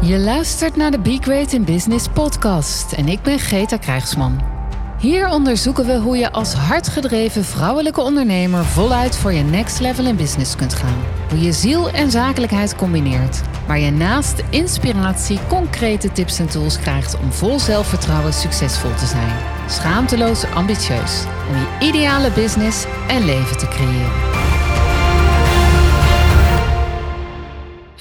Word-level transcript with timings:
Je 0.00 0.18
luistert 0.18 0.76
naar 0.76 0.90
de 0.90 0.98
Be 0.98 1.18
Great 1.20 1.52
in 1.52 1.64
Business 1.64 2.08
podcast 2.08 2.92
en 2.92 3.08
ik 3.08 3.22
ben 3.22 3.38
Greta 3.38 3.76
Krijgsman. 3.76 4.40
Hier 4.98 5.28
onderzoeken 5.28 5.86
we 5.86 5.96
hoe 5.96 6.16
je 6.16 6.32
als 6.32 6.52
hardgedreven 6.52 7.44
vrouwelijke 7.44 8.00
ondernemer 8.00 8.64
voluit 8.64 9.16
voor 9.16 9.32
je 9.32 9.42
next 9.42 9.80
level 9.80 10.06
in 10.06 10.16
business 10.16 10.56
kunt 10.56 10.74
gaan. 10.74 11.04
Hoe 11.28 11.40
je 11.40 11.52
ziel 11.52 11.90
en 11.90 12.10
zakelijkheid 12.10 12.76
combineert, 12.76 13.40
waar 13.66 13.78
je 13.78 13.90
naast 13.90 14.42
inspiratie 14.50 15.38
concrete 15.48 16.12
tips 16.12 16.38
en 16.38 16.48
tools 16.48 16.78
krijgt 16.78 17.18
om 17.18 17.32
vol 17.32 17.58
zelfvertrouwen 17.58 18.32
succesvol 18.32 18.94
te 18.94 19.06
zijn. 19.06 19.36
Schaamteloos 19.68 20.44
ambitieus 20.44 21.24
om 21.48 21.56
je 21.56 21.86
ideale 21.86 22.30
business 22.30 22.84
en 23.08 23.24
leven 23.24 23.58
te 23.58 23.68
creëren. 23.68 24.27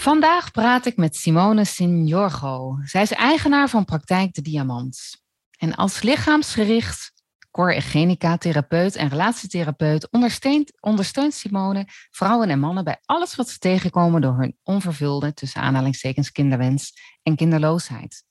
Vandaag 0.07 0.51
praat 0.51 0.85
ik 0.85 0.97
met 0.97 1.15
Simone 1.15 1.65
Signorgo. 1.65 2.77
Zij 2.83 3.01
is 3.01 3.11
eigenaar 3.11 3.69
van 3.69 3.85
Praktijk 3.85 4.33
de 4.33 4.41
Diamant. 4.41 5.21
En 5.57 5.75
als 5.75 6.01
lichaamsgericht 6.01 7.11
core 7.51 7.81
genica 7.81 8.37
therapeut 8.37 8.95
en 8.95 9.09
relatietherapeut 9.09 10.11
ondersteunt, 10.11 10.71
ondersteunt 10.79 11.33
Simone 11.33 11.85
vrouwen 12.09 12.49
en 12.49 12.59
mannen 12.59 12.83
bij 12.83 13.01
alles 13.05 13.35
wat 13.35 13.49
ze 13.49 13.57
tegenkomen 13.57 14.21
door 14.21 14.37
hun 14.37 14.57
onvervulde, 14.63 15.33
tussen 15.33 15.61
aanhalingstekens, 15.61 16.31
kinderwens 16.31 16.93
en 17.23 17.35
kinderloosheid. 17.35 18.23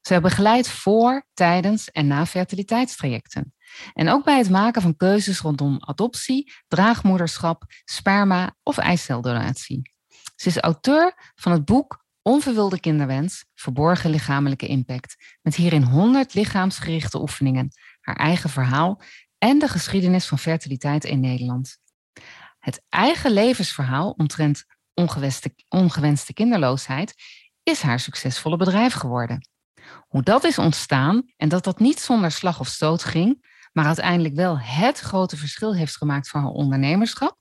Ze 0.00 0.20
begeleid 0.20 0.68
voor, 0.68 1.26
tijdens 1.34 1.90
en 1.90 2.06
na 2.06 2.26
fertiliteitstrajecten. 2.26 3.54
En 3.92 4.08
ook 4.08 4.24
bij 4.24 4.38
het 4.38 4.50
maken 4.50 4.82
van 4.82 4.96
keuzes 4.96 5.40
rondom 5.40 5.76
adoptie, 5.80 6.52
draagmoederschap, 6.68 7.64
sperma 7.84 8.54
of 8.62 8.78
eiceldonatie. 8.78 9.94
Ze 10.36 10.48
is 10.48 10.58
auteur 10.58 11.32
van 11.34 11.52
het 11.52 11.64
boek 11.64 12.04
Onverwilde 12.26 12.80
kinderwens, 12.80 13.44
verborgen 13.54 14.10
lichamelijke 14.10 14.66
impact, 14.66 15.16
met 15.42 15.54
hierin 15.54 15.82
100 15.82 16.34
lichaamsgerichte 16.34 17.20
oefeningen, 17.20 17.68
haar 18.00 18.16
eigen 18.16 18.50
verhaal 18.50 19.00
en 19.38 19.58
de 19.58 19.68
geschiedenis 19.68 20.26
van 20.26 20.38
fertiliteit 20.38 21.04
in 21.04 21.20
Nederland. 21.20 21.78
Het 22.58 22.84
eigen 22.88 23.30
levensverhaal 23.30 24.10
omtrent 24.10 24.64
ongewenste, 24.94 25.54
ongewenste 25.68 26.32
kinderloosheid 26.32 27.14
is 27.62 27.80
haar 27.80 28.00
succesvolle 28.00 28.56
bedrijf 28.56 28.94
geworden. 28.94 29.48
Hoe 30.08 30.22
dat 30.22 30.44
is 30.44 30.58
ontstaan 30.58 31.22
en 31.36 31.48
dat 31.48 31.64
dat 31.64 31.78
niet 31.78 32.00
zonder 32.00 32.30
slag 32.30 32.60
of 32.60 32.68
stoot 32.68 33.04
ging, 33.04 33.46
maar 33.72 33.86
uiteindelijk 33.86 34.34
wel 34.34 34.58
het 34.58 34.98
grote 34.98 35.36
verschil 35.36 35.74
heeft 35.74 35.96
gemaakt 35.96 36.28
voor 36.28 36.40
haar 36.40 36.50
ondernemerschap, 36.50 37.38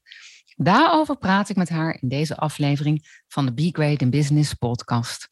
Daarover 0.56 1.18
praat 1.18 1.50
ik 1.50 1.56
met 1.56 1.70
haar 1.70 1.98
in 2.02 2.08
deze 2.08 2.36
aflevering 2.36 3.22
van 3.28 3.46
de 3.46 3.54
Be 3.54 3.70
Great 3.72 4.02
in 4.02 4.10
Business 4.10 4.54
podcast. 4.54 5.30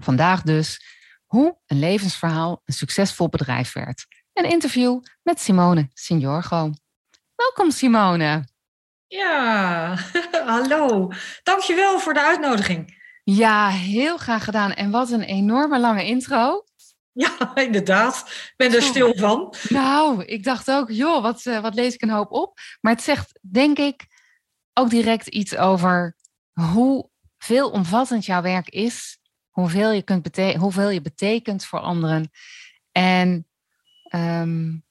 Vandaag 0.00 0.42
dus 0.42 0.84
hoe 1.26 1.58
een 1.66 1.78
levensverhaal 1.78 2.62
een 2.64 2.74
succesvol 2.74 3.28
bedrijf 3.28 3.72
werd. 3.72 4.06
Een 4.32 4.50
interview 4.50 5.00
met 5.22 5.40
Simone 5.40 5.90
Signorgo. 5.94 6.72
Welkom 7.34 7.70
Simone. 7.70 8.44
Ja, 9.06 9.94
hallo. 10.46 11.10
Dankjewel 11.42 11.98
voor 11.98 12.14
de 12.14 12.22
uitnodiging. 12.22 12.98
Ja, 13.24 13.68
heel 13.68 14.16
graag 14.16 14.44
gedaan. 14.44 14.72
En 14.72 14.90
wat 14.90 15.10
een 15.10 15.22
enorme 15.22 15.80
lange 15.80 16.04
intro. 16.04 16.64
Ja, 17.12 17.54
inderdaad. 17.66 18.24
Ik 18.26 18.54
ben 18.56 18.74
er 18.74 18.82
stil 18.82 19.16
van. 19.16 19.54
Nou, 19.68 20.24
ik 20.24 20.44
dacht 20.44 20.70
ook, 20.70 20.90
joh, 20.90 21.22
wat, 21.22 21.44
uh, 21.44 21.60
wat 21.60 21.74
lees 21.74 21.94
ik 21.94 22.02
een 22.02 22.10
hoop 22.10 22.30
op. 22.30 22.58
Maar 22.80 22.92
het 22.92 23.02
zegt, 23.02 23.38
denk 23.40 23.78
ik, 23.78 24.06
ook 24.72 24.90
direct 24.90 25.26
iets 25.26 25.56
over 25.56 26.16
hoe 26.52 27.10
veelomvattend 27.38 28.24
jouw 28.24 28.42
werk 28.42 28.68
is. 28.68 29.18
Hoeveel 29.50 29.90
je, 29.90 30.02
kunt 30.02 30.36
hoeveel 30.56 30.88
je 30.88 31.00
betekent 31.00 31.64
voor 31.64 31.78
anderen. 31.78 32.30
En 32.92 33.46
um, 34.14 34.84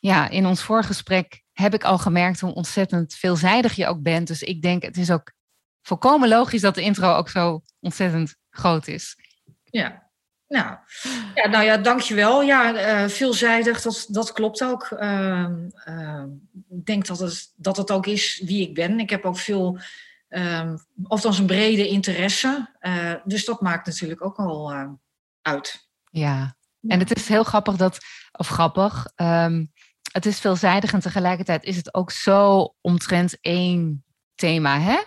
ja, 0.00 0.28
in 0.28 0.46
ons 0.46 0.62
voorgesprek 0.62 1.42
heb 1.52 1.74
ik 1.74 1.84
al 1.84 1.98
gemerkt 1.98 2.40
hoe 2.40 2.54
ontzettend 2.54 3.14
veelzijdig 3.14 3.76
je 3.76 3.86
ook 3.86 4.02
bent. 4.02 4.26
Dus 4.26 4.42
ik 4.42 4.62
denk, 4.62 4.82
het 4.82 4.96
is 4.96 5.10
ook 5.10 5.32
volkomen 5.82 6.28
logisch 6.28 6.60
dat 6.60 6.74
de 6.74 6.82
intro 6.82 7.14
ook 7.14 7.28
zo 7.28 7.62
ontzettend 7.80 8.36
groot 8.50 8.86
is. 8.86 9.16
Ja, 9.64 10.05
nou 10.48 10.76
ja, 11.34 11.48
nou 11.48 11.64
ja, 11.64 11.76
dankjewel. 11.76 12.42
Ja, 12.42 12.74
uh, 13.02 13.08
veelzijdig, 13.08 13.82
dat, 13.82 14.06
dat 14.08 14.32
klopt 14.32 14.64
ook. 14.64 14.90
Uh, 14.90 15.48
uh, 15.88 16.24
ik 16.70 16.86
denk 16.86 17.06
dat 17.06 17.18
het, 17.18 17.52
dat 17.56 17.76
het 17.76 17.90
ook 17.90 18.06
is 18.06 18.42
wie 18.44 18.68
ik 18.68 18.74
ben. 18.74 19.00
Ik 19.00 19.10
heb 19.10 19.24
ook 19.24 19.38
veel, 19.38 19.78
ehm, 20.28 20.76
althans 21.02 21.38
een 21.38 21.46
brede 21.46 21.88
interesse. 21.88 22.70
Eh, 22.78 23.14
dus 23.24 23.44
dat 23.44 23.60
maakt 23.60 23.86
natuurlijk 23.86 24.24
ook 24.24 24.36
al 24.36 24.74
uit. 25.42 25.88
Ja, 26.10 26.56
en 26.88 26.98
het 26.98 27.16
is 27.16 27.28
heel 27.28 27.44
grappig 27.44 27.76
dat, 27.76 27.98
of 28.32 28.48
grappig, 28.48 29.06
ehm, 29.14 29.64
het 30.12 30.26
is 30.26 30.40
veelzijdig 30.40 30.92
en 30.92 31.00
tegelijkertijd 31.00 31.64
is 31.64 31.76
het 31.76 31.94
ook 31.94 32.10
zo 32.10 32.74
omtrent 32.80 33.40
één 33.40 34.04
thema, 34.34 34.80
hè? 34.80 34.98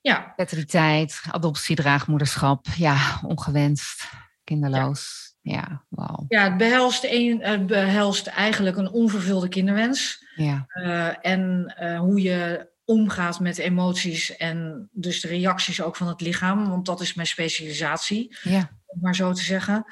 Ja. 0.00 0.32
Fertiliteit, 0.36 1.22
adoptie, 1.30 1.76
draagmoederschap, 1.76 2.66
ja, 2.76 3.20
ongewenst 3.22 4.06
kinderloos. 4.48 5.34
Ja, 5.40 5.84
wow. 5.88 6.24
Ja, 6.28 6.44
het 6.44 6.56
behelst, 6.56 7.04
een, 7.04 7.42
het 7.42 7.66
behelst 7.66 8.26
eigenlijk 8.26 8.76
een 8.76 8.90
onvervulde 8.90 9.48
kinderwens. 9.48 10.24
Ja. 10.34 10.66
Uh, 10.74 11.26
en 11.32 11.74
uh, 11.80 11.98
hoe 11.98 12.22
je 12.22 12.68
omgaat 12.84 13.40
met 13.40 13.58
emoties 13.58 14.36
en 14.36 14.88
dus 14.92 15.20
de 15.20 15.28
reacties 15.28 15.82
ook 15.82 15.96
van 15.96 16.08
het 16.08 16.20
lichaam, 16.20 16.68
want 16.68 16.86
dat 16.86 17.00
is 17.00 17.14
mijn 17.14 17.26
specialisatie, 17.26 18.36
ja. 18.42 18.70
om 18.86 18.98
maar 19.00 19.14
zo 19.14 19.32
te 19.32 19.42
zeggen. 19.42 19.84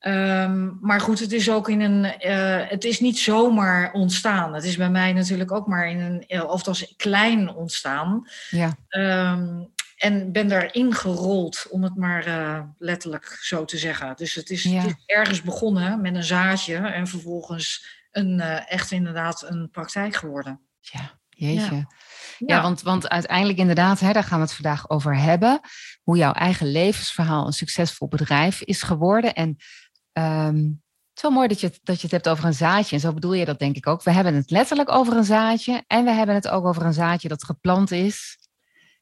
Um, 0.00 0.78
maar 0.80 1.00
goed, 1.00 1.20
het 1.20 1.32
is 1.32 1.50
ook 1.50 1.68
in 1.68 1.80
een. 1.80 2.04
Uh, 2.04 2.68
het 2.68 2.84
is 2.84 3.00
niet 3.00 3.18
zomaar 3.18 3.92
ontstaan. 3.92 4.54
Het 4.54 4.64
is 4.64 4.76
bij 4.76 4.90
mij 4.90 5.12
natuurlijk 5.12 5.52
ook 5.52 5.66
maar 5.66 5.88
in 5.88 6.00
een. 6.00 6.42
of 6.42 6.66
als 6.66 6.94
klein 6.96 7.54
ontstaan. 7.54 8.28
Ja. 8.50 8.76
Um, 9.32 9.72
en 9.98 10.32
ben 10.32 10.48
daarin 10.48 10.94
gerold, 10.94 11.66
om 11.70 11.82
het 11.82 11.96
maar 11.96 12.26
uh, 12.28 12.60
letterlijk 12.78 13.38
zo 13.40 13.64
te 13.64 13.78
zeggen. 13.78 14.16
Dus 14.16 14.34
het 14.34 14.50
is, 14.50 14.62
Ja. 14.62 14.80
het 14.80 14.86
is 14.86 15.02
ergens 15.06 15.42
begonnen 15.42 16.00
met 16.00 16.14
een 16.14 16.24
zaadje 16.24 16.76
en 16.76 17.06
vervolgens 17.06 17.96
een, 18.10 18.38
uh, 18.38 18.70
echt 18.72 18.90
inderdaad 18.90 19.42
een 19.48 19.70
praktijk 19.70 20.14
geworden. 20.16 20.60
Ja, 20.80 21.18
jeetje. 21.28 21.74
Ja, 21.76 21.86
Ja. 22.38 22.62
want, 22.62 22.82
want 22.82 23.08
uiteindelijk 23.08 23.58
inderdaad, 23.58 24.00
hè, 24.00 24.12
daar 24.12 24.24
gaan 24.24 24.38
we 24.38 24.44
het 24.44 24.54
vandaag 24.54 24.90
over 24.90 25.16
hebben. 25.18 25.60
Hoe 26.02 26.16
jouw 26.16 26.32
eigen 26.32 26.70
levensverhaal 26.70 27.46
een 27.46 27.52
succesvol 27.52 28.08
bedrijf 28.08 28.60
is 28.62 28.82
geworden. 28.82 29.34
En 29.34 29.56
ehm, 30.12 30.56
het 30.56 31.16
is 31.16 31.22
wel 31.22 31.30
mooi 31.30 31.48
dat 31.48 31.60
je, 31.60 31.66
het- 31.66 31.80
dat 31.82 31.96
je 31.96 32.02
het 32.02 32.10
hebt 32.10 32.28
over 32.28 32.44
een 32.44 32.54
zaadje. 32.54 32.94
En 32.96 33.00
zo 33.02 33.12
bedoel 33.12 33.32
je 33.32 33.44
dat 33.44 33.58
denk 33.58 33.76
ik 33.76 33.86
ook. 33.86 34.02
We 34.02 34.10
hebben 34.10 34.34
het 34.34 34.50
letterlijk 34.50 34.90
over 34.90 35.16
een 35.16 35.24
zaadje. 35.24 35.84
En 35.86 36.04
we 36.04 36.10
hebben 36.10 36.34
het 36.34 36.48
ook 36.48 36.64
over 36.64 36.82
een 36.84 36.92
zaadje 36.92 37.28
dat 37.28 37.44
geplant 37.44 37.90
is. 37.90 38.36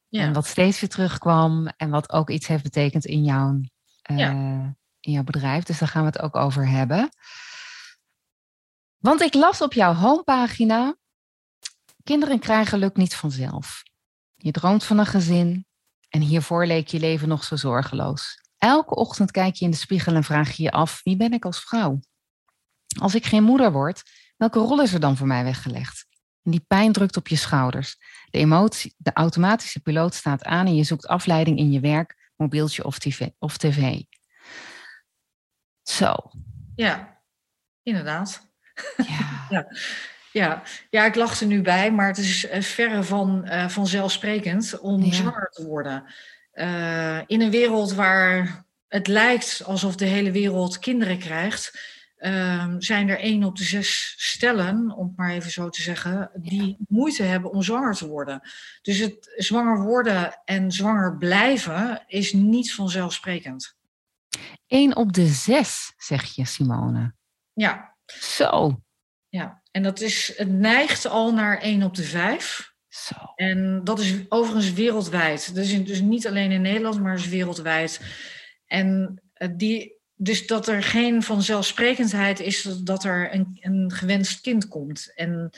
Ja. 0.09 0.21
En 0.21 0.33
wat 0.33 0.45
steeds 0.47 0.79
weer 0.79 0.89
terugkwam. 0.89 1.67
En 1.67 1.89
wat 1.89 2.11
ook 2.11 2.29
iets 2.29 2.47
heeft 2.47 2.63
betekend 2.63 3.05
in 3.05 3.23
jouw, 3.23 3.61
eh, 4.01 4.17
Ja. 4.17 4.29
in 4.99 5.11
jouw 5.11 5.23
bedrijf. 5.23 5.63
Dus 5.63 5.79
daar 5.79 5.87
gaan 5.89 6.01
we 6.01 6.07
het 6.07 6.21
ook 6.21 6.35
over 6.35 6.67
hebben. 6.67 7.09
Want 8.97 9.21
ik 9.21 9.33
las 9.33 9.61
op 9.61 9.73
jouw 9.73 9.93
homepagina. 9.93 10.95
Kinderen 12.03 12.39
krijgen 12.39 12.79
lukt 12.79 12.97
niet 12.97 13.15
vanzelf. 13.15 13.83
Je 14.35 14.51
droomt 14.51 14.83
van 14.83 14.97
een 14.97 15.05
gezin. 15.05 15.65
En 16.09 16.21
hiervoor 16.21 16.65
leek 16.65 16.87
je 16.87 16.99
leven 16.99 17.27
nog 17.27 17.43
zo 17.43 17.55
zorgeloos. 17.55 18.41
Elke 18.57 18.95
ochtend 18.95 19.31
kijk 19.31 19.55
je 19.55 19.65
in 19.65 19.71
de 19.71 19.77
spiegel 19.77 20.15
en 20.15 20.23
vraag 20.23 20.51
je 20.51 20.63
je 20.63 20.71
af: 20.71 21.01
wie 21.03 21.17
ben 21.17 21.33
ik 21.33 21.45
als 21.45 21.59
vrouw? 21.59 21.99
Als 22.99 23.15
ik 23.15 23.25
geen 23.25 23.43
moeder 23.43 23.71
word, 23.71 24.03
welke 24.37 24.59
rol 24.59 24.81
is 24.81 24.93
er 24.93 24.99
dan 24.99 25.17
voor 25.17 25.27
mij 25.27 25.43
weggelegd? 25.43 26.05
En 26.47 26.53
die 26.53 26.65
pijn 26.67 26.91
drukt 26.91 27.17
op 27.17 27.27
je 27.27 27.35
schouders. 27.35 27.97
De, 28.29 28.37
emotie, 28.37 28.93
de 28.97 29.11
automatische 29.13 29.79
piloot 29.79 30.13
staat 30.13 30.43
aan 30.43 30.65
en 30.65 30.75
je 30.75 30.83
zoekt 30.83 31.07
afleiding 31.07 31.57
in 31.57 31.71
je 31.71 31.79
werk, 31.79 32.31
mobieltje 32.35 32.83
of 32.83 32.99
tv. 32.99 33.27
Of 33.39 33.57
tv. 33.57 34.01
Zo, 35.83 36.15
ja, 36.75 37.21
inderdaad. 37.83 38.51
ja. 39.49 39.67
Ja. 40.31 40.61
ja, 40.89 41.05
ik 41.05 41.15
lach 41.15 41.39
er 41.41 41.47
nu 41.47 41.61
bij, 41.61 41.91
maar 41.91 42.07
het 42.07 42.17
is 42.17 42.47
eh, 42.47 42.61
verre 42.61 43.03
van 43.03 43.45
eh, 43.45 43.67
vanzelfsprekend 43.67 44.79
om 44.79 45.03
Ja. 45.03 45.11
zwanger 45.11 45.49
te 45.49 45.65
worden. 45.65 46.03
Eh, 46.51 47.21
in 47.25 47.41
een 47.41 47.51
wereld 47.51 47.93
waar 47.93 48.65
het 48.87 49.07
lijkt 49.07 49.61
alsof 49.65 49.95
de 49.95 50.05
hele 50.05 50.31
wereld 50.31 50.79
kinderen 50.79 51.17
krijgt, 51.17 51.96
ehm, 52.17 52.79
zijn 52.79 53.09
er 53.09 53.19
één 53.19 53.43
op 53.43 53.57
de 53.57 53.63
zes 53.63 54.13
stellen, 54.17 54.91
om 54.91 55.07
het 55.07 55.17
maar 55.17 55.31
even 55.31 55.51
zo 55.51 55.69
te 55.69 55.81
zeggen, 55.81 56.31
die 56.35 56.77
moeite 56.87 57.23
hebben 57.23 57.51
om 57.51 57.63
zwanger 57.63 57.93
te 57.93 58.07
worden. 58.07 58.41
Dus 58.81 58.97
het 58.97 59.33
zwanger 59.35 59.83
worden 59.83 60.41
en 60.45 60.71
zwanger 60.71 61.17
blijven 61.17 62.03
is 62.07 62.33
niet 62.33 62.73
vanzelfsprekend. 62.73 63.75
Eén 64.67 64.95
op 64.95 65.13
de 65.13 65.27
zes, 65.27 65.93
zeg 65.97 66.35
je, 66.35 66.45
Simone. 66.45 67.13
Ja, 67.53 67.95
Zo, 68.05 68.81
ja. 69.29 69.61
En 69.71 69.83
dat 69.83 70.01
is, 70.01 70.33
het 70.37 70.49
neigt 70.49 71.05
al 71.05 71.33
naar 71.33 71.57
één 71.57 71.83
op 71.83 71.95
de 71.95 72.03
vijf. 72.03 72.73
Zo. 72.87 73.15
En 73.35 73.83
dat 73.83 73.99
is 73.99 74.29
overigens 74.29 74.73
wereldwijd. 74.73 75.55
Dus, 75.55 75.83
dus 75.83 76.01
niet 76.01 76.27
alleen 76.27 76.51
in 76.51 76.61
Nederland, 76.61 77.01
maar 77.01 77.13
is 77.13 77.27
wereldwijd. 77.27 78.01
En 78.65 79.21
uh, 79.37 79.49
die, 79.55 79.96
dus 80.17 80.47
dat 80.47 80.67
er 80.67 80.83
geen 80.83 81.23
vanzelfsprekendheid 81.23 82.39
is 82.39 82.61
dat 82.63 83.03
er 83.03 83.33
een, 83.33 83.57
een 83.61 83.91
gewenst 83.91 84.41
kind 84.41 84.67
komt. 84.67 85.11
En 85.15 85.49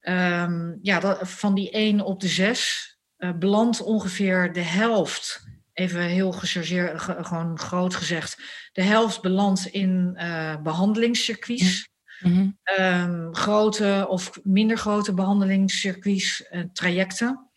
um, 0.00 0.78
ja, 0.82 1.00
dat, 1.00 1.28
van 1.28 1.54
die 1.54 1.70
1 1.70 2.00
op 2.00 2.20
de 2.20 2.28
6 2.28 2.98
uh, 3.18 3.32
belandt 3.32 3.82
ongeveer 3.82 4.52
de 4.52 4.60
helft, 4.60 5.46
even 5.72 6.00
heel 6.00 6.32
gechargeerd, 6.32 7.00
gewoon 7.00 7.58
groot 7.58 7.94
gezegd, 7.94 8.42
de 8.72 8.82
helft 8.82 9.22
belandt 9.22 9.66
in 9.66 10.16
uh, 10.16 10.62
behandelingscircuits. 10.62 11.88
Mm-hmm. 12.20 12.58
Um, 12.78 13.34
grote 13.34 14.06
of 14.08 14.40
minder 14.42 14.78
grote 14.78 15.14
behandelingscircuits, 15.14 16.44
uh, 16.50 16.62
trajecten. 16.72 17.50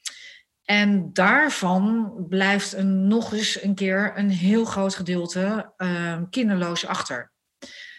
En 0.69 1.13
daarvan 1.13 2.13
blijft 2.29 2.73
een, 2.73 3.07
nog 3.07 3.33
eens 3.33 3.61
een 3.61 3.75
keer 3.75 4.13
een 4.15 4.29
heel 4.29 4.65
groot 4.65 4.95
gedeelte 4.95 5.73
uh, 5.77 6.21
kinderloos 6.29 6.85
achter. 6.85 7.31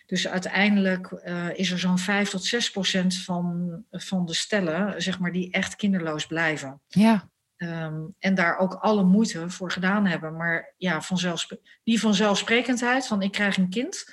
Dus 0.06 0.28
uiteindelijk 0.28 1.10
uh, 1.24 1.58
is 1.58 1.70
er 1.70 1.78
zo'n 1.78 1.98
5 1.98 2.30
tot 2.30 2.44
6 2.44 2.70
procent 2.70 3.16
van, 3.16 3.84
van 3.90 4.26
de 4.26 4.34
stellen, 4.34 5.02
zeg 5.02 5.18
maar, 5.18 5.32
die 5.32 5.50
echt 5.50 5.76
kinderloos 5.76 6.26
blijven. 6.26 6.80
Ja. 6.86 7.30
Um, 7.56 8.14
en 8.18 8.34
daar 8.34 8.58
ook 8.58 8.74
alle 8.74 9.04
moeite 9.04 9.50
voor 9.50 9.70
gedaan 9.70 10.06
hebben. 10.06 10.36
Maar 10.36 10.74
ja, 10.76 11.02
vanzelfspre 11.02 11.60
die 11.84 12.00
vanzelfsprekendheid 12.00 13.06
van 13.06 13.22
ik 13.22 13.32
krijg 13.32 13.56
een 13.56 13.70
kind, 13.70 14.04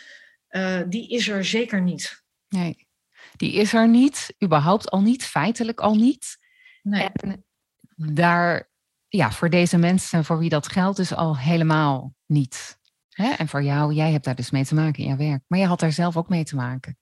uh, 0.50 0.82
die 0.90 1.10
is 1.10 1.28
er 1.28 1.46
zeker 1.46 1.82
niet. 1.82 2.24
Nee, 2.48 2.88
die 3.36 3.54
is 3.54 3.74
er 3.74 3.88
niet, 3.88 4.36
überhaupt 4.44 4.90
al 4.90 5.02
niet, 5.02 5.26
feitelijk 5.26 5.80
al 5.80 5.96
niet. 5.96 6.38
Nee. 6.82 7.10
En 7.14 7.46
daar, 7.96 8.70
ja, 9.08 9.32
voor 9.32 9.50
deze 9.50 9.78
mensen 9.78 10.26
voor 10.26 10.38
wie 10.38 10.50
dat 10.50 10.68
geldt, 10.68 10.98
dus 10.98 11.16
al 11.16 11.38
helemaal 11.38 12.14
niet. 12.26 12.80
Hè? 13.10 13.30
En 13.30 13.48
voor 13.48 13.64
jou, 13.64 13.94
jij 13.94 14.12
hebt 14.12 14.26
daar 14.26 14.36
dus 14.36 14.52
mee 14.52 14.66
te 14.66 14.76
maken 14.76 15.04
in 15.04 15.10
jouw 15.10 15.18
werk. 15.18 15.42
Maar 15.48 15.60
je 15.60 15.66
had 15.66 15.80
daar 15.80 15.92
zelf 15.92 16.18
ook 16.18 16.30
mee 16.30 16.44
te 16.44 16.56
maken. 16.56 16.98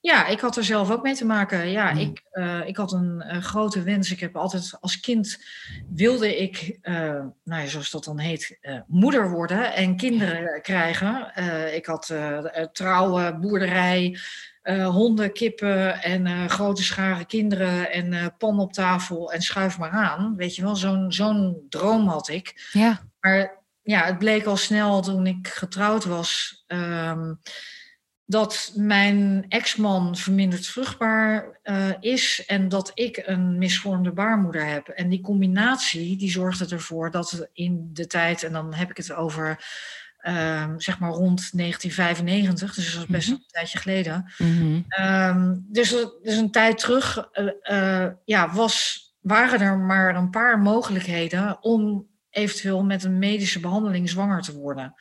Ja, 0.00 0.26
ik 0.26 0.40
had 0.40 0.56
er 0.56 0.64
zelf 0.64 0.90
ook 0.90 1.02
mee 1.02 1.14
te 1.14 1.26
maken. 1.26 1.70
Ja, 1.70 1.92
mm. 1.92 1.98
ik, 1.98 2.22
uh, 2.32 2.66
ik 2.66 2.76
had 2.76 2.92
een 2.92 3.24
uh, 3.26 3.42
grote 3.42 3.82
wens. 3.82 4.10
Ik 4.10 4.20
heb 4.20 4.36
altijd 4.36 4.76
als 4.80 5.00
kind 5.00 5.44
wilde 5.88 6.36
ik, 6.36 6.78
uh, 6.82 6.94
nou 7.44 7.62
ja, 7.62 7.66
zoals 7.66 7.90
dat 7.90 8.04
dan 8.04 8.18
heet, 8.18 8.58
moeder 8.86 9.30
worden 9.30 9.74
en 9.74 9.96
kinderen 9.96 10.62
krijgen. 10.62 11.32
ik 11.74 11.86
had 11.86 12.14
trouwen, 12.72 13.40
boerderij, 13.40 14.18
honden, 14.68 15.32
kippen 15.32 16.02
en 16.02 16.50
grote 16.50 16.82
scharen 16.82 17.26
kinderen 17.26 17.92
en 17.92 18.34
pan 18.38 18.60
op 18.60 18.72
tafel 18.72 19.32
en 19.32 19.42
schuif 19.42 19.78
maar 19.78 19.90
aan. 19.90 20.36
Weet 20.36 20.56
je 20.56 20.62
wel, 20.62 20.76
zo'n 20.76 21.12
zo'n 21.12 21.66
droom 21.68 22.08
had 22.08 22.28
ik. 22.28 22.68
Ja. 22.72 23.00
Maar 23.20 23.64
ja, 23.82 24.04
het 24.04 24.18
bleek 24.18 24.44
al 24.44 24.56
snel 24.56 25.02
toen 25.02 25.26
ik 25.26 25.48
getrouwd 25.48 26.04
was. 26.04 26.64
Um, 26.66 27.40
dat 28.24 28.72
mijn 28.74 29.44
ex-man 29.48 30.16
verminderd 30.16 30.66
vruchtbaar 30.66 31.60
is 32.00 32.44
en 32.46 32.68
dat 32.68 32.90
ik 32.94 33.22
een 33.24 33.58
misvormde 33.58 34.12
baarmoeder 34.12 34.66
heb. 34.66 34.88
En 34.88 35.08
die 35.08 35.20
combinatie 35.20 36.16
die 36.16 36.30
zorgde 36.30 36.66
ervoor 36.74 37.10
dat 37.10 37.48
in 37.52 37.90
de 37.92 38.06
tijd, 38.06 38.42
en 38.42 38.52
dan 38.52 38.74
heb 38.74 38.90
ik 38.90 38.96
het 38.96 39.12
over 39.12 39.64
uh, 40.28 40.72
zeg 40.76 40.98
maar 40.98 41.10
rond 41.10 41.50
1995, 41.56 42.74
dus 42.74 42.92
dat 42.92 43.02
is 43.02 43.08
best 43.08 43.28
mm 43.28 43.34
-hmm. 43.34 43.42
een 43.42 43.50
tijdje 43.50 43.78
geleden. 43.78 44.32
Mm 44.38 44.58
-hmm. 44.58 45.06
um, 45.06 45.66
dus, 45.68 45.90
dus 46.22 46.36
een 46.36 46.50
tijd 46.50 46.78
terug 46.78 47.28
uh, 47.32 47.50
uh, 47.70 48.06
ja, 48.24 48.52
was, 48.52 49.02
waren 49.20 49.60
er 49.60 49.78
maar 49.78 50.16
een 50.16 50.30
paar 50.30 50.58
mogelijkheden 50.58 51.62
om 51.62 52.06
eventueel 52.30 52.84
met 52.84 53.04
een 53.04 53.18
medische 53.18 53.60
behandeling 53.60 54.08
zwanger 54.08 54.42
te 54.42 54.56
worden. 54.56 54.94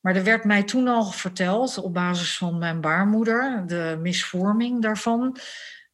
Maar 0.00 0.16
er 0.16 0.24
werd 0.24 0.44
mij 0.44 0.62
toen 0.62 0.88
al 0.88 1.04
verteld, 1.04 1.78
op 1.78 1.94
basis 1.94 2.36
van 2.36 2.58
mijn 2.58 2.80
baarmoeder, 2.80 3.62
de 3.66 3.98
misvorming 4.00 4.82
daarvan, 4.82 5.36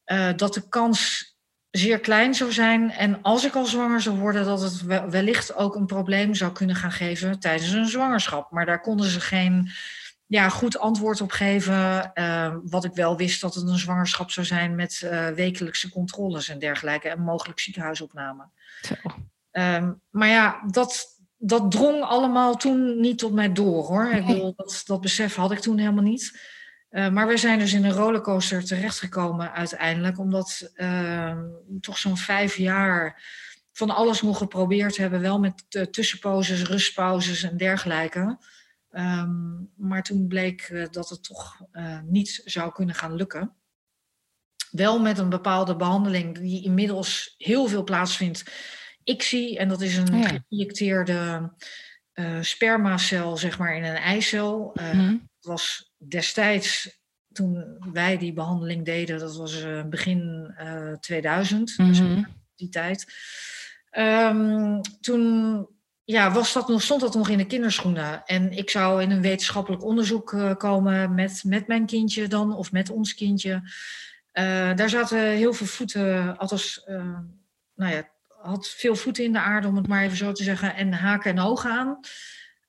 uh, 0.06 0.28
dat 0.36 0.54
de 0.54 0.68
kans 0.68 1.33
zeer 1.76 2.00
klein 2.00 2.34
zou 2.34 2.52
zijn. 2.52 2.90
En 2.90 3.22
als 3.22 3.44
ik 3.44 3.54
al 3.54 3.66
zwanger 3.66 4.00
zou 4.00 4.18
worden, 4.18 4.44
dat 4.44 4.62
het 4.62 4.82
wellicht 5.10 5.54
ook 5.54 5.74
een 5.74 5.86
probleem 5.86 6.34
zou 6.34 6.52
kunnen 6.52 6.76
gaan 6.76 6.92
geven 6.92 7.38
tijdens 7.38 7.72
een 7.72 7.86
zwangerschap. 7.86 8.50
Maar 8.50 8.66
daar 8.66 8.80
konden 8.80 9.06
ze 9.06 9.20
geen 9.20 9.70
ja, 10.26 10.48
goed 10.48 10.78
antwoord 10.78 11.20
op 11.20 11.30
geven. 11.30 12.10
Uh, 12.14 12.54
wat 12.64 12.84
ik 12.84 12.92
wel 12.94 13.16
wist 13.16 13.40
dat 13.40 13.54
het 13.54 13.68
een 13.68 13.78
zwangerschap 13.78 14.30
zou 14.30 14.46
zijn 14.46 14.74
met 14.74 15.00
uh, 15.04 15.28
wekelijkse 15.28 15.90
controles 15.90 16.48
en 16.48 16.58
dergelijke. 16.58 17.08
En 17.08 17.20
mogelijk 17.20 17.60
ziekenhuisopname. 17.60 18.44
Um, 19.52 20.00
maar 20.10 20.28
ja, 20.28 20.62
dat, 20.70 21.20
dat 21.36 21.70
drong 21.70 22.02
allemaal 22.02 22.56
toen 22.56 23.00
niet 23.00 23.18
tot 23.18 23.32
mij 23.32 23.52
door 23.52 23.84
hoor. 23.84 24.10
Ik 24.12 24.26
bedoel, 24.26 24.52
dat, 24.56 24.82
dat 24.84 25.00
besef 25.00 25.34
had 25.34 25.52
ik 25.52 25.58
toen 25.58 25.78
helemaal 25.78 26.04
niet. 26.04 26.52
Uh, 26.94 27.08
maar 27.08 27.26
we 27.26 27.36
zijn 27.36 27.58
dus 27.58 27.72
in 27.72 27.84
een 27.84 27.92
rollercoaster 27.92 28.64
terechtgekomen 28.64 29.52
uiteindelijk, 29.52 30.18
omdat 30.18 30.72
uh, 30.76 31.38
toch 31.80 31.98
zo'n 31.98 32.16
vijf 32.16 32.56
jaar 32.56 33.22
van 33.72 33.90
alles 33.90 34.22
mogen 34.22 34.40
geprobeerd 34.40 34.96
hebben, 34.96 35.20
wel 35.20 35.38
met 35.38 35.64
uh, 35.68 35.82
tussenposes, 35.82 36.62
rustpauzes 36.62 37.42
en 37.42 37.56
dergelijke. 37.56 38.38
Um, 38.90 39.70
maar 39.76 40.02
toen 40.02 40.28
bleek 40.28 40.68
uh, 40.68 40.86
dat 40.90 41.08
het 41.08 41.24
toch 41.24 41.60
niet 42.04 42.42
zou 42.44 42.72
kunnen 42.72 42.94
gaan 42.94 43.14
lukken. 43.14 43.54
Wel 44.70 45.00
met 45.00 45.18
een 45.18 45.28
bepaalde 45.28 45.76
behandeling 45.76 46.38
die 46.38 46.64
inmiddels 46.64 47.34
heel 47.38 47.66
veel 47.66 47.84
plaatsvindt 47.84 48.44
ik 49.04 49.22
zie, 49.22 49.58
en 49.58 49.68
dat 49.68 49.80
is 49.80 49.96
een 49.96 50.18
ja. 50.18 50.28
geïnjecteerde 50.28 51.50
spermacel, 52.40 53.36
zeg 53.36 53.58
maar, 53.58 53.76
in 53.76 53.84
een 53.84 53.96
eicel. 53.96 54.76
Mm. 54.92 55.28
Was 55.40 55.93
destijds, 56.08 57.02
toen 57.32 57.78
wij 57.92 58.18
die 58.18 58.32
behandeling 58.32 58.84
deden, 58.84 59.18
dat 59.18 59.36
was 59.36 59.62
uh, 59.62 59.84
begin 59.84 60.54
2000, 61.00 61.78
mm 61.78 61.92
-hmm. 61.92 62.14
dus 62.14 62.24
die 62.56 62.68
tijd. 62.68 63.06
Um, 63.98 64.80
toen 65.00 65.66
ja, 66.04 66.32
was 66.32 66.52
dat 66.52 66.68
nog, 66.68 66.82
stond 66.82 67.00
dat 67.00 67.14
nog 67.14 67.28
in 67.28 67.38
de 67.38 67.46
kinderschoenen. 67.46 68.24
En 68.24 68.52
ik 68.52 68.70
zou 68.70 69.02
in 69.02 69.10
een 69.10 69.22
wetenschappelijk 69.22 69.84
onderzoek 69.84 70.54
komen 70.58 71.14
met, 71.14 71.42
met 71.44 71.66
mijn 71.66 71.86
kindje 71.86 72.28
dan, 72.28 72.56
of 72.56 72.72
met 72.72 72.90
ons 72.90 73.14
kindje. 73.14 73.62
daar 74.74 74.88
zaten 74.88 75.18
heel 75.18 75.52
veel 75.52 75.66
voeten, 75.66 76.36
althans, 76.38 76.82
nou 77.74 77.94
ja, 77.94 78.08
had 78.44 78.68
veel 78.68 78.96
voeten 78.96 79.24
in 79.24 79.32
de 79.32 79.38
aarde, 79.38 79.68
om 79.68 79.76
het 79.76 79.88
maar 79.88 80.02
even 80.02 80.16
zo 80.16 80.32
te 80.32 80.42
zeggen, 80.42 80.74
en 80.74 80.92
haken 80.92 81.30
en 81.30 81.40
ogen 81.40 81.70
aan. 81.70 82.00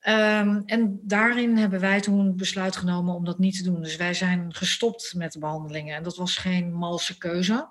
Um, 0.08 0.62
en 0.66 1.00
daarin 1.02 1.56
hebben 1.56 1.80
wij 1.80 2.00
toen 2.00 2.26
het 2.26 2.36
besluit 2.36 2.76
genomen 2.76 3.14
om 3.14 3.24
dat 3.24 3.38
niet 3.38 3.56
te 3.56 3.62
doen. 3.62 3.82
Dus 3.82 3.96
wij 3.96 4.14
zijn 4.14 4.54
gestopt 4.54 5.14
met 5.14 5.32
de 5.32 5.38
behandelingen. 5.38 5.96
En 5.96 6.02
dat 6.02 6.16
was 6.16 6.36
geen 6.36 6.72
malse 6.72 7.18
keuze. 7.18 7.70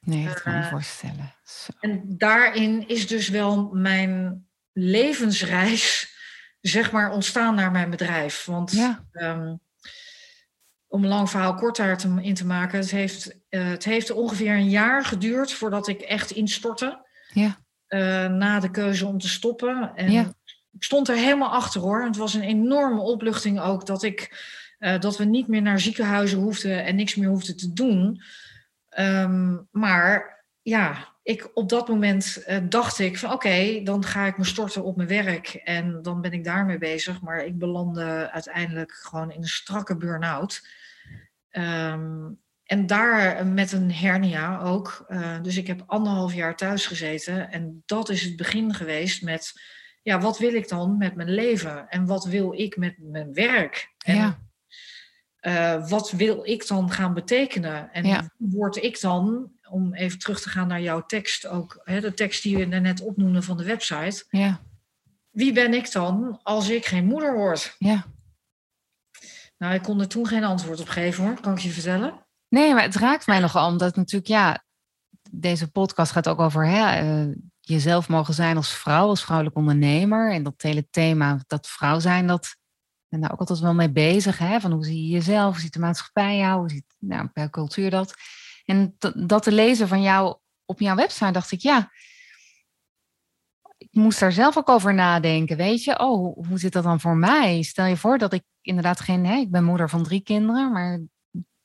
Nee, 0.00 0.26
dat 0.26 0.42
kan 0.42 0.52
me 0.52 0.58
uh, 0.58 0.70
voorstellen. 0.70 1.34
Zo. 1.44 1.72
En 1.80 2.04
daarin 2.06 2.88
is 2.88 3.06
dus 3.06 3.28
wel 3.28 3.70
mijn 3.72 4.46
levensreis, 4.72 6.14
zeg 6.60 6.92
maar, 6.92 7.12
ontstaan 7.12 7.54
naar 7.54 7.70
mijn 7.70 7.90
bedrijf. 7.90 8.44
Want 8.44 8.72
ja. 8.72 9.04
um, 9.12 9.60
om 10.86 11.02
een 11.02 11.08
lang 11.08 11.30
verhaal 11.30 11.54
kort 11.54 11.76
daarin 11.76 12.34
te 12.34 12.46
maken, 12.46 12.78
het 12.78 12.90
heeft, 12.90 13.38
uh, 13.50 13.68
het 13.68 13.84
heeft 13.84 14.10
ongeveer 14.10 14.52
een 14.52 14.70
jaar 14.70 15.04
geduurd 15.04 15.52
voordat 15.52 15.88
ik 15.88 16.00
echt 16.00 16.30
instortte. 16.30 17.06
Ja. 17.32 17.62
Uh, 17.88 18.26
na 18.26 18.60
de 18.60 18.70
keuze 18.70 19.06
om 19.06 19.18
te 19.18 19.28
stoppen. 19.28 19.92
En 19.94 20.10
ja. 20.10 20.34
Ik 20.74 20.84
stond 20.84 21.08
er 21.08 21.16
helemaal 21.16 21.50
achter 21.52 21.80
hoor. 21.80 22.04
Het 22.04 22.16
was 22.16 22.34
een 22.34 22.42
enorme 22.42 23.00
opluchting 23.00 23.60
ook 23.60 23.86
dat, 23.86 24.02
ik, 24.02 24.44
uh, 24.78 24.98
dat 24.98 25.16
we 25.18 25.24
niet 25.24 25.48
meer 25.48 25.62
naar 25.62 25.80
ziekenhuizen 25.80 26.38
hoefden 26.38 26.84
en 26.84 26.96
niks 26.96 27.14
meer 27.14 27.28
hoefden 27.28 27.56
te 27.56 27.72
doen. 27.72 28.22
Um, 28.98 29.68
maar 29.70 30.44
ja, 30.62 31.12
ik, 31.22 31.50
op 31.54 31.68
dat 31.68 31.88
moment 31.88 32.44
uh, 32.48 32.56
dacht 32.68 32.98
ik 32.98 33.18
van 33.18 33.32
oké, 33.32 33.80
dan 33.82 34.04
ga 34.04 34.26
ik 34.26 34.38
me 34.38 34.44
storten 34.44 34.84
op 34.84 34.96
mijn 34.96 35.08
werk 35.08 35.48
en 35.64 36.02
dan 36.02 36.20
ben 36.20 36.32
ik 36.32 36.44
daarmee 36.44 36.78
bezig. 36.78 37.20
Maar 37.20 37.44
ik 37.44 37.58
belandde 37.58 38.30
uiteindelijk 38.30 38.92
gewoon 38.92 39.32
in 39.32 39.42
een 39.42 39.48
strakke 39.48 39.96
burn-out. 39.96 40.66
Um, 41.50 42.42
en 42.64 42.86
daar 42.86 43.46
met 43.46 43.72
een 43.72 43.92
hernia 43.92 44.60
ook. 44.60 45.06
Dus 45.42 45.56
ik 45.56 45.66
heb 45.66 45.82
anderhalf 45.86 46.34
jaar 46.34 46.56
thuis 46.56 46.86
gezeten. 46.86 47.50
En 47.50 47.82
dat 47.86 48.08
is 48.08 48.22
het 48.22 48.36
begin 48.36 48.74
geweest 48.74 49.22
met, 49.22 49.52
ja, 50.04 50.20
wat 50.20 50.38
wil 50.38 50.54
ik 50.54 50.68
dan 50.68 50.96
met 50.96 51.14
mijn 51.14 51.30
leven? 51.30 51.88
En 51.88 52.06
wat 52.06 52.24
wil 52.24 52.52
ik 52.52 52.76
met 52.76 52.94
mijn 52.98 53.32
werk? 53.32 53.92
En 53.98 54.16
ja. 54.16 54.38
uh, 55.40 55.88
wat 55.88 56.10
wil 56.10 56.46
ik 56.46 56.68
dan 56.68 56.90
gaan 56.90 57.14
betekenen? 57.14 57.92
En 57.92 58.04
ja. 58.04 58.30
word 58.36 58.76
ik 58.76 59.00
dan, 59.00 59.52
om 59.68 59.94
even 59.94 60.18
terug 60.18 60.40
te 60.40 60.48
gaan 60.48 60.68
naar 60.68 60.80
jouw 60.80 61.06
tekst 61.06 61.46
ook, 61.46 61.80
hè, 61.84 62.00
de 62.00 62.14
tekst 62.14 62.42
die 62.42 62.58
je 62.58 62.66
net 62.66 63.00
opnoemde 63.00 63.42
van 63.42 63.56
de 63.56 63.64
website. 63.64 64.24
Ja. 64.28 64.60
Wie 65.30 65.52
ben 65.52 65.74
ik 65.74 65.92
dan 65.92 66.40
als 66.42 66.68
ik 66.68 66.86
geen 66.86 67.04
moeder 67.04 67.34
word? 67.34 67.76
Ja. 67.78 68.04
Nou, 69.58 69.74
ik 69.74 69.82
kon 69.82 70.00
er 70.00 70.08
toen 70.08 70.26
geen 70.26 70.44
antwoord 70.44 70.80
op 70.80 70.88
geven 70.88 71.24
hoor, 71.24 71.40
kan 71.40 71.52
ik 71.52 71.58
je 71.58 71.70
vertellen. 71.70 72.26
Nee, 72.48 72.74
maar 72.74 72.82
het 72.82 72.96
raakt 72.96 73.26
mij 73.26 73.38
nogal, 73.38 73.68
omdat 73.68 73.96
natuurlijk, 73.96 74.26
ja, 74.26 74.64
deze 75.30 75.70
podcast 75.70 76.12
gaat 76.12 76.28
ook 76.28 76.40
over 76.40 76.66
hè, 76.66 77.02
uh, 77.02 77.36
jezelf 77.64 78.08
mogen 78.08 78.34
zijn 78.34 78.56
als 78.56 78.74
vrouw, 78.74 79.08
als 79.08 79.24
vrouwelijk 79.24 79.56
ondernemer. 79.56 80.32
En 80.32 80.42
dat 80.42 80.62
hele 80.62 80.88
thema, 80.90 81.38
dat 81.46 81.68
vrouw 81.68 81.98
zijn, 81.98 82.26
dat 82.26 82.56
ben 83.08 83.20
daar 83.20 83.32
ook 83.32 83.38
altijd 83.40 83.58
wel 83.58 83.74
mee 83.74 83.90
bezig. 83.90 84.38
Hè? 84.38 84.60
Van 84.60 84.72
hoe 84.72 84.84
zie 84.84 85.02
je 85.02 85.08
jezelf, 85.08 85.52
hoe 85.52 85.62
ziet 85.62 85.72
de 85.72 85.78
maatschappij 85.78 86.36
jou, 86.36 86.58
hoe 86.58 86.70
ziet 86.70 86.94
nou, 86.98 87.28
welke 87.32 87.50
cultuur 87.50 87.90
dat. 87.90 88.14
En 88.64 88.96
dat 89.14 89.42
te 89.42 89.52
lezen 89.52 89.88
van 89.88 90.02
jou 90.02 90.36
op 90.64 90.80
jouw 90.80 90.94
website, 90.96 91.32
dacht 91.32 91.52
ik, 91.52 91.60
ja, 91.60 91.90
ik 93.76 93.88
moest 93.92 94.20
daar 94.20 94.32
zelf 94.32 94.56
ook 94.56 94.68
over 94.68 94.94
nadenken. 94.94 95.56
Weet 95.56 95.84
je, 95.84 95.98
oh, 95.98 96.46
hoe 96.48 96.58
zit 96.58 96.72
dat 96.72 96.84
dan 96.84 97.00
voor 97.00 97.16
mij? 97.16 97.62
Stel 97.62 97.84
je 97.84 97.96
voor 97.96 98.18
dat 98.18 98.32
ik 98.32 98.42
inderdaad 98.60 99.00
geen, 99.00 99.26
hè, 99.26 99.36
ik 99.36 99.50
ben 99.50 99.64
moeder 99.64 99.88
van 99.88 100.02
drie 100.02 100.20
kinderen, 100.20 100.72
maar 100.72 101.00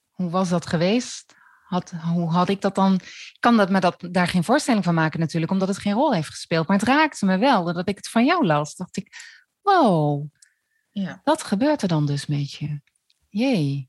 hoe 0.09 0.29
was 0.29 0.49
dat 0.49 0.65
geweest? 0.65 1.35
Had, 1.69 1.91
hoe 1.91 2.29
had 2.31 2.49
ik 2.49 2.61
dat 2.61 2.75
dan? 2.75 2.93
Ik 2.93 3.37
kan 3.39 3.57
dat 3.57 3.69
me 3.69 3.79
dat, 3.79 4.07
daar 4.11 4.27
geen 4.27 4.43
voorstelling 4.43 4.83
van 4.83 4.93
maken 4.93 5.19
natuurlijk, 5.19 5.51
omdat 5.51 5.67
het 5.67 5.77
geen 5.77 5.93
rol 5.93 6.13
heeft 6.13 6.29
gespeeld. 6.29 6.67
Maar 6.67 6.77
het 6.77 6.87
raakte 6.87 7.25
me 7.25 7.37
wel, 7.37 7.63
dat 7.63 7.87
ik 7.87 7.97
het 7.97 8.09
van 8.09 8.25
jou 8.25 8.45
las. 8.45 8.75
Dacht 8.75 8.97
ik, 8.97 9.07
wow, 9.61 10.25
ja. 10.91 11.21
dat 11.23 11.43
gebeurt 11.43 11.81
er 11.81 11.87
dan 11.87 12.05
dus 12.05 12.25
met 12.25 12.51
je. 12.51 12.81
Jee. 13.29 13.87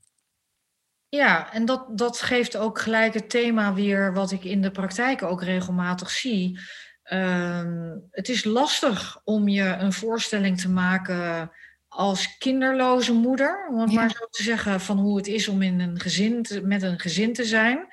Ja, 1.09 1.53
en 1.53 1.65
dat, 1.65 1.97
dat 1.97 2.21
geeft 2.21 2.57
ook 2.57 2.79
gelijk 2.79 3.13
het 3.13 3.29
thema 3.29 3.73
weer 3.73 4.13
wat 4.13 4.31
ik 4.31 4.43
in 4.43 4.61
de 4.61 4.71
praktijk 4.71 5.23
ook 5.23 5.43
regelmatig 5.43 6.09
zie. 6.09 6.59
Ehm, 7.03 7.97
het 8.11 8.29
is 8.29 8.43
lastig 8.43 9.21
om 9.23 9.47
je 9.47 9.63
een 9.63 9.93
voorstelling 9.93 10.59
te 10.59 10.69
maken 10.69 11.51
als 11.93 12.37
kinderloze 12.37 13.13
moeder, 13.13 13.67
om 13.69 13.79
het 13.79 13.91
maar 13.91 14.09
zo 14.09 14.25
te 14.29 14.43
zeggen, 14.43 14.81
van 14.81 14.97
hoe 14.97 15.17
het 15.17 15.27
is 15.27 15.47
om 15.47 15.61
in 15.61 15.79
een 15.79 15.99
gezin 15.99 16.45
met 16.63 16.81
een 16.81 16.99
gezin 16.99 17.33
te 17.33 17.45
zijn. 17.45 17.87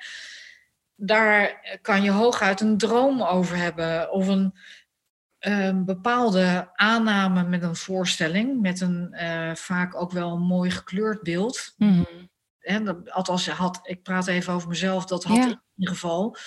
Daar 0.95 1.61
kan 1.81 2.03
je 2.03 2.11
hooguit 2.11 2.61
een 2.61 2.77
droom 2.77 3.21
over 3.21 3.57
hebben 3.57 4.11
of 4.11 4.27
een, 4.27 4.53
een 5.39 5.85
bepaalde 5.85 6.69
aanname 6.73 7.43
met 7.43 7.63
een 7.63 7.75
voorstelling, 7.75 8.61
met 8.61 8.81
een 8.81 9.15
uh, 9.21 9.55
vaak 9.55 9.95
ook 9.95 10.11
wel 10.11 10.31
een 10.31 10.41
mooi 10.41 10.71
gekleurd 10.71 11.23
beeld. 11.23 11.73
Mm 11.77 12.05
althans, 13.09 13.47
had, 13.47 13.79
ik 13.83 14.03
praat 14.03 14.27
even 14.27 14.53
over 14.53 14.67
mezelf, 14.67 15.05
dat 15.05 15.23
had 15.23 15.37
ik 15.37 15.43
in 15.43 15.61
ieder 15.75 15.93
geval. 15.93 16.37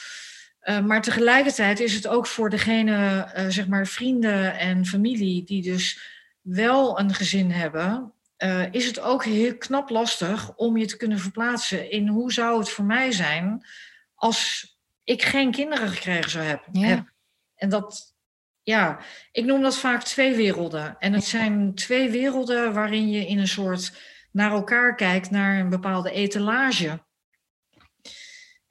Uh, 0.63 0.81
maar 0.81 1.03
tegelijkertijd 1.03 1.81
is 1.81 1.95
het 1.95 2.07
ook 2.07 2.27
voor 2.27 2.51
degene, 2.51 3.29
uh, 3.37 3.47
zeg 3.49 3.67
maar 3.69 3.87
vrienden 3.87 4.59
en 4.59 4.87
familie, 4.87 5.45
die 5.45 5.63
dus 5.63 6.01
wel 6.43 6.99
een 6.99 7.15
gezin 7.15 7.51
hebben, 7.51 8.13
uh, 8.39 8.73
is 8.73 8.87
het 8.87 9.01
ook 9.01 9.25
heel 9.25 9.57
knap 9.57 9.91
lastig 9.91 10.55
om 10.57 10.77
je 10.77 10.87
te 10.87 10.97
kunnen 10.97 11.19
verplaatsen 11.19 11.91
in 11.91 12.09
hoe 12.09 12.33
zou 12.33 12.59
het 12.59 12.71
voor 12.71 12.85
mij 12.85 13.13
zijn 13.13 13.67
als 14.15 14.71
ik 15.05 15.23
geen 15.23 15.51
kinderen 15.51 15.89
gekregen 15.89 16.31
zou 16.31 16.45
hebben. 16.45 17.13
En 17.55 17.69
dat, 17.69 18.17
ja, 18.63 18.99
ik 19.33 19.45
noem 19.45 19.63
dat 19.63 19.77
vaak 19.77 20.03
twee 20.03 20.35
werelden. 20.35 20.97
En 20.99 21.13
het 21.13 21.25
zijn 21.25 21.75
twee 21.75 22.11
werelden 22.11 22.73
waarin 22.73 23.11
je 23.11 23.27
in 23.27 23.39
een 23.39 23.49
soort 23.49 23.93
naar 24.33 24.51
elkaar 24.51 24.95
kijkt, 24.95 25.31
naar 25.31 25.61
een 25.61 25.69
bepaalde 25.69 26.11
etalage. 26.11 27.05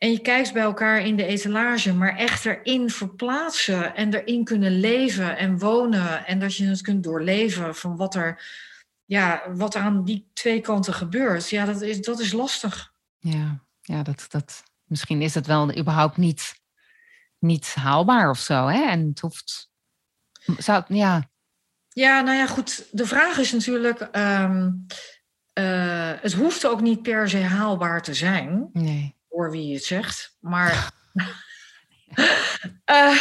En 0.02 0.12
je 0.12 0.20
kijkt 0.20 0.54
bij 0.54 0.62
elkaar 0.62 1.02
in 1.02 1.16
de 1.16 1.26
etalage, 1.26 1.94
maar 1.94 2.18
echt 2.18 2.46
erin 2.46 2.90
verplaatsen 2.90 3.96
en 3.96 4.14
erin 4.14 4.44
kunnen 4.44 4.80
leven 4.80 5.38
en 5.38 5.60
wonen. 5.60 6.26
En 6.26 6.40
dat 6.40 6.56
je 6.56 6.66
het 6.66 6.82
kunt 6.82 7.04
doorleven 7.04 7.76
van 7.76 7.96
wat 7.96 8.16
er, 8.16 8.44
ja, 9.06 9.44
wat 9.54 9.76
er 9.76 9.82
aan 9.82 10.04
die 10.04 10.30
twee 10.34 10.62
kanten 10.62 10.94
gebeurt. 10.94 11.50
Ja, 11.50 11.66
dat 11.66 11.82
is, 11.82 12.02
dat 12.02 12.20
is 12.20 12.32
lastig. 12.32 12.94
Ja, 13.20 13.64
ja 13.82 14.04
dat, 14.04 14.26
dat, 14.30 14.64
misschien 14.84 15.22
is 15.22 15.34
het 15.34 15.48
wel 15.48 15.78
überhaupt 15.78 16.18
niet, 16.18 16.54
niet 17.40 17.74
haalbaar 17.74 18.30
of 18.30 18.40
zo. 18.40 18.68
Hè? 18.68 18.90
En 18.90 19.08
het 19.08 19.20
hoeft. 19.20 19.70
Zou, 20.58 20.84
ja. 20.88 21.30
ja, 21.90 22.22
nou 22.22 22.38
ja, 22.38 22.48
goed. 22.48 22.88
De 22.92 23.06
vraag 23.06 23.38
is 23.38 23.52
natuurlijk. 23.52 24.00
Ehm, 24.00 24.72
eh, 25.54 26.12
het 26.22 26.34
hoeft 26.34 26.68
ook 26.68 26.82
niet 26.82 27.02
per 27.02 27.30
se 27.30 27.38
haalbaar 27.38 28.02
te 28.02 28.14
zijn. 28.14 28.70
Nee 28.74 29.20
voor 29.42 29.52
wie 29.52 29.74
het 29.74 29.84
zegt. 29.84 30.36
Maar 30.40 30.92
uh, 32.86 33.18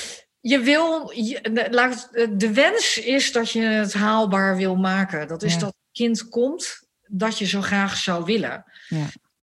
je 0.52 0.60
wil, 0.60 1.10
je, 1.14 1.68
laat, 1.70 2.08
de 2.30 2.52
wens 2.52 2.98
is 2.98 3.32
dat 3.32 3.50
je 3.50 3.62
het 3.62 3.92
haalbaar 3.92 4.56
wil 4.56 4.76
maken. 4.76 5.28
Dat 5.28 5.42
is 5.42 5.58
dat 5.58 5.68
het 5.68 5.92
kind 5.92 6.28
komt 6.28 6.88
dat 7.06 7.38
je 7.38 7.46
zo 7.46 7.60
graag 7.60 7.96
zou 7.96 8.24
willen. 8.24 8.64
Ja. 8.88 9.06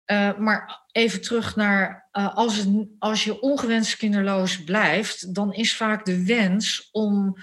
Uh, 0.07 0.39
maar 0.39 0.87
even 0.93 1.21
terug 1.21 1.57
naar 1.57 2.09
uh, 2.13 2.35
als, 2.37 2.57
het, 2.57 2.69
als 2.99 3.25
je 3.25 3.41
ongewenst 3.41 3.97
kinderloos 3.97 4.65
blijft, 4.65 5.35
dan 5.35 5.53
is 5.53 5.77
vaak 5.77 6.05
de 6.05 6.25
wens 6.25 6.89
om, 6.93 7.37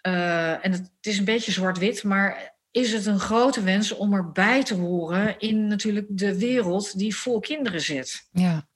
en 0.00 0.72
het, 0.72 0.90
het 0.96 1.06
is 1.06 1.18
een 1.18 1.24
beetje 1.24 1.52
zwart-wit, 1.52 2.04
maar 2.04 2.57
is 2.70 2.92
het 2.92 3.06
een 3.06 3.20
grote 3.20 3.62
wens 3.62 3.92
om 3.92 4.12
erbij 4.12 4.62
te 4.62 4.74
horen 4.74 5.38
in 5.38 5.66
natuurlijk 5.66 6.06
de 6.08 6.38
wereld 6.38 6.98
die 6.98 7.16
vol 7.16 7.40
kinderen 7.40 7.80
zit. 7.80 8.28
Ja. 8.32 8.68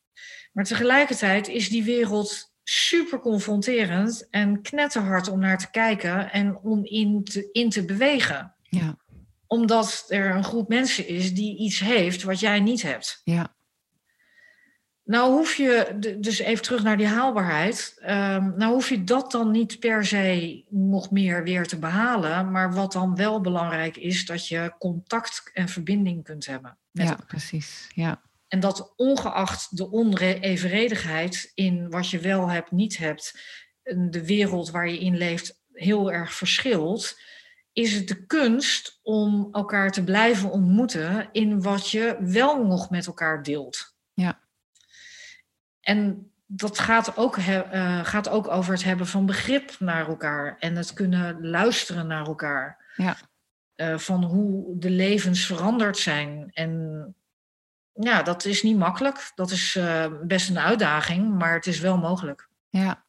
Maar 0.53 0.65
tegelijkertijd 0.65 1.49
is 1.49 1.69
die 1.69 1.85
wereld 1.85 2.53
super 2.65 3.21
confronterend 3.21 4.29
en 4.31 4.63
knetterhard 4.63 5.29
om 5.29 5.39
naar 5.39 5.59
te 5.59 5.71
kijken 5.71 6.33
en 6.33 6.59
om 6.59 6.85
in 6.85 7.25
te, 7.25 7.49
in 7.53 7.71
te 7.71 7.85
bewegen. 7.85 8.55
Ja. 8.63 8.97
Omdat 9.47 10.05
er 10.09 10.35
een 10.35 10.45
groep 10.45 10.69
mensen 10.69 11.07
is 11.09 11.35
die 11.35 11.59
iets 11.59 11.79
heeft 11.79 12.23
wat 12.23 12.41
jij 12.41 12.61
niet 12.61 12.83
hebt. 12.83 13.21
Ja. 13.25 13.55
Nou 15.05 15.33
hoef 15.33 15.55
je, 15.55 15.97
dus 16.21 16.39
even 16.39 16.63
terug 16.63 16.83
naar 16.83 16.97
die 16.97 17.07
haalbaarheid. 17.07 17.97
Um, 18.01 18.55
nou 18.57 18.73
hoef 18.73 18.89
je 18.89 19.05
dat 19.05 19.31
dan 19.31 19.51
niet 19.51 19.79
per 19.79 20.07
se 20.07 20.65
nog 20.69 21.11
meer 21.11 21.45
weer 21.45 21.67
te 21.67 21.79
behalen. 21.79 22.51
Maar 22.51 22.73
wat 22.73 22.93
dan 22.93 23.17
wel 23.17 23.41
belangrijk 23.41 23.97
is, 23.97 24.27
dat 24.27 24.49
je 24.49 24.75
contact 24.79 25.51
en 25.55 25.69
verbinding 25.69 26.25
kunt 26.25 26.47
hebben. 26.47 26.79
Met 26.91 27.09
ja, 27.09 27.19
precies. 27.27 27.89
Ja. 27.95 28.21
En 28.49 28.61
dat 28.61 28.93
ongeacht 28.97 29.77
de 29.77 29.93
onevenredigheid 29.93 31.51
in 31.55 31.91
wat 31.91 32.11
je 32.11 32.19
wel 32.19 32.51
hebt, 32.51 32.71
niet 32.71 32.97
hebt, 32.97 33.41
de 34.11 34.27
wereld 34.27 34.71
waar 34.71 34.89
je 34.89 34.99
in 34.99 35.17
leeft 35.17 35.61
heel 35.73 36.13
erg 36.13 36.35
verschilt, 36.35 37.21
is 37.73 37.95
het 37.95 38.09
de 38.09 38.27
kunst 38.27 38.99
om 39.03 39.49
elkaar 39.53 39.91
te 39.93 40.05
blijven 40.05 40.51
ontmoeten 40.51 41.29
in 41.33 41.63
wat 41.63 41.91
je 41.91 42.17
wel 42.21 42.67
nog 42.67 42.91
met 42.91 43.07
elkaar 43.07 43.43
deelt. 43.43 43.92
En 45.83 46.31
dat 46.47 46.79
gaat 46.79 47.17
ook, 47.17 47.37
uh, 47.37 48.05
gaat 48.05 48.29
ook 48.29 48.49
over 48.49 48.73
het 48.73 48.85
hebben 48.85 49.07
van 49.07 49.27
begrip 49.27 49.77
naar 49.79 50.09
elkaar 50.09 50.57
en 50.59 50.77
het 50.77 50.93
kunnen 50.93 51.47
luisteren 51.47 52.07
naar 52.07 52.27
elkaar. 52.27 52.93
Ja. 52.97 53.17
Uh, 53.77 53.99
van 53.99 54.25
hoe 54.25 54.79
de 54.79 54.91
levens 54.91 55.47
veranderd 55.47 55.99
zijn. 55.99 56.51
En 56.53 57.15
ja, 57.93 58.23
dat 58.23 58.45
is 58.45 58.63
niet 58.63 58.77
makkelijk. 58.77 59.33
Dat 59.35 59.51
is 59.51 59.75
uh, 59.75 60.07
best 60.23 60.49
een 60.49 60.59
uitdaging, 60.59 61.39
maar 61.39 61.55
het 61.55 61.67
is 61.67 61.81
wel 61.81 61.99
mogelijk. 61.99 62.49
Ja. 62.69 63.05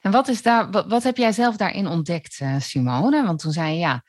En 0.00 0.10
wat, 0.10 0.28
is 0.28 0.42
daar, 0.42 0.70
wat, 0.70 0.86
wat 0.86 1.02
heb 1.02 1.16
jij 1.16 1.32
zelf 1.32 1.56
daarin 1.56 1.86
ontdekt, 1.86 2.40
Simone? 2.58 3.24
Want 3.24 3.38
toen 3.38 3.52
zei 3.52 3.72
je 3.72 3.78
ja, 3.78 4.04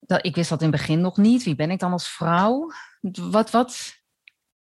dat, 0.00 0.26
ik 0.26 0.34
wist 0.34 0.48
dat 0.48 0.62
in 0.62 0.68
het 0.68 0.76
begin 0.76 1.00
nog 1.00 1.16
niet. 1.16 1.42
Wie 1.44 1.54
ben 1.54 1.70
ik 1.70 1.78
dan 1.78 1.92
als 1.92 2.08
vrouw? 2.08 2.72
Wat, 3.00 3.50
wat, 3.50 4.00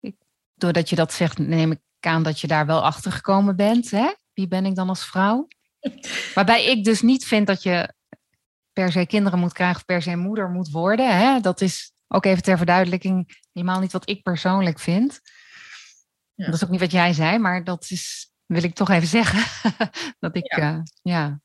ik, 0.01 0.17
doordat 0.55 0.89
je 0.91 0.97
dat 0.97 1.13
zegt, 1.13 1.39
neem 1.39 1.71
ik 1.71 1.81
aan 2.07 2.23
dat 2.23 2.41
je 2.41 2.47
daar 2.47 2.67
wel 2.67 2.85
achter 2.85 3.13
gekomen 3.13 3.57
bent. 3.57 3.91
Hè? 3.91 4.13
Wie 4.33 4.49
ben 4.49 4.67
ik 4.67 4.75
dan 4.75 4.89
als 4.89 5.07
vrouw? 5.07 5.49
Waarbij 6.35 6.65
ik 6.65 6.85
dus 6.85 7.03
niet 7.03 7.25
vind 7.25 7.47
dat 7.47 7.63
je 7.63 7.95
per 8.73 8.93
se 8.93 9.07
kinderen 9.07 9.39
moet 9.39 9.53
krijgen 9.53 9.77
of 9.77 9.85
per 9.85 10.03
se 10.03 10.17
moeder 10.17 10.51
moet 10.51 10.71
worden. 10.71 11.17
Hè? 11.19 11.41
Dat 11.41 11.61
is 11.61 11.93
ook 12.09 12.25
even 12.25 12.43
ter 12.43 12.57
verduidelijking 12.57 13.41
helemaal 13.53 13.81
niet 13.81 13.93
wat 13.93 14.09
ik 14.09 14.23
persoonlijk 14.23 14.79
vind. 14.79 15.21
Ja. 16.35 16.45
Dat 16.45 16.55
is 16.55 16.65
ook 16.65 16.71
niet 16.71 16.81
wat 16.81 16.93
jij 16.93 17.13
zei, 17.13 17.39
maar 17.39 17.65
dat 17.65 17.87
is, 17.89 18.33
wil 18.47 18.63
ik 18.63 18.75
toch 18.75 18.91
even 18.91 19.09
zeggen. 19.09 19.71
dat 20.21 20.37
ik, 20.37 20.57
ja. 20.57 20.73
Uh, 20.73 20.81
ja. 21.03 21.41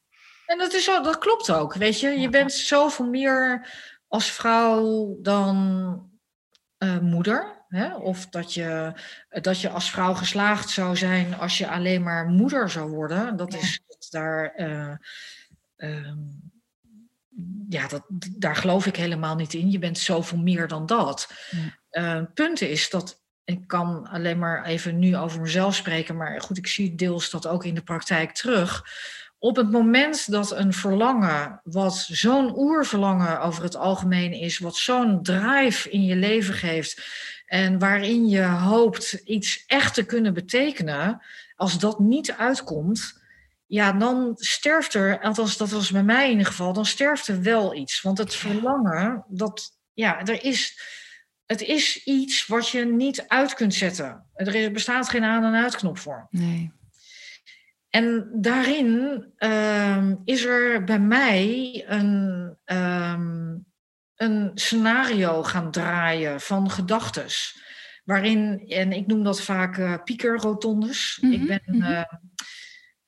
En 0.45 0.57
dat, 0.57 0.73
is 0.73 0.83
zo, 0.83 1.01
dat 1.01 1.17
klopt 1.17 1.51
ook, 1.51 1.73
weet 1.73 1.99
je. 1.99 2.09
Je 2.09 2.29
bent 2.29 2.51
zoveel 2.51 3.09
meer 3.09 3.69
als 4.07 4.31
vrouw 4.31 5.17
dan 5.21 6.09
uh, 6.77 6.99
moeder. 6.99 7.58
Hè? 7.69 7.95
Of 7.95 8.25
dat 8.25 8.53
je, 8.53 8.93
dat 9.29 9.61
je 9.61 9.69
als 9.69 9.91
vrouw 9.91 10.13
geslaagd 10.13 10.69
zou 10.69 10.97
zijn 10.97 11.37
als 11.37 11.57
je 11.57 11.69
alleen 11.69 12.03
maar 12.03 12.25
moeder 12.25 12.69
zou 12.69 12.89
worden. 12.89 13.37
Dat 13.37 13.53
is 13.53 13.81
daar. 14.09 14.53
Uh, 14.57 14.93
uh, 15.77 16.13
ja, 17.69 17.87
dat, 17.87 18.03
daar 18.37 18.55
geloof 18.55 18.85
ik 18.85 18.95
helemaal 18.95 19.35
niet 19.35 19.53
in. 19.53 19.71
Je 19.71 19.79
bent 19.79 19.97
zoveel 19.97 20.37
meer 20.37 20.67
dan 20.67 20.85
dat. 20.85 21.33
Ja. 21.91 22.19
Uh, 22.19 22.25
punt 22.33 22.61
is 22.61 22.89
dat 22.89 23.21
ik 23.49 23.67
kan 23.67 24.07
alleen 24.07 24.39
maar 24.39 24.65
even 24.65 24.99
nu 24.99 25.17
over 25.17 25.41
mezelf 25.41 25.75
spreken, 25.75 26.17
maar 26.17 26.41
goed, 26.41 26.57
ik 26.57 26.67
zie 26.67 26.95
deels 26.95 27.29
dat 27.29 27.47
ook 27.47 27.65
in 27.65 27.75
de 27.75 27.81
praktijk 27.81 28.31
terug. 28.31 28.83
Op 29.37 29.55
het 29.55 29.71
moment 29.71 30.31
dat 30.31 30.51
een 30.51 30.73
verlangen, 30.73 31.61
wat 31.63 31.95
zo'n 31.95 32.57
oerverlangen 32.57 33.41
over 33.41 33.63
het 33.63 33.75
algemeen 33.75 34.33
is, 34.33 34.59
wat 34.59 34.75
zo'n 34.75 35.23
drive 35.23 35.89
in 35.89 36.03
je 36.03 36.15
leven 36.15 36.53
geeft, 36.53 37.01
en 37.49 37.79
waarin 37.79 38.27
je 38.27 38.43
hoopt 38.43 39.13
iets 39.13 39.63
echt 39.67 39.93
te 39.93 40.03
kunnen 40.03 40.33
betekenen, 40.33 41.21
als 41.55 41.79
dat 41.79 41.99
niet 41.99 42.31
uitkomt, 42.31 43.21
ja, 43.65 43.91
dan 43.91 44.31
sterft 44.35 44.93
er, 44.93 45.21
althans 45.21 45.57
dat 45.57 45.69
was 45.69 45.91
bij 45.91 46.03
mij 46.03 46.23
in 46.25 46.31
ieder 46.31 46.45
geval, 46.45 46.73
dan 46.73 46.85
sterft 46.85 47.27
er 47.27 47.41
wel 47.41 47.75
iets. 47.75 48.01
Want 48.01 48.17
het 48.17 48.35
verlangen, 48.35 49.25
dat, 49.27 49.77
ja, 49.93 50.21
er 50.25 50.43
is, 50.43 50.81
het 51.45 51.61
is 51.61 52.03
iets 52.03 52.47
wat 52.47 52.69
je 52.69 52.85
niet 52.85 53.27
uit 53.27 53.53
kunt 53.53 53.73
zetten. 53.73 54.25
Er 54.33 54.71
bestaat 54.71 55.09
geen 55.09 55.23
aan- 55.23 55.43
en 55.43 55.63
uitknop 55.63 55.97
voor. 55.97 56.27
Nee. 56.29 56.71
En 57.89 58.29
daarin 58.33 59.25
ehm, 59.37 60.15
is 60.25 60.45
er 60.45 60.83
bij 60.83 60.99
mij 60.99 61.83
een, 61.87 62.55
ehm, 62.65 63.55
een 64.19 64.51
scenario 64.55 65.43
gaan 65.43 65.71
draaien 65.71 66.41
van 66.41 66.71
gedachtes. 66.71 67.61
Waarin, 68.03 68.63
en 68.67 68.91
ik 68.91 69.07
noem 69.07 69.23
dat 69.23 69.41
vaak 69.41 69.77
uh, 69.77 69.93
piekerrotondes. 70.03 71.17
Mhm, 71.21 71.33
ik, 71.33 71.47
ben, 71.47 71.61
mhm. 71.65 71.81
eh, 71.81 72.03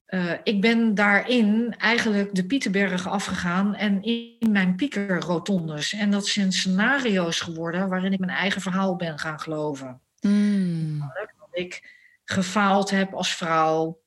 eh, 0.06 0.39
ik 0.44 0.62
ben 0.62 0.96
daarin 0.96 1.75
eigenlijk 1.77 2.36
de 2.36 2.46
Pieterberg 2.46 3.08
afgegaan 3.08 3.75
en 3.75 4.03
in 4.03 4.51
mijn 4.51 4.75
piekerrotondes. 4.75 5.94
En 5.94 6.12
dat 6.12 6.27
zijn 6.27 6.51
scenario's 6.51 7.39
geworden 7.39 7.89
waarin 7.89 8.13
ik 8.13 8.20
mijn 8.20 8.38
eigen 8.38 8.62
verhaal 8.62 8.96
ben 8.96 9.20
gaan 9.20 9.39
geloven. 9.39 10.01
Mm. 10.20 11.00
Dat 11.00 11.50
ik 11.51 11.98
gefaald 12.25 12.89
heb 12.89 13.13
als 13.13 13.36
vrouw. 13.36 14.01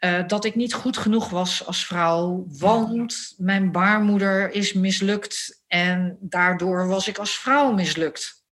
Eh, 0.00 0.26
dat 0.26 0.44
ik 0.44 0.54
niet 0.54 0.74
goed 0.74 0.96
genoeg 0.96 1.28
was 1.28 1.66
als 1.66 1.86
vrouw, 1.86 2.44
want 2.58 3.34
mijn 3.36 3.72
baarmoeder 3.72 4.50
is 4.50 4.72
mislukt 4.72 5.62
en 5.66 6.16
daardoor 6.20 6.86
was 6.86 7.08
ik 7.08 7.18
als 7.18 7.38
vrouw 7.38 7.72
mislukt. 7.72 8.44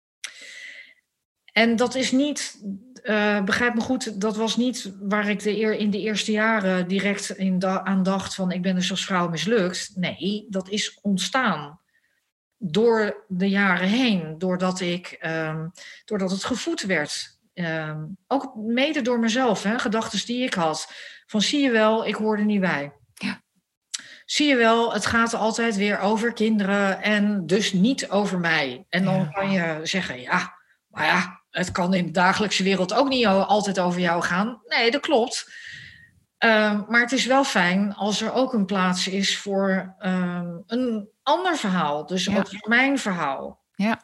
En 1.54 1.76
dat 1.76 1.96
is 1.96 2.12
niet, 2.12 2.62
eh, 3.04 3.44
begrijp 3.44 3.74
me 3.74 3.82
goed, 3.82 4.22
dat 4.22 4.36
was 4.36 4.58
niet 4.58 4.94
waar 5.00 5.30
ik 5.30 5.44
de 5.44 5.58
eer, 5.58 5.74
in 5.74 5.90
de 5.90 6.00
eerste 6.00 6.32
jaren 6.32 6.88
direct 6.88 7.30
in 7.30 7.60
da- 7.60 7.84
aan 7.84 8.04
dacht 8.04 8.36
van 8.36 8.52
ik 8.52 8.62
ben 8.62 8.76
dus 8.76 8.92
als 8.92 9.06
vrouw 9.06 9.30
mislukt. 9.30 9.92
Nee, 9.96 10.46
dat 10.50 10.70
is 10.70 11.00
ontstaan 11.02 11.80
door 12.58 13.26
de 13.28 13.50
jaren 13.50 13.88
heen, 13.88 14.38
doordat, 14.38 14.80
ik, 14.80 15.08
ehm, 15.20 15.68
doordat 16.06 16.32
het 16.32 16.44
gevoed 16.44 16.82
werd. 16.82 17.38
Ehm, 17.54 18.06
ook 18.28 18.56
mede 18.56 19.02
door 19.02 19.20
mezelf, 19.20 19.66
gedachten 19.78 20.26
die 20.26 20.44
ik 20.44 20.54
had. 20.54 20.92
Van 21.28 21.42
zie 21.42 21.62
je 21.64 21.72
wel, 21.72 22.06
ik 22.08 22.16
hoor 22.16 22.38
er 22.38 22.46
niet 22.46 22.60
bij. 22.62 22.94
Ja. 23.14 23.42
Zie 24.26 24.48
je 24.48 24.56
wel, 24.56 24.94
het 24.94 25.06
gaat 25.06 25.34
altijd 25.34 25.76
weer 25.76 26.00
over 26.00 26.34
kinderen 26.34 27.02
en 27.02 27.46
dus 27.48 27.74
niet 27.74 28.10
over 28.10 28.40
mij. 28.40 28.86
En 28.90 29.04
dan 29.04 29.14
Ja. 29.20 29.28
kan 29.30 29.52
je 29.52 29.80
zeggen, 29.84 30.22
ja, 30.22 30.54
maar 30.88 31.06
ja, 31.06 31.42
het 31.50 31.72
kan 31.72 31.94
in 31.94 32.06
de 32.06 32.12
dagelijkse 32.12 32.64
wereld 32.64 32.94
ook 32.94 33.08
niet 33.10 33.26
altijd 33.26 33.80
over 33.80 34.00
jou 34.00 34.22
gaan. 34.24 34.62
Nee, 34.66 34.92
dat 34.92 35.02
klopt. 35.02 35.52
Ehm, 36.38 36.84
maar 36.88 37.02
het 37.02 37.12
is 37.12 37.26
wel 37.26 37.44
fijn 37.44 37.94
als 37.94 38.22
er 38.22 38.34
ook 38.34 38.54
een 38.54 38.66
plaats 38.66 39.08
is 39.08 39.38
voor 39.38 39.96
ehm, 40.00 40.58
een 40.68 41.10
ander 41.24 41.58
verhaal. 41.58 42.06
Dus 42.06 42.26
Ja. 42.26 42.38
ook 42.38 42.68
mijn 42.68 43.00
verhaal. 43.00 43.64
Ja. 43.72 44.02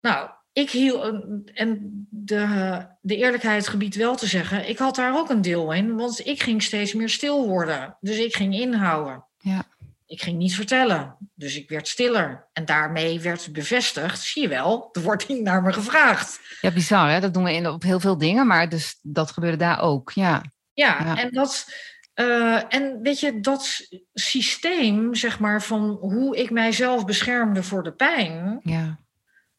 Nou, 0.00 0.30
ik 0.54 0.70
hield, 0.70 1.24
en 1.54 2.06
de, 2.10 2.86
de 3.00 3.16
eerlijkheid 3.16 3.68
gebied 3.68 3.94
wel 3.94 4.16
te 4.16 4.26
zeggen, 4.26 4.68
ik 4.68 4.78
had 4.78 4.94
daar 4.96 5.16
ook 5.18 5.30
een 5.30 5.42
deel 5.42 5.72
in, 5.72 5.96
want 5.96 6.26
ik 6.26 6.42
ging 6.42 6.62
steeds 6.62 6.92
meer 6.94 7.08
stil 7.08 7.46
worden. 7.48 7.96
Dus 8.00 8.16
ik 8.18 8.36
ging 8.36 8.54
inhouden. 8.54 9.24
Ja. 9.38 9.64
Ik 10.06 10.22
ging 10.22 10.38
niet 10.38 10.54
vertellen, 10.54 11.16
dus 11.34 11.56
ik 11.56 11.68
werd 11.68 11.88
stiller. 11.88 12.48
En 12.52 12.64
daarmee 12.64 13.20
werd 13.20 13.52
bevestigd, 13.52 14.20
zie 14.20 14.42
je 14.42 14.48
wel, 14.48 14.88
er 14.92 15.02
wordt 15.02 15.28
niet 15.28 15.42
naar 15.42 15.62
me 15.62 15.72
gevraagd. 15.72 16.40
Ja, 16.60 16.70
bizar 16.70 17.10
hè. 17.10 17.20
Dat 17.20 17.34
doen 17.34 17.44
we 17.44 17.52
in, 17.54 17.68
op 17.68 17.82
heel 17.82 18.00
veel 18.00 18.18
dingen, 18.18 18.46
maar 18.46 18.68
dus 18.68 18.98
dat 19.02 19.30
gebeurde 19.30 19.56
daar 19.56 19.80
ook. 19.80 20.10
Ja. 20.10 20.42
Ja, 20.72 21.04
Ja. 21.04 21.16
en 21.16 21.30
dat. 21.30 21.66
eh, 22.14 22.74
en 22.74 22.98
weet 23.02 23.20
je, 23.20 23.40
dat 23.40 23.88
systeem, 24.14 25.14
zeg 25.14 25.38
maar, 25.38 25.62
van 25.62 25.88
hoe 26.00 26.36
ik 26.36 26.50
mijzelf 26.50 27.04
beschermde 27.04 27.62
voor 27.62 27.82
de 27.82 27.92
pijn, 27.92 28.60
Ja. 28.62 28.98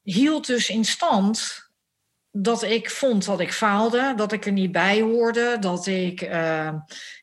Hield 0.06 0.48
dus 0.48 0.70
in 0.70 0.86
stand 0.86 1.66
dat 2.38 2.64
ik 2.64 2.90
vond 2.90 3.26
dat 3.26 3.40
ik 3.40 3.54
faalde, 3.54 4.14
dat 4.16 4.32
ik 4.32 4.46
er 4.46 4.52
niet 4.52 4.72
bij 4.72 5.02
hoorde, 5.02 5.58
dat 5.60 5.86
ik, 5.86 6.22
eh, 6.22 6.74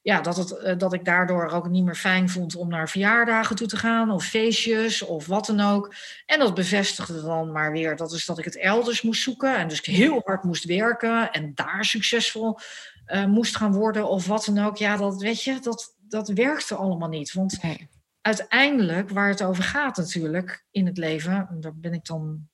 ja, 0.02 0.20
dat, 0.20 0.36
het, 0.36 0.50
eh, 0.58 0.78
dat 0.78 0.92
ik 0.92 1.04
daardoor 1.04 1.48
ook 1.50 1.68
niet 1.68 1.84
meer 1.84 1.94
fijn 1.94 2.28
vond 2.28 2.56
om 2.56 2.68
naar 2.68 2.88
verjaardagen 2.88 3.56
toe 3.56 3.66
te 3.66 3.76
gaan 3.76 4.10
of 4.10 4.24
feestjes 4.24 5.02
of 5.02 5.26
wat 5.26 5.46
dan 5.46 5.60
ook. 5.60 5.94
En 6.26 6.38
dat 6.38 6.54
bevestigde 6.54 7.22
dan 7.22 7.52
maar 7.52 7.72
weer 7.72 7.96
dat, 7.96 8.12
is 8.12 8.26
dat 8.26 8.38
ik 8.38 8.44
het 8.44 8.58
elders 8.58 9.02
moest 9.02 9.22
zoeken 9.22 9.56
en 9.56 9.68
dus 9.68 9.86
heel 9.86 10.20
hard 10.24 10.42
moest 10.42 10.64
werken 10.64 11.32
en 11.32 11.52
daar 11.54 11.84
succesvol 11.84 12.58
eh, 13.04 13.24
moest 13.24 13.56
gaan 13.56 13.72
worden 13.72 14.08
of 14.08 14.26
wat 14.26 14.44
dan 14.44 14.64
ook. 14.64 14.76
Ja, 14.76 14.96
dat 14.96 15.20
weet 15.20 15.42
je, 15.42 15.58
dat, 15.60 15.96
dat 15.98 16.28
werkte 16.28 16.74
allemaal 16.74 17.08
niet. 17.08 17.32
Want 17.32 17.62
Nee. 17.62 17.88
uiteindelijk, 18.20 19.10
waar 19.10 19.28
het 19.28 19.42
over 19.42 19.64
gaat 19.64 19.96
natuurlijk 19.96 20.64
in 20.70 20.86
het 20.86 20.98
leven, 20.98 21.46
en 21.50 21.60
daar 21.60 21.76
ben 21.76 21.92
ik 21.92 22.04
dan 22.04 22.50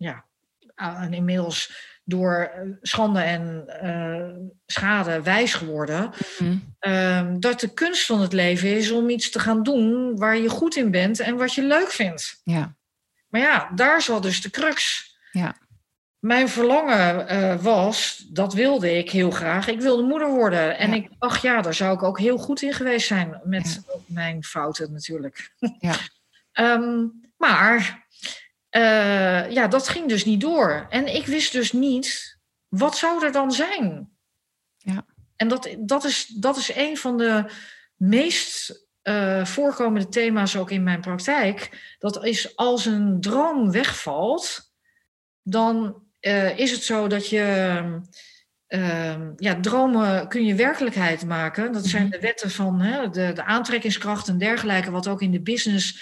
ja, 0.00 0.24
aan- 0.74 1.12
inmiddels 1.12 1.88
door 2.04 2.34
eh, 2.54 2.60
schande 2.80 3.20
en 3.20 3.64
eh, 3.66 4.36
schade 4.66 5.22
wijs 5.22 5.54
geworden, 5.54 6.10
Mhm. 6.38 6.56
ehm, 6.78 7.38
dat 7.40 7.60
de 7.60 7.74
kunst 7.74 8.06
van 8.06 8.20
het 8.20 8.32
leven 8.32 8.76
is 8.76 8.90
om 8.90 9.08
iets 9.08 9.30
te 9.30 9.38
gaan 9.38 9.62
doen 9.62 10.16
waar 10.16 10.36
je 10.36 10.48
goed 10.48 10.76
in 10.76 10.90
bent 10.90 11.20
en 11.20 11.36
wat 11.36 11.54
je 11.54 11.62
leuk 11.62 11.90
vindt. 11.90 12.40
Ja. 12.44 12.74
Maar 13.28 13.40
ja, 13.40 13.70
daar 13.74 14.02
zat 14.02 14.22
dus 14.22 14.42
de 14.42 14.50
crux. 14.50 15.08
Ja. 15.32 15.54
Mijn 16.18 16.48
verlangen 16.48 17.28
eh, 17.28 17.56
was, 17.62 18.26
dat 18.30 18.54
wilde 18.54 18.96
ik 18.98 19.10
heel 19.10 19.30
graag, 19.30 19.66
ik 19.68 19.80
wilde 19.80 20.02
moeder 20.02 20.28
worden. 20.28 20.78
En 20.78 20.88
Ja. 20.90 20.94
ik 20.96 21.08
dacht, 21.18 21.42
ja, 21.42 21.60
daar 21.60 21.74
zou 21.74 21.94
ik 21.94 22.02
ook 22.02 22.18
heel 22.18 22.38
goed 22.38 22.62
in 22.62 22.72
geweest 22.72 23.06
zijn. 23.06 23.40
Met 23.44 23.80
mijn 24.06 24.44
fouten 24.44 24.92
natuurlijk. 24.92 25.52
Ja. 25.78 25.94
Ehm, 26.52 27.06
maar 27.36 28.06
eh, 28.70 29.50
ja, 29.50 29.68
dat 29.68 29.88
ging 29.88 30.08
dus 30.08 30.24
niet 30.24 30.40
door. 30.40 30.86
En 30.90 31.14
ik 31.14 31.26
wist 31.26 31.52
dus 31.52 31.72
niet, 31.72 32.38
wat 32.68 32.96
zou 32.96 33.24
er 33.24 33.32
dan 33.32 33.52
zijn? 33.52 34.10
Ja. 34.76 35.06
En 35.36 35.48
dat, 35.48 35.76
dat, 35.78 36.04
is, 36.04 36.26
dat 36.26 36.56
is 36.56 36.74
een 36.74 36.96
van 36.96 37.18
de 37.18 37.44
meest 37.96 38.84
eh, 39.02 39.44
voorkomende 39.44 40.08
thema's 40.08 40.56
ook 40.56 40.70
in 40.70 40.82
mijn 40.82 41.00
praktijk. 41.00 41.70
Dat 41.98 42.24
is 42.24 42.56
als 42.56 42.86
een 42.86 43.20
droom 43.20 43.70
wegvalt, 43.72 44.72
dan 45.42 46.02
eh, 46.20 46.58
is 46.58 46.70
het 46.70 46.82
zo 46.82 47.06
dat 47.08 47.28
je. 47.28 47.44
ehm, 48.66 49.30
ja, 49.36 49.60
dromen 49.60 50.28
kun 50.28 50.44
je 50.44 50.54
werkelijkheid 50.54 51.24
maken. 51.26 51.72
Dat 51.72 51.86
zijn 51.86 52.02
Mhm. 52.02 52.10
de 52.12 52.20
wetten 52.20 52.50
van 52.50 52.80
hè, 52.80 53.08
de, 53.08 53.32
de 53.32 53.44
aantrekkingskracht 53.44 54.28
en 54.28 54.38
dergelijke, 54.38 54.90
wat 54.90 55.08
ook 55.08 55.22
in 55.22 55.30
de 55.30 55.40
business 55.40 55.98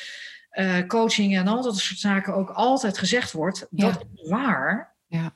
eh, 0.51 0.87
coaching 0.87 1.37
en 1.37 1.49
al 1.49 1.63
dat 1.63 1.79
soort 1.79 2.01
zaken 2.01 2.35
ook 2.35 2.51
altijd 2.51 2.99
gezegd 2.99 3.33
wordt. 3.33 3.67
Ja. 3.71 3.91
Dat 3.91 4.05
is 4.15 4.29
waar. 4.29 4.95
Ja. 5.07 5.35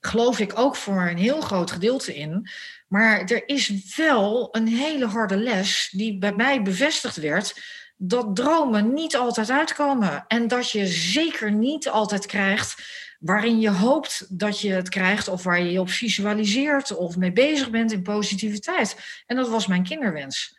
Geloof 0.00 0.38
ik 0.38 0.58
ook 0.58 0.76
voor 0.76 1.02
een 1.02 1.16
heel 1.16 1.40
groot 1.40 1.70
gedeelte 1.70 2.14
in. 2.14 2.48
Maar 2.88 3.20
er 3.20 3.48
is 3.48 3.94
wel 3.96 4.48
een 4.52 4.68
hele 4.68 5.06
harde 5.06 5.36
les 5.36 5.88
die 5.92 6.18
bij 6.18 6.32
mij 6.32 6.62
bevestigd 6.62 7.16
werd. 7.16 7.60
Dat 7.96 8.36
dromen 8.36 8.94
niet 8.94 9.16
altijd 9.16 9.50
uitkomen. 9.50 10.24
En 10.28 10.48
dat 10.48 10.70
je 10.70 10.86
zeker 10.86 11.52
niet 11.52 11.88
altijd 11.88 12.26
krijgt 12.26 12.74
waarin 13.20 13.60
je 13.60 13.70
hoopt 13.70 14.38
dat 14.38 14.60
je 14.60 14.72
het 14.72 14.88
krijgt. 14.88 15.28
Of 15.28 15.42
waar 15.42 15.60
je 15.60 15.72
je 15.72 15.80
op 15.80 15.90
visualiseert 15.90 16.96
of 16.96 17.16
mee 17.16 17.32
bezig 17.32 17.70
bent 17.70 17.92
in 17.92 18.02
positiviteit. 18.02 18.96
En 19.26 19.36
dat 19.36 19.48
was 19.48 19.66
mijn 19.66 19.82
kinderwens. 19.82 20.55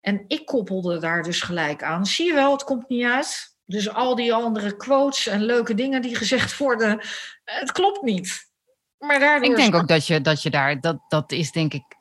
En 0.00 0.24
ik 0.28 0.46
koppelde 0.46 0.98
daar 0.98 1.22
dus 1.22 1.40
gelijk 1.40 1.82
aan. 1.82 2.06
Zie 2.06 2.26
je 2.26 2.34
wel, 2.34 2.52
het 2.52 2.64
komt 2.64 2.88
niet 2.88 3.04
uit. 3.04 3.56
Dus 3.64 3.88
al 3.88 4.14
die 4.14 4.34
andere 4.34 4.76
quotes 4.76 5.26
en 5.26 5.42
leuke 5.42 5.74
dingen 5.74 6.02
die 6.02 6.16
gezegd 6.16 6.56
worden, 6.56 7.00
het 7.44 7.72
klopt 7.72 8.02
niet. 8.02 8.50
Maar 8.98 9.18
daardoor 9.18 9.50
Ik 9.50 9.56
denk 9.56 9.74
ook 9.74 9.88
dat 9.88 10.06
je, 10.06 10.20
dat 10.20 10.42
je 10.42 10.50
daar, 10.50 10.80
dat, 10.80 11.00
dat 11.08 11.32
is 11.32 11.52
denk 11.52 11.74
ik 11.74 11.96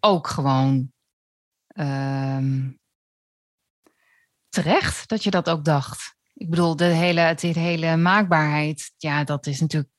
ook 0.00 0.26
gewoon 0.26 0.92
ehm, 1.68 2.70
terecht 4.48 5.08
dat 5.08 5.22
je 5.24 5.30
dat 5.30 5.48
ook 5.48 5.64
dacht. 5.64 6.14
Ik 6.34 6.50
bedoel, 6.50 6.76
de 6.76 6.84
hele, 6.84 7.20
het 7.20 7.40
hele 7.40 7.96
maakbaarheid, 7.96 8.92
ja, 8.96 9.24
dat 9.24 9.46
is 9.46 9.60
natuurlijk, 9.60 9.90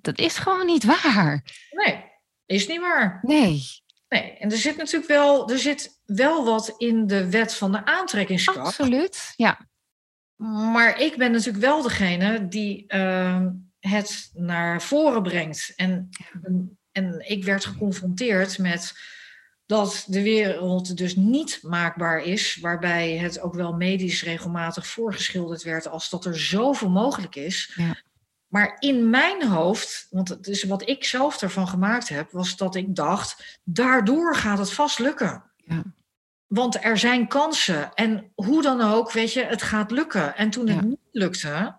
dat 0.00 0.18
is 0.18 0.38
gewoon 0.38 0.66
niet 0.66 0.84
waar. 0.84 1.42
Nee, 1.70 2.04
is 2.46 2.66
niet 2.66 2.80
waar. 2.80 3.18
Nee, 3.22 3.62
Nee, 4.08 4.36
en 4.36 4.50
er 4.50 4.56
zit 4.56 4.76
natuurlijk 4.76 5.10
wel, 5.10 5.50
er 5.50 5.58
zit 5.58 6.00
wel 6.04 6.44
wat 6.44 6.74
in 6.76 7.06
de 7.06 7.30
wet 7.30 7.54
van 7.54 7.72
de 7.72 7.84
aantrekkingskracht. 7.84 8.58
absoluut. 8.58 9.32
Ja, 9.36 9.68
Maar 10.36 11.00
ik 11.00 11.16
ben 11.16 11.32
natuurlijk 11.32 11.64
wel 11.64 11.82
degene 11.82 12.48
die 12.48 12.86
ehm, 12.86 13.50
het 13.78 14.30
naar 14.32 14.82
voren 14.82 15.22
brengt. 15.22 15.72
En, 15.76 16.08
en 16.92 17.24
ik 17.28 17.44
werd 17.44 17.64
geconfronteerd 17.64 18.58
met 18.58 18.92
dat 19.66 20.04
de 20.06 20.22
wereld 20.22 20.96
dus 20.96 21.16
niet 21.16 21.58
maakbaar 21.62 22.22
is, 22.22 22.58
waarbij 22.60 23.16
het 23.16 23.40
ook 23.40 23.54
wel 23.54 23.72
medisch 23.72 24.22
regelmatig 24.22 24.86
voorgeschilderd 24.86 25.62
werd 25.62 25.88
als 25.88 26.10
dat 26.10 26.24
er 26.24 26.38
zoveel 26.38 26.90
mogelijk 26.90 27.36
is. 27.36 27.72
Ja. 27.74 27.96
Maar 28.48 28.76
in 28.78 29.10
mijn 29.10 29.46
hoofd, 29.46 30.06
want 30.10 30.28
het 30.28 30.46
is 30.46 30.62
wat 30.64 30.88
ik 30.88 31.04
zelf 31.04 31.42
ervan 31.42 31.68
gemaakt 31.68 32.08
heb, 32.08 32.30
was 32.30 32.56
dat 32.56 32.74
ik 32.74 32.94
dacht, 32.94 33.58
daardoor 33.64 34.36
gaat 34.36 34.58
het 34.58 34.72
vast 34.72 34.98
lukken. 34.98 35.44
Ja. 35.56 35.82
Want 36.46 36.84
er 36.84 36.98
zijn 36.98 37.28
kansen. 37.28 37.94
En 37.94 38.32
hoe 38.34 38.62
dan 38.62 38.80
ook, 38.80 39.12
weet 39.12 39.32
je, 39.32 39.44
het 39.44 39.62
gaat 39.62 39.90
lukken. 39.90 40.36
En 40.36 40.50
toen 40.50 40.68
het 40.68 40.76
Ja. 40.76 40.84
niet 40.84 40.98
lukte, 41.12 41.76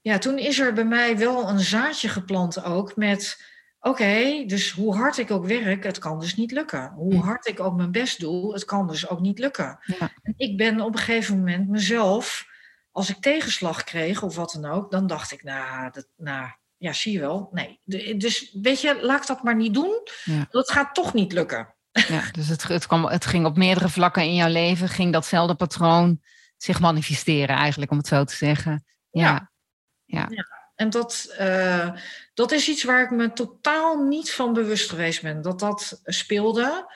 ja, 0.00 0.18
toen 0.18 0.38
is 0.38 0.58
er 0.58 0.72
bij 0.72 0.84
mij 0.84 1.18
wel 1.18 1.48
een 1.48 1.60
zaadje 1.60 2.08
geplant 2.08 2.64
ook 2.64 2.96
met, 2.96 3.44
oké, 3.80 4.44
dus 4.46 4.70
hoe 4.70 4.94
hard 4.96 5.18
ik 5.18 5.30
ook 5.30 5.46
werk, 5.46 5.84
het 5.84 5.98
kan 5.98 6.20
dus 6.20 6.36
niet 6.36 6.50
lukken. 6.50 6.92
Hoe 6.94 7.16
hard 7.16 7.46
ik 7.46 7.60
ook 7.60 7.76
mijn 7.76 7.92
best 7.92 8.20
doe, 8.20 8.52
het 8.52 8.64
kan 8.64 8.86
dus 8.88 9.08
ook 9.08 9.20
niet 9.20 9.38
lukken. 9.38 9.78
Ja. 9.82 10.12
En 10.22 10.34
ik 10.36 10.56
ben 10.56 10.80
op 10.80 10.92
een 10.92 10.98
gegeven 10.98 11.36
moment 11.38 11.68
mezelf, 11.68 12.46
als 12.92 13.10
ik 13.10 13.16
tegenslag 13.20 13.84
kreeg 13.84 14.22
of 14.22 14.36
wat 14.36 14.58
dan 14.60 14.70
ook, 14.70 14.90
dan 14.90 15.06
dacht 15.06 15.32
ik, 15.32 15.42
nou, 15.42 15.90
dat, 15.90 16.06
nou 16.16 16.50
ja, 16.76 16.92
zie 16.92 17.12
je 17.12 17.20
wel. 17.20 17.48
Nee, 17.52 17.78
dus 18.16 18.56
weet 18.62 18.80
je, 18.80 18.98
laat 19.02 19.20
ik 19.20 19.26
dat 19.26 19.42
maar 19.42 19.56
niet 19.56 19.74
doen. 19.74 20.08
Ja. 20.24 20.46
Dat 20.50 20.70
gaat 20.70 20.94
toch 20.94 21.14
niet 21.14 21.32
lukken. 21.32 21.74
Ja, 21.92 22.30
dus 22.30 22.48
het, 22.48 22.62
het, 22.62 22.86
kwam, 22.86 23.04
het 23.04 23.26
ging 23.26 23.46
op 23.46 23.56
meerdere 23.56 23.88
vlakken 23.88 24.22
in 24.22 24.34
jouw 24.34 24.48
leven, 24.48 24.88
ging 24.88 25.12
datzelfde 25.12 25.54
patroon 25.54 26.20
zich 26.56 26.80
manifesteren, 26.80 27.56
eigenlijk, 27.56 27.90
om 27.90 27.96
het 27.96 28.06
zo 28.06 28.24
te 28.24 28.36
zeggen. 28.36 28.84
Ja, 29.10 29.50
En 30.74 30.90
dat, 30.90 31.34
eh, 31.36 31.92
dat 32.34 32.52
is 32.52 32.68
iets 32.68 32.84
waar 32.84 33.02
ik 33.02 33.10
me 33.10 33.32
totaal 33.32 34.02
niet 34.04 34.32
van 34.32 34.52
bewust 34.52 34.90
geweest 34.90 35.22
ben, 35.22 35.42
dat 35.42 35.58
dat 35.58 36.00
speelde. 36.04 36.92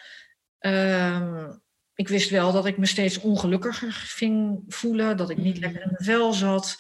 Ehm, 0.59 1.53
ik 1.97 2.09
wist 2.09 2.31
wel 2.31 2.53
dat 2.53 2.67
ik 2.67 2.79
me 2.79 2.87
steeds 2.87 3.19
ongelukkiger 3.21 3.93
ging 3.93 4.65
voelen, 4.69 5.17
dat 5.17 5.31
ik 5.31 5.37
niet 5.37 5.55
Mhm. 5.55 5.63
lekker 5.65 5.83
in 5.83 5.89
mijn 5.91 6.05
vel 6.05 6.33
zat, 6.33 6.77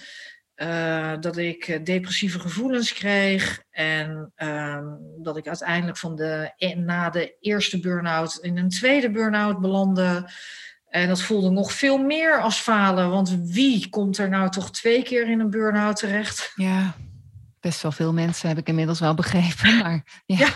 eh, 0.54 1.12
dat 1.20 1.36
ik 1.36 1.68
eh, 1.68 1.84
depressieve 1.84 2.40
gevoelens 2.40 2.92
kreeg 2.92 3.62
en 3.70 4.32
ehm, 4.34 4.84
dat 5.18 5.36
ik 5.36 5.46
uiteindelijk 5.48 5.98
van 5.98 6.16
de, 6.16 6.52
e- 6.56 6.74
na 6.74 7.10
de 7.10 7.36
eerste 7.40 7.80
burn-out 7.80 8.36
in 8.40 8.56
een 8.58 8.68
tweede 8.68 9.10
burn-out 9.10 9.60
belandde. 9.60 10.30
En 10.88 11.08
dat 11.08 11.22
voelde 11.22 11.50
nog 11.50 11.72
veel 11.72 11.98
meer 11.98 12.40
als 12.40 12.58
falen, 12.58 13.10
want 13.10 13.36
wie 13.44 13.88
komt 13.88 14.18
er 14.18 14.28
nou 14.28 14.50
toch 14.50 14.70
twee 14.70 15.02
keer 15.02 15.30
in 15.30 15.40
een 15.40 15.50
burn-out 15.50 15.96
terecht? 15.96 16.52
ja. 16.54 16.94
Best 17.60 17.82
wel 17.82 17.92
veel 17.92 18.12
mensen 18.12 18.48
heb 18.48 18.58
ik 18.58 18.68
inmiddels 18.68 19.00
wel 19.00 19.14
begrepen, 19.14 19.76
maar 19.82 20.22
ja. 20.26 20.36
Ja. 20.38 20.48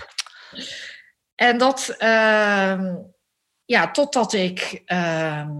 En 1.34 1.58
dat, 1.58 1.94
ehm, 1.98 2.94
ja, 3.70 3.90
totdat 3.90 4.32
ik 4.32 4.82
ehm, 4.84 5.50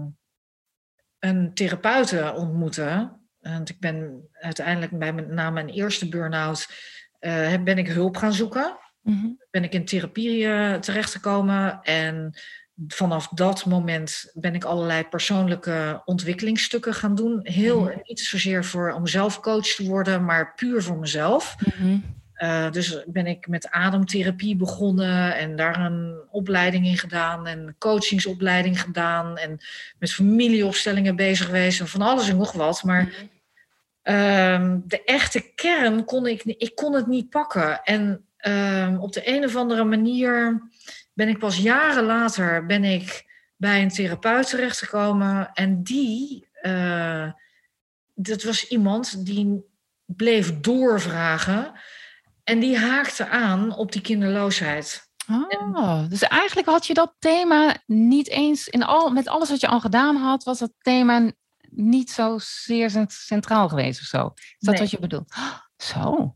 een 1.19 1.53
therapeute 1.53 2.33
ontmoette. 2.35 3.11
Want 3.39 3.69
ik 3.69 3.79
ben 3.79 4.27
uiteindelijk 4.31 4.97
bij 4.99 5.13
mijn, 5.13 5.33
na 5.33 5.49
mijn 5.49 5.69
eerste 5.69 6.09
burn-out 6.09 6.67
eh, 7.19 7.63
ben 7.63 7.77
ik 7.77 7.87
hulp 7.87 8.17
gaan 8.17 8.33
zoeken. 8.33 8.77
Mhm. 9.01 9.27
Ben 9.51 9.63
ik 9.63 9.73
in 9.73 9.85
therapie 9.85 10.47
eh, 10.47 10.73
terechtgekomen. 10.73 11.81
En 11.81 12.33
vanaf 12.87 13.27
dat 13.27 13.65
moment 13.65 14.31
ben 14.33 14.55
ik 14.55 14.63
allerlei 14.63 15.03
persoonlijke 15.03 16.01
ontwikkelingsstukken 16.05 16.93
gaan 16.93 17.15
doen. 17.15 17.39
Heel 17.43 17.81
Mhm. 17.81 17.97
niet 18.03 18.19
zozeer 18.19 18.65
voor 18.65 18.91
om 18.91 19.07
zelf 19.07 19.39
coach 19.39 19.67
te 19.67 19.87
worden, 19.87 20.25
maar 20.25 20.53
puur 20.55 20.83
voor 20.83 20.97
mezelf. 20.97 21.55
Mhm. 21.59 21.97
Uh, 22.43 22.71
dus 22.71 23.03
ben 23.05 23.27
ik 23.27 23.47
met 23.47 23.69
ademtherapie 23.69 24.55
begonnen 24.55 25.35
en 25.35 25.55
daar 25.55 25.79
een 25.79 26.21
opleiding 26.29 26.85
in 26.85 26.97
gedaan 26.97 27.47
en 27.47 27.59
een 27.59 27.75
coachingsopleiding 27.77 28.81
gedaan 28.81 29.37
en 29.37 29.57
met 29.99 30.13
familieopstellingen 30.13 31.15
bezig 31.15 31.45
geweest 31.45 31.79
en 31.79 31.87
van 31.87 32.01
alles 32.01 32.29
en 32.29 32.37
nog 32.37 32.51
wat. 32.51 32.83
Maar 32.83 33.13
ehm, 34.01 34.79
de 34.85 35.03
echte 35.03 35.51
kern 35.55 36.05
kon 36.05 36.27
ik, 36.27 36.43
ik 36.43 36.75
kon 36.75 36.93
het 36.93 37.07
niet 37.07 37.29
pakken. 37.29 37.83
En 37.83 38.25
ehm, 38.37 38.97
op 38.97 39.13
de 39.13 39.27
een 39.29 39.45
of 39.45 39.55
andere 39.55 39.83
manier 39.83 40.61
ben 41.13 41.27
ik 41.27 41.39
pas 41.39 41.57
jaren 41.57 42.03
later 42.03 42.65
ben 42.65 42.83
ik 42.83 43.25
bij 43.55 43.81
een 43.81 43.89
therapeut 43.89 44.49
terechtgekomen 44.49 45.49
en 45.53 45.83
die, 45.83 46.47
eh, 46.53 47.31
dat 48.13 48.43
was 48.43 48.67
iemand 48.67 49.25
die 49.25 49.63
bleef 50.05 50.59
doorvragen. 50.59 51.71
En 52.51 52.59
die 52.59 52.77
haakte 52.77 53.27
aan 53.27 53.75
op 53.75 53.91
die 53.91 54.01
kinderloosheid. 54.01 55.09
Oh, 55.59 56.09
dus 56.09 56.21
eigenlijk 56.21 56.67
had 56.67 56.87
je 56.87 56.93
dat 56.93 57.15
thema 57.19 57.75
niet 57.85 58.29
eens, 58.29 58.67
in 58.67 58.83
al, 58.83 59.09
met 59.09 59.27
alles 59.27 59.49
wat 59.49 59.59
je 59.59 59.67
al 59.67 59.79
gedaan 59.79 60.15
had, 60.15 60.43
was 60.43 60.59
dat 60.59 60.71
thema 60.77 61.31
niet 61.69 62.11
zo 62.11 62.37
zeer 62.39 62.89
cent- 62.89 63.11
centraal 63.11 63.69
geweest 63.69 63.99
of 63.99 64.05
zo. 64.05 64.31
Is 64.35 64.55
dat 64.59 64.73
Nee. 64.73 64.79
wat 64.81 64.91
je 64.91 64.99
bedoelt? 64.99 65.33
Oh, 65.37 65.53
zo, 65.89 66.35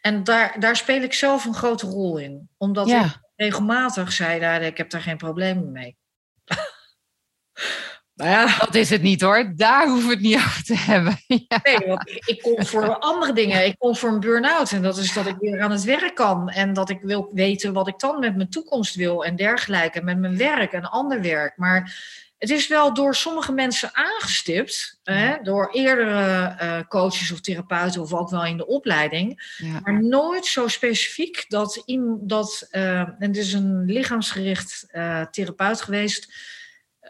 En 0.00 0.24
daar, 0.24 0.60
daar 0.60 0.76
speel 0.76 1.02
ik 1.02 1.12
zelf 1.12 1.44
een 1.44 1.54
grote 1.54 1.86
rol 1.86 2.18
in. 2.18 2.48
Omdat 2.56 2.88
ik 2.88 3.06
regelmatig 3.36 4.12
zei, 4.12 4.40
nou, 4.40 4.62
ik 4.62 4.76
heb 4.76 4.90
daar 4.90 5.02
geen 5.02 5.16
problemen 5.16 5.72
mee. 5.72 5.96
nou 8.20 8.30
ja, 8.30 8.58
Dat 8.58 8.74
is 8.74 8.90
het 8.90 9.02
niet 9.02 9.20
hoor. 9.20 9.52
Daar 9.56 9.88
hoeven 9.88 10.08
we 10.08 10.14
het 10.14 10.22
niet 10.22 10.36
over 10.36 10.64
te 10.64 10.76
hebben. 10.76 11.18
Ja. 11.48 11.60
nee, 11.62 11.88
want 11.88 12.10
ik, 12.10 12.24
ik 12.26 12.42
kom 12.42 12.66
voor 12.66 12.98
andere 12.98 13.32
dingen. 13.32 13.66
Ik 13.66 13.78
kom 13.78 13.96
voor 13.96 14.08
een 14.08 14.20
burn-out. 14.20 14.72
En 14.72 14.82
dat 14.82 14.96
is 14.96 15.12
dat 15.12 15.26
ik 15.26 15.36
weer 15.40 15.60
aan 15.60 15.70
het 15.70 15.84
werk 15.84 16.14
kan. 16.14 16.48
En 16.48 16.72
dat 16.72 16.90
ik 16.90 17.00
wil 17.02 17.30
weten 17.32 17.72
wat 17.72 17.88
ik 17.88 17.98
dan 17.98 18.18
met 18.18 18.36
mijn 18.36 18.50
toekomst 18.50 18.94
wil 18.94 19.24
en 19.24 19.36
dergelijke. 19.36 19.98
En 19.98 20.04
met 20.04 20.18
mijn 20.18 20.36
werk 20.36 20.72
en 20.72 20.90
ander 20.90 21.20
werk. 21.22 21.56
Maar 21.56 21.94
het 22.40 22.50
is 22.50 22.68
wel 22.68 22.94
door 22.94 23.14
sommige 23.14 23.52
mensen 23.52 23.90
aangestipt. 23.92 24.98
Hè, 25.04 25.36
door 25.42 25.70
eerdere 25.72 26.54
eh, 26.58 26.78
coaches 26.88 27.32
of 27.32 27.40
therapeuten 27.40 28.00
of 28.00 28.12
ook 28.12 28.30
wel 28.30 28.44
in 28.44 28.56
de 28.56 28.66
opleiding. 28.66 29.54
Ja. 29.56 29.80
Maar 29.82 30.02
nooit 30.02 30.46
zo 30.46 30.68
specifiek 30.68 31.44
dat, 31.48 31.82
in, 31.84 32.18
dat 32.22 32.66
eh, 32.70 32.98
en 32.98 33.16
het 33.18 33.36
is 33.36 33.52
een 33.52 33.84
lichaamsgericht 33.84 34.86
eh, 34.90 35.22
therapeut 35.22 35.80
geweest, 35.82 36.32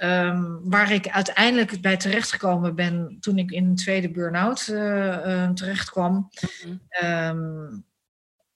ehm, 0.01 0.43
waar 0.63 0.93
ik 0.93 1.09
uiteindelijk 1.09 1.81
bij 1.81 1.97
terechtgekomen 1.97 2.75
ben 2.75 3.17
toen 3.21 3.39
ik 3.39 3.51
in 3.51 3.65
een 3.65 3.77
tweede 3.77 4.11
burn-out 4.11 4.69
eh, 4.69 5.43
eh, 5.45 5.51
terecht 5.51 5.91
kwam. 5.91 6.31
Mhm. 6.41 6.77
Ehm, 6.89 7.79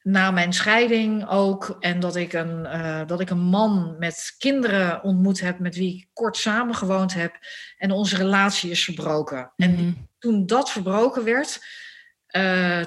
na 0.03 0.31
mijn 0.31 0.53
scheiding 0.53 1.29
ook. 1.29 1.77
En 1.81 2.01
dat 2.01 2.17
ik, 2.17 2.33
een, 2.33 2.67
eh, 2.67 3.07
dat 3.07 3.21
ik 3.21 3.31
een 3.31 3.43
man 3.43 3.97
met 3.99 4.35
kinderen 4.39 5.03
ontmoet 5.03 5.41
heb, 5.41 5.59
met 5.59 5.77
wie 5.77 5.97
ik 5.97 6.09
kort 6.13 6.37
samengewoond 6.37 7.15
heb. 7.15 7.35
En 7.79 7.91
onze 7.91 8.17
relatie 8.17 8.71
is 8.71 8.85
verbroken. 8.85 9.53
En 9.57 9.73
Mhm. 9.73 9.93
toen 10.19 10.47
dat 10.47 10.71
verbroken 10.71 11.25
werd, 11.25 11.61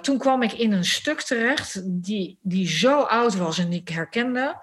toen 0.01 0.17
kwam 0.17 0.43
ik 0.43 0.51
in 0.51 0.71
een 0.71 0.85
stuk 0.85 1.21
terecht 1.21 1.81
die, 2.03 2.39
die 2.41 2.67
zo 2.67 3.01
oud 3.01 3.35
was 3.35 3.57
en 3.57 3.69
die 3.69 3.79
ik 3.79 3.89
herkende. 3.89 4.55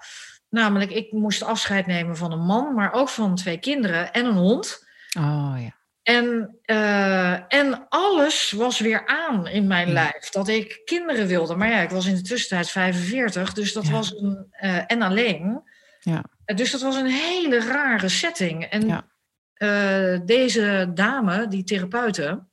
Namelijk, 0.55 0.91
ik 0.91 1.11
moest 1.11 1.43
afscheid 1.43 1.85
nemen 1.85 2.17
van 2.17 2.31
een 2.31 2.45
man, 2.45 2.73
maar 2.73 2.93
ook 2.93 3.09
van 3.09 3.35
twee 3.35 3.57
kinderen 3.59 4.11
en 4.13 4.25
een 4.25 4.33
hond. 4.35 4.87
Oh 5.17 5.55
ja. 5.59 5.75
En, 6.03 6.57
eh, 6.61 7.53
en 7.53 7.85
alles 7.89 8.51
was 8.51 8.79
weer 8.79 9.07
aan 9.07 9.47
in 9.47 9.67
mijn 9.67 9.87
Ja. 9.87 9.93
lijf. 9.93 10.29
Dat 10.29 10.47
ik 10.47 10.81
kinderen 10.85 11.27
wilde. 11.27 11.55
Maar 11.55 11.69
ja, 11.69 11.79
ik 11.79 11.89
was 11.89 12.05
in 12.05 12.15
de 12.15 12.21
tussentijd 12.21 12.69
45, 12.69 13.53
dus 13.53 13.73
dat 13.73 13.85
Ja. 13.85 13.91
was 13.91 14.15
een. 14.15 14.47
eh, 14.51 14.81
en 14.87 15.01
alleen. 15.01 15.61
Ja. 15.99 16.23
Eh, 16.45 16.55
Dus 16.55 16.71
dat 16.71 16.81
was 16.81 16.95
een 16.95 17.07
hele 17.11 17.59
rare 17.59 18.09
setting. 18.09 18.63
En 18.63 18.87
Ja. 18.87 20.19
deze 20.25 20.91
dame, 20.93 21.47
die 21.47 21.63
therapeute, 21.63 22.45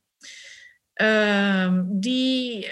ehm, 0.93 1.83
die, 1.87 2.71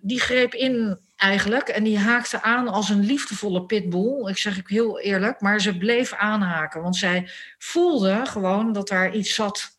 die 0.00 0.20
greep 0.20 0.54
in 0.54 0.98
eigenlijk. 1.18 1.68
En 1.68 1.84
die 1.84 1.98
haakte 1.98 2.42
aan 2.42 2.68
als 2.68 2.88
een 2.88 3.04
liefdevolle 3.04 3.62
pitbull. 3.62 4.28
Ik 4.28 4.38
zeg 4.38 4.58
ik 4.58 4.68
heel 4.68 5.00
eerlijk, 5.00 5.40
maar 5.40 5.60
ze 5.60 5.78
bleef 5.78 6.12
aanhaken. 6.12 6.82
Want 6.82 6.96
zij 6.96 7.28
voelde 7.58 8.26
gewoon 8.26 8.72
dat 8.72 8.88
daar 8.88 9.14
iets 9.14 9.34
zat. 9.34 9.78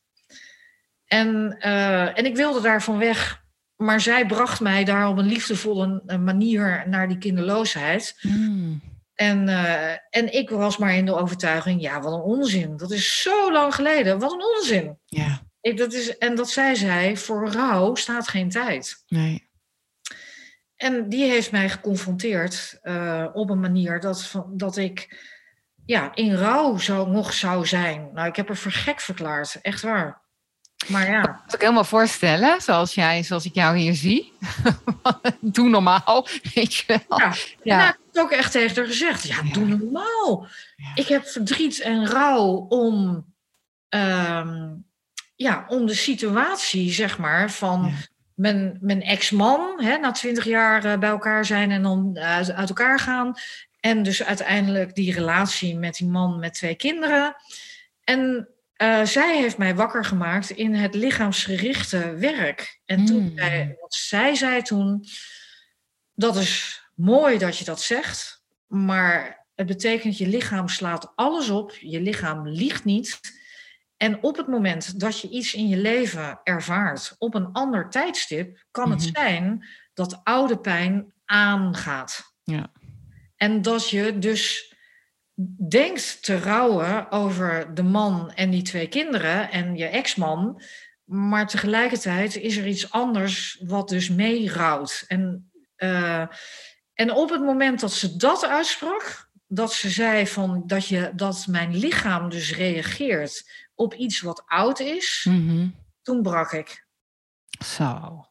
En, 1.06 1.56
eh, 1.60 2.18
en 2.18 2.26
ik 2.26 2.36
wilde 2.36 2.62
daarvan 2.62 2.98
weg. 2.98 3.44
Maar 3.76 4.02
zij 4.02 4.26
bracht 4.26 4.60
mij 4.60 4.84
daar 4.84 5.08
op 5.08 5.18
een 5.18 5.26
liefdevolle 5.26 6.04
eh, 6.06 6.18
manier 6.18 6.84
naar 6.88 7.08
die 7.08 7.18
kinderloosheid. 7.18 8.18
Mm. 8.22 8.82
En, 9.14 9.50
eh, 9.50 9.92
en 10.10 10.34
ik 10.34 10.50
was 10.50 10.78
maar 10.78 10.94
in 10.96 11.06
de 11.06 11.16
overtuiging, 11.16 11.82
ja, 11.82 12.02
wat 12.02 12.14
een 12.14 12.20
onzin. 12.20 12.78
Dat 12.78 12.92
is 12.92 13.22
zo 13.22 13.52
lang 13.52 13.76
geleden. 13.76 14.20
Wat 14.20 14.32
een 14.32 14.44
onzin. 14.58 14.98
Ja, 15.06 15.42
Ik, 15.62 15.78
dat 15.78 15.94
is, 15.94 16.18
en 16.18 16.36
dat 16.36 16.50
zij 16.50 16.76
zei, 16.76 17.18
voor 17.18 17.52
rouw 17.52 17.96
staat 17.96 18.28
geen 18.28 18.50
tijd. 18.50 19.04
nee. 19.08 19.49
En 20.80 21.10
die 21.10 21.26
heeft 21.26 21.52
mij 21.52 21.70
geconfronteerd 21.70 22.80
eh, 22.82 23.26
op 23.34 23.50
een 23.50 23.60
manier 23.60 24.00
dat, 24.00 24.32
dat 24.48 24.78
ik 24.78 25.18
ja, 25.86 26.16
in 26.16 26.36
rouw 26.36 26.78
zou, 26.78 27.10
nog 27.10 27.34
zou 27.34 27.66
zijn. 27.66 28.10
Nou, 28.14 28.28
ik 28.28 28.36
heb 28.36 28.50
er 28.50 28.58
voor 28.58 28.72
gek 28.72 29.00
verklaard, 29.00 29.60
echt 29.62 29.82
waar. 29.82 30.22
Maar 30.88 31.10
ja, 31.10 31.22
Dat 31.22 31.36
kan 31.46 31.54
ik 31.54 31.62
helemaal 31.62 31.84
voorstellen, 31.84 32.62
zoals, 32.62 32.94
jij, 32.94 33.24
zoals 33.24 33.46
ik 33.46 33.54
jou 33.54 33.78
hier 33.78 33.94
zie. 33.96 34.34
Doe 35.42 35.70
normaal, 35.70 36.28
weet 36.54 36.74
je 36.74 36.84
wel. 36.88 37.20
Ja. 37.20 37.34
Nou, 37.64 37.82
ik 37.82 37.86
heb 37.86 37.98
het 38.12 38.20
ook 38.22 38.32
echt 38.32 38.52
tegen 38.52 38.76
haar 38.76 38.86
gezegd. 38.86 39.28
Ja, 39.28 39.42
Ja. 39.44 39.54
doe 39.54 39.66
normaal. 39.66 40.48
Ja. 40.76 40.92
Ik 40.96 41.08
heb 41.08 41.26
verdriet 41.26 41.80
en 41.82 42.08
rouw 42.08 42.46
om, 42.70 43.26
ehm, 43.90 44.70
ja, 45.36 45.66
om 45.68 45.86
de 45.86 45.94
situatie, 45.96 46.92
zeg 46.92 47.18
maar, 47.18 47.52
van. 47.52 47.94
Mijn, 48.40 48.78
mijn 48.82 49.02
ex-man, 49.02 49.76
na 50.02 50.12
twintig 50.12 50.46
jaar 50.46 50.86
eh, 50.86 50.98
bij 50.98 51.10
elkaar 51.10 51.46
zijn 51.46 51.72
en 51.72 51.84
dan 51.84 52.18
uit, 52.18 52.52
uit 52.52 52.70
elkaar 52.70 53.00
gaan. 53.00 53.34
En 53.80 54.04
dus 54.04 54.24
uiteindelijk 54.24 54.96
die 54.96 55.14
relatie 55.14 55.78
met 55.78 55.96
die 55.96 56.08
man 56.08 56.40
met 56.40 56.54
twee 56.54 56.76
kinderen. 56.76 57.36
En 58.04 58.50
uh, 58.78 59.04
zij 59.04 59.38
heeft 59.38 59.58
mij 59.58 59.76
wakker 59.76 60.06
gemaakt 60.06 60.50
in 60.50 60.74
het 60.74 60.94
lichaamsgerichte 60.94 62.16
werk. 62.16 62.80
En 62.86 63.06
toen 63.06 63.24
mm. 63.24 63.38
zij, 63.38 63.78
wat 63.82 63.94
zij 63.94 64.36
zei 64.36 64.62
toen, 64.62 65.06
dat 66.14 66.36
is 66.36 66.82
mooi 66.96 67.38
dat 67.38 67.58
je 67.58 67.66
dat 67.66 67.82
zegt, 67.82 68.44
maar 68.68 69.46
het 69.56 69.68
betekent 69.68 70.18
je 70.18 70.28
lichaam 70.28 70.68
slaat 70.68 71.12
alles 71.16 71.50
op, 71.50 71.72
je 71.80 72.02
lichaam 72.02 72.48
liegt 72.48 72.86
niet. 72.86 73.20
En 74.00 74.24
op 74.24 74.38
het 74.38 74.48
moment 74.48 75.00
dat 75.00 75.20
je 75.20 75.30
iets 75.30 75.54
in 75.54 75.68
je 75.68 75.78
leven 75.78 76.40
ervaart 76.44 77.16
op 77.18 77.34
een 77.34 77.52
ander 77.52 77.90
tijdstip, 77.90 78.66
kan 78.72 78.92
het 78.92 79.00
mhm. 79.00 79.10
zijn 79.12 79.66
dat 79.94 80.20
oude 80.24 80.60
pijn 80.60 81.14
aangaat. 81.26 82.34
Ja. 82.44 82.72
En 83.36 83.62
dat 83.62 83.90
je 83.90 84.18
dus 84.20 84.74
denkt 85.70 86.24
te 86.24 86.40
rouwen 86.40 87.12
over 87.12 87.74
de 87.74 87.84
man 87.84 88.32
en 88.32 88.50
die 88.50 88.62
twee 88.62 88.88
kinderen 88.88 89.52
en 89.52 89.76
je 89.76 89.86
ex-man, 89.86 90.62
maar 91.04 91.48
tegelijkertijd 91.48 92.36
is 92.36 92.58
er 92.58 92.68
iets 92.68 92.92
anders 92.92 93.62
wat 93.66 93.90
dus 93.90 94.10
mee 94.10 94.50
rouwt. 94.50 95.06
En, 95.08 95.52
uh, 95.78 96.28
en 96.94 97.12
op 97.12 97.30
het 97.30 97.42
moment 97.42 97.80
dat 97.80 97.92
ze 97.94 98.16
dat 98.16 98.46
uitsprak, 98.46 99.30
dat 99.48 99.74
ze 99.74 99.90
zei 99.90 100.28
van 100.28 100.64
dat, 100.66 100.88
je, 100.88 101.12
dat 101.16 101.46
mijn 101.48 101.78
lichaam 101.78 102.30
dus 102.30 102.56
reageert 102.56 103.68
op 103.80 103.94
iets 103.94 104.22
wat 104.22 104.44
oud 104.46 104.80
is, 104.80 105.26
mhm. 105.30 105.68
toen 106.02 106.22
brak 106.22 106.52
ik. 106.52 106.88
Zo. 107.66 108.24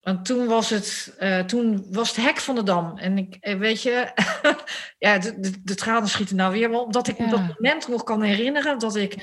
Want 0.00 0.24
toen 0.24 0.46
was 0.46 0.70
het, 0.70 1.16
uh, 1.20 1.40
toen 1.40 1.86
was 1.92 2.08
het 2.08 2.24
hek 2.24 2.38
van 2.38 2.54
de 2.54 2.62
dam. 2.62 2.98
En 2.98 3.18
ik, 3.18 3.36
eh, 3.40 3.58
weet 3.58 3.82
je, 3.82 4.12
ja, 5.06 5.18
de, 5.18 5.40
de, 5.40 5.62
de, 5.62 5.74
tranen 5.74 6.08
schieten 6.08 6.36
nou 6.36 6.52
weer. 6.52 6.70
Maar 6.70 6.80
omdat 6.80 7.08
ik 7.08 7.18
me 7.18 7.28
dat 7.28 7.40
moment 7.40 7.88
nog 7.88 8.02
kan 8.02 8.22
herinneren 8.22 8.78
dat 8.78 8.96
ik 8.96 9.14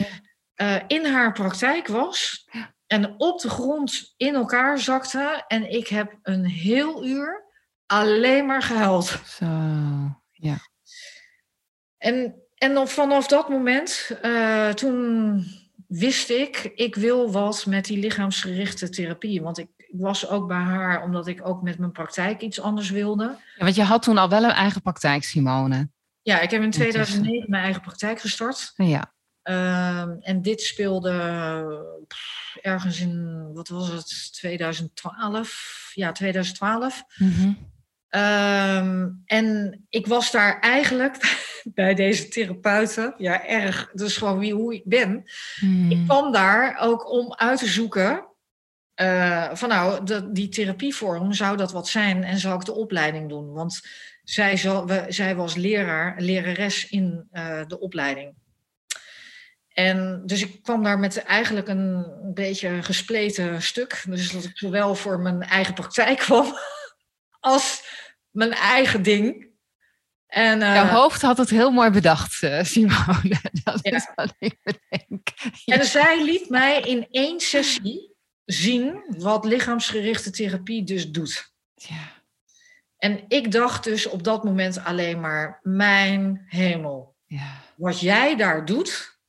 uh, 0.55 0.81
in 0.87 1.05
haar 1.05 1.33
praktijk 1.33 1.87
was. 1.87 2.47
En 2.87 3.19
op 3.19 3.39
de 3.39 3.49
grond 3.49 4.13
in 4.17 4.35
elkaar 4.35 4.79
zakte. 4.79 5.43
En 5.47 5.71
ik 5.71 5.87
heb 5.87 6.19
een 6.21 6.45
heel 6.45 7.05
uur 7.05 7.43
alleen 7.85 8.45
maar 8.45 8.61
gehuild. 8.61 9.19
Zo, 9.25 9.45
ja. 10.31 10.57
En, 11.97 12.42
en 12.63 12.87
vanaf 12.87 13.27
dat 13.27 13.49
moment, 13.49 14.11
uh, 14.25 14.69
toen 14.69 15.45
wist 15.87 16.29
ik, 16.29 16.71
ik 16.75 16.95
wil 16.95 17.31
wat 17.31 17.65
met 17.65 17.85
die 17.85 17.97
lichaamsgerichte 17.97 18.89
therapie. 18.89 19.41
Want 19.41 19.57
ik, 19.57 19.67
was 19.91 20.27
ook 20.27 20.47
bij 20.47 20.57
haar 20.57 21.03
omdat 21.03 21.27
ik 21.27 21.47
ook 21.47 21.61
met 21.61 21.77
mijn 21.77 21.91
praktijk 21.91 22.41
iets 22.41 22.61
anders 22.61 22.89
wilde. 22.89 23.23
Ja, 23.55 23.63
want 23.63 23.75
je 23.75 23.83
had 23.83 24.03
toen 24.03 24.17
al 24.17 24.29
wel 24.29 24.43
een 24.43 24.49
eigen 24.49 24.81
praktijk, 24.81 25.23
Simone. 25.23 25.89
Ja, 26.21 26.39
ik 26.39 26.51
heb 26.51 26.61
in 26.61 26.71
2009 26.71 27.49
mijn 27.49 27.63
eigen 27.63 27.81
praktijk 27.81 28.19
gestart. 28.19 28.73
Ja. 28.75 29.13
Uh, 29.43 30.27
en 30.27 30.41
dit 30.41 30.61
speelde 30.61 31.11
ergens 32.61 32.99
in, 32.99 33.49
wat 33.53 33.67
was 33.67 33.87
het, 33.87 34.33
2012? 34.33 35.91
Ja, 35.93 36.11
2012. 36.11 37.03
Mm 37.17 37.71
Ehm, 38.13 39.09
en 39.25 39.79
ik 39.89 40.07
was 40.07 40.31
daar 40.31 40.59
eigenlijk 40.59 41.17
bij 41.63 41.93
deze 41.93 42.27
therapeuten, 42.27 43.13
ja, 43.17 43.45
erg, 43.45 43.91
dus 43.93 44.17
gewoon 44.17 44.39
wie, 44.39 44.53
hoe 44.53 44.73
ik 44.73 44.81
ben. 44.85 45.23
Hmm. 45.55 45.91
Ik 45.91 46.05
kwam 46.05 46.31
daar 46.31 46.77
ook 46.79 47.11
om 47.11 47.33
uit 47.33 47.59
te 47.59 47.67
zoeken 47.67 48.25
uh, 49.01 49.49
van 49.53 49.69
nou, 49.69 50.05
de, 50.05 50.31
die 50.31 50.49
therapievorm, 50.49 51.33
zou 51.33 51.57
dat 51.57 51.71
wat 51.71 51.87
zijn 51.87 52.23
en 52.23 52.37
zou 52.37 52.55
ik 52.55 52.65
de 52.65 52.73
opleiding 52.73 53.29
doen? 53.29 53.53
Want 53.53 53.81
zij, 54.23 54.57
zal, 54.57 54.87
we, 54.87 55.05
zij 55.07 55.35
was 55.35 55.55
leraar, 55.55 56.15
lerares 56.21 56.89
in 56.89 57.27
uh, 57.31 57.65
de 57.67 57.79
opleiding. 57.79 58.33
En 59.67 60.21
dus 60.25 60.41
ik 60.41 60.63
kwam 60.63 60.83
daar 60.83 60.99
met 60.99 61.23
eigenlijk 61.23 61.67
een 61.67 62.05
beetje 62.33 62.83
gespleten 62.83 63.61
stuk. 63.61 64.03
Dus 64.07 64.31
dat 64.31 64.43
ik 64.43 64.57
zowel 64.57 64.95
voor 64.95 65.19
mijn 65.19 65.41
eigen 65.41 65.73
praktijk 65.73 66.17
kwam 66.27 66.57
als 67.39 67.92
mijn 68.33 68.51
eigen 68.51 69.03
ding. 69.03 69.51
En, 70.27 70.61
uh, 70.61 70.75
Jouw 70.75 70.87
hoofd 70.87 71.21
had 71.21 71.37
het 71.37 71.49
heel 71.49 71.71
mooi 71.71 71.89
bedacht, 71.89 72.41
uh, 72.41 72.63
Simone. 72.63 73.41
Dat 73.63 73.79
ja. 73.81 73.91
is 73.91 74.11
wat 74.15 74.33
ik 74.39 74.57
bedenk. 74.63 75.27
Ja. 75.65 75.75
En 75.75 75.85
zij 75.85 76.23
liet 76.23 76.49
mij 76.49 76.81
in 76.81 77.07
één 77.11 77.39
sessie 77.39 78.15
zien 78.45 79.03
wat 79.17 79.45
lichaamsgerichte 79.45 80.31
therapie 80.31 80.83
dus 80.83 81.11
doet. 81.11 81.51
Ja. 81.73 82.21
En 82.97 83.23
ik 83.27 83.51
dacht 83.51 83.83
dus 83.83 84.05
op 84.05 84.23
dat 84.23 84.43
moment 84.43 84.83
alleen 84.83 85.19
maar, 85.19 85.59
mijn 85.61 86.45
hemel. 86.45 87.15
Ja. 87.25 87.61
Wat 87.75 87.99
jij 87.99 88.35
daar 88.35 88.65
doet, 88.65 89.19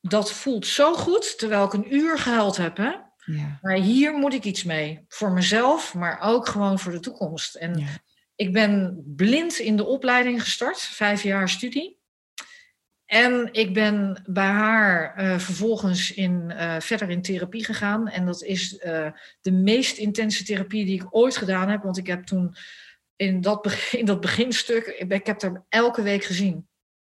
dat 0.00 0.32
voelt 0.32 0.66
zo 0.66 0.94
goed, 0.94 1.38
terwijl 1.38 1.64
ik 1.64 1.72
een 1.72 1.94
uur 1.94 2.18
gehuild 2.18 2.56
heb. 2.56 2.76
Hè? 2.76 2.92
Ja. 3.24 3.58
Maar 3.60 3.76
hier 3.76 4.12
moet 4.12 4.34
ik 4.34 4.44
iets 4.44 4.64
mee. 4.64 5.04
Voor 5.08 5.32
mezelf, 5.32 5.94
maar 5.94 6.20
ook 6.20 6.48
gewoon 6.48 6.78
voor 6.78 6.92
de 6.92 7.00
toekomst. 7.00 7.54
En. 7.54 7.86
Ik 8.36 8.52
ben 8.52 9.02
blind 9.16 9.58
in 9.58 9.76
de 9.76 9.84
opleiding 9.84 10.42
gestart, 10.42 10.78
vijf 10.78 11.22
jaar 11.22 11.48
studie. 11.48 11.98
En 13.04 13.48
ik 13.52 13.74
ben 13.74 14.22
bij 14.26 14.46
haar 14.46 15.22
uh, 15.24 15.38
vervolgens 15.38 16.12
in, 16.12 16.50
uh, 16.50 16.80
verder 16.80 17.10
in 17.10 17.22
therapie 17.22 17.64
gegaan. 17.64 18.08
En 18.08 18.26
dat 18.26 18.42
is 18.42 18.72
uh, 18.72 19.08
de 19.40 19.52
meest 19.52 19.96
intense 19.96 20.44
therapie 20.44 20.84
die 20.84 21.02
ik 21.02 21.06
ooit 21.10 21.36
gedaan 21.36 21.68
heb. 21.68 21.82
Want 21.82 21.96
ik 21.96 22.06
heb 22.06 22.24
toen 22.24 22.54
in 23.16 23.40
dat, 23.40 23.62
begin, 23.62 23.98
in 24.00 24.06
dat 24.06 24.20
beginstuk, 24.20 24.86
ik, 24.86 25.12
ik 25.12 25.26
heb 25.26 25.42
er 25.42 25.64
elke 25.68 26.02
week 26.02 26.24
gezien. 26.24 26.68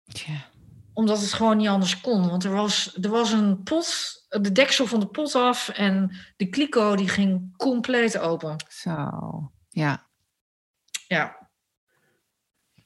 Ja 0.03 0.49
omdat 0.93 1.21
het 1.21 1.33
gewoon 1.33 1.57
niet 1.57 1.67
anders 1.67 2.01
kon. 2.01 2.29
Want 2.29 2.43
er 2.43 2.51
was, 2.51 2.97
er 3.01 3.09
was 3.09 3.31
een 3.31 3.63
pot, 3.63 4.13
de 4.29 4.51
deksel 4.51 4.85
van 4.85 4.99
de 4.99 5.07
pot 5.07 5.35
af 5.35 5.69
en 5.69 6.11
de 6.37 6.49
kliko 6.49 6.95
die 6.95 7.07
ging 7.07 7.57
compleet 7.57 8.17
open. 8.17 8.55
Zo, 8.69 9.09
ja. 9.69 10.09
Ja. 11.11 11.49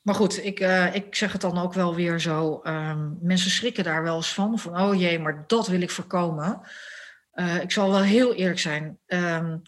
Maar 0.02 0.16
goed, 0.16 0.46
ik, 0.46 0.60
uh, 0.60 0.96
ik 0.96 1.16
zeg 1.16 1.32
het 1.32 1.42
dan 1.42 1.58
ook 1.58 1.74
wel 1.74 1.96
weer 1.96 2.20
zo. 2.20 2.62
Um, 2.64 3.18
mensen 3.22 3.52
schrikken 3.52 3.84
daar 3.84 4.04
wel 4.04 4.16
eens 4.16 4.34
van. 4.34 4.60
Van, 4.60 4.82
oh 4.82 5.00
jee, 5.00 5.20
maar 5.20 5.44
dat 5.48 5.68
wil 5.68 5.82
ik 5.82 5.90
voorkomen. 5.90 6.62
Uh, 7.34 7.62
ik 7.62 7.72
zal 7.72 7.90
wel 7.90 8.02
heel 8.02 8.34
eerlijk 8.34 8.60
zijn. 8.60 9.00
Um, 9.08 9.62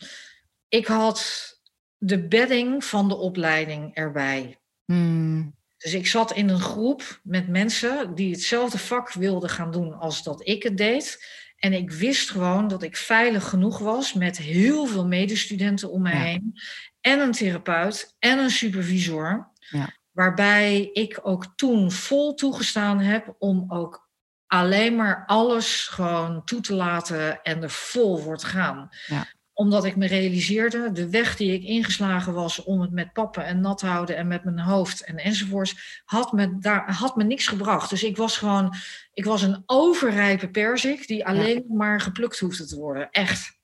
ik 0.67 0.88
had 0.88 1.52
de 1.98 2.28
bedding 2.28 2.84
van 2.84 3.08
de 3.08 3.15
opleiding 3.15 3.96
erbij. 3.96 4.60
Hmm. 4.86 5.56
Dus 5.78 5.93
ik 5.93 6.08
zat 6.08 6.34
in 6.34 6.50
een 6.50 6.60
groep 6.60 7.20
met 7.24 7.48
mensen 7.48 8.15
die 8.15 8.32
hetzelfde 8.32 8.78
vak 8.78 9.12
wilden 9.12 9.50
gaan 9.50 9.72
doen 9.72 9.93
als 9.93 10.24
dat 10.24 10.48
ik 10.48 10.63
het 10.63 10.78
deed. 10.78 11.26
En 11.58 11.74
ik 11.74 11.91
wist 11.91 12.30
gewoon 12.30 12.67
dat 12.67 12.84
ik 12.84 12.98
veilig 12.98 13.50
genoeg 13.50 13.78
was 13.78 14.13
met 14.13 14.38
heel 14.38 14.86
veel 14.86 15.08
medestudenten 15.08 15.91
om 15.91 16.02
me 16.02 16.15
heen. 16.15 16.60
En 17.08 17.20
een 17.20 17.32
therapeut 17.32 18.15
en 18.20 18.39
een 18.39 18.50
supervisor. 18.50 19.52
Ja. 19.60 19.93
Waarbij 20.12 20.89
ik 20.93 21.20
ook 21.24 21.46
toen 21.56 21.91
vol 21.91 22.34
toegestaan 22.34 23.00
heb 23.00 23.36
om 23.39 23.65
ook 23.67 24.10
alleen 24.48 24.96
maar 24.96 25.24
alles 25.26 25.88
gewoon 25.88 26.43
toe 26.43 26.62
te 26.62 26.74
laten 26.74 27.41
en 27.41 27.63
er 27.63 27.70
vol 27.70 28.17
voor 28.17 28.38
te 28.38 28.46
gaan. 28.46 28.89
Ja 29.06 29.28
omdat 29.58 29.86
ik 29.86 29.96
me 29.96 30.08
realiseerde, 30.08 30.91
de 30.91 31.10
weg 31.10 31.36
die 31.36 31.54
ik 31.54 31.63
ingeslagen 31.63 32.34
was 32.34 32.63
om 32.63 32.82
het 32.82 32.91
met 32.91 33.13
pappen 33.13 33.46
en 33.46 33.62
nat 33.62 33.82
houden 33.82 34.17
en 34.17 34.28
met 34.28 34.43
mijn 34.43 34.60
hoofd 34.60 35.04
en 35.04 35.17
enzovoorts, 35.17 36.02
had 36.06 36.32
me, 36.32 36.58
daar, 36.60 36.93
had 36.93 37.15
me 37.15 37.24
niks 37.24 37.48
gebracht. 37.48 37.89
Dus 37.89 38.04
ik 38.04 38.17
was 38.17 38.38
gewoon, 38.38 38.74
ik 39.13 39.26
was 39.26 39.41
een 39.41 39.63
overrijpe 39.65 40.50
perzik 40.50 41.08
die 41.08 41.26
alleen 41.26 41.65
maar 41.70 42.02
geplukt 42.02 42.39
hoefde 42.39 42.65
te 42.65 42.76
worden. 42.76 43.10
Echt. 43.12 43.58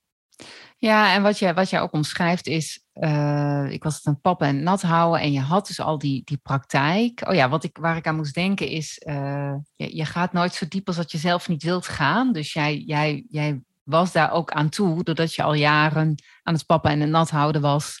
Ja, 0.76 1.14
en 1.14 1.22
wat 1.22 1.38
jij, 1.38 1.54
wat 1.54 1.70
jij 1.70 1.80
ook 1.80 1.92
omschrijft 1.92 2.46
is, 2.46 2.83
uh, 2.94 3.66
ik 3.70 3.82
was 3.82 3.94
het 3.94 4.06
een 4.06 4.20
pappen 4.20 4.46
en 4.46 4.62
nat 4.62 4.82
houden 4.82 5.20
en 5.20 5.32
je 5.32 5.40
had 5.40 5.66
dus 5.66 5.80
al 5.80 5.98
die, 5.98 6.22
die 6.24 6.36
praktijk. 6.36 7.22
Oh 7.28 7.34
ja, 7.34 7.48
wat 7.48 7.64
ik, 7.64 7.78
waar 7.80 7.96
ik 7.96 8.06
aan 8.06 8.16
moest 8.16 8.34
denken 8.34 8.68
is, 8.68 9.02
uh, 9.06 9.54
je, 9.74 9.96
je 9.96 10.04
gaat 10.04 10.32
nooit 10.32 10.54
zo 10.54 10.66
diep 10.68 10.86
als 10.86 10.96
dat 10.96 11.12
je 11.12 11.18
zelf 11.18 11.48
niet 11.48 11.62
wilt 11.62 11.86
gaan. 11.86 12.32
Dus 12.32 12.52
jij, 12.52 12.78
jij, 12.86 13.24
jij 13.28 13.60
was 13.82 14.12
daar 14.12 14.32
ook 14.32 14.50
aan 14.50 14.68
toe, 14.68 15.02
doordat 15.02 15.34
je 15.34 15.42
al 15.42 15.54
jaren 15.54 16.14
aan 16.42 16.54
het 16.54 16.66
pappen 16.66 16.90
en 16.90 17.00
het 17.00 17.10
nat 17.10 17.30
houden 17.30 17.60
was. 17.60 17.98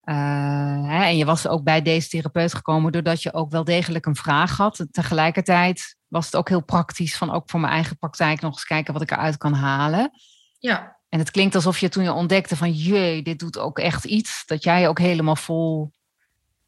Hè, 0.00 1.04
en 1.04 1.16
je 1.16 1.24
was 1.24 1.46
ook 1.48 1.64
bij 1.64 1.82
deze 1.82 2.08
therapeut 2.08 2.54
gekomen 2.54 2.92
doordat 2.92 3.22
je 3.22 3.34
ook 3.34 3.50
wel 3.50 3.64
degelijk 3.64 4.06
een 4.06 4.16
vraag 4.16 4.56
had. 4.56 4.86
Tegelijkertijd 4.90 5.96
was 6.08 6.24
het 6.24 6.36
ook 6.36 6.48
heel 6.48 6.64
praktisch 6.64 7.16
van 7.16 7.30
ook 7.30 7.50
voor 7.50 7.60
mijn 7.60 7.72
eigen 7.72 7.98
praktijk 7.98 8.40
nog 8.40 8.52
eens 8.52 8.64
kijken 8.64 8.92
wat 8.92 9.02
ik 9.02 9.10
eruit 9.10 9.36
kan 9.36 9.52
halen. 9.52 10.10
Ja. 10.58 10.96
En 11.14 11.20
het 11.20 11.30
klinkt 11.30 11.54
alsof 11.54 11.78
je 11.78 11.88
toen 11.88 12.02
je 12.02 12.12
ontdekte 12.12 12.56
van 12.56 12.72
jee, 12.72 13.22
dit 13.22 13.38
doet 13.38 13.58
ook 13.58 13.78
echt 13.78 14.04
iets. 14.04 14.42
Dat 14.46 14.64
jij 14.64 14.88
ook 14.88 14.98
helemaal 14.98 15.36
vol, 15.36 15.92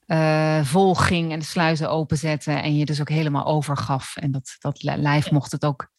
uh, 0.06 0.64
vol 0.64 0.94
ging 0.94 1.32
en 1.32 1.38
de 1.38 1.44
sluizen 1.44 1.90
openzette 1.90 2.52
en 2.52 2.76
je 2.76 2.84
dus 2.84 3.00
ook 3.00 3.08
helemaal 3.08 3.46
overgaf. 3.46 4.16
En 4.16 4.30
dat, 4.30 4.56
dat 4.58 4.82
lijf 4.82 5.30
mocht 5.30 5.52
het 5.52 5.64
ook 5.64 5.94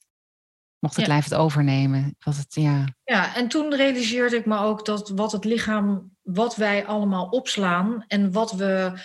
Mocht 0.80 0.96
het 0.96 1.06
Ja. 1.06 1.12
lijf 1.12 1.24
het 1.24 1.34
overnemen? 1.34 2.16
Was 2.20 2.38
het, 2.38 2.56
ja. 2.56 2.84
Ja, 3.04 3.36
en 3.36 3.48
toen 3.48 3.76
realiseerde 3.76 4.36
ik 4.36 4.46
me 4.46 4.58
ook 4.58 4.86
dat 4.86 5.10
wat 5.10 5.32
het 5.32 5.46
lichaam, 5.46 6.12
wat 6.22 6.56
wij 6.56 6.86
allemaal 6.86 7.26
opslaan 7.26 8.04
en 8.08 8.32
wat 8.32 8.52
we, 8.52 9.00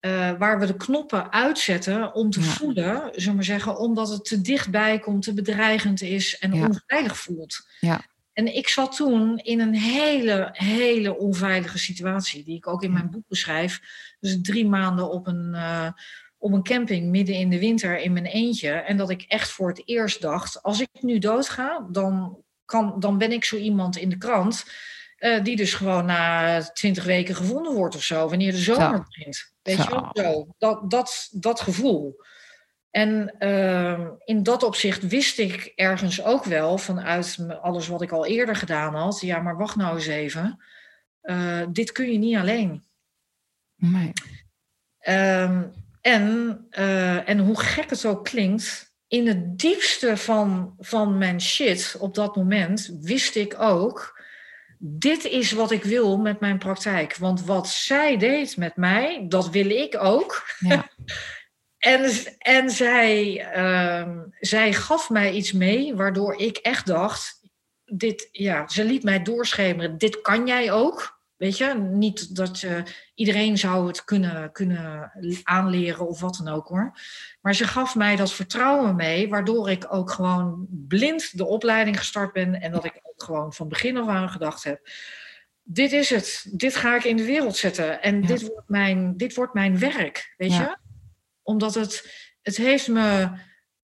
eh, 0.00 0.30
waar 0.38 0.58
we 0.58 0.66
de 0.66 0.76
knoppen 0.76 1.32
uitzetten 1.32 2.14
om 2.14 2.30
te 2.30 2.40
Ja. 2.40 2.46
voelen, 2.46 2.96
zullen 2.96 3.28
we 3.28 3.32
maar 3.34 3.44
zeggen, 3.44 3.78
omdat 3.78 4.08
het 4.08 4.24
te 4.24 4.40
dichtbij 4.40 4.98
komt, 4.98 5.22
te 5.22 5.34
bedreigend 5.34 6.00
is 6.02 6.38
en 6.38 6.54
Ja. 6.54 6.66
onveilig 6.66 7.16
voelt. 7.18 7.66
Ja. 7.80 8.00
En 8.38 8.56
ik 8.56 8.68
zat 8.68 8.96
toen 8.96 9.38
in 9.38 9.60
een 9.60 9.74
hele, 9.74 10.48
hele 10.52 11.18
onveilige 11.18 11.78
situatie, 11.78 12.44
die 12.44 12.56
ik 12.56 12.66
ook 12.66 12.82
in 12.82 12.92
mijn 12.92 13.10
boek 13.10 13.28
beschrijf. 13.28 13.80
Dus 14.20 14.38
drie 14.42 14.66
maanden 14.66 15.10
op 15.10 15.26
een, 15.26 15.54
eh, 15.54 15.90
op 16.38 16.52
een 16.52 16.62
camping 16.62 17.10
midden 17.10 17.34
in 17.34 17.50
de 17.50 17.58
winter 17.58 17.98
in 17.98 18.12
mijn 18.12 18.24
eentje. 18.24 18.70
En 18.70 18.96
dat 18.96 19.10
ik 19.10 19.22
echt 19.22 19.50
voor 19.50 19.68
het 19.68 19.82
eerst 19.84 20.20
dacht, 20.20 20.62
als 20.62 20.80
ik 20.80 20.88
nu 21.00 21.18
doodga, 21.18 21.86
dan, 21.90 22.42
kan, 22.64 23.00
dan 23.00 23.18
ben 23.18 23.32
ik 23.32 23.44
zo 23.44 23.56
iemand 23.56 23.96
in 23.96 24.08
de 24.08 24.18
krant... 24.18 24.64
eh, 25.16 25.44
die 25.44 25.56
dus 25.56 25.74
gewoon 25.74 26.04
na 26.04 26.60
twintig 26.72 27.04
weken 27.04 27.34
gevonden 27.34 27.74
wordt 27.74 27.94
of 27.94 28.02
zo, 28.02 28.28
wanneer 28.28 28.52
de 28.52 28.58
zomer 28.58 28.96
Zo. 28.96 29.02
begint. 29.02 29.52
Weet 29.62 29.76
je 29.76 29.90
wel? 29.90 30.10
Zo. 30.12 30.46
Dat, 30.58 30.90
dat, 30.90 31.28
dat 31.30 31.60
gevoel. 31.60 32.16
En 32.90 33.34
ehm, 33.38 34.08
in 34.24 34.42
dat 34.42 34.62
opzicht 34.62 35.08
wist 35.08 35.38
ik 35.38 35.72
ergens 35.74 36.24
ook 36.24 36.44
wel 36.44 36.78
vanuit 36.78 37.38
alles 37.60 37.88
wat 37.88 38.02
ik 38.02 38.12
al 38.12 38.26
eerder 38.26 38.56
gedaan 38.56 38.94
had. 38.94 39.20
Ja, 39.20 39.40
maar 39.40 39.56
wacht 39.56 39.76
nou 39.76 39.94
eens 39.94 40.06
even. 40.06 40.62
Eh, 41.20 41.62
dit 41.72 41.92
kun 41.92 42.12
je 42.12 42.18
niet 42.18 42.36
alleen. 42.36 42.82
Nee. 43.76 44.12
Ehm, 44.98 45.64
en, 46.00 46.58
eh, 46.70 47.28
en 47.28 47.38
hoe 47.38 47.60
gek 47.60 47.90
het 47.90 48.06
ook 48.06 48.24
klinkt, 48.24 48.92
in 49.08 49.26
het 49.26 49.58
diepste 49.58 50.16
van, 50.16 50.74
van 50.78 51.18
mijn 51.18 51.40
shit 51.40 51.96
op 51.98 52.14
dat 52.14 52.36
moment 52.36 52.96
wist 53.00 53.36
ik 53.36 53.60
ook. 53.60 54.20
Dit 54.78 55.24
is 55.24 55.52
wat 55.52 55.70
ik 55.70 55.84
wil 55.84 56.18
met 56.18 56.40
mijn 56.40 56.58
praktijk. 56.58 57.16
Want 57.16 57.44
wat 57.44 57.68
zij 57.68 58.16
deed 58.16 58.56
met 58.56 58.76
mij, 58.76 59.24
dat 59.28 59.50
wil 59.50 59.70
ik 59.70 59.96
ook. 60.00 60.44
Ja. 60.58 60.88
En, 61.78 62.10
en 62.38 62.70
zij, 62.70 63.40
ehm, 63.52 64.18
zij 64.40 64.72
gaf 64.72 65.10
mij 65.10 65.32
iets 65.32 65.52
mee, 65.52 65.96
waardoor 65.96 66.34
ik 66.36 66.56
echt 66.56 66.86
dacht: 66.86 67.40
dit, 67.84 68.28
ja, 68.32 68.68
ze 68.68 68.84
liet 68.84 69.02
mij 69.02 69.22
doorschemeren, 69.22 69.98
dit 69.98 70.20
kan 70.20 70.46
jij 70.46 70.72
ook. 70.72 71.16
Weet 71.36 71.58
je, 71.58 71.74
niet 71.74 72.36
dat 72.36 72.60
je, 72.60 72.82
iedereen 73.14 73.58
zou 73.58 73.86
het 73.86 74.04
kunnen, 74.04 74.52
kunnen 74.52 75.12
aanleren 75.42 76.08
of 76.08 76.20
wat 76.20 76.40
dan 76.44 76.54
ook 76.54 76.68
hoor. 76.68 76.98
Maar 77.40 77.54
ze 77.54 77.66
gaf 77.66 77.94
mij 77.94 78.16
dat 78.16 78.32
vertrouwen 78.32 78.96
mee, 78.96 79.28
waardoor 79.28 79.70
ik 79.70 79.86
ook 79.88 80.10
gewoon 80.10 80.66
blind 80.70 81.38
de 81.38 81.46
opleiding 81.46 81.98
gestart 81.98 82.32
ben 82.32 82.60
en 82.60 82.72
dat 82.72 82.84
ik 82.84 83.00
ook 83.02 83.22
gewoon 83.22 83.52
van 83.52 83.68
begin 83.68 83.96
af 83.96 84.08
aan 84.08 84.28
gedacht 84.28 84.64
heb. 84.64 84.88
Dit 85.62 85.92
is 85.92 86.10
het. 86.10 86.46
Dit 86.52 86.76
ga 86.76 86.96
ik 86.96 87.04
in 87.04 87.16
de 87.16 87.24
wereld 87.24 87.56
zetten. 87.56 88.02
En 88.02 88.20
Ja. 88.20 88.26
dit, 88.26 88.42
wordt 88.48 88.68
mijn, 88.68 89.16
dit 89.16 89.34
wordt 89.34 89.54
mijn 89.54 89.78
werk. 89.78 90.34
Weet 90.36 90.52
Ja. 90.52 90.60
je? 90.60 90.76
Omdat 91.48 91.74
het, 91.74 92.14
het 92.42 92.56
heeft 92.56 92.88
me 92.88 93.30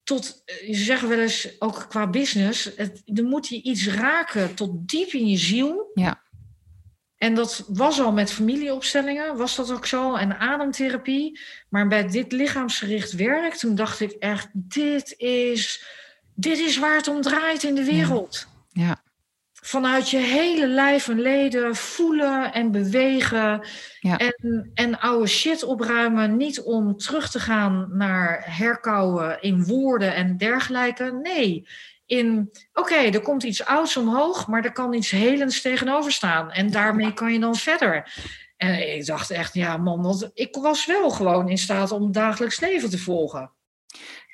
tot, 0.02 0.42
eh, 0.44 0.74
ze 0.74 0.82
zeggen 0.82 1.08
wel 1.08 1.18
eens, 1.18 1.48
ook 1.58 1.86
qua 1.88 2.06
business, 2.06 2.70
het, 2.76 3.02
er 3.04 3.24
moet 3.24 3.48
je 3.48 3.62
iets 3.62 3.88
raken 3.88 4.54
tot 4.54 4.88
diep 4.88 5.08
in 5.08 5.26
je 5.28 5.36
ziel. 5.36 5.90
Ja. 5.94 6.22
En 7.16 7.34
dat 7.34 7.64
was 7.68 8.00
al 8.00 8.12
met 8.12 8.32
familieopstellingen, 8.32 9.36
was 9.36 9.56
dat 9.56 9.72
ook 9.72 9.86
zo, 9.86 10.14
en 10.14 10.38
ademtherapie. 10.38 11.40
Maar 11.68 11.88
bij 11.88 12.08
dit 12.08 12.32
lichaamsgericht 12.32 13.12
werk, 13.12 13.54
toen 13.54 13.74
dacht 13.74 14.00
ik 14.00 14.10
echt, 14.10 14.48
dit 14.52 15.14
is, 15.16 15.84
dit 16.34 16.58
is 16.58 16.78
waar 16.78 16.96
het 16.96 17.08
om 17.08 17.20
draait 17.20 17.62
in 17.62 17.74
de 17.74 17.84
wereld. 17.84 18.46
Ja. 18.68 19.02
Vanuit 19.66 20.10
je 20.10 20.18
hele 20.18 20.66
lijf 20.66 21.08
en 21.08 21.20
leden 21.20 21.76
voelen 21.76 22.52
en 22.52 22.70
bewegen. 22.70 23.66
Ja. 24.00 24.18
En, 24.18 24.70
en 24.74 25.00
oude 25.00 25.26
shit 25.26 25.62
opruimen. 25.62 26.36
Niet 26.36 26.62
om 26.62 26.96
terug 26.96 27.30
te 27.30 27.40
gaan 27.40 27.88
naar 27.92 28.42
herkauwen 28.46 29.42
in 29.42 29.64
woorden 29.64 30.14
en 30.14 30.36
dergelijke. 30.36 31.18
Nee, 31.22 31.68
in 32.06 32.50
oké, 32.72 32.94
er 32.94 33.20
komt 33.20 33.42
iets 33.42 33.64
ouds 33.64 33.96
omhoog, 33.96 34.46
maar 34.46 34.64
er 34.64 34.72
kan 34.72 34.92
iets 34.92 35.10
helends 35.10 35.60
tegenover 35.60 36.12
staan. 36.12 36.50
En 36.50 36.70
daarmee 36.70 37.14
kan 37.14 37.32
je 37.32 37.38
dan 37.38 37.56
verder. 37.56 38.12
En 38.56 38.94
ik 38.96 39.06
dacht 39.06 39.30
echt, 39.30 39.54
ja 39.54 39.76
man, 39.76 40.02
want 40.02 40.30
ik 40.34 40.54
was 40.54 40.86
wel 40.86 41.10
gewoon 41.10 41.48
in 41.48 41.58
staat 41.58 41.90
om 41.90 42.12
dagelijks 42.12 42.60
leven 42.60 42.90
te 42.90 42.98
volgen. 42.98 43.52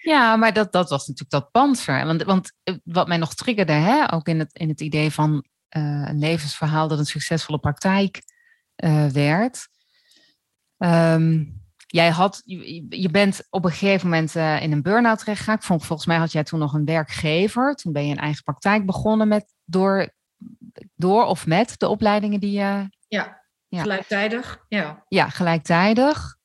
Ja, 0.03 0.37
maar 0.37 0.53
dat, 0.53 0.73
dat 0.73 0.91
was 0.91 1.07
natuurlijk 1.07 1.31
dat 1.31 1.51
panzer. 1.51 2.07
Want, 2.07 2.23
want 2.23 2.53
eh, 2.63 2.75
wat 2.85 3.09
mij 3.09 3.17
nog 3.17 3.35
triggerde, 3.35 3.73
hè, 3.73 4.13
ook 4.13 4.29
in 4.29 4.39
het, 4.39 4.53
in 4.55 4.69
het 4.69 4.81
idee 4.81 5.11
van 5.11 5.45
eh, 5.69 5.83
een 5.83 6.19
levensverhaal 6.19 6.89
dat 6.89 6.99
een 6.99 7.07
succesvolle 7.07 7.59
praktijk 7.59 8.23
eh, 8.75 9.07
werd. 9.07 9.69
Ehm, 10.77 11.45
jij 11.87 12.09
had, 12.11 12.43
je, 12.45 12.87
je 13.01 13.11
bent 13.11 13.47
op 13.51 13.65
een 13.65 13.71
gegeven 13.71 14.09
moment 14.09 14.35
in 14.63 14.73
een 14.73 14.83
burn-out 14.83 15.19
terechtgegaan. 15.19 15.63
Vol- 15.63 15.79
Volgens 15.79 16.07
mij 16.09 16.17
had 16.17 16.33
jij 16.33 16.45
toen 16.45 16.59
nog 16.59 16.73
een 16.75 16.85
werkgever. 16.85 17.75
Toen 17.75 17.93
ben 17.93 18.07
je 18.07 18.11
een 18.13 18.21
eigen 18.21 18.43
praktijk 18.43 18.87
begonnen 18.87 19.29
met 19.29 19.55
door, 19.65 20.15
door 20.95 21.25
of 21.25 21.47
met 21.47 21.75
de 21.79 21.89
opleidingen 21.89 22.41
die 22.41 22.53
je 22.53 22.89
Ja, 23.09 23.43
Ja. 23.69 23.81
gelijktijdig. 23.81 24.65
Ja. 24.69 25.05
ja, 25.09 25.29
gelijktijdig. 25.29 26.37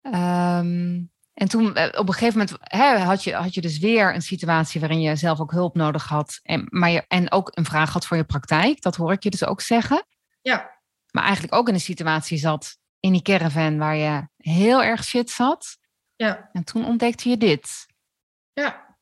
Ehm, 0.00 1.02
en 1.36 1.48
toen 1.48 1.74
eh, 1.74 1.98
op 2.00 2.08
een 2.08 2.14
gegeven 2.14 2.38
moment 2.38 2.56
hè, 2.60 2.98
had, 2.98 3.24
je, 3.24 3.34
had 3.34 3.54
je 3.54 3.60
dus 3.60 3.78
weer 3.78 4.14
een 4.14 4.22
situatie 4.22 4.80
waarin 4.80 5.00
je 5.00 5.16
zelf 5.16 5.40
ook 5.40 5.50
hulp 5.50 5.74
nodig 5.74 6.08
had. 6.08 6.40
En, 6.42 6.66
maar 6.70 6.90
je, 6.90 7.04
en 7.08 7.32
ook 7.32 7.50
een 7.54 7.64
vraag 7.64 7.92
had 7.92 8.06
voor 8.06 8.16
je 8.16 8.24
praktijk. 8.24 8.82
Dat 8.82 8.96
hoor 8.96 9.12
ik 9.12 9.22
je 9.22 9.30
dus 9.30 9.44
ook 9.44 9.60
zeggen. 9.60 10.06
Ja. 10.40 10.74
Maar 11.10 11.24
eigenlijk 11.24 11.54
ook 11.54 11.68
in 11.68 11.74
een 11.74 11.80
situatie 11.80 12.38
zat 12.38 12.78
in 13.00 13.12
die 13.12 13.22
caravan 13.22 13.78
waar 13.78 13.96
je 13.96 14.28
heel 14.36 14.82
erg 14.82 15.04
shit 15.04 15.30
zat. 15.30 15.78
Ja. 16.16 16.48
En 16.52 16.64
toen 16.64 16.84
ontdekte 16.86 17.28
je 17.28 17.36
dit. 17.36 17.86
Ja. 18.52 18.96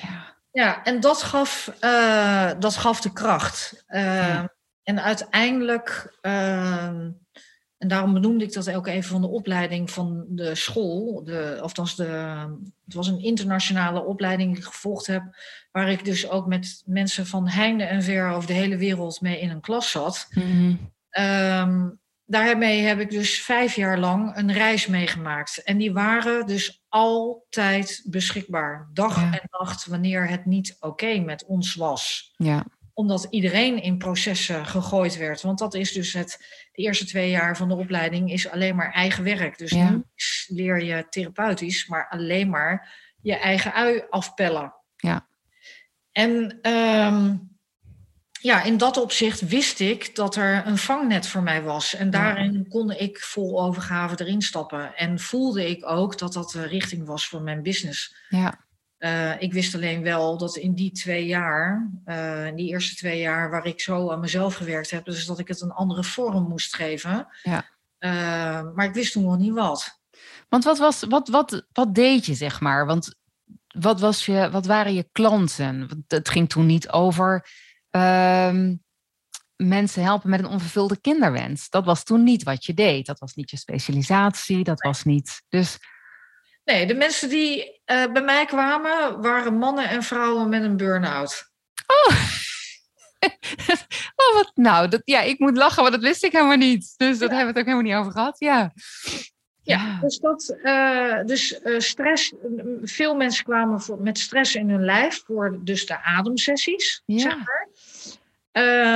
Ja. 0.00 0.34
Ja, 0.50 0.82
en 0.84 1.00
dat 1.00 1.22
gaf, 1.22 1.68
eh, 1.80 2.50
dat 2.58 2.76
gaf 2.76 3.00
de 3.00 3.12
kracht. 3.12 3.82
Eh, 3.86 4.04
Ja. 4.04 4.54
En 4.82 5.02
uiteindelijk, 5.02 6.16
ehm, 6.20 7.10
en 7.78 7.88
daarom 7.88 8.12
benoemde 8.12 8.44
ik 8.44 8.52
dat 8.52 8.72
ook 8.72 8.86
even 8.86 9.10
van 9.10 9.20
de 9.20 9.28
opleiding 9.28 9.90
van 9.90 10.24
de 10.28 10.54
school. 10.54 11.24
De, 11.24 11.58
althans, 11.60 11.96
de, 11.96 12.04
het 12.84 12.94
was 12.94 13.08
een 13.08 13.22
internationale 13.22 14.04
opleiding 14.04 14.50
die 14.50 14.58
ik 14.58 14.68
gevolgd 14.68 15.06
heb. 15.06 15.22
Waar 15.72 15.88
ik 15.90 16.04
dus 16.04 16.28
ook 16.30 16.46
met 16.46 16.82
mensen 16.86 17.26
van 17.26 17.48
heinde 17.48 17.84
en 17.84 18.02
ver 18.02 18.28
over 18.30 18.46
de 18.46 18.52
hele 18.52 18.76
wereld 18.76 19.20
mee 19.20 19.40
in 19.40 19.50
een 19.50 19.60
klas 19.60 19.90
zat. 19.90 20.26
Mhm. 20.30 20.74
Ehm, 21.10 21.88
daarmee 22.24 22.82
heb 22.82 23.00
ik 23.00 23.10
dus 23.10 23.42
vijf 23.42 23.76
jaar 23.76 23.98
lang 23.98 24.36
een 24.36 24.52
reis 24.52 24.86
meegemaakt. 24.86 25.62
En 25.62 25.76
die 25.78 25.92
waren 25.92 26.46
dus 26.46 26.82
altijd 26.88 28.02
beschikbaar. 28.06 28.88
Dag 28.92 29.16
Ja. 29.20 29.32
en 29.32 29.48
nacht, 29.50 29.86
wanneer 29.86 30.28
het 30.28 30.44
niet 30.46 30.76
oké 30.80 31.18
met 31.18 31.44
ons 31.44 31.74
was. 31.74 32.32
ja. 32.36 32.64
Omdat 32.96 33.26
iedereen 33.30 33.82
in 33.82 33.98
processen 33.98 34.66
gegooid 34.66 35.16
werd. 35.16 35.42
Want 35.42 35.58
dat 35.58 35.74
is 35.74 35.92
dus 35.92 36.12
het, 36.12 36.36
de 36.72 36.82
eerste 36.82 37.04
twee 37.04 37.30
jaar 37.30 37.56
van 37.56 37.68
de 37.68 37.74
opleiding 37.74 38.32
is 38.32 38.48
alleen 38.48 38.76
maar 38.76 38.92
eigen 38.92 39.24
werk. 39.24 39.58
Dus 39.58 39.70
Ja. 39.70 39.90
niet 39.90 40.04
leer 40.48 40.84
je 40.84 41.06
therapeutisch, 41.10 41.86
maar 41.86 42.08
alleen 42.08 42.48
maar 42.50 42.94
je 43.22 43.36
eigen 43.36 43.72
ui 43.74 44.02
afpellen. 44.10 44.74
Ja. 44.96 45.26
En 46.12 46.58
ehm, 46.62 47.36
ja, 48.40 48.62
in 48.62 48.76
dat 48.76 48.96
opzicht 48.96 49.40
wist 49.48 49.80
ik 49.80 50.14
dat 50.14 50.36
er 50.36 50.66
een 50.66 50.78
vangnet 50.78 51.26
voor 51.26 51.42
mij 51.42 51.62
was. 51.62 51.94
En 51.94 52.10
daarin 52.10 52.68
kon 52.68 52.90
ik 52.90 53.18
vol 53.18 53.62
overgave 53.62 54.20
erin 54.20 54.42
stappen. 54.42 54.96
En 54.96 55.18
voelde 55.18 55.68
ik 55.68 55.86
ook 55.90 56.18
dat 56.18 56.32
dat 56.32 56.50
de 56.50 56.66
richting 56.66 57.06
was 57.06 57.28
voor 57.28 57.42
mijn 57.42 57.62
business. 57.62 58.16
ja. 58.28 58.64
Eh, 59.06 59.32
ik 59.38 59.52
wist 59.52 59.74
alleen 59.74 60.02
wel 60.02 60.38
dat 60.38 60.56
in 60.56 60.74
die 60.74 60.90
twee 60.90 61.26
jaar, 61.26 61.90
eh, 62.04 62.46
in 62.46 62.56
die 62.56 62.68
eerste 62.68 62.94
twee 62.94 63.20
jaar 63.20 63.50
waar 63.50 63.66
ik 63.66 63.80
zo 63.80 64.10
aan 64.10 64.20
mezelf 64.20 64.54
gewerkt 64.54 64.90
heb, 64.90 65.04
dus 65.04 65.26
dat 65.26 65.38
ik 65.38 65.48
het 65.48 65.60
een 65.60 65.72
andere 65.72 66.04
vorm 66.04 66.48
moest 66.48 66.74
geven. 66.74 67.26
Ja. 67.42 67.64
Eh, 67.98 68.10
maar 68.74 68.84
ik 68.84 68.94
wist 68.94 69.12
toen 69.12 69.24
nog 69.24 69.38
niet 69.38 69.52
wat. 69.52 70.00
Want 70.48 70.64
wat, 70.64 70.78
was, 70.78 71.02
wat, 71.08 71.28
wat, 71.28 71.66
wat 71.72 71.94
deed 71.94 72.26
je, 72.26 72.34
zeg 72.34 72.60
maar? 72.60 72.86
Want 72.86 73.14
wat, 73.66 74.00
was 74.00 74.26
je, 74.26 74.50
wat 74.50 74.66
waren 74.66 74.94
je 74.94 75.08
klanten? 75.12 75.88
Want 75.88 76.02
Het 76.08 76.28
ging 76.28 76.48
toen 76.48 76.66
niet 76.66 76.90
over 76.90 77.48
ehm, 77.90 78.74
mensen 79.56 80.02
helpen 80.02 80.30
met 80.30 80.40
een 80.40 80.46
onvervulde 80.46 81.00
kinderwens. 81.00 81.68
Dat 81.68 81.84
was 81.84 82.04
toen 82.04 82.22
niet 82.22 82.42
wat 82.42 82.64
je 82.64 82.74
deed. 82.74 83.06
Dat 83.06 83.18
was 83.18 83.34
niet 83.34 83.50
je 83.50 83.56
specialisatie. 83.56 84.64
Dat 84.64 84.80
was 84.80 85.04
niet. 85.04 85.42
Dus 85.48 85.78
Nee, 86.66 86.86
de 86.86 86.94
mensen 86.94 87.28
die 87.28 87.80
eh, 87.84 88.12
bij 88.12 88.22
mij 88.22 88.44
kwamen 88.44 89.20
waren 89.22 89.58
mannen 89.58 89.88
en 89.88 90.02
vrouwen 90.02 90.48
met 90.48 90.62
een 90.62 90.76
burn-out. 90.76 91.50
oh, 91.86 92.16
wat 94.34 94.50
nou? 94.54 94.88
Dat, 94.88 95.02
ja, 95.04 95.20
ik 95.20 95.38
moet 95.38 95.56
lachen, 95.56 95.82
want 95.82 95.94
dat 95.94 96.02
wist 96.02 96.24
ik 96.24 96.32
helemaal 96.32 96.56
niet. 96.56 96.94
Dus 96.96 97.18
dat 97.18 97.30
hebben 97.30 97.38
we 97.38 97.46
het 97.46 97.58
ook 97.58 97.74
helemaal 97.74 97.82
niet 97.82 97.94
over 97.94 98.12
gehad. 98.12 98.36
Ja. 98.38 98.72
Ja, 99.62 99.98
dus, 100.00 100.18
dat, 100.18 100.56
uh, 100.62 101.24
dus 101.24 101.60
uh, 101.64 101.78
stress. 101.78 102.32
Veel 102.82 103.14
mensen 103.14 103.44
kwamen 103.44 103.80
voor, 103.80 104.00
met 104.00 104.18
stress 104.18 104.54
in 104.54 104.70
hun 104.70 104.84
lijf 104.84 105.22
voor 105.24 105.58
dus 105.60 105.86
de 105.86 106.02
ademsessies, 106.02 107.02
ja. 107.06 107.18
zeg 107.18 107.36
maar. 107.36 107.68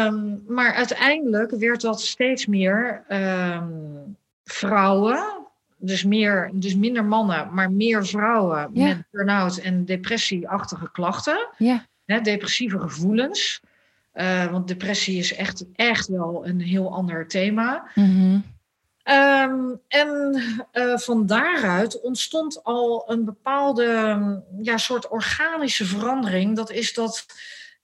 Um, 0.07 0.45
maar 0.49 0.75
uiteindelijk 0.75 1.51
werd 1.51 1.81
dat 1.81 2.01
steeds 2.01 2.47
meer 2.47 3.05
um, 3.09 4.16
vrouwen. 4.45 5.49
Dus, 5.81 6.05
meer, 6.05 6.51
dus 6.55 6.74
minder 6.74 7.05
mannen, 7.05 7.55
maar 7.55 7.72
meer 7.72 8.07
vrouwen 8.07 8.70
ja. 8.72 8.87
met 8.87 9.03
burn-out 9.11 9.57
en 9.57 9.85
depressieachtige 9.85 10.91
klachten. 10.93 11.49
Ja. 11.59 11.87
Hè, 12.05 12.20
depressieve 12.20 12.78
gevoelens. 12.78 13.61
Uh, 14.14 14.51
want 14.51 14.68
depressie 14.68 15.18
is 15.18 15.35
echt, 15.35 15.64
echt 15.74 16.09
wel 16.09 16.47
een 16.47 16.61
heel 16.61 16.93
ander 16.93 17.28
thema. 17.28 17.91
Mm 17.95 18.05
-hmm. 18.05 18.45
Um, 19.05 19.81
en 19.89 20.43
uh, 20.72 20.97
van 20.97 21.26
daaruit 21.26 22.01
ontstond 22.01 22.64
al 22.64 23.05
een 23.07 23.24
bepaalde 23.24 24.43
ja, 24.62 24.76
soort 24.76 25.09
organische 25.09 25.85
verandering. 25.85 26.57
Dat 26.57 26.70
is 26.70 26.95
dat 26.95 27.26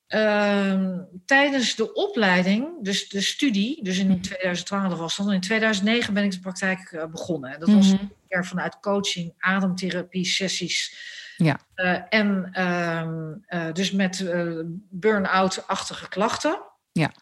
uh, 0.09 0.98
tijdens 1.24 1.74
de 1.74 1.94
opleiding, 1.94 2.68
dus 2.82 3.09
de 3.09 3.20
studie, 3.20 3.84
dus 3.84 3.98
in 3.98 4.20
2012 4.20 4.98
was 4.98 5.16
dat, 5.16 5.32
in 5.32 5.40
2009 5.40 6.14
ben 6.14 6.24
ik 6.24 6.30
de 6.30 6.40
praktijk 6.40 6.90
uh, 6.92 7.04
begonnen. 7.07 7.61
Dat 7.61 7.68
was 7.68 7.92
mm 7.92 8.11
-hmm. 8.28 8.44
vanuit 8.44 8.80
coaching, 8.80 9.34
ademtherapie, 9.38 10.24
sessies. 10.24 10.96
Ja. 11.36 11.61
Uh, 11.76 12.00
en 12.09 12.50
uh, 13.48 13.72
dus 13.72 13.90
met 13.90 14.24
burn-out-achtige 14.90 16.09
klachten. 16.09 16.62
Ja. 16.92 17.12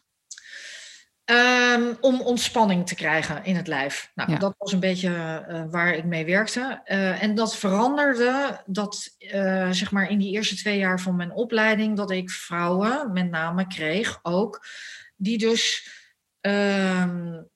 Um, 1.31 1.97
om 2.01 2.21
ontspanning 2.21 2.87
te 2.87 2.95
krijgen 2.95 3.45
in 3.45 3.57
het 3.57 3.67
lijf. 3.67 4.11
Nou, 4.15 4.31
ja. 4.31 4.39
dat 4.39 4.55
was 4.59 4.73
een 4.73 4.81
beetje 4.81 5.09
uh, 5.49 5.65
waar 5.71 5.95
ik 5.95 6.05
mee 6.05 6.25
werkte. 6.25 6.83
Uh, 6.87 7.23
en 7.23 7.35
dat 7.35 7.57
veranderde, 7.57 8.63
dat 8.67 9.17
uh, 9.19 9.71
zeg 9.71 9.91
maar 9.91 10.11
in 10.11 10.19
die 10.19 10.33
eerste 10.33 10.57
twee 10.57 10.79
jaar 10.79 11.01
van 11.01 11.17
mijn 11.17 11.33
opleiding, 11.33 11.97
dat 11.97 12.11
ik 12.11 12.31
vrouwen 12.31 13.13
met 13.13 13.31
name 13.31 13.67
kreeg 13.67 14.19
ook, 14.23 14.67
die 15.17 15.39
dus 15.39 15.89
um, 16.41 17.49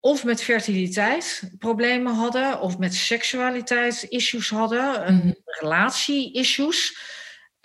of 0.00 0.24
met 0.24 0.42
fertiliteit 0.42 1.50
problemen 1.58 2.14
hadden, 2.14 2.60
of 2.60 2.78
met 2.78 2.94
seksualiteit 2.94 4.06
issues 4.08 4.50
hadden, 4.50 5.14
mm 5.14 5.20
-hmm. 5.20 5.36
relatie-issues. 5.44 6.98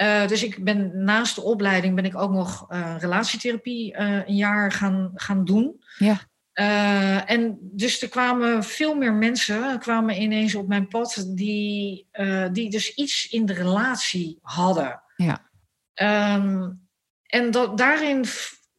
Uh, 0.01 0.27
dus 0.27 0.43
ik 0.43 0.63
ben 0.63 1.03
naast 1.03 1.35
de 1.35 1.41
opleiding 1.41 1.95
ben 1.95 2.05
ik 2.05 2.17
ook 2.17 2.31
nog 2.31 2.71
uh, 2.71 2.95
relatietherapie 2.99 3.93
uh, 3.93 4.27
een 4.27 4.35
jaar 4.35 4.71
gaan, 4.71 5.11
gaan 5.15 5.45
doen. 5.45 5.83
Ja. 5.97 6.19
en 7.25 7.57
dus 7.61 8.01
er 8.01 8.09
kwamen 8.09 8.63
veel 8.63 8.95
meer 8.95 9.13
mensen 9.13 9.79
kwamen 9.79 10.21
ineens 10.21 10.55
op 10.55 10.67
mijn 10.67 10.87
pad 10.87 11.25
die, 11.27 12.07
die 12.51 12.69
dus 12.69 12.93
iets 12.93 13.27
in 13.29 13.45
de 13.45 13.53
relatie 13.53 14.39
hadden. 14.41 15.01
Ja. 15.15 15.49
Um, 16.35 16.87
en 17.25 17.51
dat, 17.51 17.77
daarin 17.77 18.25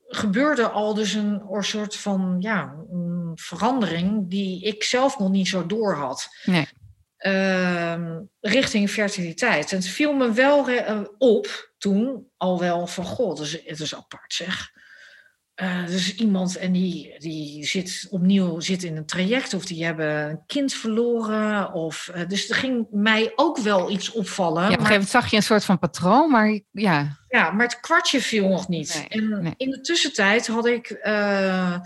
gebeurde 0.09 0.69
al 0.69 0.95
dus 0.95 1.15
een 1.15 1.43
soort 1.61 1.97
van 1.97 2.37
ja, 2.39 2.75
een 2.91 3.33
verandering 3.35 4.31
die 4.31 4.65
ik 4.65 4.83
zelf 4.83 5.19
nog 5.19 5.31
niet 5.31 5.49
zo 5.49 5.67
door 5.67 5.95
had. 5.95 6.29
Nee. 6.45 6.69
Uh, 7.27 8.17
richting 8.41 8.91
fertiliteit. 8.91 9.71
En 9.73 9.77
het 9.77 9.89
viel 9.89 10.13
me 10.13 10.33
wel 10.33 10.69
op 11.19 11.73
toen 11.79 12.27
al 12.37 12.61
wel 12.61 12.87
van 12.87 13.05
god, 13.05 13.39
het 13.39 13.47
is, 13.47 13.61
het 13.65 13.81
is 13.81 13.95
apart 13.95 14.35
zeg. 14.35 14.71
Uh, 15.63 15.87
dus 15.87 16.15
iemand 16.15 16.57
en 16.57 16.73
die, 16.73 17.19
die 17.19 17.67
zit 17.67 18.07
opnieuw 18.11 18.61
zit 18.61 18.83
in 18.83 18.97
een 18.97 19.07
traject 19.07 19.55
of 19.55 19.65
die 19.65 19.85
hebben 19.85 20.31
een 20.31 20.43
kind 20.47 20.73
verloren. 20.73 21.73
Of, 21.73 22.11
uh, 22.15 22.29
dus 22.29 22.49
er 22.49 22.55
ging 22.55 22.87
mij 22.91 23.33
ook 23.37 23.59
wel 23.59 23.91
iets 23.91 24.13
opvallen. 24.13 24.63
Ja, 24.63 24.67
op 24.67 24.73
een 24.73 24.79
gegeven 24.79 24.93
moment 24.93 25.11
zag 25.11 25.31
je 25.31 25.37
een 25.37 25.43
soort 25.43 25.65
van 25.65 25.79
patroon, 25.79 26.31
maar 26.31 26.61
ja. 26.71 27.17
Ja, 27.29 27.51
maar 27.51 27.67
het 27.67 27.81
kwartje 27.81 28.21
viel 28.21 28.49
nog 28.49 28.69
niet. 28.69 28.95
Nee, 28.95 29.23
en 29.23 29.43
nee. 29.43 29.55
in 29.57 29.71
de 29.71 29.81
tussentijd 29.81 30.47
had 30.47 30.67
ik... 30.67 31.01
Uh, 31.03 31.79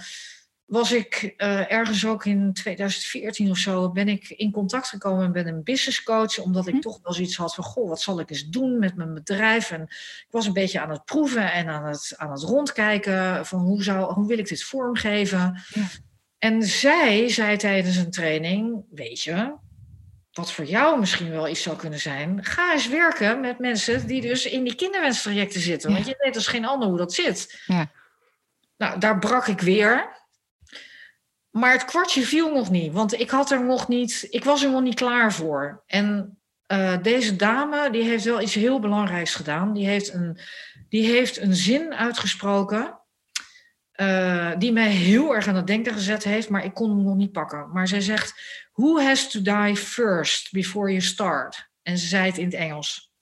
was 0.67 0.93
ik 0.93 1.35
uh, 1.37 1.73
ergens 1.73 2.07
ook 2.07 2.25
in 2.25 2.53
2014 2.53 3.51
of 3.51 3.57
zo, 3.57 3.91
ben 3.91 4.09
ik 4.09 4.29
in 4.29 4.51
contact 4.51 4.89
gekomen 4.89 5.31
met 5.31 5.47
een 5.47 5.62
business 5.62 6.03
coach, 6.03 6.39
omdat 6.39 6.67
ik 6.67 6.75
hm. 6.75 6.81
toch 6.81 6.99
wel 7.03 7.12
zoiets 7.12 7.37
had 7.37 7.55
van, 7.55 7.64
goh, 7.64 7.89
wat 7.89 8.01
zal 8.01 8.21
ik 8.21 8.31
eens 8.31 8.49
doen 8.49 8.79
met 8.79 8.97
mijn 8.97 9.14
bedrijf? 9.14 9.71
En 9.71 9.83
ik 9.83 10.27
was 10.31 10.47
een 10.47 10.53
beetje 10.53 10.81
aan 10.81 10.91
het 10.91 11.05
proeven 11.05 11.53
en 11.53 11.69
aan 11.69 11.87
het, 11.87 12.14
aan 12.17 12.31
het 12.31 12.43
rondkijken 12.43 13.47
van 13.47 13.61
hoe, 13.61 13.83
zou, 13.83 14.12
hoe 14.12 14.27
wil 14.27 14.39
ik 14.39 14.49
dit 14.49 14.64
vormgeven? 14.64 15.62
Ja. 15.69 15.87
En 16.39 16.62
zij 16.62 17.29
zei 17.29 17.57
tijdens 17.57 17.97
een 17.97 18.11
training, 18.11 18.85
weet 18.91 19.23
je, 19.23 19.55
wat 20.33 20.53
voor 20.53 20.64
jou 20.64 20.99
misschien 20.99 21.31
wel 21.31 21.49
iets 21.49 21.62
zou 21.62 21.77
kunnen 21.77 22.01
zijn, 22.01 22.45
ga 22.45 22.73
eens 22.73 22.89
werken 22.89 23.41
met 23.41 23.59
mensen 23.59 24.07
die 24.07 24.21
dus 24.21 24.47
in 24.47 24.64
die 24.64 24.75
kinderwenstrajecten 24.75 25.61
zitten. 25.61 25.91
Ja. 25.91 25.95
Want 25.95 26.09
je 26.09 26.14
weet 26.19 26.35
als 26.35 26.47
geen 26.47 26.67
ander 26.67 26.89
hoe 26.89 26.99
dat 26.99 27.12
zit. 27.12 27.62
Ja. 27.67 27.91
Nou, 28.77 28.99
daar 28.99 29.19
brak 29.19 29.47
ik 29.47 29.61
weer. 29.61 30.25
Maar 31.57 31.73
het 31.73 31.85
kwartje 31.85 32.23
viel 32.23 32.53
nog 32.53 32.71
niet, 32.71 32.93
want 32.93 33.21
ik 33.21 33.31
had 33.31 33.51
er 33.51 33.65
nog 33.65 33.89
niet, 33.89 34.27
ik 34.31 34.45
was 34.45 34.63
er 34.63 34.71
nog 34.71 34.83
niet 34.83 34.95
klaar 34.95 35.33
voor. 35.33 35.83
En 35.87 36.39
uh, 36.73 37.03
deze 37.03 37.37
dame, 37.37 37.91
die 37.91 38.03
heeft 38.03 38.25
wel 38.25 38.41
iets 38.41 38.55
heel 38.55 38.81
belangrijks 38.81 39.35
gedaan. 39.35 39.73
Die 39.73 39.87
heeft 39.87 40.13
een, 40.13 40.39
die 40.89 41.07
heeft 41.07 41.41
een 41.41 41.55
zin 41.55 41.95
uitgesproken, 41.95 42.99
uh, 43.97 44.53
die 44.59 44.73
mij 44.73 44.89
heel 44.89 45.35
erg 45.35 45.49
aan 45.49 45.57
het 45.57 45.67
denken 45.67 45.93
gezet 45.93 46.25
heeft, 46.25 46.49
maar 46.49 46.65
ik 46.65 46.75
kon 46.75 46.91
hem 46.91 47.03
nog 47.03 47.17
niet 47.17 47.33
pakken. 47.33 47.71
Maar 47.73 47.89
zij 47.89 48.01
zegt, 48.01 48.35
who 48.73 49.01
has 49.01 49.31
to 49.31 49.43
die 49.43 49.77
first 49.77 50.53
before 50.53 50.89
you 50.89 51.01
start? 51.01 51.69
En 51.83 51.99
ze 51.99 52.07
zei 52.07 52.27
het 52.27 52.39
in 52.39 52.45
het 52.45 52.55
Engels. 52.55 53.13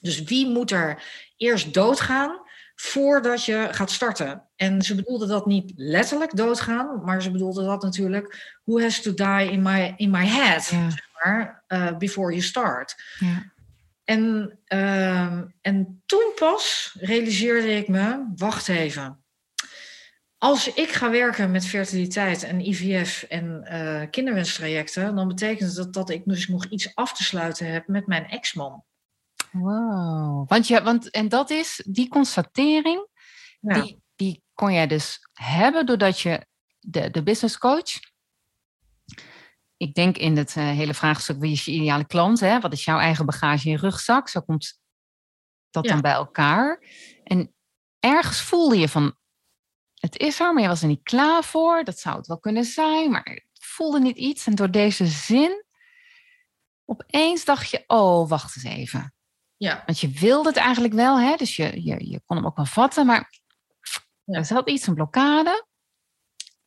Dus 0.00 0.22
wie 0.22 0.48
moet 0.48 0.70
er 0.70 1.02
eerst 1.36 1.74
doodgaan 1.74 2.40
voordat 2.80 3.44
je 3.44 3.68
gaat 3.70 3.90
starten. 3.90 4.42
En 4.56 4.82
ze 4.82 4.94
bedoelde 4.94 5.26
dat 5.26 5.46
niet 5.46 5.72
letterlijk 5.76 6.36
doodgaan, 6.36 7.04
maar 7.04 7.22
ze 7.22 7.30
bedoelde 7.30 7.64
dat 7.64 7.82
natuurlijk, 7.82 8.58
who 8.64 8.80
has 8.80 9.02
to 9.02 9.14
die 9.14 9.50
in 9.50 9.62
my, 9.62 9.94
in 9.96 10.10
my 10.10 10.26
head, 10.26 10.66
ja. 10.66 10.90
zeg 10.90 11.08
maar, 11.22 11.64
uh, 11.68 11.96
before 11.96 12.30
you 12.30 12.42
start. 12.42 12.96
Ja. 13.18 13.52
En, 14.04 14.58
uh, 14.68 15.40
en 15.60 16.02
toen 16.06 16.32
pas 16.38 16.96
realiseerde 17.00 17.76
ik 17.76 17.88
me, 17.88 18.24
wacht 18.36 18.68
even. 18.68 19.24
Als 20.38 20.72
ik 20.74 20.90
ga 20.90 21.10
werken 21.10 21.50
met 21.50 21.66
fertiliteit 21.66 22.42
en 22.42 22.60
IVF 22.60 23.22
en 23.22 23.68
uh, 23.72 24.02
kinderwenstrajecten, 24.10 25.14
dan 25.14 25.28
betekent 25.28 25.76
dat 25.76 25.92
dat 25.92 26.10
ik 26.10 26.22
dus 26.24 26.48
nog 26.48 26.64
iets 26.64 26.94
af 26.94 27.12
te 27.12 27.22
sluiten 27.22 27.72
heb 27.72 27.88
met 27.88 28.06
mijn 28.06 28.28
ex-man. 28.28 28.84
Wow. 29.50 30.48
Want, 30.48 30.66
je, 30.68 30.82
want 30.82 31.10
en 31.10 31.28
dat 31.28 31.50
is 31.50 31.82
die 31.86 32.08
constatering, 32.08 33.06
Ja. 33.60 33.80
die, 33.82 34.02
die 34.16 34.42
kon 34.54 34.72
jij 34.72 34.86
dus 34.86 35.28
hebben 35.32 35.86
doordat 35.86 36.20
je 36.20 36.46
de, 36.78 37.10
de 37.10 37.22
business 37.22 37.58
coach. 37.58 37.90
Ik 39.76 39.94
denk 39.94 40.16
in 40.16 40.36
het 40.36 40.56
uh, 40.56 40.64
hele 40.64 40.94
vraagstuk 40.94 41.38
wie 41.38 41.52
is 41.52 41.64
je 41.64 41.70
ideale 41.70 42.06
klant, 42.06 42.40
hè? 42.40 42.60
wat 42.60 42.72
is 42.72 42.84
jouw 42.84 42.98
eigen 42.98 43.26
bagage 43.26 43.64
in 43.66 43.70
je 43.72 43.78
rugzak? 43.78 44.28
Zo 44.28 44.40
komt 44.40 44.80
dat 45.70 45.84
Ja. 45.84 45.90
dan 45.92 46.00
bij 46.00 46.12
elkaar. 46.12 46.84
En 47.24 47.54
ergens 47.98 48.40
voelde 48.40 48.78
je 48.78 48.88
van, 48.88 49.16
het 49.94 50.18
is 50.18 50.40
er, 50.40 50.52
maar 50.54 50.62
je 50.62 50.68
was 50.68 50.82
er 50.82 50.88
niet 50.88 51.02
klaar 51.02 51.44
voor. 51.44 51.84
Dat 51.84 51.98
zou 51.98 52.16
het 52.16 52.26
wel 52.26 52.38
kunnen 52.38 52.64
zijn, 52.64 53.10
maar 53.10 53.46
voelde 53.52 54.00
niet 54.00 54.16
iets. 54.16 54.46
En 54.46 54.54
door 54.54 54.70
deze 54.70 55.06
zin, 55.06 55.64
opeens 56.84 57.44
dacht 57.44 57.70
je, 57.70 57.84
oh, 57.86 58.28
wacht 58.28 58.56
eens 58.56 58.64
even. 58.64 59.14
Ja, 59.60 59.82
Want 59.86 60.00
je 60.00 60.08
wilde 60.08 60.48
het 60.48 60.58
eigenlijk 60.58 60.94
wel, 60.94 61.20
hè? 61.20 61.36
dus 61.36 61.56
je, 61.56 61.84
je, 61.84 62.08
je 62.10 62.20
kon 62.26 62.36
hem 62.36 62.46
ook 62.46 62.56
wel 62.56 62.64
vatten, 62.66 63.06
maar 63.06 63.30
Ja. 64.24 64.38
er 64.38 64.44
zat 64.44 64.68
iets, 64.70 64.86
een 64.86 64.94
blokkade. 64.94 65.66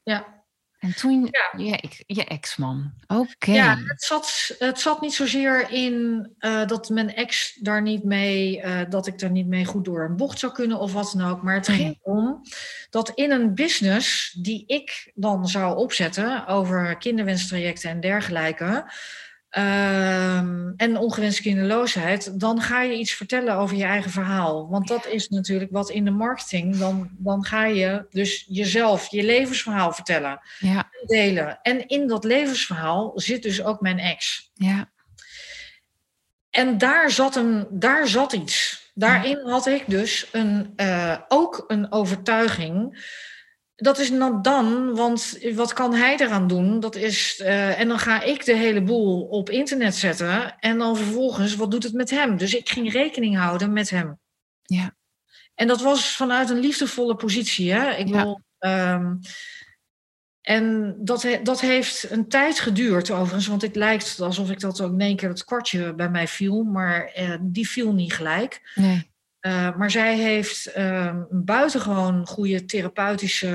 ja. 0.03 0.41
En 0.79 0.95
toen, 0.95 1.29
Ja. 1.31 1.59
je, 1.63 1.89
je 2.05 2.25
ex-man. 2.25 2.93
Oké. 3.07 3.51
Ja, 3.51 3.77
het 3.77 4.03
zat, 4.03 4.55
het 4.59 4.79
zat 4.79 5.01
niet 5.01 5.13
zozeer 5.13 5.69
in 5.71 6.27
eh, 6.37 6.65
dat 6.67 6.89
mijn 6.89 7.15
ex 7.15 7.53
daar 7.61 7.81
niet 7.81 8.03
mee, 8.03 8.61
eh, 8.61 8.89
dat 8.89 9.07
ik 9.07 9.19
daar 9.19 9.31
niet 9.31 9.47
mee 9.47 9.65
goed 9.65 9.85
door 9.85 10.03
een 10.03 10.15
bocht 10.15 10.39
zou 10.39 10.53
kunnen 10.53 10.79
of 10.79 10.93
wat 10.93 11.13
dan 11.17 11.29
ook. 11.29 11.41
Maar 11.43 11.55
het 11.55 11.67
Nee. 11.67 11.77
ging 11.77 11.99
om 12.01 12.41
dat 12.89 13.09
in 13.09 13.31
een 13.31 13.55
business 13.55 14.31
die 14.31 14.63
ik 14.67 15.11
dan 15.15 15.47
zou 15.47 15.77
opzetten 15.77 16.47
over 16.47 16.97
kinderwenstrajecten 16.97 17.89
en 17.89 17.99
dergelijke. 17.99 18.91
Ehm, 19.53 20.71
en 20.77 20.97
ongewenste 20.97 21.41
kinderloosheid, 21.41 22.39
dan 22.39 22.61
ga 22.61 22.81
je 22.81 22.97
iets 22.97 23.13
vertellen 23.13 23.55
over 23.55 23.75
je 23.77 23.83
eigen 23.83 24.11
verhaal. 24.11 24.69
Want 24.69 24.87
dat 24.87 25.07
is 25.07 25.29
natuurlijk 25.29 25.71
wat 25.71 25.89
in 25.89 26.05
de 26.05 26.11
marketing, 26.11 26.77
dan, 26.77 27.09
dan 27.17 27.45
ga 27.45 27.65
je 27.65 28.05
dus 28.09 28.45
jezelf, 28.47 29.07
je 29.11 29.23
levensverhaal 29.23 29.93
vertellen 29.93 30.39
Ja, 30.59 30.89
delen. 31.05 31.59
En 31.61 31.87
in 31.87 32.07
dat 32.07 32.23
levensverhaal 32.23 33.11
zit 33.15 33.43
dus 33.43 33.63
ook 33.63 33.81
mijn 33.81 33.99
ex. 33.99 34.51
ja, 34.53 34.91
En 36.49 36.77
daar 36.77 37.11
zat, 37.11 37.35
een, 37.35 37.67
daar 37.69 38.07
zat 38.07 38.33
iets. 38.33 38.81
Daarin 38.93 39.39
had 39.49 39.65
ik 39.67 39.83
dus 39.87 40.27
een, 40.31 40.73
eh, 40.75 41.17
ook 41.27 41.63
een 41.67 41.91
overtuiging 41.91 42.97
dat 43.83 43.99
is 43.99 44.09
not 44.09 44.43
dan, 44.43 44.95
want 44.95 45.37
wat 45.53 45.73
kan 45.73 45.93
hij 45.93 46.17
eraan 46.17 46.47
doen? 46.47 46.79
Dat 46.79 46.95
is, 46.95 47.39
uh, 47.39 47.79
en 47.79 47.87
dan 47.87 47.99
ga 47.99 48.21
ik 48.21 48.45
de 48.45 48.55
hele 48.55 48.81
boel 48.81 49.21
op 49.23 49.49
internet 49.49 49.95
zetten. 49.95 50.59
En 50.59 50.77
dan 50.77 50.97
vervolgens, 50.97 51.55
wat 51.55 51.71
doet 51.71 51.83
het 51.83 51.93
met 51.93 52.09
hem? 52.09 52.37
Dus 52.37 52.53
ik 52.53 52.69
ging 52.69 52.91
rekening 52.91 53.37
houden 53.37 53.73
met 53.73 53.89
hem. 53.89 54.19
Ja. 54.61 54.95
En 55.55 55.67
dat 55.67 55.81
was 55.81 56.15
vanuit 56.15 56.49
een 56.49 56.59
liefdevolle 56.59 57.15
positie. 57.15 57.71
Hè? 57.71 57.95
Ik 57.95 58.07
ja. 58.07 58.39
um, 58.93 59.19
en 60.41 60.95
dat, 60.99 61.27
dat 61.43 61.61
heeft 61.61 62.11
een 62.11 62.27
tijd 62.27 62.59
geduurd 62.59 63.11
overigens, 63.11 63.47
want 63.47 63.61
het 63.61 63.75
lijkt 63.75 64.19
alsof 64.21 64.49
ik 64.49 64.59
dat 64.59 64.81
ook 64.81 64.91
in 64.91 65.01
één 65.01 65.15
keer 65.15 65.29
het 65.29 65.43
kwartje 65.43 65.93
bij 65.93 66.09
mij 66.09 66.27
viel, 66.27 66.63
maar 66.63 67.13
uh, 67.19 67.35
die 67.41 67.69
viel 67.69 67.93
niet 67.93 68.13
gelijk. 68.13 68.71
Nee. 68.75 69.11
Uh, 69.45 69.75
maar 69.75 69.91
zij 69.91 70.17
heeft 70.17 70.77
uh, 70.77 71.15
een 71.29 71.45
buitengewoon 71.45 72.27
goede 72.27 72.65
therapeutische 72.65 73.47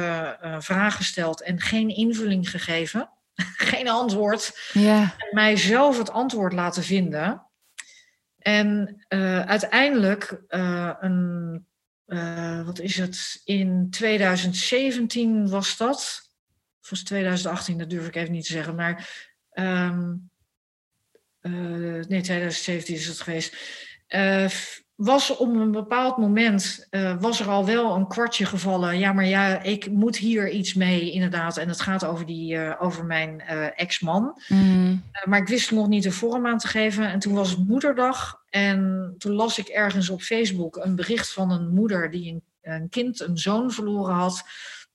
uh, 0.42 0.60
vraag 0.60 0.96
gesteld 0.96 1.42
en 1.42 1.60
geen 1.60 1.88
invulling 1.88 2.50
gegeven. 2.50 3.10
geen 3.72 3.88
antwoord. 3.88 4.70
Ja. 4.72 5.00
En 5.00 5.28
mij 5.30 5.56
zelf 5.56 5.98
het 5.98 6.10
antwoord 6.10 6.52
laten 6.52 6.82
vinden. 6.82 7.46
En 8.38 9.04
uiteindelijk 9.46 10.42
een, 10.48 11.66
wat 12.64 12.78
is 12.78 12.96
het, 12.96 13.40
in 13.44 13.90
2017 13.90 15.48
was 15.48 15.76
dat. 15.76 16.30
Of 16.82 16.90
was 16.90 17.02
2018, 17.02 17.78
dat 17.78 17.90
durf 17.90 18.06
ik 18.06 18.16
even 18.16 18.32
niet 18.32 18.46
te 18.46 18.52
zeggen. 18.52 18.74
Maar 18.74 19.26
um, 19.52 20.30
nee, 22.08 22.20
2017 22.20 22.94
is 22.94 23.06
het 23.06 23.20
geweest 23.20 23.56
was 24.98 25.36
op 25.36 25.48
een 25.54 25.70
bepaald 25.70 26.16
moment, 26.16 26.86
uh, 26.90 27.20
was 27.20 27.40
er 27.40 27.48
al 27.48 27.64
wel 27.64 27.94
een 27.94 28.08
kwartje 28.08 28.46
gevallen. 28.46 28.98
Ja, 28.98 29.12
maar 29.12 29.26
ja, 29.26 29.62
ik 29.62 29.90
moet 29.90 30.16
hier 30.16 30.50
iets 30.50 30.74
mee, 30.74 31.10
inderdaad. 31.12 31.56
En 31.56 31.68
het 31.68 31.80
gaat 31.80 32.04
over, 32.04 32.26
die, 32.26 32.54
uh, 32.54 32.74
over 32.78 33.04
mijn 33.04 33.42
uh, 33.50 33.80
ex-man. 33.80 34.40
Mm. 34.48 35.02
maar 35.24 35.38
ik 35.38 35.48
wist 35.48 35.70
nog 35.70 35.88
niet 35.88 36.02
de 36.02 36.12
vorm 36.12 36.46
aan 36.46 36.58
te 36.58 36.68
geven. 36.68 37.10
En 37.10 37.18
toen 37.18 37.34
was 37.34 37.50
het 37.50 37.68
moederdag. 37.68 38.42
En 38.50 39.14
toen 39.18 39.32
las 39.32 39.58
ik 39.58 39.68
ergens 39.68 40.10
op 40.10 40.22
Facebook 40.22 40.76
een 40.76 40.96
bericht 40.96 41.32
van 41.32 41.50
een 41.50 41.68
moeder 41.68 42.10
die 42.10 42.32
een, 42.32 42.42
een 42.62 42.88
kind, 42.88 43.20
een 43.20 43.38
zoon 43.38 43.70
verloren 43.70 44.14
had. 44.14 44.42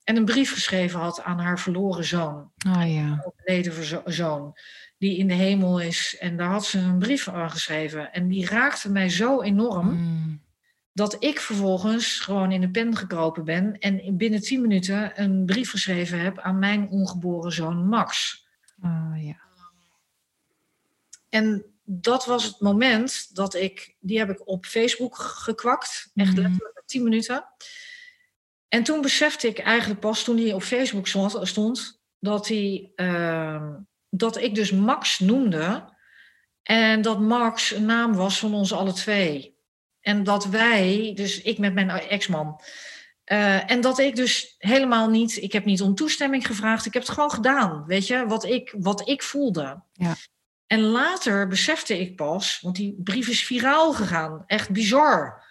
En 0.04 0.16
een 0.16 0.26
brief 0.26 0.54
geschreven 0.54 1.00
had 1.00 1.22
aan 1.22 1.40
haar 1.40 1.60
verloren 1.60 2.06
zoon. 2.06 2.52
Oh 2.68 2.94
ja. 2.94 3.24
Overleden 3.26 4.14
zoon 4.14 4.54
die 5.04 5.18
in 5.18 5.28
de 5.28 5.34
hemel 5.34 5.80
is. 5.80 6.18
En 6.20 6.38
daar 6.38 6.50
had 6.50 6.66
ze 6.66 6.80
een 6.80 7.00
brief 7.00 7.28
aan 7.28 7.52
geschreven. 7.52 8.14
En 8.14 8.28
die 8.28 8.46
raakte 8.46 8.92
mij 8.92 9.10
zo 9.10 9.42
enorm. 9.42 9.94
Mm. 9.94 10.42
Dat 10.94 11.24
ik 11.24 11.40
vervolgens 11.40 12.20
gewoon 12.20 12.52
in 12.52 12.62
de 12.62 12.70
pen 12.70 12.96
gekropen 12.96 13.46
ben. 13.46 13.80
En 13.80 14.18
binnen 14.18 14.42
tien 14.42 14.62
minuten 14.62 15.22
een 15.22 15.46
brief 15.46 15.70
geschreven 15.70 16.20
heb 16.20 16.40
aan 16.40 16.60
mijn 16.60 16.90
ongeboren 16.90 17.52
zoon 17.52 17.88
Max. 17.88 18.46
Oh, 18.84 19.14
ja. 19.16 19.42
En 21.30 21.66
dat 21.84 22.26
was 22.26 22.44
het 22.44 22.60
moment 22.60 23.36
dat 23.36 23.54
ik, 23.54 23.96
die 24.00 24.18
heb 24.18 24.30
ik 24.30 24.48
op 24.48 24.66
Facebook 24.66 25.18
gekwakt. 25.18 26.12
Echt 26.16 26.32
Mhm. 26.32 26.42
letterlijk 26.42 26.82
tien 26.86 27.04
minuten. 27.04 27.46
En 28.68 28.84
toen 28.84 29.02
besefte 29.02 29.48
ik 29.48 29.60
eigenlijk 29.60 30.00
pas, 30.00 30.24
toen 30.24 30.38
hij 30.38 30.54
op 30.54 30.64
Facebook 30.64 31.08
stond, 31.08 31.48
stond 31.48 32.02
dat, 32.20 32.48
hij, 32.48 32.92
uh, 32.96 33.74
dat 34.16 34.38
ik 34.38 34.56
dus 34.56 34.72
Max 34.72 35.20
noemde. 35.20 35.92
En 36.64 37.02
dat 37.02 37.20
Max 37.20 37.72
een 37.72 37.86
naam 37.86 38.16
was 38.16 38.40
van 38.40 38.54
ons 38.54 38.74
alle 38.74 38.94
twee. 38.94 39.58
En 40.02 40.24
dat 40.24 40.46
wij, 40.46 41.12
dus 41.16 41.42
ik 41.42 41.58
met 41.58 41.74
mijn 41.74 41.90
ex-man. 41.90 42.62
Uh, 43.26 43.72
en 43.72 43.82
dat 43.82 44.00
ik 44.00 44.16
dus 44.16 44.56
helemaal 44.58 45.10
niet, 45.10 45.38
ik 45.38 45.52
heb 45.52 45.66
niet 45.66 45.82
om 45.82 45.96
toestemming 45.96 46.48
gevraagd. 46.48 46.86
Ik 46.86 46.94
heb 46.94 47.02
het 47.02 47.12
gewoon 47.12 47.32
gedaan, 47.32 47.86
weet 47.86 48.08
je, 48.08 48.26
wat 48.26 48.46
ik, 48.46 48.76
wat 48.78 49.08
ik 49.08 49.24
voelde. 49.24 49.84
Ja. 49.94 50.16
En 50.68 50.82
later 50.82 51.48
besefte 51.48 52.00
ik 52.00 52.16
pas, 52.16 52.60
want 52.62 52.76
die 52.76 52.96
brief 53.04 53.28
is 53.28 53.46
viraal 53.46 53.94
gegaan, 53.94 54.44
echt 54.46 54.70
bizar. 54.70 55.43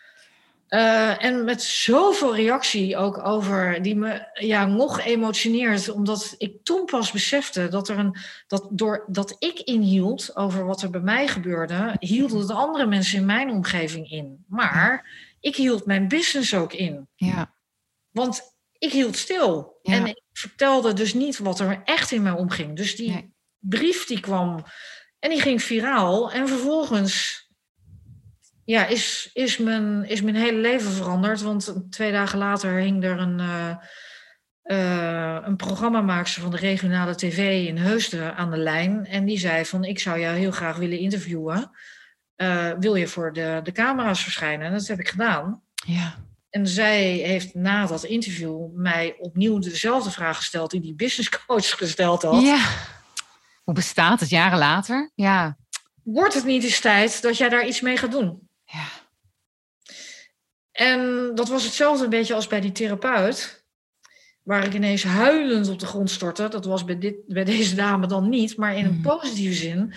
Uh, 0.75 1.25
en 1.25 1.45
met 1.45 1.63
zoveel 1.63 2.35
reactie 2.35 2.97
ook 2.97 3.27
over, 3.27 3.83
die 3.83 3.97
me 3.97 4.29
ja, 4.33 4.67
nog 4.67 5.01
emotioneert, 5.01 5.89
omdat 5.89 6.35
ik 6.39 6.65
toen 6.65 6.85
pas 6.85 7.11
besefte 7.11 7.69
dat 7.69 7.89
er 7.89 7.99
een, 7.99 8.17
dat 8.47 8.69
doordat 8.71 9.37
ik 9.39 9.59
inhield 9.59 10.37
over 10.37 10.67
wat 10.67 10.83
er 10.83 10.91
bij 10.91 11.01
mij 11.01 11.29
gebeurde, 11.29 11.97
hielden 11.99 12.39
het 12.39 12.51
andere 12.51 12.87
mensen 12.87 13.19
in 13.19 13.27
mijn 13.27 13.51
omgeving 13.51 14.11
in. 14.11 14.45
Maar 14.49 15.11
ik 15.41 15.57
hield 15.57 15.87
mijn 15.87 16.09
business 16.09 16.55
ook 16.55 16.73
in. 16.73 17.09
Ja. 17.15 17.55
Want 18.11 18.43
ik 18.79 18.93
hield 18.93 19.17
stil. 19.17 19.79
Ja. 19.83 19.95
En 19.95 20.07
ik 20.07 20.23
vertelde 20.33 20.93
dus 20.93 21.15
niet 21.15 21.39
wat 21.39 21.61
er 21.61 21.83
echt 21.85 22.11
in 22.13 22.23
mij 22.23 22.33
omging. 22.33 22.77
Dus 22.77 22.97
die 22.97 23.11
Nee. 23.11 23.35
brief 23.59 24.07
die 24.07 24.21
kwam 24.21 24.65
en 25.19 25.31
die 25.31 25.41
ging 25.41 25.63
viraal. 25.63 26.33
En 26.33 26.49
vervolgens 26.49 27.42
ja, 28.65 28.87
is, 28.87 29.31
is, 29.33 29.59
mijn, 29.59 30.05
is 30.09 30.23
mijn 30.23 30.37
hele 30.37 30.59
leven 30.59 30.91
veranderd. 30.91 31.43
Want 31.43 31.75
twee 31.91 32.13
dagen 32.13 32.39
later 32.39 32.73
hing 32.73 33.05
er 33.05 33.19
een, 33.19 33.39
uh, 33.39 33.77
uh, 34.65 35.39
een 35.43 35.57
programmamaakster 35.57 36.43
van 36.43 36.51
de 36.51 36.57
regionale 36.57 37.15
tv 37.15 37.67
in 37.67 37.77
Heusden 37.77 38.37
aan 38.37 38.51
de 38.51 38.57
lijn. 38.57 39.07
En 39.07 39.25
die 39.25 39.39
zei 39.39 39.65
van, 39.65 39.85
ik 39.85 39.99
zou 39.99 40.21
jou 40.21 40.37
heel 40.37 40.51
graag 40.51 40.77
willen 40.77 40.99
interviewen. 40.99 41.71
Uh, 42.37 42.71
wil 42.79 42.95
je 42.95 43.07
voor 43.07 43.33
de, 43.33 43.61
de 43.63 43.73
camera's 43.73 44.23
verschijnen? 44.23 44.67
En 44.67 44.73
dat 44.73 44.87
heb 44.87 44.99
ik 44.99 45.09
gedaan. 45.09 45.63
Ja. 45.87 46.15
En 46.51 46.67
zij 46.67 47.03
heeft 47.03 47.55
na 47.55 47.87
dat 47.87 48.05
interview 48.05 48.67
mij 48.75 49.17
opnieuw 49.19 49.59
dezelfde 49.59 50.11
vraag 50.11 50.37
gesteld 50.37 50.71
die 50.71 50.81
die 50.81 50.95
businesscoach 50.95 51.71
gesteld 51.71 52.23
had. 52.23 52.43
Ja. 52.43 52.69
Hoe 53.65 53.75
bestaat 53.75 54.21
het 54.21 54.29
jaren 54.29 54.59
later? 54.59 55.11
Ja. 55.15 55.57
Wordt 56.03 56.35
het 56.35 56.45
niet 56.45 56.65
eens 56.65 56.81
tijd 56.81 57.23
dat 57.23 57.37
jij 57.37 57.49
daar 57.49 57.67
iets 57.67 57.81
mee 57.81 57.97
gaat 57.97 58.11
doen? 58.11 58.51
En 60.73 61.31
dat 61.35 61.49
was 61.49 61.65
hetzelfde 61.65 62.05
een 62.05 62.11
beetje 62.11 62.35
als 62.35 62.47
bij 62.47 62.61
die 62.61 62.73
therapeut. 62.73 63.65
Waar 64.43 64.65
ik 64.65 64.75
ineens 64.75 65.03
huilend 65.03 65.69
op 65.69 65.79
de 65.79 65.87
grond 65.87 66.11
stortte. 66.11 66.49
Dat 66.49 66.65
was 66.65 66.85
bij, 66.85 66.99
dit, 66.99 67.15
bij 67.27 67.45
deze 67.45 67.75
dame 67.75 68.07
dan 68.07 68.29
niet, 68.29 68.57
maar 68.57 68.77
in 68.77 68.85
een 68.85 68.93
Mhm. 68.93 69.03
positieve 69.03 69.55
zin. 69.55 69.95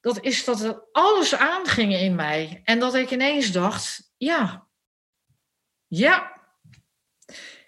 Dat 0.00 0.18
is 0.24 0.44
dat 0.44 0.60
er 0.60 0.82
alles 0.92 1.34
aanging 1.34 1.94
in 1.94 2.14
mij. 2.14 2.60
En 2.64 2.78
dat 2.78 2.94
ik 2.94 3.10
ineens 3.10 3.52
dacht, 3.52 4.12
ja, 4.16 4.66
ja, 5.86 6.36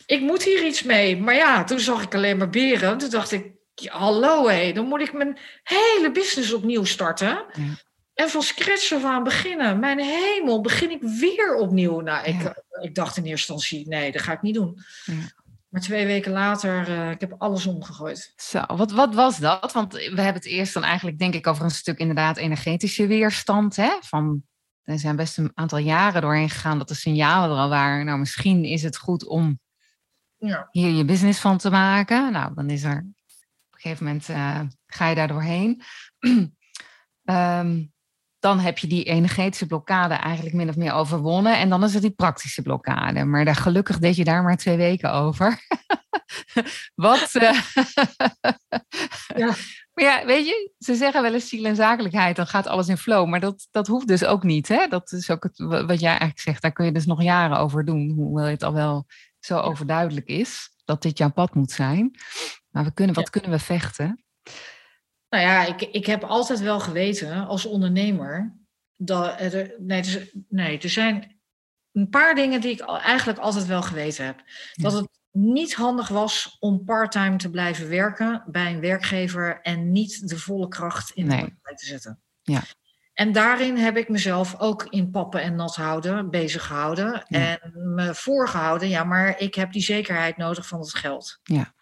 ik 0.06 0.20
moet 0.20 0.42
hier 0.42 0.64
iets 0.66 0.82
mee. 0.82 1.16
Maar 1.16 1.34
ja, 1.34 1.64
toen 1.64 1.80
zag 1.80 2.02
ik 2.02 2.14
alleen 2.14 2.36
maar 2.36 2.50
beren. 2.50 2.98
Toen 2.98 3.10
dacht 3.10 3.32
ik, 3.32 3.52
hallo 3.84 4.48
hé, 4.48 4.72
dan 4.72 4.86
moet 4.86 5.00
ik 5.00 5.12
mijn 5.12 5.38
hele 5.62 6.10
business 6.12 6.52
opnieuw 6.52 6.84
starten. 6.84 7.44
Ja. 7.52 7.74
En 8.20 8.28
van 8.28 8.42
scratch 8.42 8.92
af 8.92 9.04
aan 9.04 9.22
beginnen. 9.22 9.78
Mijn 9.78 9.98
hemel, 9.98 10.60
begin 10.60 10.90
ik 10.90 11.02
weer 11.02 11.54
opnieuw. 11.54 12.00
Nou, 12.00 12.24
ik, 12.24 12.42
Ja. 12.42 12.56
ik 12.80 12.94
dacht 12.94 13.16
in 13.16 13.24
eerste 13.24 13.52
instantie, 13.52 13.88
nee, 13.88 14.12
dat 14.12 14.22
ga 14.22 14.32
ik 14.32 14.42
niet 14.42 14.54
doen. 14.54 14.78
Ja. 15.04 15.14
Maar 15.68 15.80
twee 15.80 16.06
weken 16.06 16.32
later, 16.32 16.88
uh, 16.88 17.10
ik 17.10 17.20
heb 17.20 17.34
alles 17.38 17.66
omgegooid. 17.66 18.32
Zo, 18.36 18.62
wat, 18.66 18.92
wat 18.92 19.14
was 19.14 19.38
dat? 19.38 19.72
Want 19.72 19.92
we 19.92 20.00
hebben 20.00 20.34
het 20.34 20.44
eerst 20.46 20.74
dan 20.74 20.82
eigenlijk, 20.84 21.18
denk 21.18 21.34
ik, 21.34 21.46
over 21.46 21.64
een 21.64 21.70
stuk 21.70 21.98
inderdaad 21.98 22.36
energetische 22.36 23.06
weerstand. 23.06 23.76
Hè? 23.76 23.90
Van, 24.00 24.42
er 24.82 24.98
zijn 24.98 25.16
best 25.16 25.38
een 25.38 25.50
aantal 25.54 25.78
jaren 25.78 26.22
doorheen 26.22 26.50
gegaan 26.50 26.78
dat 26.78 26.88
de 26.88 26.94
signalen 26.94 27.56
er 27.56 27.62
al 27.62 27.68
waren. 27.68 28.04
Nou, 28.04 28.18
misschien 28.18 28.64
is 28.64 28.82
het 28.82 28.96
goed 28.96 29.26
om 29.26 29.60
Ja. 30.36 30.68
hier 30.70 30.90
je 30.90 31.04
business 31.04 31.40
van 31.40 31.58
te 31.58 31.70
maken. 31.70 32.32
Nou, 32.32 32.54
dan 32.54 32.70
is 32.70 32.82
er 32.82 32.96
op 32.96 33.72
een 33.74 33.80
gegeven 33.80 34.04
moment 34.06 34.28
uh, 34.28 34.60
ga 34.86 35.08
je 35.08 35.14
daar 35.14 35.28
doorheen. 35.28 35.82
um, 37.24 37.92
dan 38.40 38.58
heb 38.58 38.78
je 38.78 38.86
die 38.86 39.04
energetische 39.04 39.66
blokkade 39.66 40.14
eigenlijk 40.14 40.54
min 40.54 40.68
of 40.68 40.76
meer 40.76 40.92
overwonnen. 40.92 41.58
En 41.58 41.68
dan 41.68 41.84
is 41.84 41.92
het 41.92 42.02
die 42.02 42.10
praktische 42.10 42.62
blokkade. 42.62 43.24
Maar 43.24 43.44
daar, 43.44 43.54
gelukkig 43.54 43.98
deed 43.98 44.16
je 44.16 44.24
daar 44.24 44.42
maar 44.42 44.56
twee 44.56 44.76
weken 44.76 45.12
over. 45.12 45.66
Wat? 46.94 47.30
Uh... 47.34 47.60
ja. 49.36 49.54
Maar 49.94 50.04
ja, 50.04 50.26
weet 50.26 50.46
je, 50.46 50.72
ze 50.78 50.94
zeggen 50.94 51.22
wel 51.22 51.34
eens 51.34 51.48
ziel 51.48 51.64
en 51.64 51.76
zakelijkheid, 51.76 52.36
dan 52.36 52.46
gaat 52.46 52.66
alles 52.66 52.88
in 52.88 52.96
flow. 52.96 53.28
Maar 53.28 53.40
dat, 53.40 53.68
dat 53.70 53.86
hoeft 53.86 54.08
dus 54.08 54.24
ook 54.24 54.42
niet. 54.42 54.68
Hè? 54.68 54.86
Dat 54.86 55.12
is 55.12 55.30
ook 55.30 55.42
het, 55.42 55.58
wat 55.58 56.00
jij 56.00 56.08
eigenlijk 56.08 56.40
zegt. 56.40 56.62
Daar 56.62 56.72
kun 56.72 56.84
je 56.84 56.92
dus 56.92 57.06
nog 57.06 57.22
jaren 57.22 57.58
over 57.58 57.84
doen. 57.84 58.12
Hoewel 58.16 58.44
het 58.44 58.62
al 58.62 58.72
wel 58.72 59.06
zo 59.40 59.58
overduidelijk 59.58 60.26
is 60.26 60.70
dat 60.84 61.02
dit 61.02 61.18
jouw 61.18 61.30
pad 61.30 61.54
moet 61.54 61.70
zijn. 61.70 62.10
Maar 62.70 62.84
we 62.84 62.92
kunnen, 62.92 63.14
wat 63.14 63.24
ja. 63.24 63.30
kunnen 63.30 63.50
we 63.50 63.58
vechten? 63.58 64.24
Nou 65.30 65.42
ja, 65.44 65.66
ik, 65.66 65.80
ik 65.80 66.06
heb 66.06 66.24
altijd 66.24 66.60
wel 66.60 66.80
geweten 66.80 67.46
als 67.46 67.66
ondernemer. 67.66 68.58
Dat 68.96 69.40
er, 69.40 69.74
nee, 69.78 70.02
dus, 70.02 70.18
nee, 70.48 70.78
er 70.78 70.90
zijn 70.90 71.40
een 71.92 72.08
paar 72.08 72.34
dingen 72.34 72.60
die 72.60 72.70
ik 72.70 72.80
eigenlijk 72.80 73.38
altijd 73.38 73.66
wel 73.66 73.82
geweten 73.82 74.24
heb. 74.24 74.42
Dat 74.72 74.92
het 74.92 75.08
niet 75.32 75.74
handig 75.74 76.08
was 76.08 76.56
om 76.60 76.84
parttime 76.84 77.36
te 77.36 77.50
blijven 77.50 77.88
werken 77.88 78.44
bij 78.46 78.72
een 78.72 78.80
werkgever 78.80 79.60
en 79.60 79.92
niet 79.92 80.28
de 80.28 80.38
volle 80.38 80.68
kracht 80.68 81.10
in 81.10 81.26
nee. 81.26 81.40
de 81.40 81.46
praktijk 81.46 81.78
te 81.78 81.86
zetten. 81.86 82.20
Ja. 82.42 82.62
En 83.12 83.32
daarin 83.32 83.76
heb 83.76 83.96
ik 83.96 84.08
mezelf 84.08 84.58
ook 84.58 84.86
in 84.90 85.10
pappen 85.10 85.42
en 85.42 85.54
nat 85.54 85.76
houden 85.76 86.30
bezig 86.30 86.66
gehouden. 86.66 87.24
Ja. 87.28 87.58
En 87.58 87.72
me 87.94 88.14
voorgehouden, 88.14 88.88
ja, 88.88 89.04
maar 89.04 89.40
ik 89.40 89.54
heb 89.54 89.72
die 89.72 89.82
zekerheid 89.82 90.36
nodig 90.36 90.66
van 90.66 90.80
het 90.80 90.94
geld. 90.94 91.40
Ja. 91.42 91.74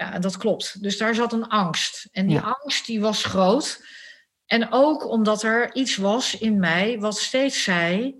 Ja, 0.00 0.18
dat 0.18 0.36
klopt. 0.36 0.82
Dus 0.82 0.98
daar 0.98 1.14
zat 1.14 1.32
een 1.32 1.48
angst. 1.48 2.08
En 2.12 2.26
die 2.26 2.36
Ja. 2.36 2.56
angst 2.62 2.86
die 2.86 3.00
was 3.00 3.24
groot. 3.24 3.84
En 4.46 4.72
ook 4.72 5.08
omdat 5.08 5.42
er 5.42 5.74
iets 5.74 5.96
was 5.96 6.38
in 6.38 6.58
mij 6.58 6.98
wat 6.98 7.18
steeds 7.18 7.62
zei: 7.62 8.14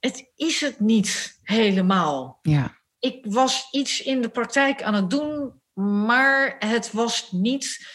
het 0.00 0.30
is 0.36 0.60
het 0.60 0.80
niet 0.80 1.38
helemaal. 1.42 2.38
Ja. 2.42 2.78
Ik 2.98 3.24
was 3.28 3.68
iets 3.70 4.02
in 4.02 4.22
de 4.22 4.28
praktijk 4.28 4.82
aan 4.82 4.94
het 4.94 5.10
doen, 5.10 5.60
maar 6.04 6.56
het 6.58 6.92
was 6.92 7.32
niet 7.32 7.86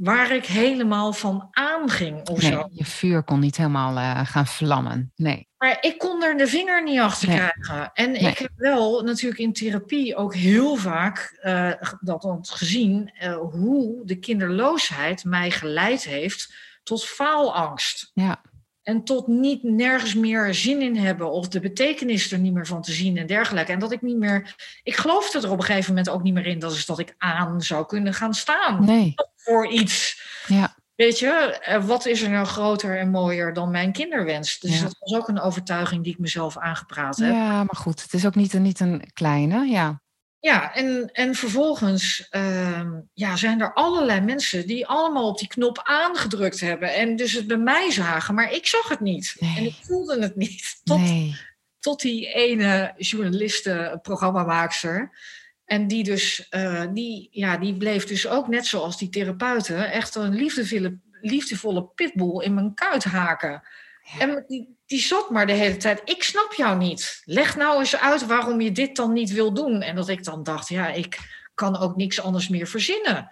waar 0.00 0.30
ik 0.30 0.46
helemaal 0.46 1.12
van 1.12 1.48
aanging 1.50 2.28
of 2.28 2.42
Nee, 2.42 2.50
zo. 2.50 2.68
je 2.70 2.84
vuur 2.84 3.22
kon 3.22 3.40
niet 3.40 3.56
helemaal 3.56 3.96
eh, 3.96 4.20
gaan 4.26 4.46
vlammen. 4.46 5.12
Nee. 5.16 5.48
Maar 5.58 5.78
ik 5.80 5.98
kon 5.98 6.22
er 6.22 6.36
de 6.36 6.46
vinger 6.46 6.82
niet 6.82 6.98
achter 7.00 7.28
Nee. 7.28 7.36
krijgen. 7.36 7.90
En 7.94 8.10
Nee. 8.10 8.20
ik 8.20 8.38
heb 8.38 8.50
wel 8.56 9.02
natuurlijk 9.02 9.40
in 9.40 9.52
therapie 9.52 10.16
ook 10.16 10.34
heel 10.34 10.76
vaak 10.76 11.38
eh, 11.40 11.72
dat 12.00 12.50
gezien 12.50 13.10
eh, 13.18 13.36
hoe 13.36 14.00
de 14.06 14.18
kinderloosheid 14.18 15.24
mij 15.24 15.50
geleid 15.50 16.04
heeft 16.04 16.54
tot 16.82 17.04
faalangst. 17.04 18.10
Ja. 18.14 18.40
En 18.82 19.04
tot 19.04 19.26
niet 19.26 19.62
nergens 19.62 20.14
meer 20.14 20.54
zin 20.54 20.80
in 20.82 20.96
hebben 20.96 21.30
of 21.32 21.48
de 21.48 21.60
betekenis 21.60 22.32
er 22.32 22.38
niet 22.38 22.52
meer 22.52 22.66
van 22.66 22.82
te 22.82 22.92
zien 22.92 23.16
en 23.16 23.26
dergelijke. 23.26 23.72
En 23.72 23.78
dat 23.78 23.92
ik 23.92 24.02
niet 24.02 24.16
meer. 24.16 24.54
Ik 24.82 24.96
geloofde 24.96 25.40
er 25.40 25.50
op 25.50 25.58
een 25.58 25.64
gegeven 25.64 25.88
moment 25.94 26.08
ook 26.08 26.22
niet 26.22 26.34
meer 26.34 26.46
in 26.46 26.58
dat, 26.58 26.72
is 26.72 26.86
dat 26.86 26.98
ik 26.98 27.14
aan 27.18 27.60
zou 27.62 27.86
kunnen 27.86 28.14
gaan 28.14 28.34
staan 28.34 28.84
Nee. 28.84 29.14
voor 29.36 29.66
iets. 29.68 30.22
Ja. 30.46 30.78
Weet 30.94 31.18
je, 31.18 31.58
eh, 31.62 31.84
wat 31.84 32.06
is 32.06 32.22
er 32.22 32.30
nou 32.30 32.46
groter 32.46 32.98
en 32.98 33.10
mooier 33.10 33.52
dan 33.52 33.70
mijn 33.70 33.92
kinderwens? 33.92 34.58
Dus 34.58 34.76
Ja. 34.78 34.82
dat 34.82 34.96
was 34.98 35.14
ook 35.18 35.28
een 35.28 35.40
overtuiging 35.40 36.04
die 36.04 36.12
ik 36.12 36.18
mezelf 36.18 36.58
aangepraat 36.58 37.16
heb. 37.16 37.30
Ja, 37.32 37.56
maar 37.64 37.76
goed. 37.76 38.02
Het 38.02 38.14
is 38.14 38.26
ook 38.26 38.34
niet, 38.34 38.52
een- 38.52 38.62
niet 38.62 38.80
een 38.80 39.10
kleine. 39.12 39.66
Ja. 39.66 40.00
Ja, 40.40 40.74
en, 40.74 41.10
en 41.12 41.34
vervolgens 41.34 42.26
ehm, 42.30 43.00
ja, 43.14 43.36
zijn 43.36 43.60
er 43.60 43.74
allerlei 43.74 44.20
mensen 44.20 44.66
die 44.66 44.86
allemaal 44.86 45.28
op 45.28 45.38
die 45.38 45.48
knop 45.48 45.80
aangedrukt 45.82 46.60
hebben. 46.60 46.94
En 46.94 47.16
dus 47.16 47.32
het 47.32 47.46
bij 47.46 47.56
mij 47.58 47.90
zagen, 47.90 48.34
maar 48.34 48.52
ik 48.52 48.66
zag 48.66 48.88
het 48.88 49.00
niet. 49.00 49.36
Nee. 49.38 49.56
En 49.56 49.64
ik 49.64 49.74
voelde 49.82 50.22
het 50.22 50.36
niet. 50.36 50.76
Tot, 50.84 50.98
Nee. 50.98 51.36
tot 51.78 52.00
die 52.00 52.32
ene 52.32 52.94
journaliste, 52.96 53.98
programmamaakster. 54.02 55.18
En 55.64 55.86
die 55.86 56.04
dus, 56.04 56.48
eh, 56.48 56.84
die, 56.92 57.28
ja, 57.30 57.56
die 57.56 57.76
bleef 57.76 58.04
dus 58.04 58.28
ook 58.28 58.48
net 58.48 58.66
zoals 58.66 58.98
die 58.98 59.08
therapeuten 59.08 59.90
echt 59.92 60.14
een 60.14 60.34
liefdevolle, 60.34 60.98
liefdevolle 61.20 61.84
pitbull 61.84 62.44
in 62.44 62.54
mijn 62.54 62.74
kuit 62.74 63.04
haken. 63.04 63.62
Ja. 64.02 64.18
En 64.18 64.44
die, 64.46 64.78
die 64.90 65.00
zat 65.00 65.30
maar 65.30 65.46
de 65.46 65.52
hele 65.52 65.76
tijd, 65.76 66.00
ik 66.04 66.22
snap 66.22 66.52
jou 66.52 66.78
niet. 66.78 67.22
Leg 67.24 67.56
nou 67.56 67.78
eens 67.78 67.96
uit 67.96 68.26
waarom 68.26 68.60
je 68.60 68.72
dit 68.72 68.96
dan 68.96 69.12
niet 69.12 69.32
wil 69.32 69.52
doen. 69.54 69.82
En 69.82 69.94
dat 69.94 70.08
ik 70.08 70.24
dan 70.24 70.42
dacht, 70.42 70.68
ja, 70.68 70.88
ik 70.88 71.18
kan 71.54 71.78
ook 71.78 71.96
niks 71.96 72.20
anders 72.20 72.48
meer 72.48 72.66
verzinnen. 72.66 73.30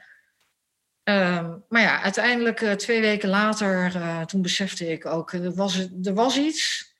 Ehm, 1.02 1.56
maar 1.68 1.82
ja, 1.82 2.02
uiteindelijk 2.02 2.60
eh, 2.60 2.72
twee 2.72 3.00
weken 3.00 3.28
later, 3.28 3.96
eh, 3.96 4.20
toen 4.20 4.42
besefte 4.42 4.92
ik 4.92 5.06
ook, 5.06 5.32
er 5.32 5.54
was, 5.54 5.88
er 6.02 6.14
was 6.14 6.36
iets 6.36 6.92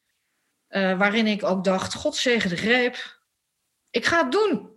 eh, 0.67 0.99
waarin 0.99 1.27
ik 1.27 1.45
ook 1.45 1.65
dacht, 1.65 1.95
God 1.95 2.17
zegen 2.17 2.51
de 2.51 2.57
greep. 2.57 3.21
Ik 3.91 4.07
ga 4.07 4.23
het 4.23 4.33
doen. 4.33 4.71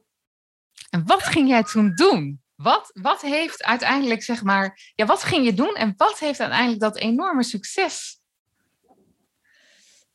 En 0.89 1.05
wat 1.05 1.23
ging 1.23 1.49
jij 1.49 1.63
toen 1.63 1.95
doen? 1.95 2.41
Wat, 2.55 2.91
wat 2.93 3.21
heeft 3.21 3.63
uiteindelijk, 3.63 4.23
zeg 4.23 4.43
maar, 4.43 4.91
ja, 4.95 5.05
wat 5.05 5.23
ging 5.23 5.45
je 5.45 5.53
doen 5.53 5.75
en 5.75 5.93
wat 5.97 6.19
heeft 6.19 6.39
uiteindelijk 6.39 6.81
dat 6.81 6.97
enorme 6.97 7.43
succes? 7.43 8.20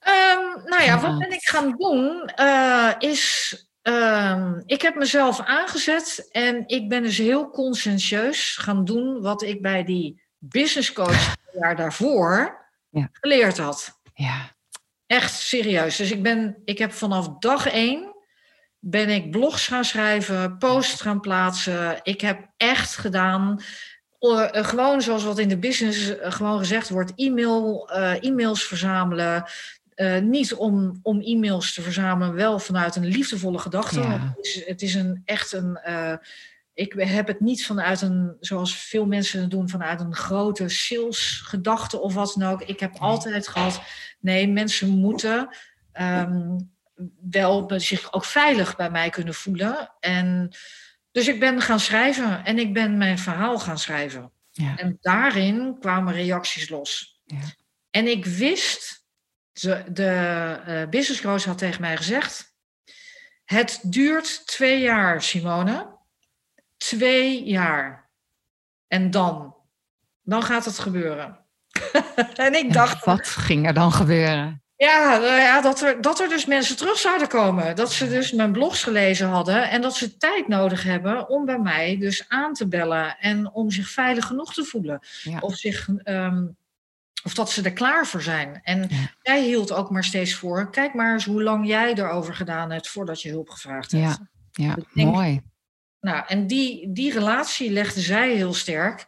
Ehm, 0.07 0.65
nou 0.65 0.83
ja, 0.83 1.01
wat 1.01 1.19
ben 1.19 1.33
ik 1.33 1.49
gaan 1.49 1.75
doen? 1.79 2.25
eh, 2.35 2.93
is, 2.99 3.55
ehm, 3.83 4.61
ik 4.67 4.83
heb 4.83 4.95
mezelf 4.95 5.41
aangezet 5.41 6.29
en 6.31 6.63
ik 6.67 6.89
ben 6.89 7.03
dus 7.03 7.19
heel 7.19 7.51
conscientieus 7.51 8.57
gaan 8.57 8.85
doen 8.85 9.21
wat 9.21 9.43
ik 9.43 9.63
bij 9.63 9.85
die 9.85 10.23
business 10.39 10.93
coach 10.93 11.35
een 11.53 11.61
jaar 11.61 11.77
daarvoor 11.77 12.65
Ja. 12.91 13.09
geleerd 13.13 13.59
had. 13.59 14.01
Ja, 14.15 14.55
Echt 15.07 15.33
serieus. 15.35 15.97
Dus 15.97 16.11
ik, 16.11 16.23
ben, 16.23 16.57
ik 16.65 16.79
heb 16.79 16.93
vanaf 16.93 17.39
dag 17.39 17.67
één 17.69 18.15
ben 18.79 19.09
ik 19.09 19.31
blogs 19.31 19.67
gaan 19.67 19.85
schrijven, 19.85 20.59
posts 20.59 21.01
gaan 21.01 21.21
plaatsen. 21.21 22.01
Ik 22.03 22.21
heb 22.21 22.47
echt 22.57 22.97
gedaan, 22.97 23.61
eh, 24.19 24.47
gewoon 24.53 25.03
zoals 25.03 25.25
wat 25.25 25.39
in 25.39 25.49
de 25.49 25.59
business 25.59 26.19
eh, 26.19 26.33
gewoon 26.33 26.59
gezegd 26.59 26.89
wordt, 26.89 27.13
e-mail, 27.17 27.91
e-mails 28.21 28.65
verzamelen. 28.65 29.45
Eh, 29.97 30.19
niet 30.21 30.55
om, 30.55 30.99
om 31.03 31.21
e-mails 31.21 31.75
te 31.75 31.83
verzamelen, 31.83 32.35
wel 32.35 32.59
vanuit 32.59 32.97
een 32.97 33.07
liefdevolle 33.07 33.59
gedachte. 33.59 34.01
Ja. 34.01 34.35
Het, 34.37 34.47
is, 34.47 34.67
het 34.67 34.83
is 34.83 34.95
een 34.95 35.23
echt 35.25 35.53
een. 35.53 35.77
eh, 35.77 36.15
ik 36.75 36.95
heb 36.97 37.27
het 37.27 37.41
niet 37.41 37.67
vanuit 37.67 38.01
een, 38.01 38.37
zoals 38.41 38.77
veel 38.77 39.07
mensen 39.07 39.41
het 39.41 39.51
doen, 39.51 39.69
vanuit 39.69 40.01
een 40.01 40.15
grote 40.15 40.69
salesgedachte 40.69 42.01
of 42.01 42.15
wat 42.15 42.35
dan 42.39 42.49
ook. 42.51 42.63
Ik 42.63 42.81
heb 42.81 42.97
altijd 42.99 43.49
gehad, 43.49 43.81
nee, 44.21 44.49
mensen 44.49 44.89
moeten 44.89 45.57
ehm, 45.93 46.59
wel 47.31 47.71
zich 47.77 48.13
ook 48.13 48.25
veilig 48.25 48.77
bij 48.77 48.91
mij 48.91 49.11
kunnen 49.11 49.35
voelen. 49.35 49.93
En 50.01 50.57
dus 51.13 51.29
ik 51.29 51.41
ben 51.41 51.61
gaan 51.61 51.81
schrijven 51.81 52.45
en 52.45 52.59
ik 52.59 52.73
ben 52.73 52.97
mijn 52.97 53.19
verhaal 53.19 53.59
gaan 53.59 53.79
schrijven. 53.79 54.33
ja, 54.51 54.77
En 54.77 54.99
daarin 55.01 55.77
kwamen 55.81 56.15
reacties 56.15 56.69
los. 56.69 57.21
Ja. 57.25 57.39
En 57.91 58.07
ik 58.07 58.25
wist, 58.25 59.06
de, 59.61 61.19
coach 61.23 61.45
had 61.45 61.59
tegen 61.59 61.81
mij 61.81 61.97
gezegd: 61.97 62.55
Het 63.45 63.81
duurt 63.83 64.47
twee 64.47 64.81
jaar, 64.81 65.23
Simone. 65.23 65.95
Twee 66.77 67.45
jaar. 67.45 68.11
En 68.89 69.11
dan, 69.11 69.55
dan 70.23 70.43
gaat 70.43 70.65
het 70.65 70.79
gebeuren. 70.79 71.39
en 72.35 72.55
ik 72.55 72.73
dacht, 72.73 73.05
wat 73.05 73.29
ging 73.29 73.67
er 73.67 73.75
dan 73.75 73.93
gebeuren? 73.93 74.61
ja, 74.77 75.19
nou 75.19 75.41
ja 75.41 75.61
dat, 75.61 75.81
er, 75.81 76.01
dat 76.01 76.21
er 76.21 76.29
dus 76.29 76.47
mensen 76.47 76.77
terug 76.77 76.99
zouden 76.99 77.29
komen. 77.29 77.77
Dat 77.77 77.93
ze 77.93 78.09
dus 78.09 78.33
mijn 78.33 78.53
blogs 78.53 78.83
gelezen 78.83 79.29
hadden 79.29 79.71
en 79.71 79.81
dat 79.81 79.97
ze 79.97 80.17
tijd 80.17 80.49
nodig 80.49 80.83
hebben 80.83 81.29
om 81.29 81.45
bij 81.45 81.59
mij 81.59 81.99
dus 81.99 82.25
aan 82.29 82.53
te 82.53 82.69
bellen 82.69 83.19
en 83.19 83.51
om 83.53 83.71
zich 83.71 83.89
veilig 83.89 84.27
genoeg 84.27 84.55
te 84.55 84.65
voelen. 84.65 85.01
Ja. 85.23 85.39
Of, 85.39 85.57
zich, 85.57 85.89
ehm, 86.03 86.47
of 87.27 87.35
dat 87.35 87.51
ze 87.51 87.63
er 87.63 87.73
klaar 87.73 88.07
voor 88.07 88.23
zijn. 88.23 88.61
En 88.63 88.87
Ja. 88.89 88.97
jij 89.23 89.43
hield 89.45 89.73
ook 89.73 89.91
maar 89.91 90.05
steeds 90.05 90.35
voor, 90.35 90.71
kijk 90.71 90.95
maar 90.95 91.13
eens 91.13 91.25
hoe 91.25 91.43
lang 91.43 91.67
jij 91.67 91.95
erover 91.95 92.35
gedaan 92.35 92.71
hebt 92.71 92.89
voordat 92.89 93.23
je 93.23 93.31
hulp 93.31 93.49
gevraagd 93.49 93.91
hebt. 93.93 94.05
Ja, 94.05 94.29
ja, 94.67 94.77
Ik 94.77 94.85
denk- 94.95 95.13
mooi. 95.15 95.41
Nou, 96.01 96.25
en 96.27 96.47
die, 96.47 96.93
die 96.93 97.13
relatie 97.13 97.71
legde 97.71 98.01
zij 98.01 98.35
heel 98.35 98.55
sterk. 98.55 99.07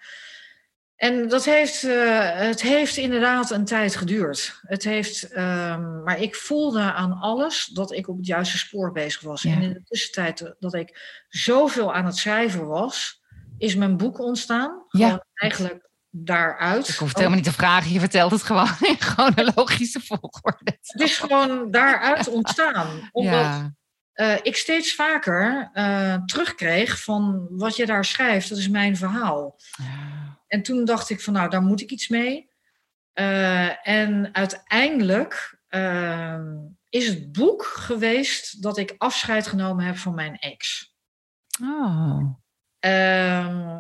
En 0.97 1.29
dat 1.29 1.45
heeft, 1.45 1.85
eh, 1.85 2.31
het 2.39 2.63
heeft 2.63 2.97
inderdaad 2.97 3.51
een 3.51 3.65
tijd 3.65 3.97
geduurd. 3.97 4.61
Het 4.63 4.85
heeft, 4.85 5.23
ehm, 5.33 6.03
maar 6.03 6.21
ik 6.21 6.35
voelde 6.35 6.81
aan 6.81 7.13
alles 7.13 7.67
dat 7.67 7.93
ik 7.93 8.09
op 8.09 8.17
het 8.17 8.27
juiste 8.27 8.59
spoor 8.59 8.93
bezig 8.93 9.21
was. 9.21 9.43
Ja. 9.43 9.53
En 9.53 9.63
in 9.63 9.73
de 9.73 9.83
tussentijd 9.85 10.55
dat 10.59 10.75
ik 10.75 11.23
zoveel 11.29 11.95
aan 11.95 12.05
het 12.07 12.17
schrijven 12.17 12.67
was, 12.67 13.23
is 13.59 13.75
mijn 13.75 13.97
boek 13.97 14.19
ontstaan. 14.19 14.85
Ja. 14.89 15.07
Gewoon 15.07 15.25
eigenlijk 15.35 15.88
daaruit. 16.25 16.89
Ik 16.89 16.95
hoef 16.95 17.09
het 17.09 17.17
helemaal 17.17 17.39
niet 17.39 17.47
te 17.47 17.53
vragen, 17.53 17.93
je 17.93 18.01
vertelt 18.01 18.31
het 18.31 18.43
gewoon 18.43 18.69
in 18.91 18.97
chronologische 18.99 20.01
volgorde. 20.01 20.79
Het 20.83 21.01
is 21.01 21.19
gewoon 21.19 21.71
daaruit 21.71 22.29
ontstaan. 22.29 22.89
Omdat 23.13 23.33
Ja, 23.33 23.73
eh, 24.13 24.37
ik 24.43 24.57
steeds 24.57 24.95
vaker 24.95 25.71
eh, 25.73 26.15
terugkreeg 26.25 27.03
van 27.03 27.47
wat 27.51 27.77
je 27.77 27.87
daar 27.87 28.05
schrijft, 28.05 28.49
dat 28.49 28.59
is 28.59 28.69
mijn 28.69 28.97
verhaal. 28.97 29.57
ja, 29.77 30.39
En 30.47 30.63
toen 30.63 30.85
dacht 30.85 31.11
ik 31.11 31.21
van 31.21 31.33
nou, 31.33 31.51
daar 31.51 31.63
moet 31.63 31.81
ik 31.81 31.91
iets 31.91 32.09
mee. 32.09 32.51
Eh, 33.13 33.89
en 33.89 34.35
uiteindelijk 34.35 35.59
ehm, 35.69 36.47
is 36.89 37.07
het 37.07 37.33
boek 37.33 37.65
geweest 37.65 38.63
dat 38.63 38.79
ik 38.79 38.95
afscheid 38.99 39.47
genomen 39.47 39.85
heb 39.85 39.97
van 39.97 40.15
mijn 40.15 40.39
ex. 40.39 40.93
oh, 41.63 42.37
Ehm, 42.79 43.79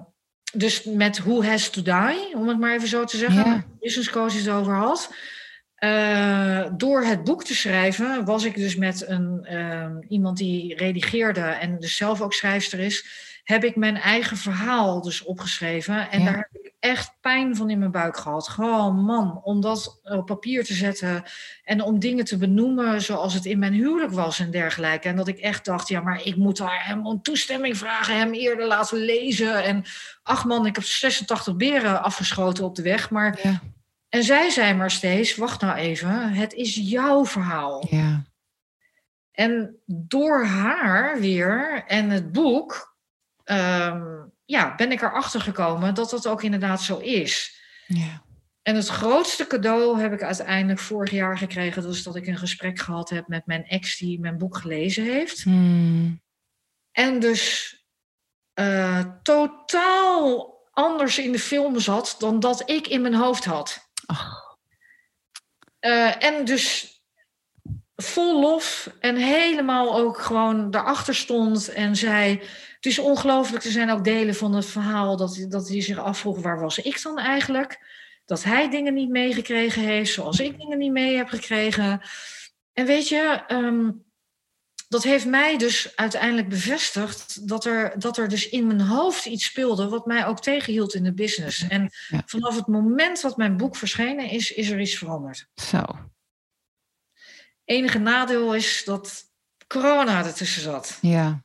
dus 0.58 0.84
met 0.84 1.18
Who 1.18 1.42
Has 1.44 1.70
To 1.70 1.82
Die, 1.82 2.34
om 2.34 2.48
het 2.48 2.58
maar 2.58 2.74
even 2.74 2.88
zo 2.88 3.04
te 3.04 3.16
zeggen, 3.16 3.44
Ja. 3.44 3.64
business 3.80 4.10
coach 4.10 4.32
het 4.34 4.48
over 4.48 4.74
had. 4.74 5.14
Eh, 5.74 6.66
door 6.76 7.04
het 7.04 7.24
boek 7.24 7.44
te 7.44 7.54
schrijven 7.54 8.24
was 8.24 8.44
ik 8.44 8.54
dus 8.54 8.76
met 8.76 9.08
een, 9.08 9.44
ehm, 9.44 9.96
iemand 10.08 10.36
die 10.36 10.74
redigeerde 10.76 11.40
en 11.40 11.78
dus 11.78 11.96
zelf 11.96 12.20
ook 12.20 12.32
schrijfster 12.32 12.78
is, 12.78 13.06
heb 13.44 13.64
ik 13.64 13.76
mijn 13.76 13.96
eigen 13.96 14.36
verhaal 14.36 15.02
dus 15.02 15.24
opgeschreven. 15.24 16.10
En 16.10 16.18
Ja. 16.20 16.24
daar 16.24 16.36
heb 16.36 16.48
ik 16.57 16.57
echt 16.80 17.16
pijn 17.20 17.56
van 17.56 17.70
in 17.70 17.78
mijn 17.78 17.90
buik 17.90 18.16
gehad. 18.16 18.48
Gewoon 18.48 19.04
man, 19.04 19.40
om 19.42 19.60
dat 19.60 20.00
op 20.02 20.26
papier 20.26 20.64
te 20.64 20.74
zetten 20.74 21.22
en 21.64 21.82
om 21.82 21.98
dingen 21.98 22.24
te 22.24 22.36
benoemen 22.36 23.02
zoals 23.02 23.34
het 23.34 23.44
in 23.44 23.58
mijn 23.58 23.72
huwelijk 23.72 24.12
was 24.12 24.40
en 24.40 24.50
dergelijke. 24.50 25.08
En 25.08 25.16
dat 25.16 25.28
ik 25.28 25.38
echt 25.38 25.64
dacht, 25.64 25.88
ja, 25.88 26.00
maar 26.00 26.24
ik 26.24 26.36
moet 26.36 26.56
daar 26.56 26.86
hem 26.86 27.06
om 27.06 27.22
toestemming 27.22 27.78
vragen, 27.78 28.16
hem 28.16 28.32
eerder 28.32 28.66
laten 28.66 28.98
lezen. 28.98 29.64
En 29.64 29.84
ach 30.22 30.44
man, 30.44 30.66
ik 30.66 30.74
heb 30.74 30.84
86 30.84 31.56
beren 31.56 32.02
afgeschoten 32.02 32.64
op 32.64 32.74
de 32.74 32.82
weg, 32.82 33.10
maar 33.10 33.38
ja, 33.42 33.60
En 34.08 34.22
zij 34.22 34.50
zei 34.50 34.74
maar 34.74 34.90
steeds, 34.90 35.36
wacht 35.36 35.60
nou 35.60 35.76
even, 35.76 36.32
het 36.32 36.52
is 36.52 36.74
jouw 36.74 37.26
verhaal. 37.26 37.86
Ja. 37.90 38.24
En 39.32 39.76
door 39.86 40.44
haar 40.44 41.20
weer 41.20 41.84
en 41.86 42.10
het 42.10 42.32
boek, 42.32 42.96
ehm, 43.44 44.04
ja, 44.48 44.74
ben 44.74 44.92
ik 44.92 45.02
erachter 45.02 45.40
gekomen 45.40 45.94
dat 45.94 46.10
dat 46.10 46.26
ook 46.26 46.42
inderdaad 46.42 46.82
zo 46.82 46.98
is. 46.98 47.60
Ja. 47.86 48.22
En 48.62 48.74
het 48.74 48.88
grootste 48.88 49.46
cadeau 49.46 50.00
heb 50.00 50.12
ik 50.12 50.22
uiteindelijk 50.22 50.78
vorig 50.78 51.10
jaar 51.10 51.38
gekregen. 51.38 51.82
Dat 51.82 51.94
is 51.94 52.02
dat 52.02 52.16
ik 52.16 52.26
een 52.26 52.36
gesprek 52.36 52.78
gehad 52.78 53.10
heb 53.10 53.28
met 53.28 53.46
mijn 53.46 53.66
ex 53.66 53.98
die 53.98 54.20
mijn 54.20 54.38
boek 54.38 54.56
gelezen 54.56 55.04
heeft. 55.04 55.42
Hmm. 55.42 56.22
En 56.92 57.20
dus 57.20 57.76
eh, 58.54 59.04
totaal 59.22 60.56
anders 60.70 61.18
in 61.18 61.32
de 61.32 61.38
film 61.38 61.80
zat 61.80 62.16
dan 62.18 62.40
dat 62.40 62.70
ik 62.70 62.86
in 62.86 63.00
mijn 63.00 63.14
hoofd 63.14 63.44
had. 63.44 63.90
Ach. 64.06 64.56
Eh, 65.78 66.24
en 66.24 66.44
dus 66.44 66.96
vol 67.96 68.40
lof 68.40 68.90
en 69.00 69.16
helemaal 69.16 69.98
ook 69.98 70.18
gewoon 70.18 70.70
daarachter 70.70 71.14
stond 71.14 71.68
en 71.68 71.96
zei... 71.96 72.42
Het 72.78 72.86
is 72.86 72.98
ongelooflijk, 72.98 73.64
er 73.64 73.70
zijn 73.70 73.90
ook 73.90 74.04
delen 74.04 74.34
van 74.34 74.54
het 74.54 74.66
verhaal 74.66 75.16
dat, 75.16 75.46
dat 75.48 75.68
hij 75.68 75.80
zich 75.80 75.98
afvroeg... 75.98 76.40
waar 76.40 76.60
was 76.60 76.78
ik 76.78 77.02
dan 77.02 77.18
eigenlijk? 77.18 77.86
Dat 78.24 78.42
hij 78.42 78.70
dingen 78.70 78.94
niet 78.94 79.08
meegekregen 79.10 79.82
heeft, 79.82 80.12
zoals 80.12 80.40
ik 80.40 80.58
dingen 80.58 80.78
niet 80.78 80.92
mee 80.92 81.16
heb 81.16 81.28
gekregen. 81.28 82.00
En 82.72 82.86
weet 82.86 83.08
je, 83.08 83.42
ehm, 83.46 83.90
dat 84.88 85.02
heeft 85.02 85.26
mij 85.26 85.56
dus 85.58 85.96
uiteindelijk 85.96 86.48
bevestigd 86.48 87.48
dat 87.48 87.64
er, 87.64 87.98
dat 87.98 88.16
er 88.18 88.28
dus 88.28 88.48
in 88.48 88.66
mijn 88.66 88.80
hoofd 88.80 89.26
iets 89.26 89.44
speelde 89.44 89.88
wat 89.88 90.06
mij 90.06 90.26
ook 90.26 90.40
tegenhield 90.40 90.94
in 90.94 91.04
de 91.04 91.14
business. 91.14 91.68
En 91.68 91.90
Ja. 92.08 92.22
vanaf 92.26 92.56
het 92.56 92.66
moment 92.66 93.20
dat 93.22 93.36
mijn 93.36 93.56
boek 93.56 93.76
verschenen 93.76 94.30
is, 94.30 94.52
is 94.52 94.70
er 94.70 94.80
iets 94.80 94.98
veranderd. 94.98 95.46
Zo. 95.54 95.82
Enige 97.64 97.98
nadeel 97.98 98.54
is 98.54 98.82
dat 98.84 99.24
corona 99.66 100.24
ertussen 100.24 100.62
zat. 100.62 100.98
Ja. 101.00 101.42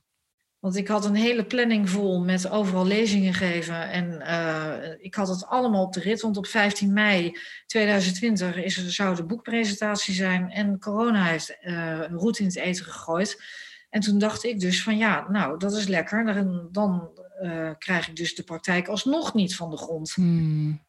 Want 0.64 0.76
ik 0.76 0.88
had 0.88 1.06
een 1.06 1.16
hele 1.16 1.46
planning 1.46 1.90
vol 1.90 2.24
met 2.24 2.50
overal 2.50 2.86
lezingen 2.86 3.34
geven. 3.34 3.90
En 3.90 4.22
eh, 4.22 4.96
ik 4.98 5.16
had 5.16 5.28
het 5.28 5.46
allemaal 5.46 5.84
op 5.84 5.94
de 5.94 6.00
rit. 6.00 6.22
Want 6.22 6.38
op 6.38 6.48
15 6.48 6.94
mei 6.94 7.38
2020 7.66 8.56
is 8.56 8.78
er, 8.78 8.92
zou 8.92 9.16
de 9.16 9.26
boekpresentatie 9.26 10.14
zijn. 10.14 10.52
En 10.52 10.80
corona 10.80 11.26
heeft 11.26 11.58
eh 11.62 12.00
roet 12.10 12.40
in 12.40 12.46
het 12.46 12.56
eten 12.56 12.86
gegooid. 12.86 13.44
En 13.90 14.02
toen 14.02 14.18
dacht 14.18 14.44
ik 14.44 14.60
dus 14.60 14.84
van 14.84 14.98
ja, 14.98 15.30
nou 15.30 15.60
dat 15.60 15.74
is 15.74 15.88
lekker. 15.88 16.26
Dan, 16.26 16.68
dan 16.72 17.10
eh, 17.42 17.70
krijg 17.78 18.08
ik 18.08 18.16
dus 18.16 18.36
de 18.36 18.44
praktijk 18.44 18.88
alsnog 18.88 19.34
niet 19.34 19.56
van 19.56 19.70
de 19.70 19.78
grond. 19.78 20.14
Hmm. 20.14 20.86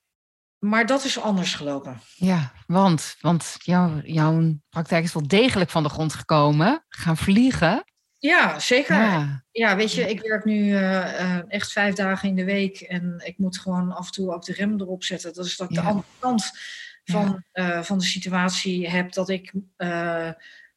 Maar 0.59 0.87
dat 0.87 1.05
is 1.05 1.21
anders 1.21 1.55
gelopen. 1.55 2.01
Ja, 2.15 2.53
want, 2.67 3.17
want 3.21 3.57
jouw, 3.59 4.01
jouw 4.05 4.59
praktijk 4.69 5.05
is 5.05 5.13
wel 5.13 5.29
degelijk 5.29 5.71
van 5.71 5.83
de 5.83 5.89
grond 5.89 6.15
gekomen. 6.15 6.85
Gaan 6.89 7.17
vliegen. 7.17 7.85
Ja, 8.25 8.59
zeker. 8.59 8.97
Ja. 8.97 9.45
Ja, 9.51 9.77
weet 9.77 9.93
je, 9.93 10.11
ik 10.11 10.21
werk 10.21 10.45
nu 10.45 10.75
eh, 10.75 11.21
eh, 11.21 11.43
echt 11.49 11.73
vijf 11.73 11.95
dagen 11.95 12.29
in 12.29 12.35
de 12.35 12.45
week 12.45 12.81
en 12.81 13.21
ik 13.25 13.39
moet 13.39 13.59
gewoon 13.59 13.93
af 13.93 14.07
en 14.07 14.13
toe 14.13 14.35
ook 14.35 14.45
de 14.45 14.53
rem 14.53 14.81
erop 14.81 15.05
zetten. 15.05 15.35
Dat 15.35 15.45
is 15.45 15.57
dat 15.57 15.71
ik 15.71 15.77
Ja. 15.77 15.83
de 15.83 15.89
andere 15.89 16.07
kant 16.19 16.51
van, 17.05 17.45
eh, 17.53 17.83
van 17.83 17.99
de 17.99 18.05
situatie 18.05 18.89
heb, 18.91 19.13
dat 19.13 19.29
ik, 19.29 19.53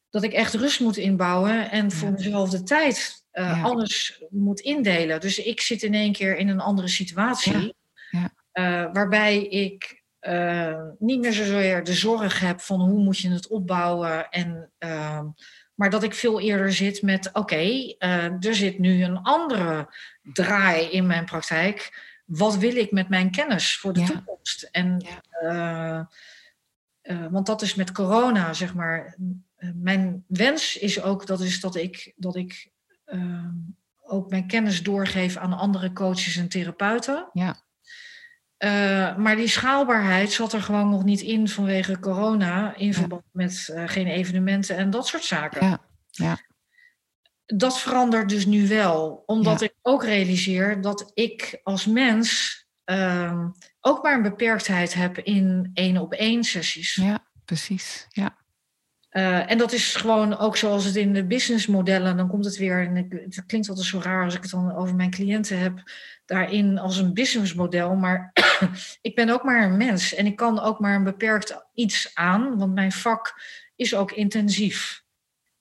dat 0.09 0.23
ik 0.23 0.33
echt 0.33 0.53
rust 0.53 0.79
moet 0.79 0.97
inbouwen 0.97 1.71
en 1.71 1.91
voor 1.91 2.11
mezelf 2.11 2.49
de 2.49 2.63
tijd 2.63 3.25
anders 3.61 4.23
moet 4.29 4.59
indelen. 4.59 5.19
Dus 5.19 5.37
ik 5.39 5.61
zit 5.61 5.83
in 5.83 5.93
één 5.93 6.11
keer 6.11 6.37
in 6.37 6.47
een 6.47 6.59
andere 6.59 6.87
situatie, 6.87 7.75
waarbij 8.93 9.43
ik 9.43 10.03
niet 10.99 11.19
meer 11.21 11.33
zozeer 11.33 11.83
de 11.83 11.93
zorg 11.93 12.39
heb 12.39 12.61
van 12.61 12.79
hoe 12.79 13.03
moet 13.03 13.17
je 13.17 13.29
het 13.29 13.47
opbouwen 13.47 14.29
en... 14.29 14.71
maar 15.77 15.89
dat 15.89 16.03
ik 16.03 16.13
veel 16.13 16.39
eerder 16.39 16.73
zit 16.73 17.01
met: 17.01 17.29
oké, 17.33 17.55
eh, 17.97 18.45
er 18.45 18.55
zit 18.55 18.79
nu 18.79 19.03
een 19.03 19.17
andere 19.17 19.93
draai 20.21 20.85
in 20.85 21.07
mijn 21.07 21.25
praktijk. 21.25 22.05
Wat 22.25 22.57
wil 22.57 22.75
ik 22.75 22.91
met 22.91 23.09
mijn 23.09 23.31
kennis 23.31 23.77
voor 23.77 23.93
de 23.93 23.99
Ja. 23.99 24.05
toekomst? 24.05 24.69
En, 24.71 25.05
Ja. 25.05 25.21
eh, 25.41 25.99
eh, 27.01 27.31
want 27.31 27.45
dat 27.45 27.61
is 27.61 27.75
met 27.75 27.91
corona, 27.91 28.53
zeg 28.53 28.73
maar. 28.73 29.15
mijn 29.73 30.23
wens 30.27 30.77
is 30.77 31.01
ook 31.01 31.25
dat, 31.25 31.41
is 31.41 31.59
dat 31.59 31.75
ik, 31.75 32.13
dat 32.15 32.35
ik 32.35 32.69
ook 34.03 34.29
mijn 34.29 34.47
kennis 34.47 34.83
doorgeef 34.83 35.37
aan 35.37 35.53
andere 35.53 35.93
coaches 35.93 36.35
en 36.35 36.49
therapeuten. 36.49 37.29
Ja. 37.33 37.55
Eh, 38.57 39.15
maar 39.17 39.35
die 39.35 39.47
schaalbaarheid 39.47 40.31
zat 40.31 40.53
er 40.53 40.61
gewoon 40.61 40.89
nog 40.89 41.03
niet 41.03 41.21
in 41.21 41.47
vanwege 41.49 41.99
corona, 41.99 42.75
in 42.75 42.87
Ja. 42.87 42.93
verband 42.93 43.23
met 43.31 43.69
eh, 43.73 43.83
geen 43.87 44.07
evenementen 44.07 44.77
en 44.77 44.89
dat 44.89 45.07
soort 45.07 45.23
zaken. 45.23 45.79
Ja. 46.09 46.37
Dat 47.45 47.79
verandert 47.79 48.29
dus 48.29 48.45
nu 48.45 48.67
wel, 48.67 49.23
omdat 49.25 49.59
Ja. 49.59 49.65
ik 49.65 49.73
ook 49.81 50.03
realiseer 50.03 50.81
dat 50.81 51.11
ik 51.13 51.59
als 51.63 51.85
mens 51.85 52.55
ehm, 52.83 53.47
ook 53.81 54.03
maar 54.03 54.13
een 54.15 54.21
beperktheid 54.21 54.93
heb 54.93 55.17
in 55.17 55.71
één 55.73 55.97
op 55.97 56.13
één 56.13 56.43
sessies. 56.43 56.95
Ja, 56.95 57.25
precies. 57.45 58.05
Ja. 58.09 58.37
Eh, 59.09 59.51
en 59.51 59.57
dat 59.57 59.71
is 59.71 59.95
gewoon 59.95 60.37
ook 60.37 60.57
zoals 60.57 60.85
het 60.85 60.95
in 60.95 61.13
de 61.13 61.25
businessmodellen, 61.25 62.17
dan 62.17 62.27
komt 62.27 62.45
het 62.45 62.57
weer, 62.57 62.87
en 62.87 62.95
het 62.95 63.45
klinkt 63.45 63.69
altijd 63.69 63.87
zo 63.87 63.99
raar 63.99 64.23
als 64.23 64.35
ik 64.35 64.41
het 64.41 64.51
dan 64.51 64.75
over 64.75 64.95
mijn 64.95 65.09
cliënten 65.11 65.59
heb, 65.59 65.91
daarin 66.25 66.77
als 66.77 66.97
een 66.97 67.13
businessmodel, 67.13 67.95
maar 67.95 68.33
ik 69.01 69.15
ben 69.15 69.29
ook 69.29 69.43
maar 69.43 69.63
een 69.63 69.77
mens 69.77 70.13
en 70.13 70.25
ik 70.25 70.35
kan 70.35 70.59
ook 70.59 70.79
maar 70.79 70.95
een 70.95 71.03
beperkt 71.03 71.65
iets 71.73 72.11
aan, 72.13 72.57
want 72.57 72.73
mijn 72.73 72.91
vak 72.91 73.41
is 73.75 73.95
ook 73.95 74.11
intensief. 74.11 75.05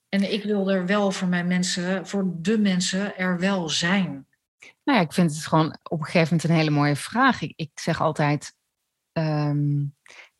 En 0.08 0.32
ik 0.32 0.42
wil 0.42 0.70
er 0.70 0.86
wel 0.86 1.10
voor 1.10 1.28
mijn 1.28 1.46
mensen, 1.46 2.06
voor 2.06 2.32
de 2.36 2.58
mensen 2.58 3.16
er 3.16 3.38
wel 3.38 3.68
zijn. 3.68 4.26
Nou 4.84 4.98
ja, 4.98 5.04
ik 5.04 5.12
vind 5.12 5.34
het 5.34 5.46
gewoon 5.46 5.78
op 5.82 5.98
een 5.98 6.04
gegeven 6.04 6.28
moment 6.28 6.44
een 6.44 6.56
hele 6.56 6.70
mooie 6.70 6.96
vraag. 6.96 7.40
Ik, 7.42 7.52
ik 7.56 7.70
zeg 7.74 8.00
altijd. 8.00 8.54
ehm, 9.12 9.84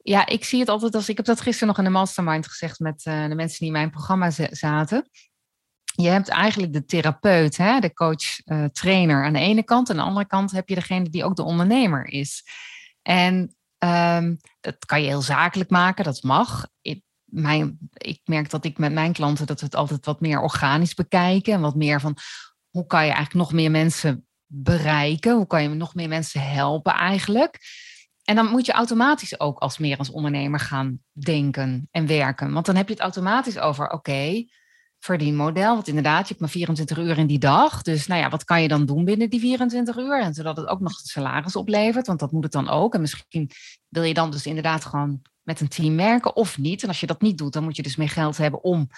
ja, 0.09 0.27
ik 0.27 0.45
zie 0.45 0.61
het 0.61 0.69
altijd 0.69 0.95
als. 0.95 1.09
Ik 1.09 1.17
heb 1.17 1.27
dat 1.27 1.41
gisteren 1.41 1.69
nog 1.69 1.79
in 1.79 1.85
de 1.85 1.91
mastermind 1.91 2.47
gezegd 2.49 2.79
met 2.79 3.05
eh, 3.05 3.29
de 3.29 3.35
mensen 3.35 3.59
die 3.59 3.67
in 3.67 3.73
mijn 3.73 3.91
programma 3.91 4.31
za- 4.31 4.55
zaten. 4.55 5.09
Je 5.95 6.09
hebt 6.09 6.29
eigenlijk 6.29 6.73
de 6.73 6.85
therapeut, 6.85 7.57
hè, 7.57 7.81
de 7.81 7.93
coach, 7.93 8.41
eh, 8.45 8.65
trainer 8.65 9.25
aan 9.25 9.33
de 9.33 9.39
ene 9.39 9.63
kant. 9.63 9.89
En 9.89 9.97
aan 9.97 10.03
de 10.03 10.09
andere 10.09 10.27
kant 10.27 10.51
heb 10.51 10.69
je 10.69 10.75
degene 10.75 11.09
die 11.09 11.25
ook 11.25 11.37
de 11.37 11.43
ondernemer 11.43 12.07
is. 12.07 12.45
En 13.03 13.57
ehm, 13.79 14.35
dat 14.61 14.85
kan 14.85 15.01
je 15.01 15.07
heel 15.07 15.23
zakelijk 15.23 15.71
maken, 15.71 16.05
dat 16.05 16.23
mag. 16.23 16.67
Ik, 16.81 17.03
mijn, 17.25 17.79
ik 17.93 18.21
merk 18.25 18.51
dat 18.51 18.65
ik 18.65 18.79
met 18.79 18.93
mijn 18.93 19.13
klanten 19.13 19.47
dat 19.47 19.61
we 19.61 19.67
het 19.67 19.75
altijd 19.75 20.07
wat 20.07 20.21
meer 20.21 20.41
organisch 20.41 20.95
bekijken. 20.95 21.53
En 21.53 21.61
wat 21.61 21.75
meer 21.75 22.01
van 22.01 22.17
hoe 22.71 22.87
kan 22.87 23.05
je 23.05 23.13
eigenlijk 23.13 23.35
nog 23.35 23.53
meer 23.53 23.71
mensen 23.71 24.27
bereiken? 24.47 25.35
Hoe 25.35 25.47
kan 25.47 25.63
je 25.63 25.69
nog 25.69 25.95
meer 25.95 26.09
mensen 26.09 26.41
helpen 26.41 26.93
eigenlijk? 26.93 27.59
En 28.27 28.35
dan 28.35 28.47
moet 28.47 28.67
je 28.67 28.73
automatisch 28.73 29.41
ook 29.41 29.59
als 29.59 29.79
meer 29.79 29.99
als 29.99 30.11
ondernemer 30.11 30.61
gaan 30.61 30.99
denken 31.13 31.89
en 31.91 32.07
werken. 32.07 32.53
Want 32.53 32.67
dan 32.67 32.77
heb 32.77 32.87
je 32.87 32.95
het 32.95 33.03
automatisch 33.03 33.59
over, 33.59 33.91
oké, 33.91 34.45
verdienmodel. 34.99 35.75
Want 35.75 35.89
inderdaad, 35.89 36.21
je 36.21 36.29
hebt 36.29 36.41
maar 36.41 36.49
24 36.49 36.99
uur 36.99 37.19
in 37.19 37.27
die 37.27 37.39
dag. 37.39 37.83
Dus 37.83 38.07
nou 38.07 38.21
ja, 38.21 38.29
wat 38.29 38.45
kan 38.45 38.63
je 38.63 38.69
dan 38.69 38.87
doen 38.87 39.05
binnen 39.05 39.31
die 39.31 39.41
24 39.41 39.97
uur? 39.97 40.21
En 40.21 40.35
zodat 40.35 40.57
het 40.57 40.67
ook 40.67 40.81
nog 40.81 40.93
salaris 40.93 41.57
oplevert, 41.57 42.07
want 42.07 42.19
dat 42.19 42.33
moet 42.33 42.43
het 42.43 42.53
dan 42.53 42.69
ook. 42.69 42.95
En 42.95 43.01
misschien 43.01 43.51
wil 43.89 44.03
je 44.03 44.15
dan 44.15 44.31
dus 44.31 44.47
inderdaad 44.47 44.85
gewoon 44.85 45.23
met 45.43 45.61
een 45.61 45.69
team 45.69 45.97
werken 45.97 46.37
of 46.37 46.59
niet. 46.59 46.83
En 46.83 46.89
als 46.89 47.01
je 47.01 47.07
dat 47.07 47.21
niet 47.21 47.39
doet, 47.39 47.53
dan 47.53 47.65
moet 47.65 47.77
je 47.77 47.83
dus 47.83 47.97
meer 47.97 48.09
geld 48.09 48.37
hebben 48.37 48.63
om, 48.63 48.89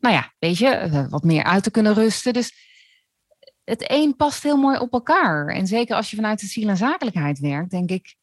nou 0.00 0.14
ja, 0.14 0.32
weet 0.38 0.58
je, 0.58 0.68
eh, 0.68 1.08
wat 1.08 1.24
meer 1.24 1.44
uit 1.44 1.62
te 1.62 1.70
kunnen 1.70 1.94
rusten. 1.94 2.32
Dus 2.32 2.52
het 3.64 3.90
een 3.90 4.16
past 4.16 4.42
heel 4.42 4.56
mooi 4.56 4.78
op 4.78 4.92
elkaar. 4.92 5.46
En 5.46 5.66
zeker 5.66 5.96
als 5.96 6.10
je 6.10 6.16
vanuit 6.16 6.40
de 6.40 6.46
ziel 6.46 6.68
en 6.68 6.76
zakelijkheid 6.76 7.38
werkt, 7.38 7.70
denk 7.70 7.90
ik, 7.90 8.16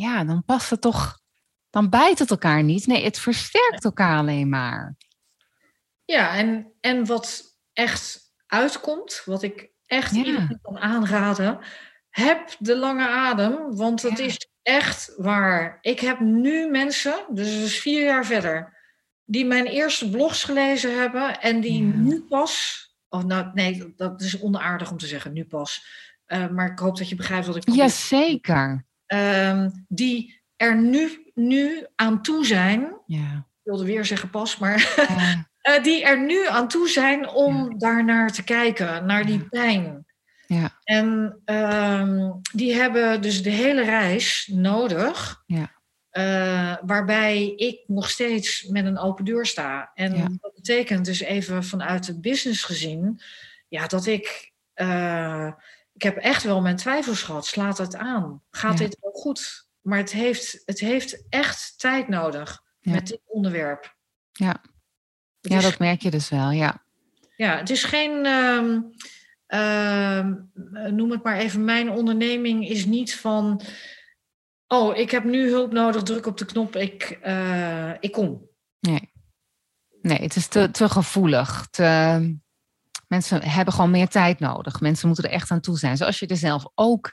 ja, 0.00 0.24
dan 0.24 0.44
past 0.44 0.70
het 0.70 0.80
toch, 0.80 1.18
dan 1.70 1.90
bijt 1.90 2.18
het 2.18 2.30
elkaar 2.30 2.62
niet. 2.62 2.86
Nee, 2.86 3.04
het 3.04 3.18
versterkt 3.18 3.84
elkaar 3.84 4.18
alleen 4.18 4.48
maar. 4.48 4.96
Ja, 6.04 6.36
en, 6.36 6.72
en 6.80 7.06
wat 7.06 7.42
echt 7.72 8.32
uitkomt, 8.46 9.22
wat 9.24 9.42
ik 9.42 9.70
echt 9.86 10.10
Ja. 10.14 10.16
iedereen 10.24 10.58
kan 10.62 10.78
aanraden, 10.78 11.58
heb 12.10 12.56
de 12.58 12.76
lange 12.76 13.08
adem, 13.08 13.76
want 13.76 14.02
het 14.02 14.18
Ja. 14.18 14.24
is 14.24 14.48
echt 14.62 15.14
waar. 15.16 15.78
Ik 15.80 16.00
heb 16.00 16.20
nu 16.20 16.70
mensen, 16.70 17.24
dus 17.30 17.54
dat 17.54 17.64
is 17.64 17.78
vier 17.80 18.04
jaar 18.04 18.26
verder, 18.26 18.78
die 19.24 19.44
mijn 19.44 19.66
eerste 19.66 20.10
blogs 20.10 20.44
gelezen 20.44 20.98
hebben 21.00 21.40
en 21.40 21.60
die 21.60 21.86
Ja. 21.86 21.94
nu 21.94 22.22
pas, 22.22 22.84
of 23.08 23.24
nou 23.24 23.50
nee, 23.54 23.92
dat 23.96 24.20
is 24.20 24.40
onaardig 24.40 24.90
om 24.90 24.96
te 24.98 25.06
zeggen, 25.06 25.32
nu 25.32 25.44
pas, 25.44 25.98
Eh, 26.30 26.48
maar 26.48 26.70
ik 26.70 26.78
hoop 26.78 26.96
dat 26.96 27.08
je 27.08 27.14
begrijpt 27.14 27.46
wat 27.46 27.56
ik 27.56 27.64
bedoel. 27.64 27.80
Jazeker. 27.80 28.86
Ehm, 29.10 29.70
die 29.88 30.40
er 30.56 30.76
nu, 30.76 31.30
nu 31.34 31.86
aan 31.96 32.22
toe 32.22 32.46
zijn, 32.46 32.96
Ja. 33.06 33.34
ik 33.36 33.60
wilde 33.62 33.84
weer 33.84 34.04
zeggen 34.04 34.30
pas, 34.30 34.58
maar 34.58 34.92
Ja. 34.96 35.48
eh, 35.76 35.82
die 35.82 36.04
er 36.04 36.20
nu 36.24 36.48
aan 36.48 36.68
toe 36.68 36.88
zijn 36.88 37.28
om 37.28 37.78
daarnaar 37.78 38.30
te 38.32 38.44
kijken, 38.44 39.06
naar 39.06 39.26
die 39.26 39.38
Ja. 39.38 39.46
pijn. 39.50 40.06
Ja. 40.46 40.78
En 40.84 41.40
ehm, 41.44 42.30
die 42.52 42.74
hebben 42.74 43.22
dus 43.22 43.42
de 43.42 43.50
hele 43.50 43.82
reis 43.84 44.48
nodig 44.52 45.42
Ja. 45.46 45.78
Uh, 46.12 46.76
waarbij 46.86 47.46
ik 47.56 47.80
nog 47.86 48.10
steeds 48.10 48.62
met 48.68 48.84
een 48.84 48.98
open 48.98 49.24
deur 49.24 49.46
sta. 49.46 49.90
En 49.94 50.16
Ja. 50.16 50.28
dat 50.40 50.54
betekent 50.54 51.04
dus 51.04 51.20
even 51.20 51.64
vanuit 51.64 52.06
het 52.06 52.20
business 52.20 52.64
gezien, 52.64 53.20
ja, 53.68 53.86
dat 53.86 54.06
ik, 54.06 54.52
eh, 54.74 55.52
ik 56.00 56.06
heb 56.06 56.16
echt 56.16 56.42
wel 56.42 56.60
mijn 56.60 56.76
twijfels 56.76 57.22
gehad. 57.22 57.46
Slaat 57.46 57.78
het 57.78 57.96
aan? 57.96 58.42
Gaat 58.50 58.78
Ja. 58.78 58.84
dit 58.84 58.98
wel 59.00 59.12
goed? 59.12 59.68
Maar 59.80 59.98
het 59.98 60.12
heeft, 60.12 60.62
het 60.64 60.78
heeft 60.80 61.24
echt 61.28 61.74
tijd 61.78 62.08
nodig 62.08 62.62
Ja. 62.80 62.92
met 62.92 63.06
dit 63.06 63.20
onderwerp. 63.26 63.96
Ja. 64.32 64.60
Het 65.40 65.52
Ja, 65.52 65.56
is 65.56 65.62
dat 65.62 65.78
merk 65.78 66.02
je 66.02 66.10
dus 66.10 66.28
wel, 66.28 66.50
ja. 66.50 66.84
ja, 67.36 67.56
het 67.56 67.70
is 67.70 67.84
geen, 67.84 68.26
ehm, 68.26 68.80
ehm, 69.46 70.34
noem 70.96 71.10
het 71.10 71.22
maar 71.22 71.36
even, 71.36 71.64
mijn 71.64 71.90
onderneming 71.90 72.68
is 72.68 72.84
niet 72.84 73.16
van, 73.16 73.60
oh, 74.66 74.96
ik 74.96 75.10
heb 75.10 75.24
nu 75.24 75.48
hulp 75.48 75.72
nodig, 75.72 76.02
druk 76.02 76.26
op 76.26 76.38
de 76.38 76.44
knop, 76.44 76.76
ik, 76.76 77.18
eh, 77.22 77.92
ik 78.00 78.12
kom. 78.12 78.48
Nee. 78.80 79.12
Nee, 80.02 80.18
het 80.18 80.36
is 80.36 80.46
te, 80.46 80.70
te 80.70 80.88
gevoelig. 80.88 81.66
Te, 81.70 82.39
mensen 83.10 83.42
hebben 83.42 83.74
gewoon 83.74 83.90
meer 83.90 84.08
tijd 84.08 84.38
nodig. 84.38 84.80
Mensen 84.80 85.06
moeten 85.06 85.24
er 85.24 85.30
echt 85.30 85.50
aan 85.50 85.60
toe 85.60 85.78
zijn. 85.78 85.96
Zoals 85.96 86.18
je 86.18 86.26
er 86.26 86.36
zelf 86.36 86.64
ook 86.74 87.12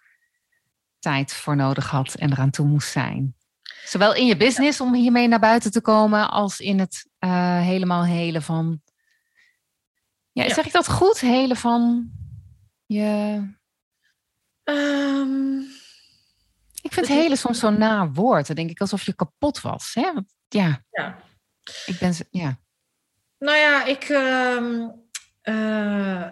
tijd 1.00 1.34
voor 1.34 1.56
nodig 1.56 1.90
had 1.90 2.14
en 2.14 2.32
eraan 2.32 2.50
toe 2.50 2.68
moest 2.68 2.92
zijn. 2.92 3.36
Zowel 3.86 4.16
in 4.16 4.26
je 4.26 4.38
business 4.38 4.82
om 4.82 4.94
hiermee 4.94 5.28
naar 5.28 5.40
buiten 5.40 5.72
te 5.72 5.82
komen, 5.82 6.30
als 6.32 6.60
in 6.60 6.80
het 6.80 7.08
eh, 7.20 7.60
helemaal 7.62 8.06
helen 8.06 8.42
van. 8.42 8.82
Ja, 10.32 10.44
Ja. 10.44 10.54
zeg 10.54 10.66
ik 10.66 10.72
dat 10.72 10.90
goed? 10.90 11.20
Helen 11.20 11.58
van 11.58 12.12
je. 12.86 13.42
Ehm, 14.64 15.60
Ik 16.82 16.94
vind 16.94 17.10
is- 17.10 17.16
helen 17.16 17.38
soms 17.38 17.60
zo'n 17.60 17.78
naar 17.78 18.12
woord. 18.14 18.48
Dan 18.48 18.56
denk 18.56 18.70
ik 18.70 18.82
alsof 18.82 19.04
je 19.04 19.14
kapot 19.14 19.62
was. 19.62 19.92
Hè? 19.94 20.12
Ja, 20.48 20.84
ja. 20.90 21.20
ik 21.86 21.98
ben. 22.00 22.14
Ja. 22.32 22.60
Nou 23.40 23.58
ja, 23.58 23.86
ik, 23.86 24.04
ehm, 24.04 24.88
eh, 25.48 26.28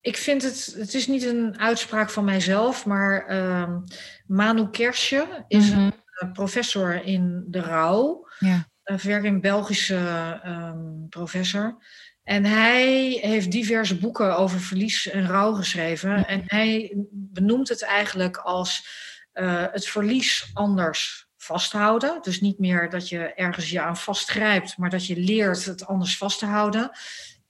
ik 0.00 0.16
vind 0.16 0.42
het, 0.42 0.74
het 0.78 0.94
is 0.94 1.06
niet 1.06 1.22
een 1.24 1.58
uitspraak 1.58 2.10
van 2.10 2.24
mijzelf, 2.24 2.86
maar 2.86 3.26
ehm, 3.26 3.78
Manu 4.26 4.70
Kersje 4.70 5.44
is 5.48 5.70
Mhm. 5.70 5.90
een 6.14 6.32
professor 6.32 7.04
in 7.04 7.44
de 7.48 7.60
rouw. 7.60 8.28
Ja. 8.38 8.72
een 8.84 8.98
verin 8.98 9.40
Belgische 9.40 10.40
ehm, 10.42 11.08
professor. 11.08 11.76
En 12.22 12.44
hij 12.44 13.18
heeft 13.20 13.50
diverse 13.50 13.98
boeken 13.98 14.36
over 14.36 14.60
verlies 14.60 15.08
en 15.10 15.26
rouw 15.26 15.52
geschreven. 15.52 16.26
En 16.26 16.42
hij 16.46 16.96
benoemt 17.10 17.68
het 17.68 17.82
eigenlijk 17.84 18.36
als 18.36 18.86
eh, 19.32 19.64
het 19.72 19.86
verlies 19.86 20.50
anders 20.52 21.28
vasthouden. 21.36 22.18
Dus 22.22 22.40
niet 22.40 22.58
meer 22.58 22.90
dat 22.90 23.08
je 23.08 23.18
ergens 23.34 23.70
je 23.70 23.80
aan 23.80 23.96
vastgrijpt, 23.96 24.76
maar 24.78 24.90
dat 24.90 25.06
je 25.06 25.16
leert 25.16 25.64
het 25.64 25.86
anders 25.86 26.16
vast 26.16 26.38
te 26.38 26.46
houden. 26.46 26.90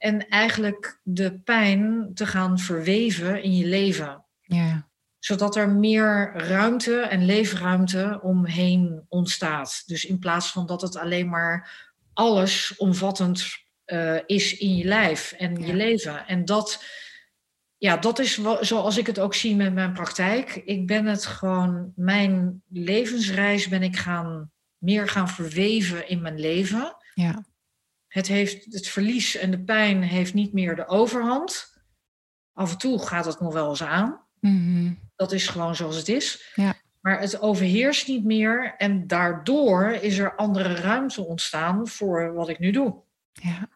En 0.05 0.29
eigenlijk 0.29 1.01
de 1.03 1.39
pijn 1.41 2.11
te 2.15 2.27
gaan 2.27 2.59
verweven 2.59 3.43
in 3.43 3.57
je 3.57 3.67
leven 3.67 4.25
ja. 4.41 4.89
zodat 5.19 5.57
er 5.57 5.69
meer 5.69 6.33
ruimte 6.37 7.01
en 7.01 7.25
leefruimte 7.25 8.19
omheen 8.23 9.05
ontstaat. 9.09 9.83
Dus 9.87 10.05
in 10.05 10.19
plaats 10.19 10.51
van 10.51 10.67
dat 10.67 10.81
het 10.83 10.97
alleen 10.97 11.29
maar 11.29 11.71
alles 12.13 12.77
omvattend 12.77 13.47
eh, 13.85 14.17
is 14.27 14.57
in 14.57 14.77
je 14.77 14.85
lijf 14.85 15.33
en 15.33 15.61
Ja. 15.61 15.67
je 15.67 15.75
leven. 15.75 16.27
En 16.27 16.45
dat, 16.45 16.85
ja, 17.77 17.97
dat 17.97 18.19
is 18.19 18.41
zoals 18.61 18.97
ik 18.97 19.07
het 19.07 19.19
ook 19.19 19.35
zie 19.35 19.57
met 19.57 19.75
mijn 19.75 19.93
praktijk. 19.93 20.55
Ik 20.65 20.87
ben 20.87 21.07
het 21.07 21.27
gewoon, 21.27 21.93
mijn 21.97 22.63
levensreis 22.69 23.69
ben 23.69 23.83
ik 23.83 23.97
gaan 23.97 24.51
meer 24.79 25.09
gaan 25.09 25.29
verweven 25.29 26.09
in 26.09 26.23
mijn 26.23 26.41
leven. 26.41 26.97
Ja. 27.15 27.45
Het, 28.15 28.27
heeft, 28.27 28.75
het 28.75 28.89
verlies 28.89 29.37
en 29.37 29.51
de 29.51 29.61
pijn 29.61 30.03
heeft 30.03 30.35
niet 30.35 30.53
meer 30.53 30.77
de 30.77 30.87
overhand. 30.87 31.79
Af 32.53 32.71
en 32.71 32.79
toe 32.79 32.99
gaat 32.99 33.25
het 33.25 33.41
nog 33.41 33.53
wel 33.53 33.69
eens 33.69 33.83
aan. 33.83 34.21
Mhm. 34.41 34.93
Dat 35.17 35.33
is 35.33 35.49
gewoon 35.49 35.75
zoals 35.75 35.97
het 35.97 36.09
is. 36.09 36.53
Ja. 36.55 36.75
Maar 37.01 37.21
het 37.21 37.41
overheerst 37.41 38.09
niet 38.09 38.25
meer. 38.25 38.75
En 38.77 39.07
daardoor 39.07 39.91
is 39.91 40.19
er 40.19 40.37
andere 40.37 40.75
ruimte 40.75 41.25
ontstaan 41.25 41.89
voor 41.89 42.35
wat 42.35 42.49
ik 42.49 42.59
nu 42.59 42.71
doe. 42.71 43.03
Ja. 43.33 43.69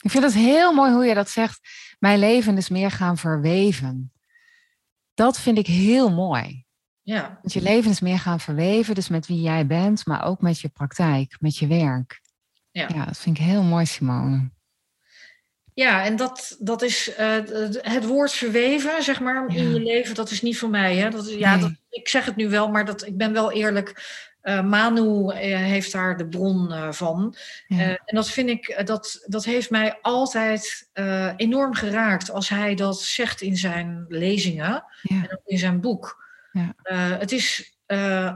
Ik 0.00 0.10
vind 0.10 0.24
het 0.24 0.34
heel 0.34 0.72
mooi 0.72 0.92
hoe 0.92 1.04
je 1.04 1.14
dat 1.14 1.30
zegt. 1.30 1.60
Mijn 1.98 2.18
leven 2.18 2.56
is 2.56 2.68
meer 2.68 2.90
gaan 2.90 3.18
verweven. 3.18 4.12
Dat 5.14 5.38
vind 5.38 5.58
ik 5.58 5.66
heel 5.66 6.10
mooi. 6.10 6.64
Ja, 7.02 7.38
Want 7.40 7.52
je 7.52 7.62
leven 7.62 7.90
is 7.90 8.00
meer 8.00 8.18
gaan 8.18 8.40
verweven, 8.40 8.94
dus 8.94 9.08
met 9.08 9.26
wie 9.26 9.40
jij 9.40 9.66
bent, 9.66 10.06
maar 10.06 10.24
ook 10.24 10.40
met 10.40 10.60
je 10.60 10.68
praktijk, 10.68 11.36
met 11.40 11.56
je 11.56 11.66
werk. 11.66 12.24
Ja. 12.76 12.88
ja 12.94 13.04
dat 13.04 13.18
vind 13.18 13.38
ik 13.38 13.44
heel 13.44 13.62
mooi, 13.62 13.86
Simone. 13.86 14.50
ja 15.74 16.04
en 16.04 16.16
dat, 16.16 16.56
dat 16.58 16.82
is 16.82 17.14
eh, 17.14 17.32
het- 17.82 18.06
woord 18.06 18.32
verweven, 18.32 19.02
zeg 19.02 19.20
maar, 19.20 19.48
in 19.48 19.72
je 19.72 19.80
leven. 19.80 20.14
Dat 20.14 20.30
is 20.30 20.42
niet 20.42 20.58
voor 20.58 20.70
mij. 20.70 20.96
Hè? 20.96 21.10
Dat, 21.10 21.30
ja, 21.32 21.52
Nee. 21.52 21.60
dat, 21.60 21.72
ik 21.90 22.08
zeg 22.08 22.24
het 22.24 22.36
nu 22.36 22.48
wel, 22.48 22.68
maar 22.70 22.84
dat, 22.84 23.06
ik 23.06 23.16
ben 23.16 23.32
wel 23.32 23.52
eerlijk. 23.52 24.14
Eh, 24.40 24.62
Manu 24.62 25.28
eh, 25.30 25.56
heeft 25.58 25.92
daar 25.92 26.16
de 26.16 26.28
bron 26.28 26.92
van. 26.94 27.34
Ja. 27.66 27.78
En 28.04 28.16
dat 28.16 28.30
vind 28.30 28.48
ik, 28.48 28.82
dat, 28.86 29.24
dat 29.26 29.44
heeft 29.44 29.70
mij 29.70 29.98
altijd 30.02 30.90
enorm 31.36 31.74
geraakt 31.74 32.30
als 32.30 32.48
hij 32.48 32.74
dat 32.74 33.00
zegt 33.00 33.40
in 33.40 33.56
zijn 33.56 34.04
lezingen. 34.08 34.84
ja. 35.02 35.22
en 35.22 35.32
ook 35.32 35.46
in 35.46 35.58
zijn 35.58 35.80
boek. 35.80 36.24
Ja. 36.52 36.74
Het 37.18 37.32
is 37.32 37.74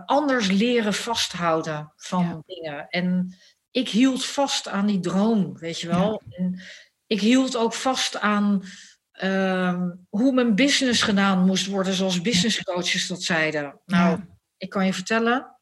anders 0.07 0.47
leren 0.51 0.95
vasthouden 0.95 1.93
van 1.97 2.43
dingen. 2.47 2.88
En 2.88 3.34
ik 3.70 3.88
hield 3.88 4.24
vast 4.24 4.68
aan 4.68 4.86
die 4.86 5.00
droom, 5.00 5.58
weet 5.58 5.80
je 5.80 5.88
wel. 5.88 6.22
En 6.30 6.60
ik 7.06 7.20
hield 7.20 7.56
ook 7.56 7.74
vast 7.74 8.20
aan 8.20 8.62
ehm, 9.12 9.90
hoe 10.08 10.32
mijn 10.32 10.54
business 10.54 11.02
gedaan 11.02 11.46
moest 11.46 11.66
worden, 11.66 11.92
zoals 11.92 12.20
business 12.20 12.62
coaches 12.62 13.06
dat 13.06 13.22
zeiden. 13.22 13.80
Nou, 13.86 14.10
Ja. 14.10 14.26
ik 14.56 14.68
kan 14.68 14.86
je 14.86 14.92
vertellen, 14.92 15.56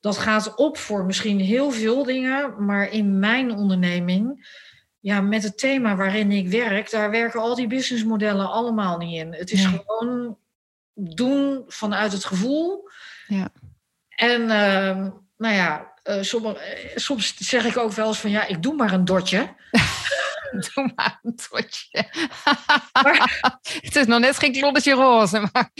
dat 0.00 0.18
gaat 0.18 0.54
op 0.54 0.76
voor 0.78 1.04
misschien 1.04 1.40
heel 1.40 1.70
veel 1.70 2.02
dingen, 2.04 2.64
maar 2.64 2.90
in 2.90 3.18
mijn 3.18 3.50
onderneming, 3.50 4.48
ja, 5.00 5.20
met 5.20 5.42
het 5.42 5.58
thema 5.58 5.96
waarin 5.96 6.32
ik 6.32 6.48
werk, 6.48 6.90
daar 6.90 7.10
werken 7.10 7.40
al 7.40 7.54
die 7.54 7.66
businessmodellen 7.66 8.50
allemaal 8.50 8.98
niet 8.98 9.18
in. 9.20 9.32
Het 9.32 9.50
is 9.50 9.64
gewoon 9.66 10.38
doen 10.94 11.62
vanuit 11.66 12.12
het 12.12 12.24
gevoel. 12.24 12.88
Ja. 13.26 13.48
En 14.08 14.50
ehm, 14.50 15.10
nou 15.36 15.54
ja, 15.54 15.93
eh, 16.04 16.22
sommige, 16.22 16.58
eh, 16.58 16.96
soms 16.96 17.34
zeg 17.36 17.64
ik 17.64 17.76
ook 17.76 17.92
wel 17.92 18.06
eens 18.06 18.18
van 18.18 18.30
ja, 18.30 18.46
ik 18.46 18.62
doe 18.62 18.74
maar 18.74 18.92
een 18.92 19.04
dotje. 19.04 19.48
Doe 20.74 20.92
maar 20.94 21.18
een 21.22 21.36
totje. 21.50 22.04
het 23.82 23.96
is 23.96 24.06
nog 24.06 24.20
net 24.20 24.38
geen 24.38 24.52
kloddetje 24.52 24.92
roze, 24.92 25.48
maar 25.52 25.70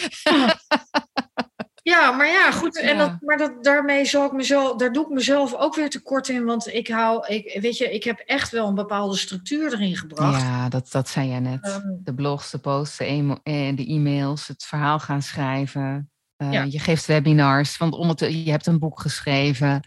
Ja, 1.83 2.11
maar 2.11 2.27
ja, 2.27 2.51
goed. 2.51 2.81
En 2.81 2.97
Ja. 2.97 3.07
dat, 3.07 3.21
maar 3.21 3.37
dat, 3.39 3.65
daarmee 3.65 4.05
zal 4.05 4.27
ik 4.27 4.33
mezelf, 4.33 4.77
daar 4.77 4.93
doe 4.93 5.05
ik 5.05 5.11
mezelf 5.11 5.55
ook 5.55 5.75
weer 5.75 5.91
tekort 5.91 6.29
in. 6.29 6.45
Want 6.45 6.67
ik 6.75 6.89
hou, 6.89 7.27
ik, 7.27 7.61
weet 7.61 7.77
je, 7.77 7.93
ik 7.95 8.05
heb 8.05 8.19
echt 8.19 8.51
wel 8.51 8.69
een 8.69 8.75
bepaalde 8.75 9.17
structuur 9.17 9.73
erin 9.73 9.97
gebracht. 9.97 10.41
ja, 10.43 10.69
dat, 10.69 10.91
dat 10.91 11.09
zei 11.09 11.29
jij 11.29 11.41
net. 11.41 11.63
Ehm, 11.65 11.81
De 11.87 12.15
blogs, 12.15 12.51
de 12.51 12.59
posts, 12.59 12.97
de, 12.97 13.41
eh, 13.43 13.77
de 13.77 13.87
e-mails, 13.87 14.47
het 14.49 14.65
verhaal 14.65 14.99
gaan 14.99 15.23
schrijven. 15.23 16.11
Ja. 16.37 16.63
Je 16.63 16.79
geeft 16.79 17.07
webinars, 17.07 17.77
want 17.77 17.95
om 17.95 18.09
het, 18.09 18.21
je 18.21 18.51
hebt 18.51 18.67
een 18.67 18.79
boek 18.79 19.01
geschreven. 19.01 19.81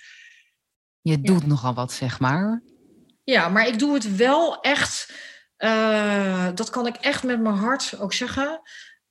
Je 1.09 1.21
doet 1.21 1.45
nogal 1.47 1.73
wat, 1.73 1.91
zeg 1.91 2.19
maar. 2.19 2.61
Ja, 3.23 3.49
maar 3.49 3.67
ik 3.67 3.79
doe 3.79 3.93
het 3.93 4.15
wel 4.15 4.61
echt. 4.61 5.11
eh, 5.57 6.47
dat 6.55 6.69
kan 6.69 6.87
ik 6.87 6.95
echt 6.95 7.23
met 7.23 7.39
mijn 7.41 7.55
hart 7.55 7.99
ook 7.99 8.13
zeggen. 8.13 8.61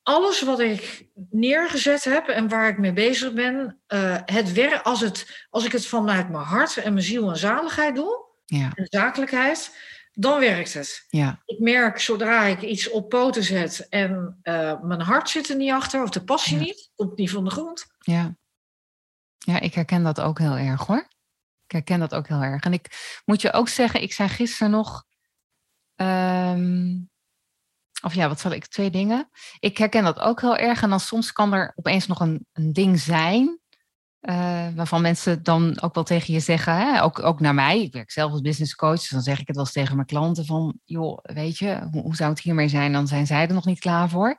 Alles 0.03 0.42
wat 0.42 0.61
ik 0.61 1.09
neergezet 1.30 2.05
heb 2.05 2.28
en 2.28 2.49
waar 2.49 2.68
ik 2.68 2.78
mee 2.78 2.92
bezig 2.92 3.32
ben, 3.32 3.80
eh, 3.86 4.16
het 4.24 4.53
werk, 4.53 4.82
als, 4.82 5.01
het, 5.01 5.47
als 5.51 5.64
ik 5.64 5.72
het 5.72 5.86
vanuit 5.86 6.28
mijn 6.28 6.44
hart 6.44 6.76
en 6.76 6.92
mijn 6.92 7.05
ziel 7.05 7.30
en 7.30 7.36
zaligheid 7.36 7.94
doe, 7.97 8.24
Ja, 8.44 8.70
en 8.74 8.86
zakelijkheid, 8.90 9.76
dan 10.12 10.38
werkt 10.40 10.72
het. 10.74 11.05
ja, 11.09 11.42
Ik 11.44 11.59
merk 11.59 12.01
zodra 12.01 12.42
ik 12.44 12.62
iets 12.62 12.90
op 12.90 13.09
poten 13.09 13.42
zet 13.42 13.86
en 13.88 14.38
eh, 14.42 14.80
mijn 14.82 15.01
hart 15.01 15.28
zit 15.30 15.49
er 15.49 15.57
niet 15.57 15.72
achter, 15.72 16.03
of 16.03 16.11
de 16.11 16.24
passie 16.24 16.57
Ja. 16.59 16.62
niet, 16.62 16.90
komt 16.97 17.16
niet 17.16 17.30
van 17.30 17.44
de 17.44 17.51
grond. 17.51 17.86
ja. 17.99 18.36
Ja, 19.38 19.61
ik 19.61 19.74
herken 19.74 20.03
dat 20.03 20.20
ook 20.20 20.38
heel 20.38 20.57
erg 20.57 20.86
hoor. 20.86 21.09
Ik 21.67 21.73
herken 21.73 21.99
dat 22.01 22.14
ook 22.14 22.29
heel 22.29 22.43
erg. 22.43 22.64
En 22.64 22.73
ik 22.73 23.21
moet 23.25 23.41
je 23.41 23.53
ook 23.53 23.69
zeggen, 23.69 24.03
ik 24.03 24.12
zei 24.12 24.29
gisteren 24.29 24.71
nog. 24.71 25.05
ehm, 25.97 26.95
of 28.03 28.14
ja, 28.14 28.29
wat 28.29 28.41
zal 28.41 28.53
ik? 28.53 28.67
Twee 28.67 28.91
dingen. 28.91 29.29
Ik 29.59 29.79
herken 29.79 30.05
dat 30.05 30.19
ook 30.19 30.41
heel 30.41 30.57
erg. 30.57 30.83
En 30.83 30.91
dan 30.91 31.01
soms 31.01 31.33
kan 31.33 31.53
er 31.53 31.73
opeens 31.77 32.07
nog 32.07 32.21
een, 32.21 32.47
een 32.53 32.73
ding 32.73 33.01
zijn. 33.01 33.61
eh, 34.21 34.69
waarvan 34.75 35.03
mensen 35.03 35.43
dan 35.43 35.81
ook 35.81 35.95
wel 35.95 36.05
tegen 36.05 36.35
je 36.35 36.41
zeggen, 36.41 36.77
hè, 36.77 37.03
ook, 37.03 37.19
ook 37.23 37.41
naar 37.41 37.55
mij. 37.55 37.83
Ik 37.83 37.93
werk 37.93 38.11
zelf 38.11 38.33
als 38.33 38.41
business 38.41 38.75
coach. 38.75 38.99
Dus 39.01 39.09
dan 39.09 39.23
zeg 39.23 39.41
ik 39.41 39.47
het 39.47 39.57
wel 39.57 39.64
eens 39.64 39.75
tegen 39.75 39.95
mijn 39.95 40.07
klanten 40.07 40.47
van, 40.47 40.79
joh, 40.85 41.19
weet 41.23 41.59
je, 41.59 41.89
hoe, 41.91 42.03
hoe 42.03 42.17
zou 42.17 42.31
het 42.31 42.41
hiermee 42.41 42.69
zijn? 42.69 42.93
Dan 42.93 43.07
zijn 43.09 43.27
zij 43.27 43.49
er 43.49 43.55
nog 43.55 43.64
niet 43.67 43.79
klaar 43.81 44.09
voor. 44.09 44.39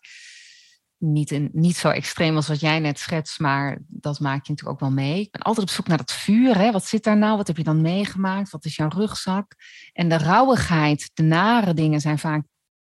Niet, 0.98 1.32
in, 1.32 1.50
niet 1.54 1.78
zo 1.78 1.90
extreem 1.90 2.36
als 2.36 2.48
wat 2.48 2.60
jij 2.60 2.80
net 2.80 3.00
schetst, 3.00 3.40
maar 3.40 3.78
dat 3.88 4.20
maak 4.20 4.46
je 4.46 4.52
natuurlijk 4.52 4.70
ook 4.70 4.90
wel 4.90 5.04
mee. 5.06 5.20
Ik 5.20 5.32
ben 5.32 5.42
altijd 5.42 5.68
op 5.68 5.74
zoek 5.74 5.88
naar 5.88 5.98
dat 5.98 6.12
vuur. 6.12 6.58
Hè? 6.58 6.72
Wat 6.72 6.86
zit 6.86 7.04
daar 7.04 7.18
nou? 7.18 7.38
Wat 7.38 7.48
heb 7.48 7.58
je 7.58 7.64
dan 7.64 7.82
meegemaakt? 7.82 8.50
Wat 8.50 8.66
is 8.66 8.76
jouw 8.76 8.90
rugzak? 8.90 9.56
En 9.94 10.10
de 10.10 10.18
rauwigheid, 10.18 11.12
de 11.14 11.24
nare 11.24 11.74
dingen 11.74 12.02
zijn 12.02 12.20
vaak 12.20 12.44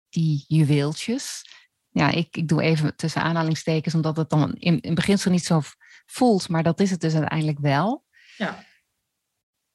die 0.09 0.45
juweeltjes. 0.47 1.45
Ja, 1.89 2.11
ik, 2.11 2.37
ik 2.37 2.49
doe 2.49 2.63
even 2.63 2.97
tussen 2.97 3.23
aanhalingstekens, 3.23 3.95
omdat 3.95 4.17
het 4.17 4.31
dan 4.31 4.53
in, 4.53 4.81
in 4.81 4.95
beginsel 4.95 5.31
niet 5.31 5.45
zo 5.45 5.61
voelt, 6.07 6.49
maar 6.49 6.63
dat 6.63 6.81
is 6.81 6.91
het 6.91 7.01
dus 7.01 7.15
uiteindelijk 7.15 7.59
wel. 7.59 8.05
Ja. 8.37 8.65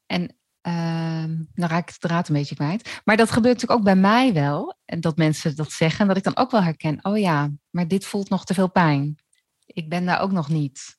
En 0.06 0.38
Ehm, 0.66 1.36
dan 1.54 1.70
raak 1.70 1.90
ik 1.90 2.02
de 2.02 2.08
draad 2.08 2.28
een 2.28 2.36
beetje 2.36 2.56
kwijt. 2.56 3.02
Maar 3.04 3.18
dat 3.18 3.32
gebeurt 3.32 3.54
natuurlijk 3.54 3.80
ook 3.80 3.86
bij 3.86 3.96
mij 3.96 4.34
wel. 4.34 4.78
En 4.86 5.02
dat 5.02 5.18
mensen 5.18 5.56
dat 5.56 5.72
zeggen. 5.72 6.08
Dat 6.08 6.18
ik 6.18 6.24
dan 6.24 6.38
ook 6.38 6.52
wel 6.52 6.64
herken. 6.64 7.00
Oh 7.02 7.18
ja, 7.18 7.50
maar 7.70 7.88
dit 7.88 8.06
voelt 8.06 8.30
nog 8.30 8.46
te 8.46 8.54
veel 8.54 8.72
pijn. 8.72 9.16
Ik 9.66 9.90
ben 9.90 10.06
daar 10.06 10.20
ook 10.20 10.32
nog 10.32 10.50
niet. 10.50 10.98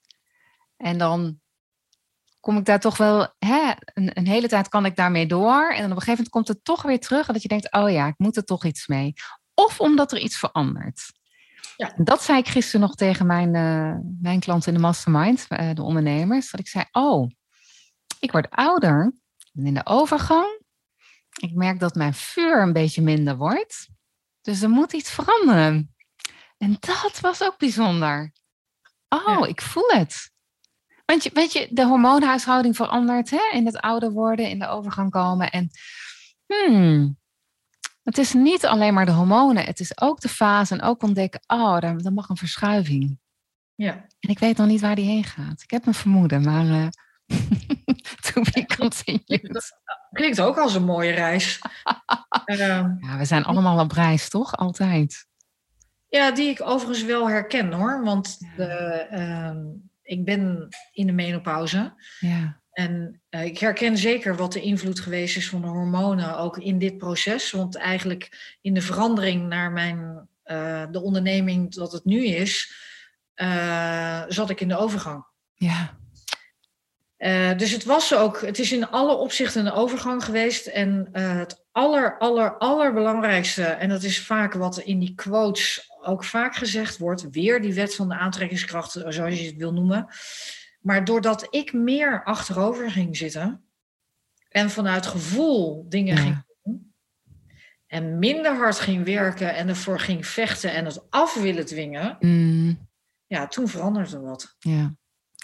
En 0.76 0.98
dan 0.98 1.40
kom 2.40 2.56
ik 2.56 2.64
daar 2.64 2.80
toch 2.80 2.96
wel... 2.96 3.34
Hè, 3.38 3.72
een, 3.84 4.10
een 4.18 4.26
hele 4.26 4.48
tijd 4.48 4.68
kan 4.68 4.84
ik 4.84 4.96
daarmee 4.96 5.26
door. 5.26 5.70
En 5.70 5.80
dan 5.80 5.90
op 5.90 5.96
een 5.96 6.02
gegeven 6.02 6.10
moment 6.10 6.28
komt 6.28 6.48
het 6.48 6.64
toch 6.64 6.82
weer 6.82 7.00
terug. 7.00 7.26
En 7.26 7.32
dat 7.32 7.42
je 7.42 7.48
denkt, 7.48 7.72
oh 7.72 7.90
ja, 7.90 8.06
ik 8.06 8.18
moet 8.18 8.36
er 8.36 8.44
toch 8.44 8.64
iets 8.64 8.86
mee. 8.86 9.12
Of 9.54 9.80
omdat 9.80 10.12
er 10.12 10.18
iets 10.18 10.38
verandert. 10.38 11.12
Ja. 11.76 11.92
Dat 11.96 12.22
zei 12.22 12.38
ik 12.38 12.48
gisteren 12.48 12.80
nog 12.80 12.94
tegen 12.94 13.26
mijn, 13.26 13.54
uh, 13.54 13.96
mijn 14.20 14.40
klanten 14.40 14.68
in 14.68 14.74
de 14.74 14.84
mastermind. 14.86 15.46
Uh, 15.48 15.70
de 15.74 15.82
ondernemers. 15.82 16.50
Dat 16.50 16.60
ik 16.60 16.68
zei, 16.68 16.84
oh, 16.92 17.30
ik 18.20 18.32
word 18.32 18.50
ouder 18.50 19.12
in 19.64 19.74
de 19.74 19.86
overgang, 19.86 20.60
ik 21.40 21.54
merk 21.54 21.80
dat 21.80 21.94
mijn 21.94 22.14
vuur 22.14 22.62
een 22.62 22.72
beetje 22.72 23.02
minder 23.02 23.36
wordt. 23.36 23.88
Dus 24.40 24.62
er 24.62 24.70
moet 24.70 24.92
iets 24.92 25.10
veranderen. 25.10 25.94
En 26.58 26.76
dat 26.80 27.18
was 27.20 27.42
ook 27.42 27.58
bijzonder. 27.58 28.32
Oh, 29.08 29.48
ik 29.48 29.60
voel 29.60 29.88
het. 29.88 30.30
Want 31.04 31.22
je, 31.22 31.30
weet 31.32 31.52
je, 31.52 31.68
de 31.70 31.84
hormoonhuishouding 31.84 32.76
verandert 32.76 33.30
hè? 33.30 33.50
in 33.52 33.66
het 33.66 33.80
ouder 33.80 34.10
worden, 34.10 34.48
in 34.48 34.58
de 34.58 34.68
overgang 34.68 35.10
komen. 35.10 35.50
En 35.50 35.70
hmm, 36.46 37.18
het 38.02 38.18
is 38.18 38.32
niet 38.32 38.66
alleen 38.66 38.94
maar 38.94 39.06
de 39.06 39.12
hormonen, 39.12 39.64
het 39.64 39.80
is 39.80 40.00
ook 40.00 40.20
de 40.20 40.28
fase 40.28 40.74
en 40.74 40.82
ook 40.82 41.02
ontdekken, 41.02 41.40
oh, 41.46 41.78
daar, 41.78 42.12
mag 42.12 42.28
een 42.28 42.36
verschuiving. 42.36 43.18
Ja. 43.74 43.92
En 44.20 44.30
ik 44.30 44.38
weet 44.38 44.56
nog 44.56 44.66
niet 44.66 44.80
waar 44.80 44.94
die 44.94 45.04
heen 45.04 45.24
gaat. 45.24 45.62
Ik 45.62 45.70
heb 45.70 45.86
een 45.86 45.94
vermoeden, 45.94 46.42
maar 46.42 46.66
uh, 46.66 46.86
to 48.36 48.50
be 48.52 48.66
continued. 48.76 49.72
Klinkt 50.12 50.40
ook 50.40 50.58
als 50.58 50.74
een 50.74 50.84
mooie 50.84 51.12
reis. 51.12 51.58
Ehm, 52.44 52.94
ja, 53.00 53.18
we 53.18 53.24
zijn 53.24 53.44
allemaal 53.44 53.80
op 53.80 53.92
reis, 53.92 54.28
toch? 54.28 54.56
Altijd. 54.56 55.26
Ja, 56.08 56.30
die 56.30 56.48
ik 56.48 56.62
overigens 56.62 57.04
wel 57.04 57.28
herken 57.28 57.72
hoor. 57.72 58.04
Want 58.04 58.38
de, 58.56 58.64
ehm, 59.10 59.64
ik 60.02 60.24
ben 60.24 60.68
in 60.92 61.06
de 61.06 61.12
menopauze. 61.12 61.94
Ja. 62.20 62.60
En 62.72 63.20
uh, 63.30 63.44
ik 63.44 63.58
herken 63.58 63.98
zeker 63.98 64.36
wat 64.36 64.52
de 64.52 64.60
invloed 64.60 65.00
geweest 65.00 65.36
is 65.36 65.48
van 65.48 65.60
de 65.60 65.66
hormonen 65.66 66.38
ook 66.38 66.58
in 66.58 66.78
dit 66.78 66.98
proces. 66.98 67.50
Want 67.50 67.76
eigenlijk 67.76 68.56
in 68.60 68.74
de 68.74 68.82
verandering 68.82 69.48
naar 69.48 69.72
mijn, 69.72 70.28
uh, 70.44 70.84
de 70.90 71.02
onderneming 71.02 71.74
dat 71.74 71.92
het 71.92 72.04
nu 72.04 72.24
is, 72.24 72.74
zat 74.28 74.50
ik 74.50 74.60
in 74.60 74.68
de 74.68 74.76
overgang. 74.76 75.24
Ja. 75.54 75.96
Uh, 77.18 77.56
dus 77.56 77.70
het 77.70 77.84
was 77.84 78.14
ook, 78.14 78.40
het 78.40 78.58
is 78.58 78.72
in 78.72 78.88
alle 78.88 79.14
opzichten 79.14 79.66
een 79.66 79.72
overgang 79.72 80.24
geweest. 80.24 80.66
En 80.66 81.08
uh, 81.12 81.38
het 81.38 81.64
aller, 81.72 82.18
aller, 82.18 82.58
allerbelangrijkste, 82.58 83.64
en 83.64 83.88
dat 83.88 84.02
is 84.02 84.26
vaak 84.26 84.52
wat 84.52 84.78
in 84.78 84.98
die 84.98 85.14
quotes 85.14 85.90
ook 86.02 86.24
vaak 86.24 86.54
gezegd 86.54 86.98
wordt, 86.98 87.30
weer 87.30 87.60
die 87.60 87.74
wet 87.74 87.94
van 87.94 88.08
de 88.08 88.14
aantrekkingskracht, 88.14 88.90
zoals 88.90 89.40
je 89.40 89.46
het 89.46 89.56
wil 89.56 89.72
noemen. 89.72 90.08
Maar 90.80 91.04
doordat 91.04 91.46
ik 91.50 91.72
meer 91.72 92.24
achterover 92.24 92.90
ging 92.90 93.16
zitten 93.16 93.64
en 94.48 94.70
vanuit 94.70 95.06
gevoel 95.06 95.88
dingen 95.88 96.16
ja. 96.16 96.22
ging 96.22 96.44
doen 96.62 96.94
en 97.86 98.18
minder 98.18 98.56
hard 98.56 98.80
ging 98.80 99.04
werken 99.04 99.54
en 99.54 99.68
ervoor 99.68 100.00
ging 100.00 100.26
vechten 100.26 100.72
en 100.74 100.84
het 100.84 101.10
af 101.10 101.34
willen 101.34 101.66
dwingen, 101.66 102.16
mm. 102.20 102.88
ja, 103.26 103.46
toen 103.46 103.68
veranderde 103.68 104.20
wat. 104.20 104.56
Ja, 104.58 104.94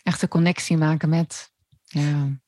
echt 0.02 0.22
een 0.22 0.28
connectie 0.28 0.76
maken 0.76 1.08
met 1.08 1.51
ja, 1.92 2.40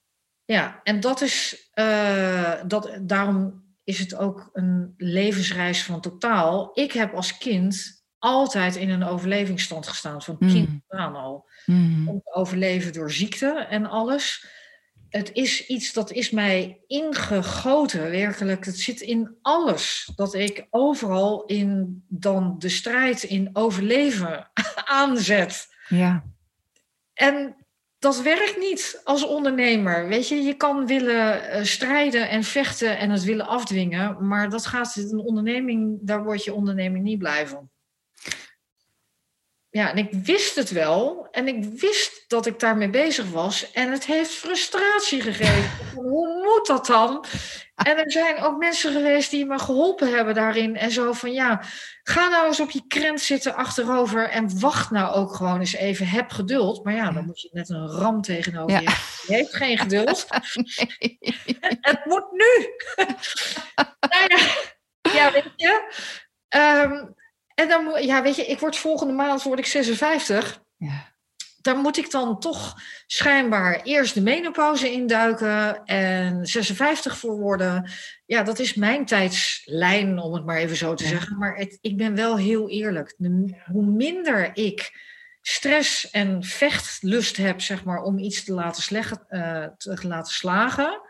ja 0.45 0.80
en 0.82 1.01
dat 1.01 1.20
is, 1.20 1.68
uh, 1.74 2.53
dat, 2.66 2.99
daarom 3.01 3.64
is 3.84 3.99
het 3.99 4.14
ook 4.14 4.51
een 4.53 4.95
levensreis 4.97 5.82
van 5.82 6.01
totaal. 6.01 6.70
Ik 6.74 6.92
heb 6.92 7.14
als 7.14 7.38
kind 7.38 8.03
altijd 8.18 8.76
in 8.76 8.90
een 8.90 9.05
overlevingsstand 9.05 9.86
gestaan, 9.86 10.22
van 10.22 10.36
mm. 10.38 10.49
kind 10.49 10.82
aan 10.88 11.14
al. 11.14 11.49
Mm. 11.66 12.09
Om 12.09 12.20
te 12.24 12.34
overleven 12.34 12.92
door 12.92 13.11
ziekte 13.11 13.66
en 13.70 13.86
alles. 13.86 14.47
Het 15.09 15.32
is 15.32 15.66
iets 15.66 15.92
dat 15.92 16.12
is 16.12 16.30
mij 16.30 16.80
ingegoten, 16.86 18.11
werkelijk. 18.11 18.64
Het 18.64 18.78
zit 18.78 19.01
in 19.01 19.36
alles. 19.42 20.11
Dat 20.16 20.34
ik 20.34 20.66
overal 20.70 21.45
in 21.45 22.03
dan 22.09 22.59
de 22.59 22.68
strijd 22.68 23.22
in 23.22 23.51
overleven 23.53 24.51
aanzet. 25.01 25.66
Ja. 25.88 26.24
En 27.12 27.63
dat 28.05 28.20
werkt 28.22 28.59
niet 28.59 29.00
als 29.05 29.24
ondernemer. 29.24 30.09
Weet 30.09 30.28
je, 30.28 30.42
je 30.42 30.55
kan 30.55 30.86
willen 30.86 31.57
uh, 31.59 31.64
strijden 31.64 32.28
en 32.28 32.44
vechten 32.44 32.98
en 32.98 33.11
het 33.11 33.24
willen 33.24 33.46
afdwingen, 33.46 34.26
maar 34.26 34.50
dat 34.50 34.66
gaat 34.66 34.96
een 34.96 35.18
onderneming, 35.18 35.98
daar 36.00 36.24
wordt 36.24 36.44
je 36.44 36.55
onderneming 36.55 37.05
niet 37.05 37.18
blij 37.18 37.46
van. 37.46 37.70
Ja, 39.70 39.90
en 39.90 39.96
ik 39.96 40.12
wist 40.12 40.55
het 40.55 40.70
wel 40.70 41.28
en 41.30 41.48
ik 41.48 41.64
wist 41.64 42.24
dat 42.28 42.46
ik 42.46 42.61
daarmee 42.61 42.90
bezig 42.90 43.30
was 43.30 43.72
en 43.72 43.92
het 43.92 44.07
heeft 44.07 44.30
frustratie 44.30 45.20
gegeven. 45.20 45.86
Hoe 45.94 46.42
moet 46.42 46.66
dat 46.66 46.86
dan? 46.86 47.24
En 47.75 47.99
er 47.99 48.12
zijn 48.12 48.43
ook 48.43 48.59
mensen 48.59 48.93
geweest 48.93 49.31
die 49.31 49.47
me 49.47 49.59
geholpen 49.59 50.14
hebben 50.14 50.35
daarin. 50.35 50.77
En 50.77 50.91
zo 50.91 51.12
van 51.12 51.33
ja, 51.33 51.62
ga 52.03 52.29
nou 52.29 52.47
eens 52.47 52.61
op 52.61 52.70
je 52.70 52.87
krent 52.87 53.20
zitten 53.20 53.55
achterover. 53.55 54.29
En 54.29 54.61
wacht 54.61 54.91
nou 54.91 55.14
ook 55.14 55.35
gewoon 55.35 55.61
eens 55.61 55.75
even. 55.75 56.07
Heb 56.07 56.31
geduld. 56.31 56.85
Maar 56.85 56.95
ja, 56.95 57.11
dan 57.11 57.25
moet 57.25 57.41
je 57.41 57.49
net 57.53 57.68
een 57.68 57.89
ram 57.89 58.20
tegenover 58.20 58.70
ja. 58.70 58.81
je. 58.81 59.22
Je 59.27 59.35
heeft 59.35 59.57
geen 59.57 59.79
geduld. 59.79 60.27
Nee. 60.55 61.18
Het 61.81 62.05
moet 62.05 62.31
nu. 62.31 62.68
nou 64.11 64.25
ja, 64.27 64.49
ja, 65.12 65.33
weet 65.33 65.53
je. 65.57 65.95
Um, 66.49 67.14
en 67.55 67.68
dan, 67.68 68.03
ja, 68.03 68.22
weet 68.22 68.37
je, 68.37 68.47
ik 68.47 68.59
word 68.59 68.77
volgende 68.77 69.12
maand 69.12 69.43
word 69.43 69.59
ik 69.59 69.66
56. 69.66 70.62
Ja 70.77 71.13
daar 71.64 71.76
moet 71.76 71.96
ik 71.96 72.10
dan 72.10 72.40
toch 72.40 72.74
schijnbaar 73.06 73.80
eerst 73.82 74.14
de 74.14 74.20
menopauze 74.20 74.92
induiken 74.92 75.84
en 75.84 76.46
56 76.46 77.18
voor 77.18 77.38
worden. 77.38 77.90
Ja, 78.26 78.42
dat 78.42 78.58
is 78.58 78.74
mijn 78.74 79.06
tijdslijn, 79.06 80.18
om 80.18 80.34
het 80.34 80.44
maar 80.44 80.56
even 80.56 80.76
zo 80.76 80.94
te 80.94 81.06
zeggen. 81.06 81.38
Maar 81.38 81.56
het, 81.56 81.78
ik 81.80 81.96
ben 81.96 82.14
wel 82.14 82.36
heel 82.36 82.68
eerlijk. 82.68 83.14
hoe 83.64 83.86
minder 83.86 84.56
ik 84.56 84.92
stress 85.40 86.10
en 86.10 86.42
vechtlust 86.42 87.36
heb, 87.36 87.60
zeg 87.60 87.84
maar, 87.84 88.02
om 88.02 88.18
iets 88.18 88.44
te 88.44 88.52
laten, 88.52 88.82
sleggen, 88.82 89.26
uh, 89.28 89.66
te 89.76 90.08
laten 90.08 90.32
slagen, 90.32 91.00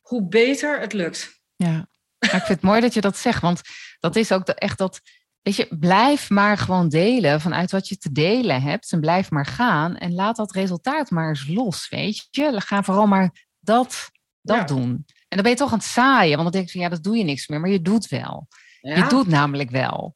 hoe 0.00 0.28
beter 0.28 0.80
het 0.80 0.92
lukt. 0.92 1.40
Ja, 1.56 1.88
ik 2.18 2.28
vind 2.28 2.48
het 2.48 2.62
mooi 2.62 2.80
dat 2.80 2.94
je 2.94 3.00
dat 3.00 3.16
zegt, 3.16 3.40
want 3.40 3.60
dat 4.00 4.16
is 4.16 4.32
ook 4.32 4.48
echt 4.48 4.78
dat 4.78 5.00
Weet 5.46 5.56
je, 5.56 5.76
blijf 5.78 6.30
maar 6.30 6.58
gewoon 6.58 6.88
delen 6.88 7.40
vanuit 7.40 7.70
wat 7.70 7.88
je 7.88 7.98
te 7.98 8.12
delen 8.12 8.62
hebt. 8.62 8.92
En 8.92 9.00
blijf 9.00 9.30
maar 9.30 9.46
gaan. 9.46 9.96
En 9.96 10.14
laat 10.14 10.36
dat 10.36 10.52
resultaat 10.52 11.10
maar 11.10 11.28
eens 11.28 11.48
los, 11.48 11.88
weet 11.88 12.28
je. 12.30 12.60
Ga 12.60 12.82
vooral 12.82 13.06
maar 13.06 13.46
dat, 13.60 14.10
dat 14.40 14.56
ja. 14.56 14.64
doen. 14.64 15.04
En 15.06 15.24
dan 15.28 15.42
ben 15.42 15.50
je 15.50 15.56
toch 15.56 15.72
aan 15.72 15.78
het 15.78 15.86
saaien. 15.86 16.36
Want 16.36 16.42
dan 16.42 16.50
denk 16.52 16.64
je 16.64 16.72
van, 16.72 16.80
ja, 16.80 16.88
dat 16.88 17.02
doe 17.02 17.16
je 17.16 17.24
niks 17.24 17.46
meer. 17.46 17.60
Maar 17.60 17.70
je 17.70 17.82
doet 17.82 18.08
wel. 18.08 18.48
Ja. 18.80 18.96
Je 18.96 19.06
doet 19.06 19.26
namelijk 19.26 19.70
wel. 19.70 20.14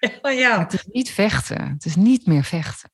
Ja. 0.22 0.58
het 0.58 0.72
is 0.72 0.84
niet 0.86 1.10
vechten. 1.10 1.68
Het 1.68 1.84
is 1.84 1.96
niet 1.96 2.26
meer 2.26 2.44
vechten. 2.44 2.90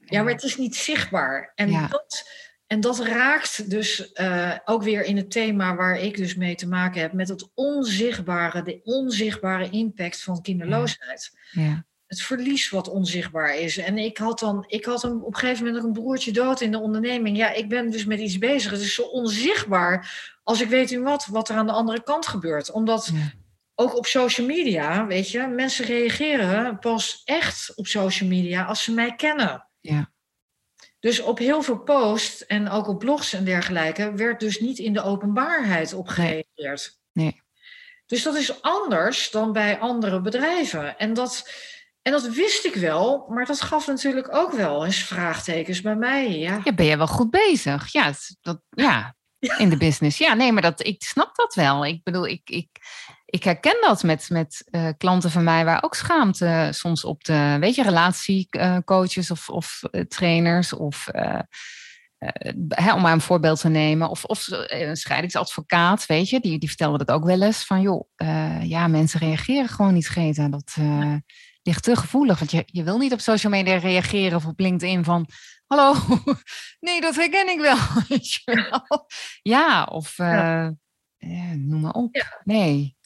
Ja, 0.00 0.22
maar 0.22 0.32
het 0.32 0.42
is 0.42 0.56
niet 0.56 0.76
zichtbaar. 0.76 1.52
En 1.54 1.88
dat 1.88 2.30
en 2.70 2.80
dat 2.80 2.98
raakt 2.98 3.70
dus 3.70 4.10
uh, 4.14 4.56
ook 4.64 4.82
weer 4.82 5.04
in 5.04 5.16
het 5.16 5.30
thema 5.30 5.74
waar 5.74 5.98
ik 5.98 6.16
dus 6.16 6.34
mee 6.34 6.54
te 6.54 6.68
maken 6.68 7.00
heb, 7.00 7.12
met 7.12 7.28
het 7.28 7.50
onzichtbare, 7.54 8.62
de 8.62 8.80
onzichtbare 8.84 9.70
impact 9.70 10.22
van 10.22 10.42
kinderloosheid. 10.42 11.30
Ja. 11.50 11.62
Ja. 11.62 11.84
Het 12.06 12.22
verlies 12.22 12.70
wat 12.70 12.88
onzichtbaar 12.88 13.56
is. 13.56 13.76
En 13.78 13.98
ik 13.98 14.18
had 14.18 14.38
dan, 14.38 14.64
ik 14.66 14.84
had 14.84 15.02
een, 15.02 15.22
op 15.22 15.34
een 15.34 15.38
gegeven 15.38 15.66
moment 15.66 15.84
een 15.84 15.92
broertje 15.92 16.32
dood 16.32 16.60
in 16.60 16.70
de 16.70 16.78
onderneming. 16.78 17.36
Ja, 17.36 17.52
ik 17.52 17.68
ben 17.68 17.90
dus 17.90 18.04
met 18.04 18.20
iets 18.20 18.38
bezig. 18.38 18.70
Het 18.70 18.80
is 18.80 18.94
zo 18.94 19.02
onzichtbaar 19.02 20.10
als 20.42 20.60
ik 20.60 20.68
weet 20.68 20.90
u 20.90 21.00
wat, 21.00 21.26
wat 21.26 21.48
er 21.48 21.56
aan 21.56 21.66
de 21.66 21.72
andere 21.72 22.02
kant 22.02 22.26
gebeurt. 22.26 22.70
Omdat 22.70 23.10
ja. 23.12 23.32
ook 23.74 23.96
op 23.96 24.06
social 24.06 24.46
media, 24.46 25.06
weet 25.06 25.30
je, 25.30 25.46
mensen 25.46 25.84
reageren 25.84 26.78
pas 26.78 27.22
echt 27.24 27.72
op 27.74 27.86
social 27.86 28.28
media 28.28 28.64
als 28.64 28.82
ze 28.82 28.92
mij 28.92 29.14
kennen. 29.14 29.68
Ja. 29.80 30.12
Dus 31.00 31.20
op 31.20 31.38
heel 31.38 31.62
veel 31.62 31.78
posts 31.78 32.46
en 32.46 32.68
ook 32.68 32.88
op 32.88 32.98
blogs 32.98 33.32
en 33.32 33.44
dergelijke 33.44 34.12
werd 34.14 34.40
dus 34.40 34.60
niet 34.60 34.78
in 34.78 34.92
de 34.92 35.02
openbaarheid 35.02 35.92
op 35.92 36.08
gereageerd. 36.08 36.98
Nee. 37.12 37.42
Dus 38.06 38.22
dat 38.22 38.36
is 38.36 38.62
anders 38.62 39.30
dan 39.30 39.52
bij 39.52 39.78
andere 39.78 40.20
bedrijven. 40.20 40.98
En 40.98 41.14
dat, 41.14 41.50
En 42.02 42.12
dat 42.12 42.28
wist 42.28 42.64
ik 42.64 42.74
wel, 42.74 43.26
maar 43.28 43.46
dat 43.46 43.60
gaf 43.60 43.86
natuurlijk 43.86 44.34
ook 44.34 44.52
wel 44.52 44.84
eens 44.84 45.02
vraagtekens 45.04 45.80
bij 45.80 45.96
mij. 45.96 46.38
Ja, 46.38 46.60
Ja, 46.64 46.72
ben 46.72 46.86
je 46.86 46.96
wel 46.96 47.06
goed 47.06 47.30
bezig? 47.30 47.92
Ja, 47.92 48.12
dat, 48.40 48.60
ja, 48.70 49.16
in 49.58 49.70
de 49.70 49.76
business. 49.76 50.18
Ja, 50.18 50.34
nee, 50.34 50.52
maar 50.52 50.62
dat, 50.62 50.86
ik 50.86 51.02
snap 51.02 51.34
dat 51.36 51.54
wel. 51.54 51.86
Ik 51.86 52.02
bedoel, 52.02 52.26
ik, 52.26 52.50
ik, 52.50 52.68
ik 53.30 53.44
herken 53.44 53.76
dat 53.80 54.02
met, 54.02 54.30
met 54.30 54.62
eh, 54.70 54.88
klanten 54.98 55.30
van 55.30 55.44
mij 55.44 55.64
waar 55.64 55.82
ook 55.82 55.94
schaamte 55.94 56.68
soms 56.70 57.04
op 57.04 57.24
de, 57.24 57.56
weet 57.60 57.74
je, 57.74 57.82
relatiecoaches 57.82 59.30
of, 59.30 59.48
of 59.48 59.82
eh, 59.90 60.00
trainers 60.00 60.72
of, 60.72 61.08
eh, 61.08 61.38
eh, 62.18 62.52
hè, 62.68 62.94
om 62.94 63.00
maar 63.00 63.12
een 63.12 63.20
voorbeeld 63.20 63.60
te 63.60 63.68
nemen, 63.68 64.08
of, 64.08 64.24
of 64.24 64.48
eh, 64.48 64.88
een 64.88 64.96
scheidingsadvocaat, 64.96 66.06
weet 66.06 66.28
je, 66.28 66.40
die, 66.40 66.58
die 66.58 66.68
vertelde 66.68 67.04
dat 67.04 67.10
ook 67.16 67.24
wel 67.24 67.42
eens 67.42 67.64
van, 67.64 67.80
joh, 67.80 68.08
eh, 68.16 68.62
ja, 68.62 68.86
mensen 68.86 69.20
reageren 69.20 69.68
gewoon 69.68 69.94
niet, 69.94 70.06
Greta. 70.06 70.48
Dat 70.48 70.74
eh, 70.78 71.14
ligt 71.62 71.82
te 71.82 71.96
gevoelig, 71.96 72.38
want 72.38 72.50
je, 72.50 72.62
je 72.66 72.82
wil 72.82 72.98
niet 72.98 73.12
op 73.12 73.20
social 73.20 73.52
media 73.52 73.76
reageren 73.76 74.36
of 74.36 74.46
op 74.46 74.60
LinkedIn 74.60 75.04
van, 75.04 75.26
hallo, 75.66 75.94
nee, 76.80 77.00
dat 77.00 77.16
herken 77.16 77.48
ik 77.48 77.60
wel. 77.60 77.76
weet 78.08 78.32
je 78.32 78.40
wel. 78.44 79.06
ja, 79.42 79.84
of 79.84 80.18
eh, 80.18 80.66
eh, 80.66 81.52
noem 81.56 81.80
maar 81.80 81.92
op. 81.92 82.40
Nee. 82.44 82.98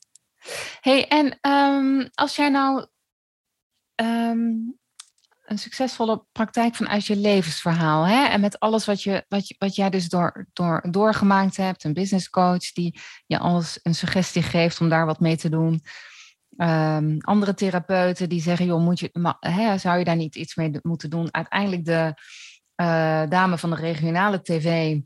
Hey, 0.81 1.09
en 1.09 1.39
ehm, 1.41 2.09
als 2.15 2.37
jij 2.37 2.49
nou 2.49 2.87
ehm, 3.95 4.53
een 5.45 5.59
succesvolle 5.59 6.25
praktijk 6.33 6.75
vanuit 6.75 7.07
je 7.07 7.17
levensverhaal, 7.17 8.05
hè, 8.07 8.25
en 8.25 8.41
met 8.41 8.59
alles 8.59 8.85
wat, 8.85 9.03
je, 9.03 9.25
wat, 9.29 9.49
je, 9.49 9.55
wat 9.59 9.75
jij 9.75 9.91
dus 9.91 10.09
door, 10.09 10.47
door, 10.53 10.87
doorgemaakt 10.91 11.57
hebt, 11.57 11.85
een 11.85 11.93
business 11.93 12.31
coach 12.31 12.73
die 12.73 13.01
je 13.27 13.39
alles 13.39 13.79
een 13.83 13.95
suggestie 13.95 14.43
geeft 14.43 14.81
om 14.81 14.89
daar 14.89 15.07
wat 15.07 15.21
mee 15.21 15.37
te 15.37 15.49
doen. 15.49 15.83
Ehm, 16.57 17.17
andere 17.19 17.55
therapeuten 17.55 18.29
die 18.29 18.41
zeggen, 18.41 18.67
joh, 18.67 18.81
moet 18.81 18.99
je, 18.99 19.11
ma- 19.13 19.37
hè, 19.41 19.79
zou 19.79 19.99
je 19.99 20.05
daar 20.05 20.17
niet 20.17 20.37
iets 20.37 20.55
mee 20.55 20.79
moeten 20.83 21.11
doen? 21.11 21.35
Uiteindelijk 21.35 21.85
de 21.85 22.15
eh, 22.75 23.23
dame 23.29 23.59
van 23.59 23.71
de 23.71 23.77
regionale 23.77 24.43
tv, 24.43 24.99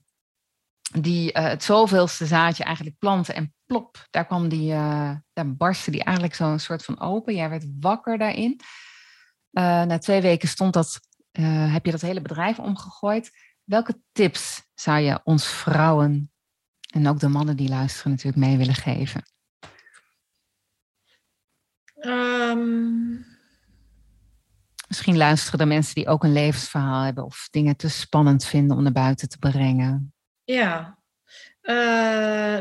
die 1.01 1.33
eh, 1.33 1.45
het 1.45 1.65
zoveelste 1.65 2.27
zaadje 2.27 2.65
eigenlijk 2.65 2.99
plantte 2.99 3.33
en 3.33 3.55
plop, 3.69 4.07
daar 4.11 4.27
kwam 4.27 4.49
die, 4.49 4.73
eh, 4.73 5.17
daar 5.33 5.57
barstte 5.57 5.91
die 5.91 6.05
eigenlijk 6.05 6.35
zo'n 6.37 6.59
soort 6.59 6.85
van 6.85 7.01
open. 7.01 7.35
Jij 7.35 7.51
werd 7.51 7.67
wakker 7.81 8.19
daarin. 8.19 8.61
Eh, 9.51 9.83
na 9.83 9.99
twee 9.99 10.21
weken 10.21 10.49
stond 10.49 10.73
dat, 10.73 11.01
eh, 11.31 11.73
heb 11.73 11.85
je 11.85 11.91
dat 11.91 12.01
hele 12.01 12.21
bedrijf 12.23 12.59
omgegooid. 12.59 13.31
Welke 13.65 14.03
tips 14.13 14.63
zou 14.75 14.99
je 14.99 15.21
ons 15.25 15.47
vrouwen 15.47 16.33
en 16.95 17.09
ook 17.09 17.19
de 17.19 17.29
mannen 17.29 17.57
die 17.57 17.69
luisteren 17.69 18.11
natuurlijk 18.11 18.47
mee 18.47 18.57
willen 18.57 18.75
geven? 18.75 19.23
Ehm, 21.95 23.17
Misschien 24.89 25.17
luisteren 25.17 25.61
er 25.61 25.67
mensen 25.67 25.95
die 25.95 26.09
ook 26.09 26.25
een 26.25 26.33
levensverhaal 26.33 27.03
hebben 27.03 27.25
of 27.25 27.49
dingen 27.51 27.77
te 27.77 27.89
spannend 27.89 28.45
vinden 28.45 28.77
om 28.77 28.83
naar 28.83 28.93
buiten 28.93 29.29
te 29.29 29.39
brengen. 29.39 30.13
ja. 30.45 30.98
Eh, 31.69 31.75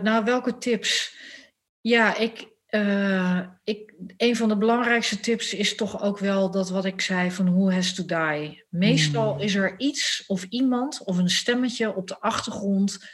nou, 0.02 0.24
welke 0.26 0.58
tips? 0.58 1.16
Ja, 1.82 2.16
ik, 2.18 2.48
eh, 2.66 3.40
ik, 3.64 3.94
een 4.18 4.36
van 4.36 4.50
de 4.50 4.58
belangrijkste 4.58 5.20
tips 5.20 5.54
is 5.54 5.76
toch 5.76 6.02
ook 6.02 6.20
wel 6.20 6.52
dat 6.52 6.70
wat 6.70 6.86
ik 6.86 7.02
zei 7.02 7.32
van 7.32 7.54
who 7.54 7.72
has 7.72 7.94
to 7.94 8.06
die. 8.06 8.66
Meestal 8.70 9.34
Hmm. 9.34 9.42
is 9.42 9.56
er 9.56 9.80
iets 9.80 10.24
of 10.28 10.44
iemand 10.44 11.04
of 11.04 11.18
een 11.18 11.30
stemmetje 11.30 11.96
op 11.96 12.08
de 12.08 12.20
achtergrond 12.20 13.06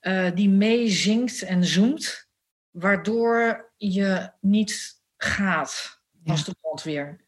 eh, 0.00 0.30
die 0.34 0.48
meezingt 0.48 1.42
en 1.42 1.64
zoemt, 1.64 2.28
waardoor 2.70 3.72
je 3.76 4.32
niet 4.40 5.00
gaat 5.16 6.00
Ja. 6.24 6.32
als 6.32 6.44
de 6.44 6.54
brandweer. 6.60 7.24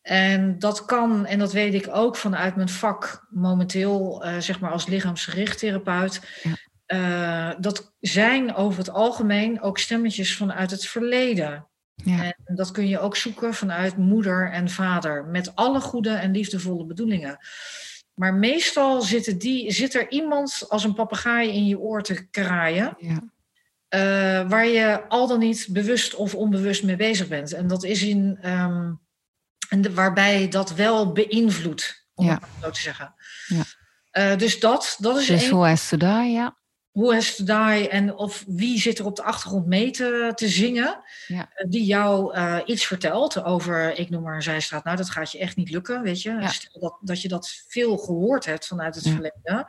En 0.00 0.58
dat 0.58 0.84
kan, 0.84 1.26
en 1.26 1.38
dat 1.38 1.52
weet 1.52 1.74
ik 1.74 1.88
ook 1.90 2.16
vanuit 2.16 2.56
mijn 2.56 2.68
vak 2.68 3.26
momenteel, 3.30 4.24
zeg 4.38 4.60
maar 4.60 4.70
als 4.70 4.86
lichaamsgericht 4.86 5.58
therapeut. 5.58 6.20
Ja. 6.42 6.52
Eh, 6.86 7.50
dat 7.58 7.94
zijn 8.00 8.54
over 8.54 8.78
het 8.78 8.90
algemeen 8.90 9.60
ook 9.60 9.78
stemmetjes 9.78 10.36
vanuit 10.36 10.70
het 10.70 10.86
verleden. 10.86 11.66
Ja. 11.94 12.22
En 12.44 12.54
dat 12.54 12.70
kun 12.70 12.88
je 12.88 12.98
ook 12.98 13.16
zoeken 13.16 13.54
vanuit 13.54 13.96
moeder 13.96 14.50
en 14.52 14.70
vader, 14.70 15.24
met 15.24 15.54
alle 15.56 15.80
goede 15.80 16.10
en 16.10 16.32
liefdevolle 16.32 16.84
bedoelingen. 16.84 17.38
Maar 18.14 18.34
meestal 18.34 19.02
zitten 19.02 19.38
die, 19.38 19.72
zit 19.72 19.94
er 19.94 20.10
iemand 20.10 20.64
als 20.68 20.84
een 20.84 20.94
papegaai 20.94 21.50
in 21.50 21.66
je 21.66 21.78
oor 21.78 22.02
te 22.02 22.28
kraaien, 22.30 22.96
Ja. 22.98 23.22
eh, 23.88 24.48
waar 24.48 24.66
je 24.66 25.08
al 25.08 25.26
dan 25.26 25.38
niet 25.38 25.66
bewust 25.70 26.14
of 26.14 26.34
onbewust 26.34 26.82
mee 26.84 26.96
bezig 26.96 27.28
bent. 27.28 27.52
En 27.52 27.66
dat 27.66 27.84
is 27.84 28.02
in, 28.02 28.38
ehm, 28.42 28.92
en 29.68 29.80
de- 29.80 29.94
waarbij 29.94 30.48
dat 30.48 30.74
wel 30.74 31.12
beïnvloedt, 31.12 32.06
om 32.14 32.26
Ja. 32.26 32.32
het 32.32 32.42
zo 32.62 32.70
te 32.70 32.80
zeggen. 32.80 33.14
Ja. 33.46 33.62
Eh, 34.10 34.38
dus 34.38 34.60
dat, 34.60 34.96
dat 35.00 35.16
is 35.18 35.26
Dus 35.26 35.48
to 35.48 35.96
die, 35.96 36.30
ja. 36.32 36.56
Hoe 36.96 37.14
has 37.14 37.36
to 37.36 37.44
die 37.44 37.88
en 37.88 38.14
of 38.14 38.44
wie 38.46 38.80
zit 38.80 38.98
er 38.98 39.04
op 39.04 39.16
de 39.16 39.22
achtergrond 39.22 39.66
mee 39.66 39.90
te, 39.90 40.32
te 40.34 40.48
zingen, 40.48 41.00
Ja. 41.26 41.48
eh, 41.54 41.66
die 41.70 41.84
jou 41.84 42.34
eh, 42.34 42.58
iets 42.64 42.86
vertelt 42.86 43.42
over, 43.44 43.98
ik 43.98 44.10
noem 44.10 44.22
maar 44.22 44.34
een 44.34 44.42
zijstraat, 44.42 44.84
nou 44.84 44.96
dat 44.96 45.10
gaat 45.10 45.32
je 45.32 45.38
echt 45.38 45.56
niet 45.56 45.70
lukken, 45.70 46.02
weet 46.02 46.22
je. 46.22 46.30
Ja. 46.30 46.48
Stel 46.48 46.80
dat, 46.80 46.98
dat 47.00 47.22
je 47.22 47.28
dat 47.28 47.64
veel 47.68 47.96
gehoord 47.96 48.44
hebt 48.44 48.66
vanuit 48.66 48.94
het 48.94 49.04
Ja. 49.04 49.10
verleden, 49.12 49.66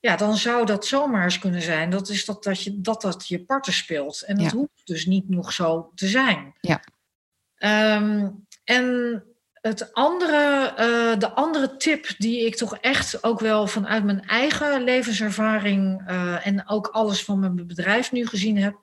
ja, 0.00 0.16
dan 0.16 0.36
zou 0.36 0.66
dat 0.66 0.86
zomaar 0.86 1.24
eens 1.24 1.38
kunnen 1.38 1.62
zijn 1.62 1.90
dat, 1.90 2.08
is 2.08 2.24
dat, 2.24 2.44
dat, 2.44 2.62
je, 2.62 2.80
dat 2.80 3.02
dat 3.02 3.28
je 3.28 3.44
parten 3.44 3.72
speelt. 3.72 4.22
En 4.22 4.36
dat 4.36 4.52
hoeft 4.52 4.80
dus 4.84 5.06
niet 5.06 5.28
nog 5.28 5.52
zo 5.52 5.92
te 5.94 6.06
zijn. 6.06 6.54
Ja. 6.60 6.80
Ehm, 7.54 8.28
en 8.64 9.24
het 9.62 9.92
andere, 9.92 10.72
eh, 10.76 11.18
de 11.18 11.30
andere 11.30 11.76
tip 11.76 12.14
die 12.18 12.46
ik 12.46 12.56
toch 12.56 12.76
echt 12.76 13.24
ook 13.24 13.40
wel 13.40 13.66
vanuit 13.66 14.04
mijn 14.04 14.26
eigen 14.26 14.82
levenservaring 14.82 16.02
eh, 16.06 16.46
en 16.46 16.68
ook 16.68 16.86
alles 16.86 17.24
van 17.24 17.38
mijn 17.38 17.66
bedrijf 17.66 18.12
nu 18.12 18.26
gezien 18.26 18.58
heb. 18.58 18.76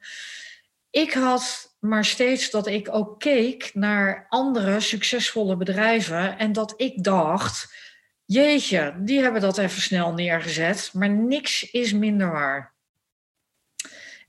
Ik 0.90 1.14
had 1.14 1.76
maar 1.80 2.06
steeds 2.06 2.50
dat 2.50 2.68
ik 2.68 2.88
ook 2.92 3.20
keek 3.20 3.72
naar 3.74 4.26
andere 4.30 4.80
succesvolle 4.80 5.58
bedrijven 5.58 6.38
en 6.38 6.54
dat 6.54 6.74
ik 6.78 7.04
dacht, 7.04 7.74
jeetje, 8.26 8.94
die 8.98 9.22
hebben 9.22 9.42
dat 9.42 9.58
even 9.58 9.82
snel 9.82 10.14
neergezet, 10.14 10.90
maar 10.94 11.10
niks 11.10 11.72
is 11.72 11.94
minder 11.94 12.32
waar. 12.32 12.74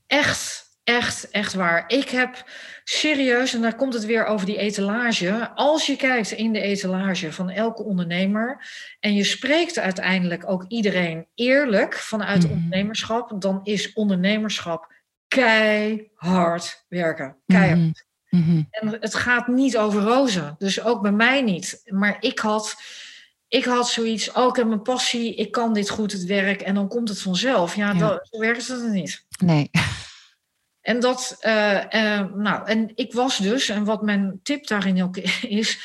Echt, 0.07 0.65
echt, 0.83 1.29
echt 1.29 1.53
waar. 1.53 1.83
Ik 1.87 2.09
heb 2.09 2.45
serieus, 2.91 3.53
en 3.53 3.61
daar 3.61 3.75
komt 3.75 3.93
het 3.93 4.05
weer 4.05 4.25
over 4.25 4.45
die 4.45 4.57
etalage. 4.57 5.51
Als 5.55 5.85
je 5.85 5.95
kijkt 5.95 6.31
in 6.31 6.53
de 6.53 6.59
etalage 6.61 7.33
van 7.33 7.49
elke 7.49 7.83
ondernemer 7.83 8.65
en 8.99 9.13
je 9.13 9.23
spreekt 9.23 9.79
uiteindelijk 9.79 10.49
ook 10.49 10.65
iedereen 10.67 11.25
eerlijk 11.35 11.93
vanuit 11.93 12.43
Mhm. 12.43 12.51
ondernemerschap, 12.51 13.41
dan 13.41 13.59
is 13.63 13.93
ondernemerschap 13.93 14.93
keihard 15.27 16.85
werken. 16.87 17.35
Keihard. 17.45 17.79
Mhm. 18.29 18.41
Mhm. 18.41 18.61
En 18.71 18.87
het 18.99 19.15
gaat 19.15 19.47
niet 19.47 19.77
over 19.77 20.01
rozen. 20.01 20.55
Dus 20.57 20.83
ook 20.83 21.01
bij 21.01 21.11
mij 21.11 21.41
niet. 21.41 21.81
Maar 21.85 22.17
ik 22.19 22.39
had, 22.39 22.75
ik 23.47 23.65
had 23.65 23.89
zoiets, 23.89 24.31
oh, 24.31 24.47
ik 24.47 24.55
heb 24.55 24.67
mijn 24.67 24.81
passie, 24.81 25.35
ik 25.35 25.51
kan 25.51 25.73
dit 25.73 25.89
goed, 25.89 26.11
het 26.11 26.23
werk. 26.25 26.61
En 26.61 26.75
dan 26.75 26.87
komt 26.87 27.09
het 27.09 27.21
vanzelf. 27.21 27.75
Ja, 27.75 27.91
Ja. 27.91 27.99
Dat, 27.99 28.27
zo 28.31 28.39
werkt 28.39 28.67
het 28.67 28.83
niet. 28.91 29.25
Nee. 29.45 29.69
En 30.81 30.99
dat, 30.99 31.37
eh, 31.39 32.17
eh, 32.19 32.33
nou, 32.33 32.67
en 32.67 32.91
ik 32.95 33.13
was 33.13 33.37
dus, 33.37 33.69
en 33.69 33.83
wat 33.83 34.01
mijn 34.01 34.39
tip 34.43 34.67
daarin 34.67 35.03
ook 35.03 35.17
is, 35.61 35.79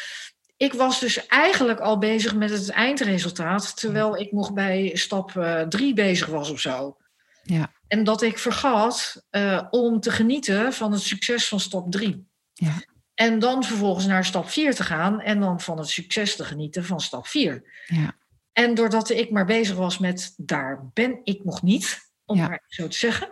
ik 0.56 0.72
was 0.72 1.00
dus 1.00 1.26
eigenlijk 1.26 1.80
al 1.80 1.98
bezig 1.98 2.34
met 2.34 2.50
het 2.50 2.70
eindresultaat, 2.70 3.76
terwijl 3.76 4.16
ik 4.16 4.32
nog 4.32 4.52
bij 4.52 4.90
stap 4.94 5.36
eh, 5.36 5.62
drie 5.62 5.94
bezig 5.94 6.26
was 6.26 6.50
of 6.50 6.60
zo. 6.60 6.96
Ja. 7.42 7.72
En 7.88 8.04
dat 8.04 8.22
ik 8.22 8.38
vergat 8.38 9.24
eh, 9.30 9.66
om 9.70 10.00
te 10.00 10.10
genieten 10.10 10.72
van 10.72 10.92
het 10.92 11.00
succes 11.00 11.48
van 11.48 11.60
stap 11.60 11.90
drie. 11.90 12.26
Ja. 12.52 12.82
En 13.14 13.38
dan 13.38 13.64
vervolgens 13.64 14.06
naar 14.06 14.24
stap 14.24 14.50
4 14.50 14.74
te 14.74 14.84
gaan 14.84 15.20
en 15.20 15.40
dan 15.40 15.60
van 15.60 15.78
het 15.78 15.88
succes 15.88 16.36
te 16.36 16.44
genieten 16.44 16.84
van 16.84 17.00
stap 17.00 17.26
4. 17.26 17.84
Ja. 17.86 18.16
En 18.52 18.74
doordat 18.74 19.10
ik 19.10 19.30
maar 19.30 19.46
bezig 19.46 19.76
was 19.76 19.98
met 19.98 20.34
daar 20.36 20.90
ben 20.92 21.20
ik 21.24 21.44
nog 21.44 21.62
niet, 21.62 22.10
om 22.24 22.36
Ja. 22.36 22.48
maar 22.48 22.62
zo 22.66 22.88
te 22.88 22.98
zeggen. 22.98 23.30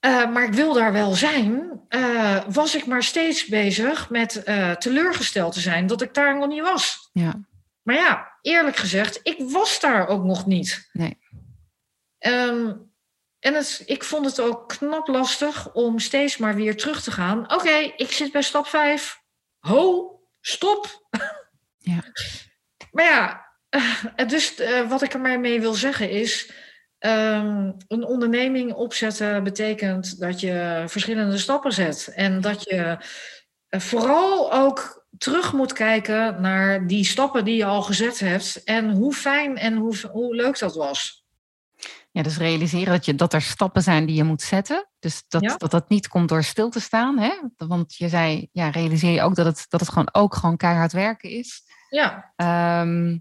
Eh, 0.00 0.32
maar 0.32 0.44
ik 0.44 0.52
wil 0.52 0.72
daar 0.72 0.92
wel 0.92 1.14
zijn, 1.14 1.80
eh, 1.88 2.44
was 2.48 2.74
ik 2.74 2.86
maar 2.86 3.02
steeds 3.02 3.46
bezig 3.46 4.10
met 4.10 4.42
eh, 4.42 4.72
teleurgesteld 4.72 5.52
te 5.52 5.60
zijn 5.60 5.86
dat 5.86 6.02
ik 6.02 6.14
daar 6.14 6.38
nog 6.38 6.48
niet 6.48 6.62
was. 6.62 7.10
Ja. 7.12 7.40
Maar 7.82 7.94
ja, 7.94 8.38
eerlijk 8.42 8.76
gezegd, 8.76 9.20
ik 9.22 9.36
was 9.38 9.80
daar 9.80 10.08
ook 10.08 10.24
nog 10.24 10.46
niet. 10.46 10.88
Nee. 10.92 11.18
Ehm, 12.18 12.72
en 13.38 13.54
het, 13.54 13.82
ik 13.86 14.04
vond 14.04 14.26
het 14.26 14.40
ook 14.40 14.68
knap 14.68 15.08
lastig 15.08 15.72
om 15.72 15.98
steeds 15.98 16.36
maar 16.36 16.54
weer 16.54 16.76
terug 16.76 17.02
te 17.02 17.10
gaan. 17.10 17.52
Oké, 17.52 17.92
ik 17.96 18.12
zit 18.12 18.32
bij 18.32 18.42
stap 18.42 18.66
5. 18.66 19.22
Ho, 19.58 20.10
stop. 20.40 21.08
Ja. 21.78 22.04
Maar 22.90 23.04
ja, 23.04 23.46
dus 24.26 24.54
wat 24.88 25.02
ik 25.02 25.12
er 25.12 25.20
maar 25.20 25.40
mee 25.40 25.60
wil 25.60 25.72
zeggen 25.72 26.10
is... 26.10 26.52
ehm, 27.00 27.72
een 27.88 28.04
onderneming 28.04 28.72
opzetten 28.72 29.44
betekent 29.44 30.20
dat 30.20 30.40
je 30.40 30.84
verschillende 30.86 31.38
stappen 31.38 31.72
zet. 31.72 32.12
En 32.14 32.40
dat 32.40 32.62
je 32.62 32.98
vooral 33.68 34.52
ook 34.52 35.04
terug 35.18 35.52
moet 35.52 35.72
kijken 35.72 36.40
naar 36.40 36.86
die 36.86 37.04
stappen 37.04 37.44
die 37.44 37.56
je 37.56 37.64
al 37.64 37.82
gezet 37.82 38.18
hebt 38.18 38.64
en 38.64 38.90
hoe 38.90 39.14
fijn 39.14 39.56
en 39.56 39.76
hoe, 39.76 39.94
hoe 40.12 40.34
leuk 40.34 40.58
dat 40.58 40.74
was. 40.74 41.24
Ja, 42.12 42.22
dus 42.22 42.36
realiseren 42.38 42.92
dat, 42.92 43.04
je, 43.04 43.14
dat 43.14 43.32
er 43.32 43.42
stappen 43.42 43.82
zijn 43.82 44.06
die 44.06 44.16
je 44.16 44.24
moet 44.24 44.42
zetten. 44.42 44.88
Dus 44.98 45.24
dat, 45.28 45.54
dat 45.58 45.70
dat 45.70 45.88
niet 45.88 46.08
komt 46.08 46.28
door 46.28 46.42
stil 46.42 46.70
te 46.70 46.80
staan. 46.80 47.18
Hè? 47.18 47.32
Want 47.56 47.96
je 47.96 48.08
zei, 48.08 48.48
ja, 48.52 48.68
realiseer 48.68 49.12
je 49.12 49.22
ook 49.22 49.34
dat 49.34 49.46
het, 49.46 49.66
dat 49.68 49.80
het 49.80 49.88
gewoon 49.88 50.08
ook 50.12 50.34
gewoon 50.34 50.56
keihard 50.56 50.92
werken 50.92 51.30
is. 51.30 51.62
Ja. 51.88 52.32
Ehm, 52.36 53.18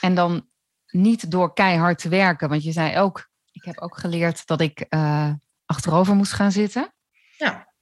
en 0.00 0.14
dan 0.14 0.48
niet 0.96 1.30
door 1.30 1.52
keihard 1.52 1.98
te 1.98 2.08
werken. 2.08 2.48
Want 2.48 2.64
je 2.64 2.72
zei 2.72 2.98
ook, 2.98 3.28
ik 3.52 3.64
heb 3.64 3.80
ook 3.80 3.98
geleerd 3.98 4.46
dat 4.46 4.60
ik 4.60 4.86
uh, 4.90 5.32
achterover 5.64 6.14
moest 6.14 6.32
gaan 6.32 6.52
zitten. 6.52 6.94
Ja. 7.36 7.72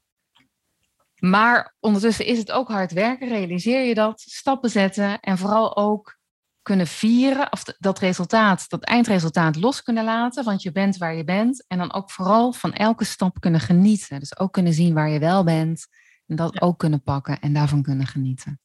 Maar 1.15 1.75
ondertussen 1.81 2.27
is 2.27 2.39
het 2.39 2.51
ook 2.51 2.69
hard 2.69 2.93
werken. 2.93 3.29
Realiseer 3.29 3.85
je 3.85 3.95
dat, 3.95 4.21
stappen 4.21 4.71
zetten 4.71 5.21
en 5.21 5.39
vooral 5.39 5.77
ook 5.77 6.19
kunnen 6.63 6.87
vieren, 6.87 7.53
of 7.53 7.63
dat 7.63 7.99
resultaat, 7.99 8.69
dat 8.69 8.85
eindresultaat 8.85 9.57
los 9.57 9.83
kunnen 9.83 10.05
laten, 10.05 10.45
want 10.45 10.63
je 10.63 10.73
bent 10.73 10.97
waar 10.97 11.15
je 11.15 11.25
bent. 11.25 11.65
En 11.67 11.79
dan 11.79 11.93
ook 11.93 12.11
vooral 12.11 12.53
van 12.53 12.73
elke 12.73 13.05
stap 13.05 13.41
kunnen 13.41 13.61
genieten. 13.61 14.19
Dus 14.19 14.39
ook 14.39 14.53
kunnen 14.53 14.73
zien 14.73 14.95
waar 14.95 15.09
je 15.09 15.19
wel 15.19 15.45
bent 15.45 15.87
en 16.27 16.37
dat 16.37 16.61
ook 16.61 16.79
kunnen 16.79 17.03
pakken 17.03 17.41
en 17.41 17.53
daarvan 17.53 17.83
kunnen 17.83 18.07
genieten. 18.07 18.61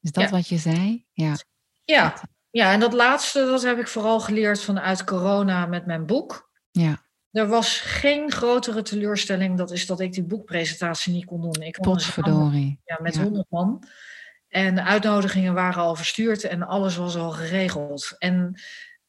Is 0.00 0.10
dat 0.10 0.30
wat 0.30 0.48
je 0.48 0.58
zei? 0.58 1.06
Ja. 1.12 1.34
ja. 1.84 2.14
Ja, 2.56 2.72
en 2.72 2.80
dat 2.80 2.92
laatste, 2.92 3.44
dat 3.44 3.62
heb 3.62 3.78
ik 3.78 3.88
vooral 3.88 4.20
geleerd 4.20 4.62
vanuit 4.62 5.04
corona 5.04 5.66
met 5.66 5.86
mijn 5.86 6.06
boek. 6.06 6.50
Ja. 6.70 7.02
Er 7.30 7.48
was 7.48 7.80
geen 7.80 8.32
grotere 8.32 8.82
teleurstelling, 8.82 9.58
dat 9.58 9.70
is 9.70 9.86
dat 9.86 10.00
ik 10.00 10.12
die 10.12 10.24
boekpresentatie 10.24 11.12
niet 11.12 11.24
kon 11.24 11.40
doen. 11.40 11.62
Ik 11.62 11.72
kon 11.72 11.92
Potverdorie. 11.92 12.80
Ja, 12.84 12.98
met 13.02 13.16
honderd 13.16 13.46
man. 13.50 13.82
En 14.48 14.74
de 14.74 14.82
uitnodigingen 14.82 15.54
waren 15.54 15.82
al 15.82 15.94
verstuurd 15.94 16.44
en 16.44 16.62
alles 16.62 16.96
was 16.96 17.16
al 17.16 17.30
geregeld. 17.30 18.14
En 18.18 18.60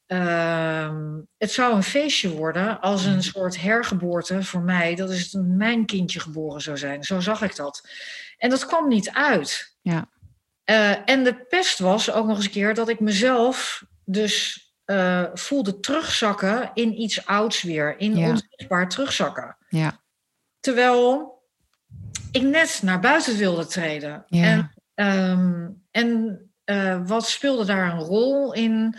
uh, 0.07 0.95
het 1.37 1.51
zou 1.51 1.75
een 1.75 1.83
feestje 1.83 2.29
worden 2.29 2.81
als 2.81 3.05
een 3.05 3.23
soort 3.23 3.61
hergeboorte 3.61 4.43
voor 4.43 4.61
mij. 4.61 4.95
Dat 4.95 5.09
is 5.09 5.37
mijn 5.39 5.85
kindje 5.85 6.19
geboren 6.19 6.61
zou 6.61 6.77
zijn. 6.77 7.03
Zo 7.03 7.19
zag 7.19 7.41
ik 7.41 7.55
dat. 7.55 7.89
En 8.37 8.49
dat 8.49 8.65
kwam 8.65 8.87
niet 8.87 9.11
uit. 9.11 9.77
Ja. 9.81 10.09
Uh, 10.69 11.10
en 11.10 11.23
de 11.23 11.45
pest 11.49 11.80
was 11.80 12.11
ook 12.11 12.26
nog 12.26 12.35
eens 12.35 12.45
een 12.45 12.52
keer 12.52 12.73
dat 12.73 12.89
ik 12.89 12.99
mezelf 12.99 13.84
dus 14.06 14.65
uh, 14.85 15.23
voelde 15.34 15.80
terugzakken 15.80 16.72
in 16.73 17.02
iets 17.02 17.26
ouds 17.26 17.61
weer. 17.61 17.99
In 17.99 18.18
ja. 18.18 18.30
onzichtbaar 18.30 18.89
terugzakken. 18.89 19.57
Ja. 19.69 20.02
Terwijl 20.60 21.35
ik 22.31 22.41
net 22.41 22.80
naar 22.84 22.99
buiten 22.99 23.38
wilde 23.38 23.65
treden. 23.65 24.26
Ja. 24.27 24.44
En 24.44 24.72
Um, 24.99 25.84
en 25.91 26.39
uh, 26.65 27.02
wat 27.06 27.27
speelde 27.27 27.65
daar 27.65 27.91
een 27.91 27.99
rol 27.99 28.53
in? 28.53 28.95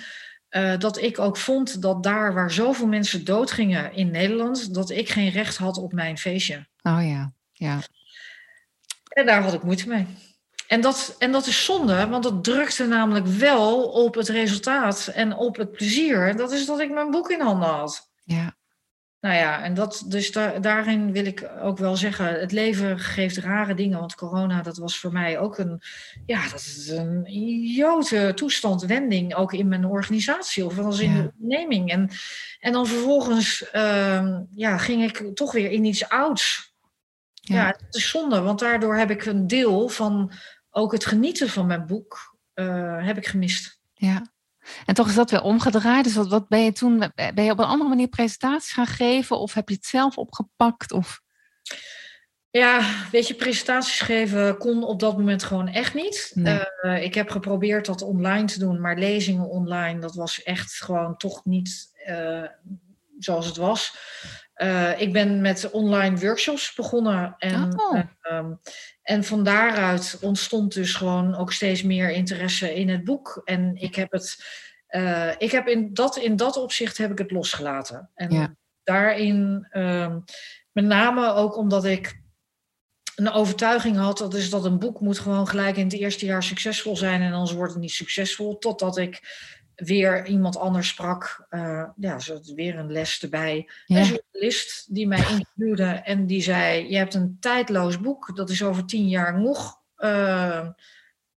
Uh, 0.51 0.79
dat 0.79 0.99
ik 0.99 1.19
ook 1.19 1.37
vond 1.37 1.83
dat 1.83 2.03
daar 2.03 2.35
waar 2.35 2.51
zoveel 2.51 2.87
mensen 2.87 3.25
doodgingen 3.25 3.93
in 3.93 4.11
Nederland, 4.11 4.75
dat 4.75 4.91
ik 4.91 5.09
geen 5.09 5.31
recht 5.31 5.57
had 5.57 5.77
op 5.77 5.93
mijn 5.93 6.19
feestje. 6.19 6.67
Oh 6.83 6.99
ja, 7.09 7.33
ja. 7.53 7.79
En 9.09 9.27
daar 9.27 9.43
had 9.43 9.53
ik 9.53 9.63
moeite 9.63 9.89
mee. 9.89 10.07
En 10.69 10.81
dat, 10.81 11.15
en 11.19 11.33
dat 11.33 11.47
is 11.47 11.65
zonde, 11.65 12.07
want 12.07 12.23
dat 12.23 12.45
drukte 12.45 12.87
namelijk 12.87 13.27
wel 13.27 13.83
op 13.83 14.15
het 14.15 14.29
resultaat 14.29 15.11
en 15.15 15.37
op 15.37 15.57
het 15.57 15.73
plezier. 15.73 16.37
Dat 16.37 16.53
is 16.53 16.67
dat 16.67 16.81
ik 16.81 16.91
mijn 16.91 17.11
boek 17.11 17.31
in 17.31 17.41
handen 17.41 17.69
had. 17.69 18.11
Ja. 18.25 18.57
Nou 19.21 19.35
ja, 19.35 19.63
en 19.63 19.75
dat, 19.75 20.05
dus 20.07 20.33
daarin 20.61 21.13
wil 21.13 21.25
ik 21.25 21.51
ook 21.61 21.79
wel 21.79 21.97
zeggen, 21.97 22.41
het 22.41 22.53
leven 22.53 22.99
geeft 22.99 23.37
rare 23.37 23.75
dingen. 23.75 23.99
Want 23.99 24.15
corona, 24.15 24.63
dat 24.63 24.77
was 24.77 24.99
voor 24.99 25.13
mij 25.13 25.39
ook 25.39 25.59
een, 25.59 25.83
ja, 26.27 26.49
dat 26.49 26.61
is 26.61 26.89
een 26.89 27.27
idiote 27.27 28.33
toestand, 28.35 28.83
wending, 28.83 29.35
ook 29.35 29.53
in 29.53 29.69
mijn 29.69 29.85
organisatie 29.85 30.65
of 30.65 30.79
als 30.79 31.01
in 31.01 31.15
de 31.15 31.33
onderneming. 31.39 31.91
En, 31.91 32.11
en 32.61 32.73
dan 32.73 32.87
vervolgens 32.87 33.65
uh, 33.75 34.39
ja, 34.55 34.79
ging 34.79 35.03
ik 35.03 35.31
toch 35.35 35.53
weer 35.53 35.71
in 35.71 35.85
iets 35.85 36.09
ouds. 36.09 36.75
Ja. 37.33 37.55
ja, 37.55 37.67
het 37.67 37.95
is 37.95 38.09
zonde, 38.09 38.41
want 38.41 38.59
daardoor 38.59 38.97
heb 38.97 39.11
ik 39.11 39.25
een 39.25 39.47
deel 39.47 39.89
van 39.89 40.33
ook 40.71 40.93
het 40.93 41.07
genieten 41.07 41.49
van 41.49 41.67
mijn 41.67 41.87
boek, 41.87 42.37
uh, 42.55 43.07
heb 43.07 43.17
ik 43.17 43.27
gemist. 43.27 43.81
Ja, 43.95 44.27
en 44.85 44.95
toch 44.95 45.09
is 45.09 45.15
dat 45.15 45.31
weer 45.31 45.43
omgedraaid. 45.43 46.05
Dus 46.05 46.15
wat, 46.15 46.29
wat 46.29 46.49
ben 46.49 46.65
je 46.65 46.73
toen? 46.73 47.13
Ben 47.15 47.45
je 47.45 47.51
op 47.51 47.59
een 47.59 47.65
andere 47.65 47.89
manier 47.89 48.09
presentaties 48.09 48.73
gaan 48.73 48.87
geven? 48.87 49.39
Of 49.39 49.55
heb 49.55 49.69
je 49.69 49.75
het 49.75 49.87
zelf 49.87 50.19
opgepakt? 50.19 50.93
Of... 50.93 51.21
Ja, 52.51 52.81
weet 53.11 53.29
je, 53.29 53.35
presentaties 53.35 54.01
geven 54.01 54.59
kon 54.59 54.85
op 54.85 55.01
dat 55.01 55.17
moment 55.17 55.43
gewoon 55.43 55.69
echt 55.69 55.95
niet. 55.95 56.31
Nee. 56.35 56.61
Uh, 56.83 57.03
ik 57.03 57.15
heb 57.15 57.31
geprobeerd 57.31 57.87
dat 57.87 58.03
online 58.03 58.47
te 58.47 58.59
doen, 58.59 58.81
maar 58.81 58.99
lezingen 58.99 59.49
online, 59.49 60.01
dat 60.01 60.15
was 60.15 60.43
echt 60.43 60.73
gewoon 60.73 61.17
toch 61.17 61.45
niet 61.45 61.91
uh, 62.09 62.45
zoals 63.19 63.47
het 63.47 63.57
was. 63.57 63.97
Uh, 64.57 65.01
ik 65.01 65.13
ben 65.13 65.41
met 65.41 65.71
online 65.71 66.17
workshops 66.17 66.75
begonnen. 66.75 67.35
En, 67.39 67.81
oh. 67.81 68.03
um, 68.33 68.61
en 69.09 69.25
van 69.25 69.43
daaruit 69.43 70.19
ontstond 70.21 70.75
dus 70.75 70.95
gewoon 70.95 71.37
ook 71.37 71.53
steeds 71.53 71.83
meer 71.83 72.11
interesse 72.11 72.75
in 72.75 72.89
het 72.89 73.05
boek. 73.05 73.41
En 73.45 73.77
ik 73.77 73.95
heb 73.95 74.13
het, 74.13 74.45
uh, 74.91 75.33
ik 75.39 75.51
heb 75.51 75.67
in 75.67 75.95
dat, 75.95 76.17
in 76.17 76.37
dat 76.37 76.57
opzicht 76.57 76.99
heb 76.99 77.11
ik 77.11 77.19
het 77.19 77.31
losgelaten. 77.31 78.11
En 78.15 78.31
ja. 78.31 78.55
daarin, 78.83 79.69
um, 79.73 80.25
met 80.73 80.85
name 80.85 81.33
ook 81.33 81.57
omdat 81.57 81.85
ik 81.85 82.21
een 83.15 83.31
overtuiging 83.31 83.97
had, 83.97 84.19
dat 84.19 84.35
is 84.35 84.51
dat 84.51 84.65
een 84.65 84.79
boek 84.79 85.01
moet 85.01 85.19
gewoon 85.19 85.49
gelijk 85.49 85.77
in 85.77 85.85
het 85.85 85.99
eerste 85.99 86.27
jaar 86.27 86.43
succesvol 86.43 86.97
zijn 86.97 87.23
en 87.23 87.33
anders 87.33 87.53
wordt 87.53 87.73
het 87.73 87.83
niet 87.83 87.91
succesvol. 87.91 88.59
Totdat 88.59 88.99
ik 88.99 89.21
weer 89.85 90.27
iemand 90.27 90.57
anders 90.57 90.89
sprak. 90.89 91.47
Uh, 91.51 91.85
ja, 91.97 92.19
zo 92.19 92.41
weer 92.55 92.79
een 92.79 92.93
les 92.93 93.23
erbij. 93.23 93.71
Ja. 93.87 93.99
Een 93.99 94.05
journalist 94.05 94.95
die 94.95 95.07
mij 95.07 95.25
interviewde 95.31 95.85
en 95.85 96.27
die 96.27 96.43
zei: 96.43 96.91
Je 96.91 96.97
hebt 96.97 97.15
een 97.15 97.37
tijdloos 97.41 98.01
boek, 98.01 98.37
dat 98.37 98.51
is 98.51 98.63
over 98.63 98.85
tien 98.85 99.09
jaar 99.09 99.41
nog 99.41 99.81
uh, 99.99 100.69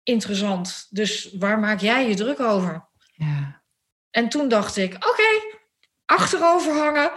interessant. 0.02 0.86
Dus 0.90 1.34
waar 1.38 1.58
maak 1.58 1.80
jij 1.80 2.08
je 2.08 2.14
druk 2.14 2.40
over? 2.40 2.88
Ja. 3.12 3.62
En 4.10 4.28
toen 4.28 4.48
dacht 4.48 4.76
ik: 4.76 4.94
Oké, 4.94 5.08
okay, 5.08 5.60
achterover 6.04 6.72
hangen. 6.72 7.10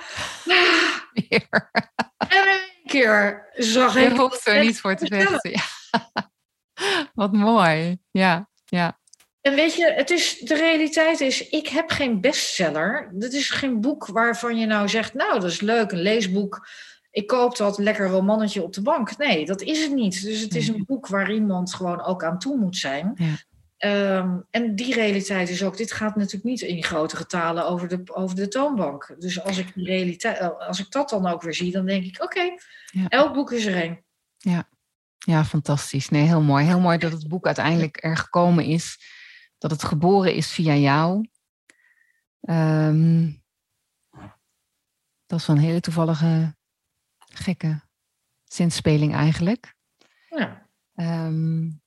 Weer. 1.13 1.69
En 2.17 2.47
één 2.47 2.85
keer 2.85 3.49
zag 3.53 3.95
ik. 3.95 4.11
Je 4.11 4.17
hoeft 4.17 4.47
er 4.47 4.63
niet 4.63 4.79
voor 4.79 4.95
te 4.95 5.05
vechten. 5.05 5.51
Ja. 5.51 6.31
Wat 7.13 7.31
mooi. 7.31 7.97
Ja, 8.11 8.49
ja. 8.65 9.01
En 9.43 9.55
weet 9.55 9.75
je, 9.75 9.93
het 9.95 10.09
is, 10.09 10.37
de 10.39 10.55
realiteit 10.55 11.21
is, 11.21 11.49
ik 11.49 11.67
heb 11.67 11.89
geen 11.89 12.21
bestseller. 12.21 13.09
Dit 13.13 13.33
is 13.33 13.49
geen 13.49 13.81
boek 13.81 14.07
waarvan 14.07 14.57
je 14.57 14.65
nou 14.65 14.89
zegt, 14.89 15.13
nou, 15.13 15.39
dat 15.39 15.51
is 15.51 15.61
leuk, 15.61 15.91
een 15.91 16.01
leesboek. 16.01 16.67
Ik 17.11 17.27
koop 17.27 17.57
dat 17.57 17.77
lekker 17.77 18.07
romannetje 18.07 18.63
op 18.63 18.73
de 18.73 18.81
bank. 18.81 19.17
Nee, 19.17 19.45
dat 19.45 19.61
is 19.61 19.83
het 19.83 19.93
niet. 19.93 20.23
Dus 20.23 20.39
het 20.39 20.55
is 20.55 20.67
een 20.67 20.83
boek 20.85 21.07
waar 21.07 21.33
iemand 21.33 21.73
gewoon 21.73 22.03
ook 22.03 22.23
aan 22.23 22.39
toe 22.39 22.57
moet 22.57 22.77
zijn. 22.77 23.13
Ja. 23.15 24.17
Um, 24.17 24.45
en 24.49 24.75
die 24.75 24.93
realiteit 24.93 25.49
is 25.49 25.63
ook, 25.63 25.77
dit 25.77 25.91
gaat 25.91 26.15
natuurlijk 26.15 26.43
niet 26.43 26.61
in 26.61 26.83
grote 26.83 27.15
getalen 27.15 27.67
over 27.67 27.87
de, 27.87 28.01
over 28.05 28.35
de 28.35 28.47
toonbank. 28.47 29.15
Dus 29.19 29.43
als 29.43 29.57
ik, 29.57 29.73
die 29.75 29.85
realiteit, 29.85 30.59
als 30.59 30.79
ik 30.79 30.91
dat 30.91 31.09
dan 31.09 31.27
ook 31.27 31.41
weer 31.41 31.53
zie, 31.53 31.71
dan 31.71 31.85
denk 31.85 32.05
ik, 32.05 32.23
oké, 32.23 32.23
okay, 32.23 32.59
ja. 32.85 33.07
elk 33.07 33.33
boek 33.33 33.51
is 33.51 33.65
er 33.65 33.75
één. 33.75 34.03
Ja. 34.37 34.69
ja, 35.17 35.45
fantastisch. 35.45 36.09
Nee, 36.09 36.27
heel 36.27 36.41
mooi. 36.41 36.65
Heel 36.65 36.79
mooi 36.79 36.97
dat 36.97 37.11
het 37.11 37.27
boek 37.27 37.45
uiteindelijk 37.45 38.03
er 38.03 38.17
gekomen 38.17 38.65
is 38.65 38.97
dat 39.64 39.72
het 39.72 39.84
geboren 39.84 40.35
is 40.35 40.52
via 40.52 40.76
jou. 40.76 41.30
Um, 42.41 43.44
dat 45.26 45.40
is 45.40 45.45
wel 45.45 45.56
een 45.56 45.61
hele 45.61 45.80
toevallige, 45.80 46.56
gekke 47.18 47.81
zinspeling 48.44 49.14
eigenlijk. 49.14 49.76
Ja. 50.30 50.69
Um, 50.95 51.81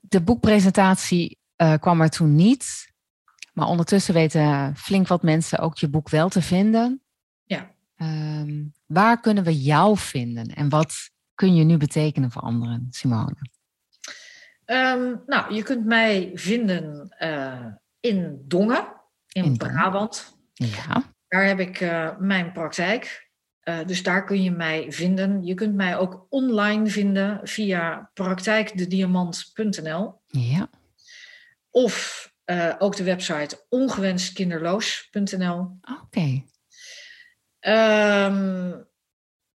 de 0.00 0.22
boekpresentatie 0.22 1.38
uh, 1.56 1.74
kwam 1.74 2.00
er 2.00 2.10
toen 2.10 2.34
niet. 2.34 2.92
Maar 3.52 3.66
ondertussen 3.66 4.14
weten 4.14 4.76
flink 4.76 5.08
wat 5.08 5.22
mensen 5.22 5.58
ook 5.58 5.76
je 5.78 5.88
boek 5.88 6.08
wel 6.08 6.28
te 6.28 6.42
vinden. 6.42 7.02
Ja. 7.44 7.74
Um, 7.96 8.74
waar 8.86 9.20
kunnen 9.20 9.44
we 9.44 9.62
jou 9.62 9.98
vinden? 9.98 10.46
En 10.46 10.68
wat 10.68 11.10
kun 11.34 11.54
je 11.54 11.64
nu 11.64 11.76
betekenen 11.76 12.30
voor 12.30 12.42
anderen, 12.42 12.86
Simone? 12.90 13.36
Um, 14.66 15.22
nou, 15.26 15.54
je 15.54 15.62
kunt 15.62 15.84
mij 15.84 16.30
vinden 16.34 17.14
uh, 17.20 17.66
in 18.00 18.42
Dongen, 18.44 18.92
in, 19.32 19.44
in 19.44 19.56
Brabant. 19.56 20.36
Ja. 20.52 21.12
Daar 21.28 21.46
heb 21.46 21.60
ik 21.60 21.80
uh, 21.80 22.18
mijn 22.18 22.52
praktijk. 22.52 23.28
Uh, 23.64 23.78
dus 23.86 24.02
daar 24.02 24.24
kun 24.24 24.42
je 24.42 24.50
mij 24.50 24.92
vinden. 24.92 25.44
Je 25.44 25.54
kunt 25.54 25.74
mij 25.74 25.96
ook 25.96 26.26
online 26.28 26.86
vinden 26.86 27.40
via 27.42 28.10
praktijkdediamant.nl. 28.14 30.20
Ja. 30.26 30.68
Of 31.70 32.22
ook 32.78 32.96
de 32.96 33.04
website 33.04 33.64
ongewenstkinderloos.nl. 33.68 35.78
Oké. 35.80 36.00
Okay. 36.02 36.44
Um, 38.26 38.86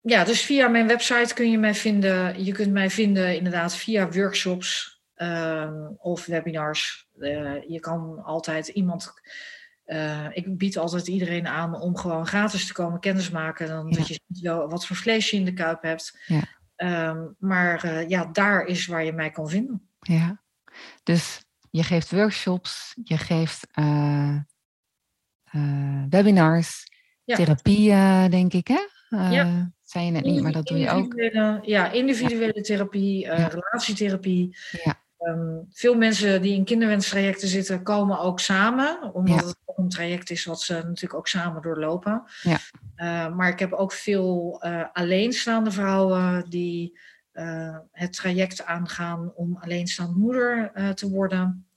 ja, 0.00 0.24
dus 0.24 0.42
via 0.42 0.68
mijn 0.68 0.86
website 0.86 1.34
kun 1.34 1.50
je 1.50 1.58
mij 1.58 1.74
vinden. 1.74 2.44
Je 2.44 2.52
kunt 2.52 2.72
mij 2.72 2.90
vinden 2.90 3.36
inderdaad 3.36 3.76
via 3.76 4.08
workshops 4.08 4.99
ehm, 5.20 5.86
of 5.96 6.26
webinars. 6.26 7.08
Eh, 7.18 7.62
je 7.68 7.80
kan 7.80 8.22
altijd 8.24 8.68
iemand. 8.68 9.12
Uh, 9.86 10.26
ik 10.32 10.58
bied 10.58 10.78
altijd 10.78 11.08
iedereen 11.08 11.46
aan 11.46 11.80
om 11.80 11.96
gewoon 11.96 12.26
gratis 12.26 12.66
te 12.66 12.72
komen 12.72 13.00
kennismaken. 13.00 13.66
Dan 13.66 13.90
dat 13.90 14.08
je 14.08 14.20
ziet 14.26 14.40
wel 14.40 14.68
wat 14.68 14.86
voor 14.86 14.96
vlees 14.96 15.30
je 15.30 15.36
in 15.36 15.44
de 15.44 15.52
kuip 15.52 15.82
hebt. 15.82 16.20
Ja. 16.26 16.42
Ehm, 16.76 17.26
maar 17.38 17.84
uh, 17.84 18.08
ja, 18.08 18.24
daar 18.24 18.64
is 18.64 18.86
waar 18.86 19.04
je 19.04 19.12
mij 19.12 19.30
kan 19.30 19.48
vinden. 19.48 19.88
Ja, 20.00 20.42
dus 21.02 21.44
je 21.70 21.82
geeft 21.82 22.10
workshops, 22.10 22.96
je 23.04 23.18
geeft 23.18 23.66
webinars, 26.08 26.84
therapie, 27.24 27.88
denk 28.28 28.52
ik, 28.52 28.68
hè? 28.68 28.80
ja 29.30 29.72
zei 29.90 30.04
je 30.04 30.10
net 30.10 30.24
niet, 30.24 30.42
maar 30.42 30.52
dat 30.52 30.66
doe 30.66 30.78
je 30.78 30.90
ook. 30.90 31.14
Ja, 31.66 31.90
individuele 31.90 32.60
therapie, 32.60 33.28
relatietherapie. 33.34 34.56
Ja. 34.84 35.08
Ehm, 35.20 35.58
veel 35.70 35.94
mensen 35.94 36.42
die 36.42 36.54
in 36.54 36.64
kinderwenstrajecten 36.64 37.48
zitten, 37.48 37.82
komen 37.82 38.18
ook 38.18 38.40
samen, 38.40 39.14
omdat 39.14 39.44
het 39.44 39.56
ook 39.64 39.78
een 39.78 39.88
traject 39.88 40.30
is 40.30 40.44
wat 40.44 40.60
ze 40.60 40.74
natuurlijk 40.74 41.14
ook 41.14 41.28
samen 41.28 41.62
doorlopen. 41.62 42.22
Ja. 42.42 42.58
Uh, 42.96 43.36
maar 43.36 43.48
ik 43.48 43.58
heb 43.58 43.72
ook 43.72 43.92
veel 43.92 44.60
uh, 44.64 44.84
alleenstaande 44.92 45.70
vrouwen 45.70 46.50
die 46.50 46.98
het 47.92 48.12
traject 48.12 48.64
aangaan 48.64 49.32
om 49.34 49.58
alleenstaande 49.60 50.18
moeder 50.18 50.72
te 50.94 51.10
worden. 51.10 51.68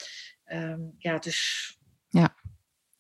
Um, 0.46 0.96
ja, 0.98 1.18
dus 1.18 1.74
ja. 2.10 2.36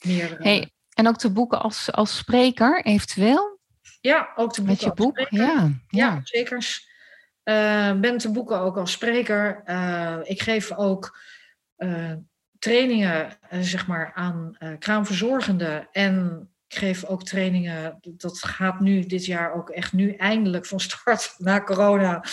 meer. 0.05 0.37
Hey, 0.39 0.71
en 0.93 1.07
ook 1.07 1.17
te 1.17 1.31
boeken 1.31 1.61
als, 1.61 1.91
als 1.91 2.17
spreker 2.17 2.85
eventueel? 2.85 3.59
Ja, 4.01 4.31
ook 4.35 4.53
te 4.53 4.61
boeken. 4.61 4.87
Met 4.87 4.97
je 4.97 5.03
boek, 5.03 5.27
ja, 5.29 5.71
ja. 5.87 6.19
zeker. 6.23 6.91
Uh, 7.43 7.99
ben 7.99 8.17
te 8.17 8.31
boeken 8.31 8.59
ook 8.59 8.77
als 8.77 8.91
spreker. 8.91 9.61
Uh, 9.65 10.17
ik 10.23 10.41
geef 10.41 10.71
ook 10.71 11.19
uh, 11.77 12.11
trainingen 12.59 13.37
zeg 13.49 13.87
maar, 13.87 14.11
aan 14.13 14.57
kraamverzorgenden. 14.79 15.87
En 15.91 16.47
ik 16.67 16.77
geef 16.77 17.05
ook 17.05 17.23
trainingen, 17.23 17.99
dat 18.01 18.37
gaat 18.37 18.79
nu 18.79 19.05
dit 19.05 19.25
jaar 19.25 19.53
ook 19.53 19.69
echt 19.69 19.93
nu 19.93 20.13
eindelijk 20.13 20.65
van 20.65 20.79
start 20.79 21.35
na 21.37 21.61
corona. 21.61 22.23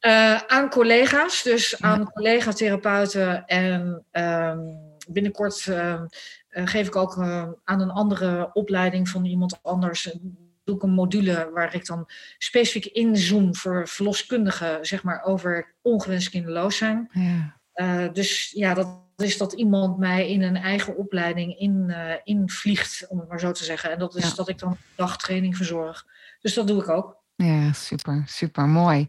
Ja. 0.00 0.48
aan 0.48 0.70
collega's, 0.70 1.42
dus 1.42 1.80
aan 1.80 2.12
collega-therapeuten. 2.12 3.46
En 3.46 4.04
ehm, 4.10 4.60
binnenkort 5.08 5.66
ehm, 5.66 6.06
geef 6.48 6.86
ik 6.86 6.96
ook 6.96 7.18
aan 7.64 7.80
een 7.80 7.90
andere 7.90 8.50
opleiding 8.52 9.08
van 9.08 9.24
iemand 9.24 9.58
anders 9.62 10.16
doe 10.64 10.76
ik 10.76 10.82
een 10.82 10.90
module 10.90 11.50
waar 11.54 11.74
ik 11.74 11.86
dan 11.86 12.08
specifiek 12.38 12.84
inzoom 12.84 13.54
voor 13.54 13.88
verloskundigen, 13.88 14.86
zeg 14.86 15.02
maar, 15.02 15.22
over 15.24 15.74
ongewenst 15.82 16.28
kinderloos 16.28 16.76
zijn. 16.76 17.08
Ja. 17.12 17.60
Uh, 17.74 18.12
dus 18.12 18.50
ja, 18.50 18.74
dat 18.74 19.00
is 19.16 19.38
dat 19.38 19.52
iemand 19.52 19.98
mij 19.98 20.30
in 20.30 20.42
een 20.42 20.56
eigen 20.56 20.96
opleiding 20.96 21.58
in, 21.58 21.84
uh, 21.88 22.12
invliegt, 22.24 23.06
om 23.08 23.18
het 23.18 23.28
maar 23.28 23.40
zo 23.40 23.52
te 23.52 23.64
zeggen. 23.64 23.90
En 23.90 23.98
dat 23.98 24.16
is 24.16 24.34
dat 24.34 24.48
ik 24.48 24.58
dan 24.58 24.76
dagtraining 24.96 25.56
verzorg. 25.56 26.06
Dus 26.40 26.54
dat 26.54 26.66
doe 26.66 26.82
ik 26.82 26.88
ook. 26.88 27.20
Ja, 27.34 27.72
super, 27.72 28.22
super 28.26 28.66
mooi. 28.66 29.08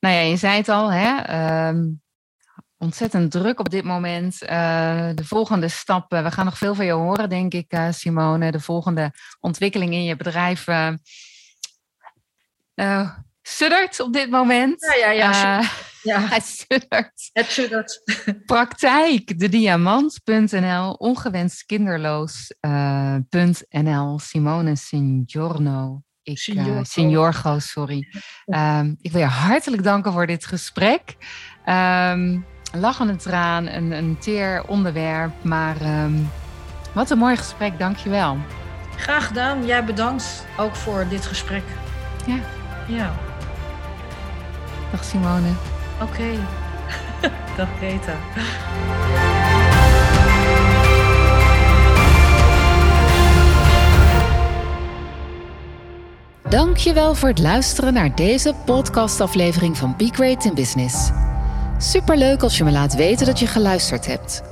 Nou 0.00 0.14
ja, 0.14 0.20
je 0.20 0.36
zei 0.36 0.56
het 0.56 0.68
al, 0.68 0.92
hè? 0.92 1.68
Um, 1.68 2.02
ontzettend 2.84 3.30
druk 3.30 3.60
op 3.60 3.70
dit 3.70 3.84
moment. 3.84 4.42
Uh, 4.42 4.48
de 5.14 5.24
volgende 5.24 5.68
stappen, 5.68 6.24
we 6.24 6.30
gaan 6.30 6.44
nog 6.44 6.58
veel 6.58 6.74
van 6.74 6.84
je 6.84 6.92
horen, 6.92 7.28
denk 7.28 7.52
ik, 7.52 7.72
uh, 7.72 7.86
Simone. 7.90 8.50
De 8.50 8.60
volgende 8.60 9.12
ontwikkeling 9.40 9.92
in 9.92 10.04
je 10.04 10.16
bedrijf 10.16 10.66
uh, 10.66 10.90
suddert 13.42 14.00
op 14.00 14.12
dit 14.12 14.30
moment. 14.30 14.94
Ja, 14.96 15.04
ja, 15.10 15.10
ja. 15.10 15.62
ja. 16.02 16.20
Het 16.34 16.44
suddert. 16.44 17.30
Het 17.32 17.46
suddert. 17.46 18.02
Praktijk, 18.46 19.38
de 19.38 19.48
diamant.nl, 19.48 20.92
ongewenst 20.92 21.66
kinderloos.nl, 21.66 24.18
Simone 24.18 24.76
Signorno. 24.76 26.02
Ik, 26.22 26.38
Signorgo. 26.38 26.84
Signorgo, 26.84 27.58
sorry. 27.58 28.08
Um, 28.46 28.96
ik 29.00 29.12
wil 29.12 29.20
je 29.20 29.26
hartelijk 29.26 29.82
danken 29.82 30.12
voor 30.12 30.26
dit 30.26 30.46
gesprek. 30.46 31.16
Um, 31.66 32.46
lachende 32.74 33.16
traan, 33.16 33.66
een, 33.66 33.92
een 33.92 34.16
teer 34.18 34.62
onderwerp. 34.66 35.32
Maar 35.42 35.76
um, 36.04 36.30
wat 36.92 37.10
een 37.10 37.18
mooi 37.18 37.36
gesprek, 37.36 37.78
dankjewel. 37.78 38.36
Graag 38.96 39.26
gedaan. 39.26 39.66
Jij 39.66 39.84
bedankt 39.84 40.46
ook 40.58 40.74
voor 40.74 41.06
dit 41.08 41.26
gesprek. 41.26 41.62
Ja. 42.26 42.36
Ja. 42.86 43.12
Dag 44.90 45.04
Simone. 45.04 45.48
Oké. 46.00 46.12
Okay. 46.12 46.38
Dag 47.56 47.68
Greta. 47.76 48.14
Dankjewel 56.48 57.14
voor 57.14 57.28
het 57.28 57.38
luisteren 57.38 57.92
naar 57.92 58.14
deze 58.14 58.54
podcastaflevering 58.64 59.76
van 59.76 59.94
Be 59.96 60.08
Great 60.12 60.44
in 60.44 60.54
Business. 60.54 61.10
Superleuk 61.84 62.42
als 62.42 62.58
je 62.58 62.64
me 62.64 62.70
laat 62.70 62.94
weten 62.94 63.26
dat 63.26 63.38
je 63.38 63.46
geluisterd 63.46 64.06
hebt. 64.06 64.42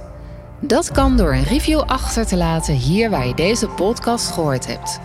Dat 0.60 0.90
kan 0.90 1.16
door 1.16 1.34
een 1.34 1.44
review 1.44 1.80
achter 1.80 2.26
te 2.26 2.36
laten 2.36 2.74
hier 2.74 3.10
waar 3.10 3.26
je 3.26 3.34
deze 3.34 3.68
podcast 3.68 4.30
gehoord 4.30 4.66
hebt. 4.66 5.00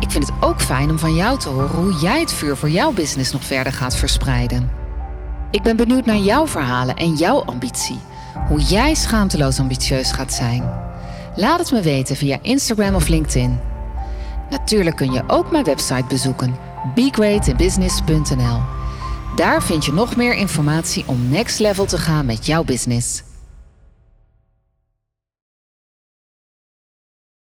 Ik 0.00 0.10
vind 0.10 0.26
het 0.26 0.34
ook 0.40 0.60
fijn 0.60 0.90
om 0.90 0.98
van 0.98 1.14
jou 1.14 1.38
te 1.38 1.48
horen 1.48 1.76
hoe 1.76 1.92
jij 1.92 2.20
het 2.20 2.32
vuur 2.32 2.56
voor 2.56 2.70
jouw 2.70 2.92
business 2.92 3.32
nog 3.32 3.44
verder 3.44 3.72
gaat 3.72 3.96
verspreiden. 3.96 4.70
Ik 5.50 5.62
ben 5.62 5.76
benieuwd 5.76 6.06
naar 6.06 6.16
jouw 6.16 6.46
verhalen 6.46 6.96
en 6.96 7.14
jouw 7.14 7.44
ambitie. 7.44 7.98
Hoe 8.48 8.60
jij 8.60 8.94
schaamteloos 8.94 9.60
ambitieus 9.60 10.12
gaat 10.12 10.32
zijn. 10.32 10.70
Laat 11.34 11.58
het 11.58 11.72
me 11.72 11.80
weten 11.80 12.16
via 12.16 12.38
Instagram 12.42 12.94
of 12.94 13.08
LinkedIn. 13.08 13.60
Natuurlijk 14.50 14.96
kun 14.96 15.12
je 15.12 15.22
ook 15.26 15.50
mijn 15.50 15.64
website 15.64 16.04
bezoeken: 16.08 16.56
begreatinbusiness.nl. 16.94 18.77
Daar 19.38 19.62
vind 19.62 19.84
je 19.84 19.92
nog 19.92 20.16
meer 20.16 20.34
informatie 20.34 21.04
om 21.06 21.28
next 21.28 21.58
level 21.58 21.84
te 21.84 21.98
gaan 21.98 22.26
met 22.26 22.46
jouw 22.46 22.64
business. 22.64 23.22